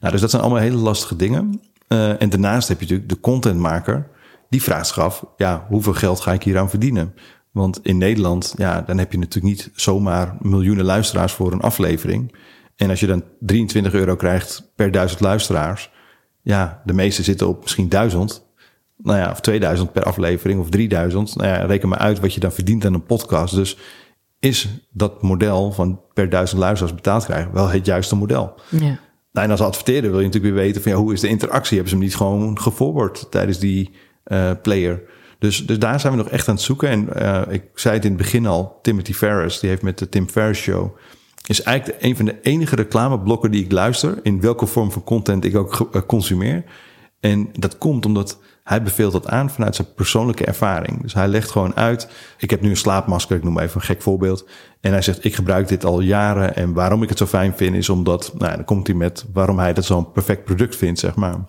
Nou, 0.00 0.12
dus 0.12 0.20
dat 0.20 0.30
zijn 0.30 0.42
allemaal 0.42 0.60
hele 0.60 0.76
lastige 0.76 1.16
dingen. 1.16 1.60
Uh, 1.88 2.22
en 2.22 2.28
daarnaast 2.28 2.68
heb 2.68 2.80
je 2.80 2.84
natuurlijk 2.84 3.10
de 3.10 3.20
contentmaker, 3.20 4.08
die 4.48 4.62
vraagt 4.62 4.86
zich 4.86 5.24
ja, 5.36 5.66
hoeveel 5.68 5.92
geld 5.92 6.20
ga 6.20 6.32
ik 6.32 6.42
hier 6.42 6.58
aan 6.58 6.70
verdienen? 6.70 7.14
Want 7.54 7.80
in 7.82 7.98
Nederland, 7.98 8.54
ja, 8.56 8.82
dan 8.82 8.98
heb 8.98 9.12
je 9.12 9.18
natuurlijk 9.18 9.54
niet 9.54 9.70
zomaar 9.74 10.36
miljoenen 10.40 10.84
luisteraars 10.84 11.32
voor 11.32 11.52
een 11.52 11.60
aflevering. 11.60 12.34
En 12.76 12.90
als 12.90 13.00
je 13.00 13.06
dan 13.06 13.24
23 13.40 13.94
euro 13.94 14.16
krijgt 14.16 14.72
per 14.74 14.90
duizend 14.90 15.20
luisteraars, 15.20 15.90
ja, 16.42 16.82
de 16.84 16.92
meeste 16.92 17.22
zitten 17.22 17.48
op 17.48 17.62
misschien 17.62 17.88
1000. 17.88 18.46
Nou 18.96 19.18
ja, 19.18 19.30
of 19.30 19.40
2000 19.40 19.92
per 19.92 20.02
aflevering 20.02 20.60
of 20.60 20.68
3000. 20.68 21.36
Nou 21.36 21.48
ja, 21.48 21.64
reken 21.64 21.88
maar 21.88 21.98
uit 21.98 22.20
wat 22.20 22.34
je 22.34 22.40
dan 22.40 22.52
verdient 22.52 22.84
aan 22.84 22.94
een 22.94 23.06
podcast. 23.06 23.54
Dus 23.54 23.78
is 24.38 24.68
dat 24.90 25.22
model 25.22 25.72
van 25.72 26.00
per 26.14 26.28
duizend 26.28 26.60
luisteraars 26.60 26.94
betaald 26.94 27.24
krijgen 27.24 27.52
wel 27.52 27.68
het 27.68 27.86
juiste 27.86 28.16
model? 28.16 28.54
Ja. 28.70 28.98
Nou, 29.32 29.46
en 29.46 29.50
als 29.50 29.60
adverteerder 29.60 30.10
wil 30.10 30.20
je 30.20 30.26
natuurlijk 30.26 30.54
weer 30.54 30.62
weten 30.64 30.82
van 30.82 30.92
ja, 30.92 30.98
hoe 30.98 31.12
is 31.12 31.20
de 31.20 31.28
interactie? 31.28 31.76
Hebben 31.76 31.88
ze 31.88 31.96
hem 31.96 32.04
niet 32.04 32.16
gewoon 32.16 32.60
geforward 32.60 33.26
tijdens 33.30 33.58
die 33.58 33.90
uh, 34.26 34.50
player? 34.62 35.02
Dus, 35.38 35.66
dus 35.66 35.78
daar 35.78 36.00
zijn 36.00 36.12
we 36.12 36.18
nog 36.18 36.28
echt 36.28 36.48
aan 36.48 36.54
het 36.54 36.64
zoeken. 36.64 36.88
En 36.88 37.08
uh, 37.16 37.42
ik 37.48 37.62
zei 37.74 37.94
het 37.94 38.04
in 38.04 38.10
het 38.12 38.20
begin 38.20 38.46
al, 38.46 38.78
Timothy 38.82 39.12
Ferris, 39.12 39.60
die 39.60 39.70
heeft 39.70 39.82
met 39.82 39.98
de 39.98 40.08
Tim 40.08 40.28
Ferriss 40.28 40.62
Show... 40.62 40.96
is 41.46 41.62
eigenlijk 41.62 42.02
een 42.02 42.16
van 42.16 42.24
de 42.24 42.40
enige 42.42 42.76
reclameblokken 42.76 43.50
die 43.50 43.64
ik 43.64 43.72
luister... 43.72 44.18
in 44.22 44.40
welke 44.40 44.66
vorm 44.66 44.92
van 44.92 45.04
content 45.04 45.44
ik 45.44 45.56
ook 45.56 45.88
uh, 45.92 46.02
consumeer. 46.06 46.64
En 47.20 47.48
dat 47.52 47.78
komt 47.78 48.06
omdat 48.06 48.38
hij 48.64 48.82
beveelt 48.82 49.12
dat 49.12 49.28
aan 49.28 49.50
vanuit 49.50 49.76
zijn 49.76 49.94
persoonlijke 49.94 50.44
ervaring. 50.44 51.02
Dus 51.02 51.14
hij 51.14 51.28
legt 51.28 51.50
gewoon 51.50 51.76
uit, 51.76 52.08
ik 52.38 52.50
heb 52.50 52.60
nu 52.60 52.70
een 52.70 52.76
slaapmasker, 52.76 53.36
ik 53.36 53.44
noem 53.44 53.58
even 53.58 53.80
een 53.80 53.86
gek 53.86 54.02
voorbeeld. 54.02 54.48
En 54.80 54.92
hij 54.92 55.02
zegt, 55.02 55.24
ik 55.24 55.34
gebruik 55.34 55.68
dit 55.68 55.84
al 55.84 56.00
jaren 56.00 56.56
en 56.56 56.72
waarom 56.72 57.02
ik 57.02 57.08
het 57.08 57.18
zo 57.18 57.26
fijn 57.26 57.56
vind 57.56 57.76
is 57.76 57.88
omdat... 57.88 58.34
Nou, 58.38 58.56
dan 58.56 58.64
komt 58.64 58.86
hij 58.86 58.96
met 58.96 59.26
waarom 59.32 59.58
hij 59.58 59.72
dat 59.72 59.84
zo'n 59.84 60.12
perfect 60.12 60.44
product 60.44 60.76
vindt, 60.76 61.00
zeg 61.00 61.14
maar. 61.14 61.44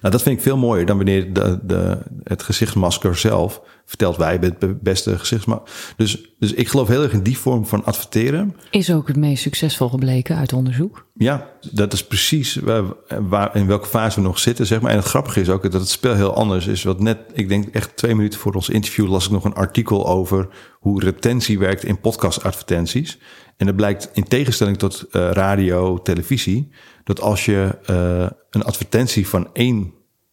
Nou, 0.00 0.12
dat 0.12 0.22
vind 0.22 0.36
ik 0.36 0.42
veel 0.42 0.56
mooier 0.56 0.86
dan 0.86 0.96
wanneer 0.96 1.32
de, 1.32 1.58
de, 1.62 1.98
het 2.24 2.42
gezichtsmasker 2.42 3.16
zelf 3.16 3.62
vertelt 3.84 4.16
wij 4.16 4.30
hebben 4.30 4.56
het 4.58 4.82
beste 4.82 5.18
gezichtsmasker. 5.18 5.94
Dus, 5.96 6.30
dus 6.38 6.52
ik 6.52 6.68
geloof 6.68 6.88
heel 6.88 7.02
erg 7.02 7.12
in 7.12 7.22
die 7.22 7.38
vorm 7.38 7.66
van 7.66 7.84
adverteren. 7.84 8.56
Is 8.70 8.92
ook 8.92 9.08
het 9.08 9.16
meest 9.16 9.42
succesvol 9.42 9.88
gebleken 9.88 10.36
uit 10.36 10.52
onderzoek. 10.52 11.06
Ja, 11.14 11.50
dat 11.72 11.92
is 11.92 12.06
precies 12.06 12.54
waar, 12.54 12.84
waar, 13.28 13.56
in 13.56 13.66
welke 13.66 13.86
fase 13.86 14.20
we 14.20 14.26
nog 14.26 14.38
zitten, 14.38 14.66
zeg 14.66 14.80
maar. 14.80 14.90
En 14.90 14.96
het 14.96 15.06
grappige 15.06 15.40
is 15.40 15.48
ook 15.48 15.62
dat 15.62 15.80
het 15.80 15.88
spel 15.88 16.14
heel 16.14 16.34
anders 16.34 16.66
is. 16.66 16.82
Wat 16.82 17.00
net, 17.00 17.18
ik 17.32 17.48
denk 17.48 17.66
echt 17.66 17.96
twee 17.96 18.14
minuten 18.14 18.40
voor 18.40 18.54
ons 18.54 18.68
interview 18.68 19.08
las 19.08 19.24
ik 19.24 19.30
nog 19.30 19.44
een 19.44 19.54
artikel 19.54 20.06
over 20.06 20.48
hoe 20.72 21.00
retentie 21.00 21.58
werkt 21.58 21.84
in 21.84 22.00
podcastadvertenties. 22.00 23.18
En 23.56 23.66
dat 23.66 23.76
blijkt 23.76 24.10
in 24.12 24.24
tegenstelling 24.24 24.78
tot 24.78 25.04
uh, 25.12 25.30
radio, 25.30 26.02
televisie, 26.02 26.70
dat 27.06 27.20
als 27.20 27.44
je 27.44 27.78
uh, 27.90 28.28
een 28.50 28.64
advertentie 28.64 29.28
van 29.28 29.48
één 29.52 29.92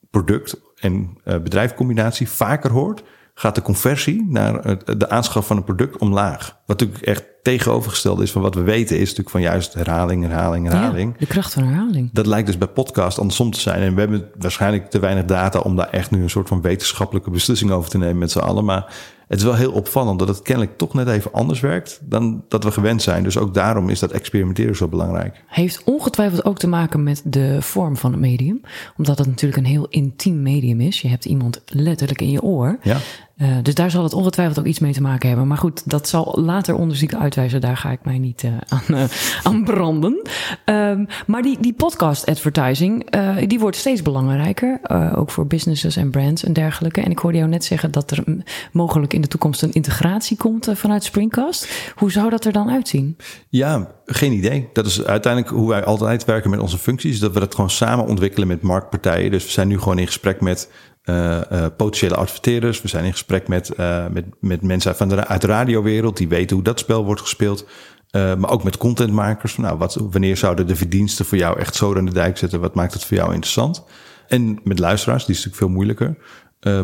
product 0.09 0.61
en 0.75 1.17
uh, 1.25 1.37
bedrijfcombinatie 1.37 2.29
vaker 2.29 2.71
hoort, 2.71 3.03
gaat 3.33 3.55
de 3.55 3.61
conversie 3.61 4.25
naar 4.29 4.77
de 4.97 5.09
aanschaf 5.09 5.47
van 5.47 5.57
een 5.57 5.63
product 5.63 5.97
omlaag. 5.97 6.57
Wat 6.65 6.79
natuurlijk 6.79 7.05
echt 7.05 7.23
tegenovergesteld 7.43 8.21
is 8.21 8.31
van 8.31 8.41
wat 8.41 8.55
we 8.55 8.61
weten, 8.61 8.95
is 8.95 9.01
natuurlijk 9.01 9.29
van 9.29 9.41
juist 9.41 9.73
herhaling, 9.73 10.23
herhaling, 10.23 10.67
herhaling. 10.67 11.11
Ja, 11.13 11.19
de 11.19 11.25
kracht 11.25 11.53
van 11.53 11.63
herhaling. 11.63 12.09
Dat 12.13 12.25
lijkt 12.25 12.47
dus 12.47 12.57
bij 12.57 12.67
podcast 12.67 13.19
andersom 13.19 13.51
te 13.51 13.59
zijn. 13.59 13.81
En 13.81 13.93
we 13.93 13.99
hebben 13.99 14.29
waarschijnlijk 14.37 14.89
te 14.89 14.99
weinig 14.99 15.25
data 15.25 15.59
om 15.59 15.75
daar 15.75 15.89
echt 15.89 16.11
nu 16.11 16.21
een 16.23 16.29
soort 16.29 16.47
van 16.47 16.61
wetenschappelijke 16.61 17.29
beslissing 17.29 17.71
over 17.71 17.89
te 17.89 17.97
nemen 17.97 18.17
met 18.17 18.31
z'n 18.31 18.39
allen. 18.39 18.65
Maar 18.65 18.93
het 19.33 19.41
is 19.41 19.47
wel 19.47 19.57
heel 19.57 19.71
opvallend 19.71 20.19
dat 20.19 20.27
het 20.27 20.41
kennelijk 20.41 20.77
toch 20.77 20.93
net 20.93 21.07
even 21.07 21.31
anders 21.33 21.59
werkt 21.59 21.99
dan 22.03 22.43
dat 22.47 22.63
we 22.63 22.71
gewend 22.71 23.01
zijn. 23.01 23.23
Dus 23.23 23.37
ook 23.37 23.53
daarom 23.53 23.89
is 23.89 23.99
dat 23.99 24.11
experimenteren 24.11 24.75
zo 24.75 24.87
belangrijk. 24.87 25.43
Heeft 25.47 25.83
ongetwijfeld 25.83 26.45
ook 26.45 26.57
te 26.57 26.67
maken 26.67 27.03
met 27.03 27.21
de 27.25 27.61
vorm 27.61 27.97
van 27.97 28.11
het 28.11 28.19
medium. 28.19 28.61
Omdat 28.97 29.17
het 29.17 29.27
natuurlijk 29.27 29.61
een 29.61 29.71
heel 29.71 29.87
intiem 29.89 30.41
medium 30.41 30.81
is. 30.81 31.01
Je 31.01 31.07
hebt 31.07 31.25
iemand 31.25 31.61
letterlijk 31.65 32.21
in 32.21 32.29
je 32.29 32.41
oor. 32.41 32.77
Ja. 32.81 32.97
Uh, 33.37 33.57
dus 33.61 33.75
daar 33.75 33.91
zal 33.91 34.03
het 34.03 34.13
ongetwijfeld 34.13 34.59
ook 34.59 34.65
iets 34.65 34.79
mee 34.79 34.93
te 34.93 35.01
maken 35.01 35.27
hebben. 35.27 35.47
Maar 35.47 35.57
goed, 35.57 35.89
dat 35.89 36.07
zal 36.07 36.37
later 36.41 36.75
onderzoek 36.75 37.13
uitwijzen. 37.13 37.61
Daar 37.61 37.77
ga 37.77 37.91
ik 37.91 37.99
mij 38.03 38.17
niet 38.17 38.43
uh, 38.43 38.51
aan, 38.67 38.83
uh, 38.87 39.03
aan, 39.43 39.63
branden. 39.63 40.21
Um, 40.65 41.07
maar 41.27 41.41
die, 41.41 41.57
die 41.61 41.73
podcast 41.73 42.25
advertising, 42.25 43.15
die 43.47 43.59
wordt 43.59 43.77
steeds 43.77 44.01
belangrijker. 44.01 44.79
ook 45.15 45.31
voor 45.31 45.47
businesses 45.47 45.95
en 45.95 46.09
brands 46.09 46.43
en 46.43 46.53
dergelijke. 46.53 47.01
En 47.01 47.11
ik 47.11 47.19
hoorde 47.19 47.37
jou 47.37 47.49
net 47.49 47.65
zeggen 47.65 47.91
dat 47.91 48.11
er 48.11 48.23
mogelijk 48.71 49.13
in 49.13 49.21
de 49.21 49.27
toekomst 49.27 49.61
een 49.61 49.73
integratie 49.73 50.37
komt 50.37 50.69
vanuit 50.73 51.03
Springcast. 51.03 51.91
Hoe 51.95 52.11
zou 52.11 52.29
dat 52.29 52.45
er 52.45 52.51
dan 52.51 52.69
uitzien? 52.69 53.17
Ja, 53.49 53.91
geen 54.05 54.31
idee. 54.31 54.69
Dat 54.73 54.85
is 54.85 55.03
uiteindelijk 55.03 55.53
hoe 55.53 55.69
wij 55.69 55.85
altijd 55.85 56.25
werken 56.25 56.49
met 56.49 56.59
onze 56.59 56.77
functies. 56.77 57.19
Dat 57.19 57.33
we 57.33 57.39
dat 57.39 57.55
gewoon 57.55 57.69
samen 57.69 58.05
ontwikkelen 58.05 58.47
met 58.47 58.61
marktpartijen. 58.61 59.31
Dus 59.31 59.45
we 59.45 59.51
zijn 59.51 59.67
nu 59.67 59.79
gewoon 59.79 59.99
in 59.99 60.05
gesprek 60.05 60.41
met 60.41 60.69
uh, 61.05 61.41
potentiële 61.77 62.15
adverteerders. 62.15 62.81
We 62.81 62.87
zijn 62.87 63.05
in 63.05 63.11
gesprek 63.11 63.47
met, 63.47 63.71
uh, 63.79 64.07
met, 64.07 64.25
met 64.39 64.61
mensen 64.61 64.95
van 64.95 65.09
de, 65.09 65.27
uit 65.27 65.41
de 65.41 65.47
radiowereld 65.47 66.17
die 66.17 66.27
weten 66.27 66.55
hoe 66.55 66.65
dat 66.65 66.79
spel 66.79 67.05
wordt 67.05 67.21
gespeeld. 67.21 67.65
maar 68.11 68.49
ook 68.49 68.63
met 68.63 68.77
contentmakers. 68.77 69.57
Nou, 69.57 69.77
wat, 69.77 69.95
wanneer 70.11 70.37
zouden 70.37 70.67
de 70.67 70.75
verdiensten 70.75 71.25
voor 71.25 71.37
jou 71.37 71.59
echt 71.59 71.75
zo 71.75 71.95
aan 71.97 72.05
de 72.05 72.13
dijk 72.13 72.37
zetten? 72.37 72.59
Wat 72.59 72.75
maakt 72.75 72.93
het 72.93 73.05
voor 73.05 73.17
jou 73.17 73.33
interessant? 73.33 73.83
En 74.27 74.59
met 74.63 74.79
luisteraars, 74.79 75.25
die 75.25 75.35
is 75.35 75.45
natuurlijk 75.45 75.63
veel 75.63 75.75
moeilijker. 75.75 76.17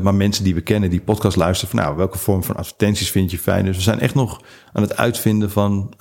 maar 0.02 0.16
mensen 0.16 0.44
die 0.44 0.56
we 0.56 0.62
kennen, 0.62 0.90
die 0.90 1.02
podcast 1.02 1.38
luisteren, 1.38 1.76
van 1.76 1.86
nou, 1.86 1.98
welke 1.98 2.18
vorm 2.18 2.44
van 2.44 2.56
advertenties 2.56 3.12
vind 3.12 3.32
je 3.32 3.40
fijn? 3.40 3.66
Dus 3.66 3.76
we 3.76 3.82
zijn 3.82 4.00
echt 4.00 4.16
nog 4.16 4.42
aan 4.74 4.82
het 4.82 4.98
uitvinden 4.98 5.52
van 5.52 5.94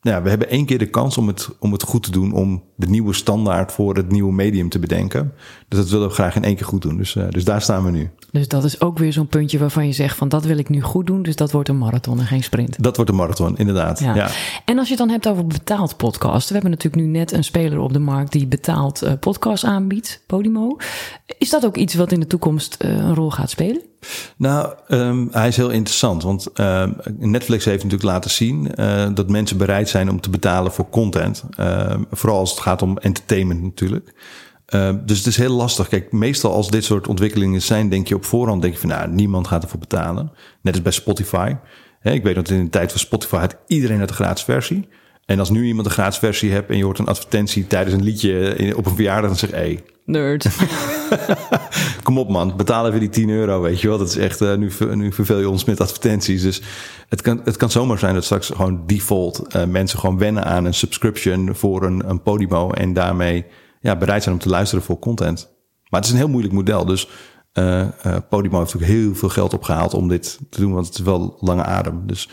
ja, 0.00 0.22
we 0.22 0.28
hebben 0.28 0.48
één 0.48 0.66
keer 0.66 0.78
de 0.78 0.90
kans 0.90 1.18
om 1.18 1.26
het, 1.26 1.48
om 1.58 1.72
het 1.72 1.82
goed 1.82 2.02
te 2.02 2.10
doen, 2.10 2.32
om 2.32 2.64
de 2.76 2.86
nieuwe 2.86 3.12
standaard 3.12 3.72
voor 3.72 3.96
het 3.96 4.10
nieuwe 4.10 4.32
medium 4.32 4.68
te 4.68 4.78
bedenken. 4.78 5.32
Dus 5.68 5.78
dat 5.78 5.88
willen 5.88 6.08
we 6.08 6.14
graag 6.14 6.36
in 6.36 6.44
één 6.44 6.56
keer 6.56 6.66
goed 6.66 6.82
doen. 6.82 6.96
Dus, 6.96 7.14
uh, 7.14 7.28
dus 7.28 7.44
daar 7.44 7.62
staan 7.62 7.84
we 7.84 7.90
nu. 7.90 8.10
Dus 8.30 8.48
dat 8.48 8.64
is 8.64 8.80
ook 8.80 8.98
weer 8.98 9.12
zo'n 9.12 9.26
puntje 9.26 9.58
waarvan 9.58 9.86
je 9.86 9.92
zegt 9.92 10.16
van 10.16 10.28
dat 10.28 10.44
wil 10.44 10.58
ik 10.58 10.68
nu 10.68 10.82
goed 10.82 11.06
doen. 11.06 11.22
Dus 11.22 11.36
dat 11.36 11.52
wordt 11.52 11.68
een 11.68 11.78
marathon 11.78 12.20
en 12.20 12.26
geen 12.26 12.42
sprint. 12.42 12.82
Dat 12.82 12.96
wordt 12.96 13.10
een 13.10 13.16
marathon, 13.16 13.56
inderdaad. 13.56 14.00
Ja. 14.00 14.14
ja. 14.14 14.28
En 14.64 14.78
als 14.78 14.88
je 14.88 14.94
het 14.94 15.02
dan 15.02 15.10
hebt 15.10 15.28
over 15.28 15.46
betaald 15.46 15.96
podcast. 15.96 16.46
We 16.48 16.52
hebben 16.52 16.70
natuurlijk 16.70 17.02
nu 17.04 17.08
net 17.10 17.32
een 17.32 17.44
speler 17.44 17.78
op 17.78 17.92
de 17.92 17.98
markt 17.98 18.32
die 18.32 18.46
betaald 18.46 19.04
uh, 19.04 19.12
podcast 19.20 19.64
aanbiedt, 19.64 20.20
Podimo. 20.26 20.76
Is 21.38 21.50
dat 21.50 21.66
ook 21.66 21.76
iets 21.76 21.94
wat 21.94 22.12
in 22.12 22.20
de 22.20 22.26
toekomst 22.26 22.76
uh, 22.84 22.90
een 22.90 23.14
rol 23.14 23.30
gaat 23.30 23.50
spelen? 23.50 23.82
Nou, 24.36 24.74
um, 24.88 25.28
hij 25.30 25.48
is 25.48 25.56
heel 25.56 25.70
interessant. 25.70 26.22
Want 26.22 26.48
uh, 26.54 26.84
Netflix 27.18 27.64
heeft 27.64 27.82
natuurlijk 27.82 28.10
laten 28.10 28.30
zien 28.30 28.72
uh, 28.74 29.06
dat 29.14 29.28
mensen 29.28 29.56
bereid 29.56 29.88
zijn 29.88 30.10
om 30.10 30.20
te 30.20 30.30
betalen 30.30 30.72
voor 30.72 30.88
content. 30.90 31.44
Uh, 31.60 31.94
vooral 32.10 32.38
als 32.38 32.50
het 32.50 32.60
gaat 32.60 32.82
om 32.82 32.98
entertainment 32.98 33.62
natuurlijk. 33.62 34.14
Uh, 34.74 34.90
dus 35.04 35.18
het 35.18 35.26
is 35.26 35.36
heel 35.36 35.52
lastig. 35.52 35.88
Kijk, 35.88 36.12
meestal 36.12 36.52
als 36.52 36.70
dit 36.70 36.84
soort 36.84 37.08
ontwikkelingen 37.08 37.62
zijn, 37.62 37.88
denk 37.88 38.08
je 38.08 38.14
op 38.14 38.24
voorhand 38.24 38.62
denk 38.62 38.74
je 38.74 38.80
van 38.80 38.88
nou, 38.88 39.08
niemand 39.10 39.46
gaat 39.46 39.62
ervoor 39.62 39.78
betalen. 39.78 40.32
Net 40.62 40.74
als 40.74 40.82
bij 40.82 40.92
Spotify. 40.92 41.54
ik 42.02 42.22
weet 42.22 42.34
dat 42.34 42.50
in 42.50 42.64
de 42.64 42.70
tijd 42.70 42.90
van 42.90 43.00
Spotify 43.00 43.36
had 43.36 43.56
iedereen 43.66 44.00
uit 44.00 44.08
de 44.08 44.14
gratis 44.14 44.44
versie. 44.44 44.88
En 45.26 45.38
als 45.38 45.50
nu 45.50 45.64
iemand 45.64 45.86
een 45.86 45.92
gratis 45.92 46.18
versie 46.18 46.50
hebt 46.50 46.70
en 46.70 46.76
je 46.76 46.84
hoort 46.84 46.98
een 46.98 47.06
advertentie 47.06 47.66
tijdens 47.66 47.94
een 47.94 48.02
liedje 48.02 48.74
op 48.76 48.86
een 48.86 48.94
verjaardag, 48.94 49.30
dan 49.30 49.38
zeg 49.38 49.50
je, 49.50 49.56
hey. 49.56 49.84
Nerd. 50.04 50.46
Kom 52.02 52.18
op 52.18 52.28
man, 52.28 52.56
betaal 52.56 52.86
even 52.86 53.00
die 53.00 53.08
10 53.08 53.30
euro, 53.30 53.60
weet 53.60 53.80
je 53.80 53.88
wel. 53.88 53.98
Dat 53.98 54.08
is 54.08 54.16
echt, 54.16 54.40
uh, 54.40 54.54
nu, 54.54 54.70
nu 54.94 55.12
verveel 55.12 55.38
je 55.38 55.48
ons 55.48 55.64
met 55.64 55.80
advertenties. 55.80 56.42
Dus 56.42 56.62
het 57.08 57.22
kan, 57.22 57.40
het 57.44 57.56
kan 57.56 57.70
zomaar 57.70 57.98
zijn 57.98 58.14
dat 58.14 58.24
straks 58.24 58.50
gewoon 58.54 58.82
default 58.86 59.42
uh, 59.56 59.64
mensen 59.64 59.98
gewoon 59.98 60.18
wennen 60.18 60.44
aan 60.44 60.64
een 60.64 60.74
subscription 60.74 61.54
voor 61.54 61.82
een, 61.82 62.08
een 62.08 62.22
Podimo 62.22 62.70
en 62.70 62.92
daarmee 62.92 63.44
ja, 63.80 63.96
bereid 63.96 64.22
zijn 64.22 64.34
om 64.34 64.40
te 64.40 64.48
luisteren 64.48 64.84
voor 64.84 64.98
content. 64.98 65.56
Maar 65.88 66.00
het 66.00 66.08
is 66.08 66.10
een 66.10 66.20
heel 66.20 66.28
moeilijk 66.28 66.54
model, 66.54 66.84
dus 66.84 67.08
uh, 67.54 67.88
Podimo 68.28 68.58
heeft 68.58 68.76
ook 68.76 68.82
heel 68.82 69.14
veel 69.14 69.28
geld 69.28 69.54
opgehaald 69.54 69.94
om 69.94 70.08
dit 70.08 70.38
te 70.50 70.60
doen, 70.60 70.72
want 70.72 70.86
het 70.86 70.98
is 70.98 71.04
wel 71.04 71.36
lange 71.40 71.64
adem. 71.64 72.06
Dus 72.06 72.28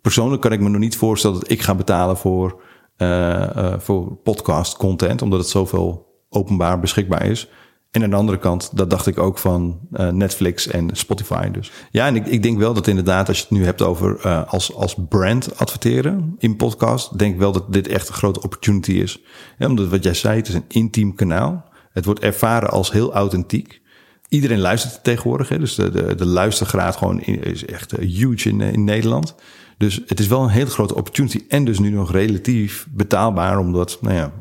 persoonlijk 0.00 0.42
kan 0.42 0.52
ik 0.52 0.60
me 0.60 0.68
nog 0.68 0.80
niet 0.80 0.96
voorstellen 0.96 1.40
dat 1.40 1.50
ik 1.50 1.62
ga 1.62 1.74
betalen 1.74 2.16
voor, 2.16 2.62
uh, 2.96 3.08
uh, 3.56 3.74
voor 3.78 4.16
podcast 4.16 4.76
content, 4.76 5.22
omdat 5.22 5.38
het 5.38 5.48
zoveel 5.48 6.08
openbaar 6.28 6.80
beschikbaar 6.80 7.26
is. 7.26 7.48
En 7.90 8.02
aan 8.02 8.10
de 8.10 8.16
andere 8.16 8.38
kant, 8.38 8.76
dat 8.76 8.90
dacht 8.90 9.06
ik 9.06 9.18
ook 9.18 9.38
van 9.38 9.80
uh, 9.92 10.08
Netflix 10.08 10.66
en 10.66 10.88
Spotify. 10.92 11.50
Dus 11.50 11.72
ja, 11.90 12.06
en 12.06 12.16
ik, 12.16 12.26
ik 12.26 12.42
denk 12.42 12.58
wel 12.58 12.74
dat 12.74 12.86
inderdaad, 12.86 13.28
als 13.28 13.36
je 13.36 13.42
het 13.42 13.52
nu 13.52 13.64
hebt 13.64 13.82
over 13.82 14.28
als, 14.44 14.74
als 14.74 14.96
brand 15.08 15.58
adverteren 15.58 16.34
in 16.38 16.56
podcast, 16.56 17.18
denk 17.18 17.32
ik 17.32 17.38
wel 17.38 17.52
dat 17.52 17.72
dit 17.72 17.88
echt 17.88 18.08
een 18.08 18.14
grote 18.14 18.42
opportunity 18.42 18.92
is. 18.92 19.20
Ja, 19.58 19.66
omdat 19.66 19.88
wat 19.88 20.04
jij 20.04 20.14
zei, 20.14 20.36
het 20.36 20.48
is 20.48 20.54
een 20.54 20.64
intiem 20.68 21.14
kanaal. 21.14 21.68
Het 21.92 22.04
wordt 22.04 22.20
ervaren 22.20 22.70
als 22.70 22.92
heel 22.92 23.12
authentiek. 23.12 23.80
Iedereen 24.28 24.60
luistert 24.60 25.04
tegenwoordig. 25.04 25.48
Hè? 25.48 25.58
Dus 25.58 25.74
de, 25.74 25.90
de, 25.90 26.14
de 26.14 26.26
luistergraad 26.26 26.96
gewoon 26.96 27.20
is 27.20 27.64
echt 27.64 27.96
huge 27.96 28.48
in, 28.48 28.60
in 28.60 28.84
Nederland. 28.84 29.34
Dus 29.78 30.00
het 30.06 30.20
is 30.20 30.26
wel 30.26 30.42
een 30.42 30.48
hele 30.48 30.70
grote 30.70 30.94
opportunity 30.94 31.44
en 31.48 31.64
dus 31.64 31.78
nu 31.78 31.90
nog 31.90 32.12
relatief 32.12 32.86
betaalbaar, 32.90 33.58
omdat, 33.58 33.98
nou 34.00 34.14
ja, 34.14 34.32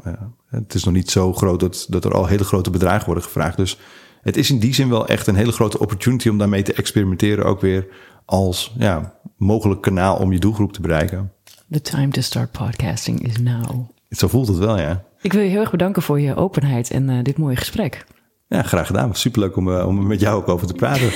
het 0.49 0.73
is 0.73 0.83
nog 0.83 0.93
niet 0.93 1.11
zo 1.11 1.33
groot 1.33 1.59
dat, 1.59 1.85
dat 1.89 2.05
er 2.05 2.13
al 2.13 2.25
hele 2.25 2.43
grote 2.43 2.69
bedragen 2.69 3.05
worden 3.05 3.23
gevraagd. 3.23 3.57
Dus 3.57 3.77
het 4.21 4.37
is 4.37 4.49
in 4.49 4.59
die 4.59 4.73
zin 4.73 4.89
wel 4.89 5.07
echt 5.07 5.27
een 5.27 5.35
hele 5.35 5.51
grote 5.51 5.79
opportunity 5.79 6.29
om 6.29 6.37
daarmee 6.37 6.61
te 6.61 6.73
experimenteren, 6.73 7.45
ook 7.45 7.61
weer 7.61 7.87
als 8.25 8.73
ja, 8.77 9.13
mogelijk 9.37 9.81
kanaal 9.81 10.17
om 10.17 10.31
je 10.31 10.39
doelgroep 10.39 10.73
te 10.73 10.81
bereiken. 10.81 11.31
The 11.71 11.81
time 11.81 12.07
to 12.07 12.21
start 12.21 12.51
podcasting 12.51 13.27
is 13.27 13.37
now. 13.37 13.89
Zo 14.09 14.27
voelt 14.27 14.47
het 14.47 14.57
wel, 14.57 14.79
ja. 14.79 15.03
Ik 15.21 15.33
wil 15.33 15.41
je 15.41 15.49
heel 15.49 15.59
erg 15.59 15.71
bedanken 15.71 16.01
voor 16.01 16.19
je 16.19 16.35
openheid 16.35 16.91
en 16.91 17.09
uh, 17.09 17.23
dit 17.23 17.37
mooie 17.37 17.55
gesprek. 17.55 18.05
Ja, 18.47 18.61
graag 18.61 18.87
gedaan. 18.87 19.15
Superleuk 19.15 19.55
om, 19.55 19.67
uh, 19.67 19.87
om 19.87 20.07
met 20.07 20.19
jou 20.19 20.37
ook 20.37 20.47
over 20.47 20.67
te 20.67 20.73
praten. 20.73 21.11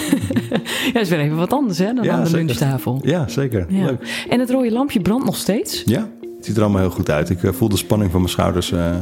ja, 0.93 0.99
is 0.99 1.09
weer 1.09 1.19
even 1.19 1.37
wat 1.37 1.53
anders 1.53 1.77
hè, 1.77 1.93
dan 1.93 2.03
ja, 2.03 2.13
aan 2.13 2.23
de 2.23 2.29
zeker. 2.29 2.45
lunchtafel. 2.45 3.01
Ja, 3.03 3.27
zeker. 3.27 3.73
Ja. 3.73 3.85
Leuk. 3.85 4.25
En 4.29 4.39
het 4.39 4.49
rode 4.49 4.71
lampje 4.71 5.01
brandt 5.01 5.25
nog 5.25 5.35
steeds? 5.35 5.83
Ja, 5.85 6.09
het 6.43 6.51
ziet 6.51 6.61
er 6.61 6.67
allemaal 6.67 6.87
heel 6.87 6.95
goed 6.95 7.09
uit. 7.09 7.29
Ik 7.29 7.43
uh, 7.43 7.51
voel 7.51 7.69
de 7.69 7.77
spanning 7.77 8.11
van 8.11 8.19
mijn 8.19 8.31
schouders 8.31 8.71
uh, 8.71 8.95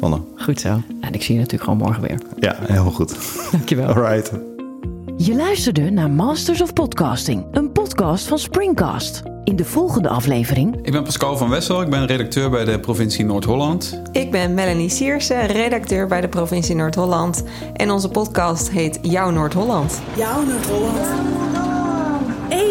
vallen. 0.00 0.24
Goed 0.36 0.60
zo. 0.60 0.80
En 1.00 1.12
ik 1.12 1.22
zie 1.22 1.34
je 1.34 1.40
natuurlijk 1.40 1.70
gewoon 1.70 1.78
morgen 1.78 2.02
weer. 2.02 2.18
Ja, 2.38 2.56
heel 2.60 2.90
goed. 2.90 3.16
Dankjewel. 3.52 3.86
All 3.86 4.02
right. 4.02 4.32
Je 5.16 5.34
luisterde 5.34 5.90
naar 5.90 6.10
Masters 6.10 6.62
of 6.62 6.72
Podcasting, 6.72 7.44
een 7.52 7.72
podcast 7.72 8.26
van 8.26 8.38
Springcast. 8.38 9.22
In 9.44 9.56
de 9.56 9.64
volgende 9.64 10.08
aflevering. 10.08 10.76
Ik 10.82 10.92
ben 10.92 11.02
Pascal 11.02 11.36
van 11.36 11.48
Wessel, 11.48 11.82
ik 11.82 11.90
ben 11.90 12.06
redacteur 12.06 12.50
bij 12.50 12.64
de 12.64 12.80
provincie 12.80 13.24
Noord-Holland. 13.24 14.00
Ik 14.12 14.30
ben 14.30 14.54
Melanie 14.54 14.88
Sierse, 14.88 15.34
redacteur 15.34 16.06
bij 16.06 16.20
de 16.20 16.28
provincie 16.28 16.74
Noord-Holland. 16.74 17.42
En 17.74 17.90
onze 17.90 18.08
podcast 18.08 18.70
heet 18.70 18.98
Jouw 19.02 19.30
Noord-Holland. 19.30 20.00
Jouw 20.16 20.44
Noord-Holland. 20.44 21.71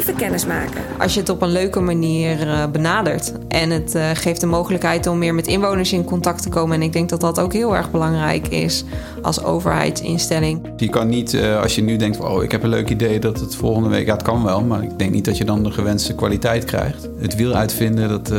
Even 0.02 0.16
kennis 0.16 0.46
maken. 0.46 0.82
Als 1.00 1.14
je 1.14 1.20
het 1.20 1.30
op 1.30 1.42
een 1.42 1.52
leuke 1.52 1.80
manier 1.80 2.48
uh, 2.48 2.66
benadert. 2.72 3.34
En 3.48 3.70
het 3.70 3.96
uh, 3.96 4.10
geeft 4.14 4.42
de 4.42 4.46
mogelijkheid 4.46 5.08
om 5.08 5.18
meer 5.18 5.36
met 5.36 5.48
inwoners 5.48 5.94
in 5.94 6.04
contact 6.04 6.42
te 6.42 6.50
komen. 6.50 6.76
En 6.76 6.82
ik 6.82 6.94
denk 6.94 7.10
dat 7.10 7.22
dat 7.22 7.40
ook 7.40 7.54
heel 7.54 7.76
erg 7.76 7.92
belangrijk 7.92 8.48
is 8.48 8.84
als 9.22 9.44
overheidsinstelling. 9.44 10.70
Je 10.78 10.90
kan 10.90 11.10
niet, 11.10 11.34
uh, 11.34 11.62
als 11.62 11.76
je 11.76 11.84
nu 11.84 11.98
denkt, 11.98 12.20
oh 12.20 12.44
ik 12.44 12.52
heb 12.52 12.64
een 12.64 12.70
leuk 12.70 12.90
idee 12.90 13.20
dat 13.20 13.40
het 13.40 13.56
volgende 13.56 13.90
week, 13.90 14.06
ja 14.06 14.14
het 14.14 14.22
kan 14.22 14.44
wel. 14.44 14.62
Maar 14.62 14.84
ik 14.84 15.00
denk 15.00 15.12
niet 15.12 15.26
dat 15.26 15.38
je 15.38 15.46
dan 15.46 15.64
de 15.64 15.72
gewenste 15.72 16.16
kwaliteit 16.16 16.66
krijgt. 16.66 17.10
Het 17.20 17.36
wiel 17.36 17.54
uitvinden, 17.54 18.10
dat, 18.10 18.32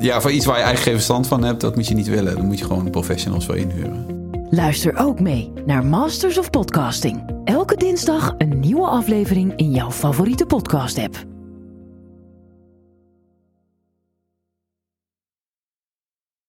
ja 0.00 0.20
voor 0.20 0.30
iets 0.30 0.46
waar 0.46 0.56
je 0.56 0.62
eigenlijk 0.62 0.88
geen 0.88 1.04
verstand 1.04 1.26
van 1.26 1.44
hebt, 1.44 1.60
dat 1.60 1.74
moet 1.74 1.86
je 1.86 1.94
niet 1.94 2.08
willen. 2.08 2.36
Dan 2.36 2.46
moet 2.46 2.58
je 2.58 2.64
gewoon 2.64 2.90
professionals 2.90 3.46
wel 3.46 3.56
inhuren. 3.56 4.15
Luister 4.50 4.96
ook 4.96 5.20
mee 5.20 5.52
naar 5.64 5.84
Masters 5.84 6.38
of 6.38 6.50
Podcasting. 6.50 7.40
Elke 7.44 7.76
dinsdag 7.76 8.34
een 8.38 8.60
nieuwe 8.60 8.86
aflevering 8.86 9.56
in 9.56 9.70
jouw 9.70 9.90
favoriete 9.90 10.46
podcast-app. 10.46 11.35